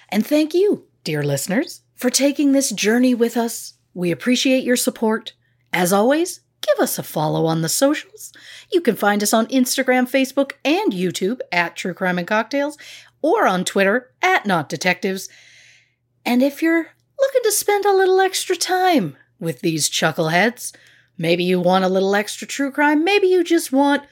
And 0.09 0.25
thank 0.25 0.53
you, 0.53 0.85
dear 1.03 1.23
listeners, 1.23 1.81
for 2.03 2.09
taking 2.09 2.51
this 2.51 2.71
journey 2.71 3.15
with 3.15 3.37
us. 3.37 3.75
We 3.93 4.11
appreciate 4.11 4.65
your 4.65 4.75
support. 4.75 5.31
As 5.71 5.93
always, 5.93 6.41
give 6.59 6.77
us 6.83 6.99
a 6.99 7.01
follow 7.01 7.45
on 7.45 7.61
the 7.61 7.69
socials. 7.69 8.33
You 8.73 8.81
can 8.81 8.97
find 8.97 9.23
us 9.23 9.33
on 9.33 9.47
Instagram, 9.47 10.11
Facebook, 10.11 10.51
and 10.65 10.91
YouTube 10.91 11.39
at 11.49 11.77
True 11.77 11.93
Crime 11.93 12.17
and 12.17 12.27
Cocktails, 12.27 12.77
or 13.21 13.47
on 13.47 13.63
Twitter 13.63 14.11
at 14.21 14.45
Not 14.45 14.67
Detectives. 14.67 15.29
And 16.25 16.43
if 16.43 16.61
you're 16.61 16.87
looking 17.21 17.43
to 17.43 17.51
spend 17.53 17.85
a 17.85 17.95
little 17.95 18.19
extra 18.19 18.57
time 18.57 19.15
with 19.39 19.61
these 19.61 19.89
chuckleheads, 19.89 20.75
maybe 21.17 21.45
you 21.45 21.61
want 21.61 21.85
a 21.85 21.87
little 21.87 22.15
extra 22.15 22.45
true 22.45 22.69
crime, 22.69 23.05
maybe 23.05 23.27
you 23.27 23.45
just 23.45 23.71
want 23.71 24.03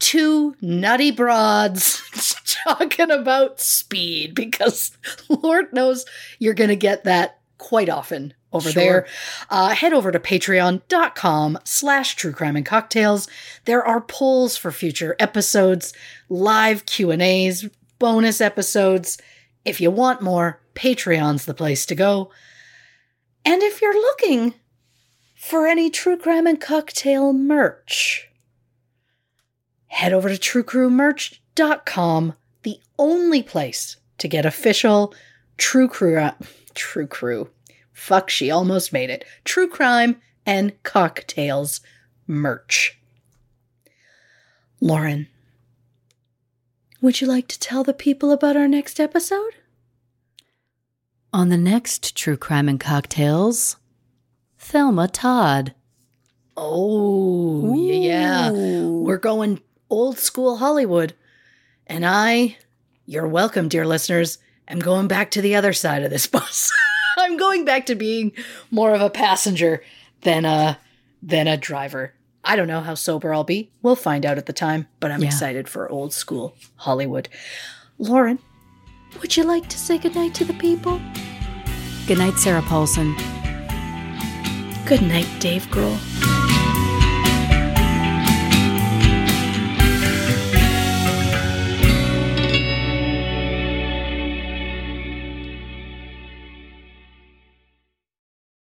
two 0.00 0.56
nutty 0.60 1.10
broads 1.12 2.02
talking 2.64 3.10
about 3.10 3.60
speed 3.60 4.34
because 4.34 4.90
Lord 5.28 5.72
knows 5.72 6.04
you're 6.40 6.54
going 6.54 6.68
to 6.70 6.76
get 6.76 7.04
that 7.04 7.38
quite 7.58 7.88
often 7.88 8.34
over 8.52 8.70
Sure. 8.70 8.82
there. 8.82 9.06
Uh, 9.48 9.68
head 9.68 9.92
over 9.92 10.10
to 10.10 10.18
patreon.com 10.18 11.58
slash 11.64 12.16
true 12.16 12.32
crime 12.32 12.56
and 12.56 12.66
cocktails. 12.66 13.28
There 13.66 13.84
are 13.86 14.00
polls 14.00 14.56
for 14.56 14.72
future 14.72 15.14
episodes, 15.20 15.92
live 16.28 16.84
Q&As, 16.86 17.68
bonus 17.98 18.40
episodes. 18.40 19.18
If 19.64 19.80
you 19.80 19.90
want 19.90 20.22
more, 20.22 20.60
Patreon's 20.74 21.44
the 21.44 21.54
place 21.54 21.86
to 21.86 21.94
go. 21.94 22.30
And 23.44 23.62
if 23.62 23.80
you're 23.80 23.94
looking 23.94 24.54
for 25.36 25.66
any 25.66 25.90
true 25.90 26.16
crime 26.16 26.46
and 26.46 26.60
cocktail 26.60 27.32
merch, 27.32 28.29
head 29.90 30.12
over 30.12 30.28
to 30.28 30.36
truecrewmerch.com, 30.36 32.34
the 32.62 32.80
only 32.98 33.42
place 33.42 33.96
to 34.18 34.28
get 34.28 34.46
official 34.46 35.12
true 35.58 35.88
crew 35.88 36.16
uh, 36.18 36.32
true 36.74 37.06
crew. 37.06 37.50
Fuck, 37.92 38.30
she 38.30 38.50
almost 38.50 38.92
made 38.92 39.10
it. 39.10 39.24
True 39.44 39.68
crime 39.68 40.20
and 40.46 40.80
cocktails 40.84 41.80
merch. 42.26 42.98
Lauren, 44.80 45.26
would 47.02 47.20
you 47.20 47.26
like 47.26 47.48
to 47.48 47.58
tell 47.58 47.84
the 47.84 47.92
people 47.92 48.30
about 48.30 48.56
our 48.56 48.68
next 48.68 48.98
episode? 49.00 49.54
On 51.32 51.48
the 51.48 51.58
next 51.58 52.16
True 52.16 52.36
Crime 52.36 52.68
and 52.68 52.80
Cocktails, 52.80 53.76
Thelma 54.58 55.06
Todd. 55.08 55.74
Oh, 56.56 57.74
yeah. 57.74 58.50
We're 58.50 59.16
going 59.16 59.60
old 59.90 60.18
school 60.18 60.56
Hollywood. 60.58 61.12
And 61.86 62.06
I, 62.06 62.56
you're 63.06 63.26
welcome, 63.28 63.68
dear 63.68 63.86
listeners, 63.86 64.38
am 64.68 64.78
going 64.78 65.08
back 65.08 65.30
to 65.32 65.42
the 65.42 65.56
other 65.56 65.72
side 65.72 66.02
of 66.04 66.10
this 66.10 66.26
bus. 66.28 66.72
I'm 67.18 67.36
going 67.36 67.64
back 67.64 67.86
to 67.86 67.94
being 67.94 68.32
more 68.70 68.94
of 68.94 69.00
a 69.00 69.10
passenger 69.10 69.82
than 70.22 70.44
a 70.44 70.78
than 71.22 71.46
a 71.48 71.56
driver. 71.56 72.14
I 72.42 72.56
don't 72.56 72.68
know 72.68 72.80
how 72.80 72.94
sober 72.94 73.34
I'll 73.34 73.44
be. 73.44 73.70
We'll 73.82 73.96
find 73.96 74.24
out 74.24 74.38
at 74.38 74.46
the 74.46 74.54
time, 74.54 74.86
but 75.00 75.10
I'm 75.10 75.20
Yeah. 75.20 75.26
excited 75.26 75.68
for 75.68 75.90
old 75.90 76.14
school 76.14 76.56
Hollywood. 76.76 77.28
Lauren, 77.98 78.38
would 79.20 79.36
you 79.36 79.44
like 79.44 79.68
to 79.68 79.76
say 79.78 79.98
goodnight 79.98 80.34
to 80.36 80.44
the 80.46 80.54
people? 80.54 80.98
Good 82.06 82.16
night, 82.18 82.38
Sarah 82.38 82.62
Paulson. 82.62 83.14
Good 84.86 85.02
night, 85.02 85.28
Dave 85.40 85.64
Grohl. 85.66 85.98